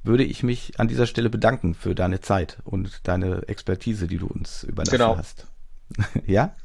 würde 0.04 0.24
ich 0.24 0.44
mich 0.44 0.80
an 0.80 0.88
dieser 0.88 1.08
Stelle 1.08 1.30
bedanken 1.30 1.76
für 1.76 1.96
deine 1.96 2.22
Zeit 2.22 2.58
und 2.64 3.08
deine 3.08 3.48
Expertise, 3.48 4.08
die 4.08 4.18
du 4.18 4.28
uns 4.28 4.64
überlassen 4.64 4.98
genau. 4.98 5.18
hast. 5.18 5.48
ja? 6.26 6.56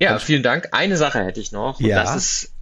Ja, 0.00 0.10
Dann 0.10 0.20
vielen 0.20 0.42
Dank. 0.42 0.68
Eine 0.72 0.96
Sache 0.96 1.24
hätte 1.24 1.40
ich 1.40 1.52
noch. 1.52 1.80
Ja. 1.80 2.02
das 2.02 2.16
ist, 2.16 2.54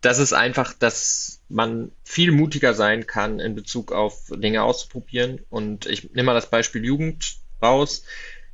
das 0.00 0.18
ist 0.18 0.32
einfach, 0.32 0.72
dass 0.72 1.40
man 1.48 1.92
viel 2.02 2.32
mutiger 2.32 2.74
sein 2.74 3.06
kann 3.06 3.38
in 3.38 3.54
Bezug 3.54 3.92
auf 3.92 4.30
Dinge 4.34 4.62
auszuprobieren. 4.62 5.40
Und 5.48 5.86
ich 5.86 6.12
nehme 6.12 6.24
mal 6.24 6.34
das 6.34 6.50
Beispiel 6.50 6.84
Jugend 6.84 7.36
raus, 7.62 8.02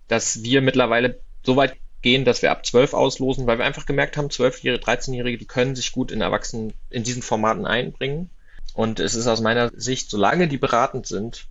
dass 0.08 0.42
wir 0.42 0.60
mittlerweile 0.60 1.20
so 1.42 1.56
weit 1.56 1.76
gehen, 2.02 2.24
dass 2.24 2.42
wir 2.42 2.50
ab 2.50 2.66
12 2.66 2.92
auslosen, 2.94 3.46
weil 3.46 3.58
wir 3.58 3.64
einfach 3.64 3.86
gemerkt 3.86 4.16
haben, 4.16 4.28
12-Jährige, 4.28 4.84
13-Jährige, 4.84 5.38
die 5.38 5.46
können 5.46 5.74
sich 5.74 5.92
gut 5.92 6.12
in 6.12 6.20
Erwachsenen 6.20 6.74
in 6.90 7.02
diesen 7.02 7.22
Formaten 7.22 7.66
einbringen. 7.66 8.30
Und 8.78 9.00
es 9.00 9.16
ist 9.16 9.26
aus 9.26 9.40
meiner 9.40 9.72
Sicht, 9.74 10.08
solange 10.08 10.46
die 10.46 10.56
beratend 10.56 11.04
sind, 11.04 11.48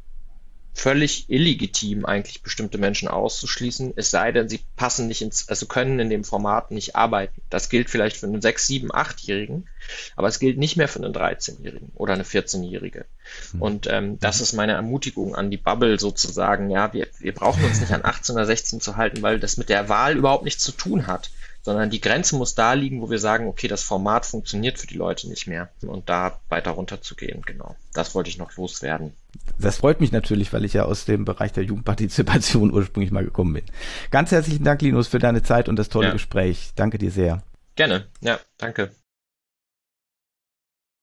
völlig 0.74 1.30
illegitim, 1.30 2.06
eigentlich 2.06 2.42
bestimmte 2.42 2.78
Menschen 2.78 3.10
auszuschließen, 3.10 3.92
es 3.98 4.12
sei 4.12 4.32
denn, 4.32 4.48
sie 4.48 4.62
passen 4.78 5.08
nicht 5.08 5.22
ins, 5.22 5.50
also 5.50 5.66
können 5.66 6.00
in 6.00 6.10
dem 6.10 6.24
Format 6.24 6.72
nicht 6.72 6.96
arbeiten. 6.96 7.42
Das 7.50 7.68
gilt 7.68 7.90
vielleicht 7.90 8.16
für 8.16 8.28
einen 8.28 8.42
6, 8.42 8.68
7, 8.68 8.92
8-Jährigen, 8.94 9.68
aber 10.16 10.30
es 10.30 10.40
gilt 10.40 10.58
nicht 10.58 10.78
mehr 10.78 10.88
für 10.88 11.04
einen 11.04 11.14
13-Jährigen 11.14 11.92
oder 11.96 12.14
eine 12.14 12.24
14-Jährige. 12.24 13.04
Mhm. 13.52 13.62
Und 13.62 13.88
ähm, 13.88 14.20
das 14.22 14.40
ist 14.40 14.54
meine 14.54 14.72
Ermutigung 14.72 15.36
an 15.36 15.52
die 15.52 15.58
Bubble 15.58 16.00
sozusagen. 16.00 16.70
Ja, 16.70 16.94
wir, 16.94 17.08
wir 17.20 17.34
brauchen 17.34 17.62
uns 17.66 17.82
nicht 17.82 17.92
an 17.92 18.06
18 18.06 18.36
oder 18.36 18.46
16 18.46 18.80
zu 18.80 18.96
halten, 18.96 19.22
weil 19.22 19.42
das 19.42 19.58
mit 19.58 19.68
der 19.68 19.90
Wahl 19.90 20.16
überhaupt 20.16 20.46
nichts 20.46 20.64
zu 20.64 20.72
tun 20.72 21.08
hat 21.08 21.30
sondern 21.68 21.90
die 21.90 22.00
Grenze 22.00 22.38
muss 22.38 22.56
da 22.56 22.72
liegen, 22.72 23.02
wo 23.02 23.10
wir 23.10 23.20
sagen, 23.20 23.46
okay, 23.46 23.68
das 23.68 23.84
Format 23.84 24.26
funktioniert 24.26 24.80
für 24.80 24.88
die 24.88 24.96
Leute 24.96 25.28
nicht 25.28 25.48
mehr 25.48 25.68
und 25.82 26.08
da 26.08 26.40
weiter 26.48 26.72
runter 26.72 27.02
zu 27.02 27.14
gehen, 27.14 27.42
genau. 27.46 27.76
Das 27.94 28.16
wollte 28.16 28.30
ich 28.30 28.38
noch 28.38 28.56
loswerden. 28.56 29.12
Das 29.60 29.76
freut 29.76 30.00
mich 30.00 30.14
natürlich, 30.14 30.54
weil 30.54 30.64
ich 30.64 30.72
ja 30.72 30.86
aus 30.86 31.04
dem 31.04 31.26
Bereich 31.26 31.52
der 31.52 31.66
Jugendpartizipation 31.66 32.72
ursprünglich 32.74 33.12
mal 33.12 33.26
gekommen 33.26 33.54
bin. 33.56 33.66
Ganz 34.12 34.32
herzlichen 34.32 34.64
Dank, 34.64 34.82
Linus, 34.82 35.10
für 35.10 35.20
deine 35.20 35.44
Zeit 35.44 35.68
und 35.68 35.76
das 35.76 35.90
tolle 35.90 36.08
ja. 36.08 36.14
Gespräch. 36.14 36.72
Danke 36.78 37.00
dir 37.00 37.12
sehr. 37.12 37.44
Gerne, 37.76 38.08
ja, 38.22 38.40
danke. 38.58 38.92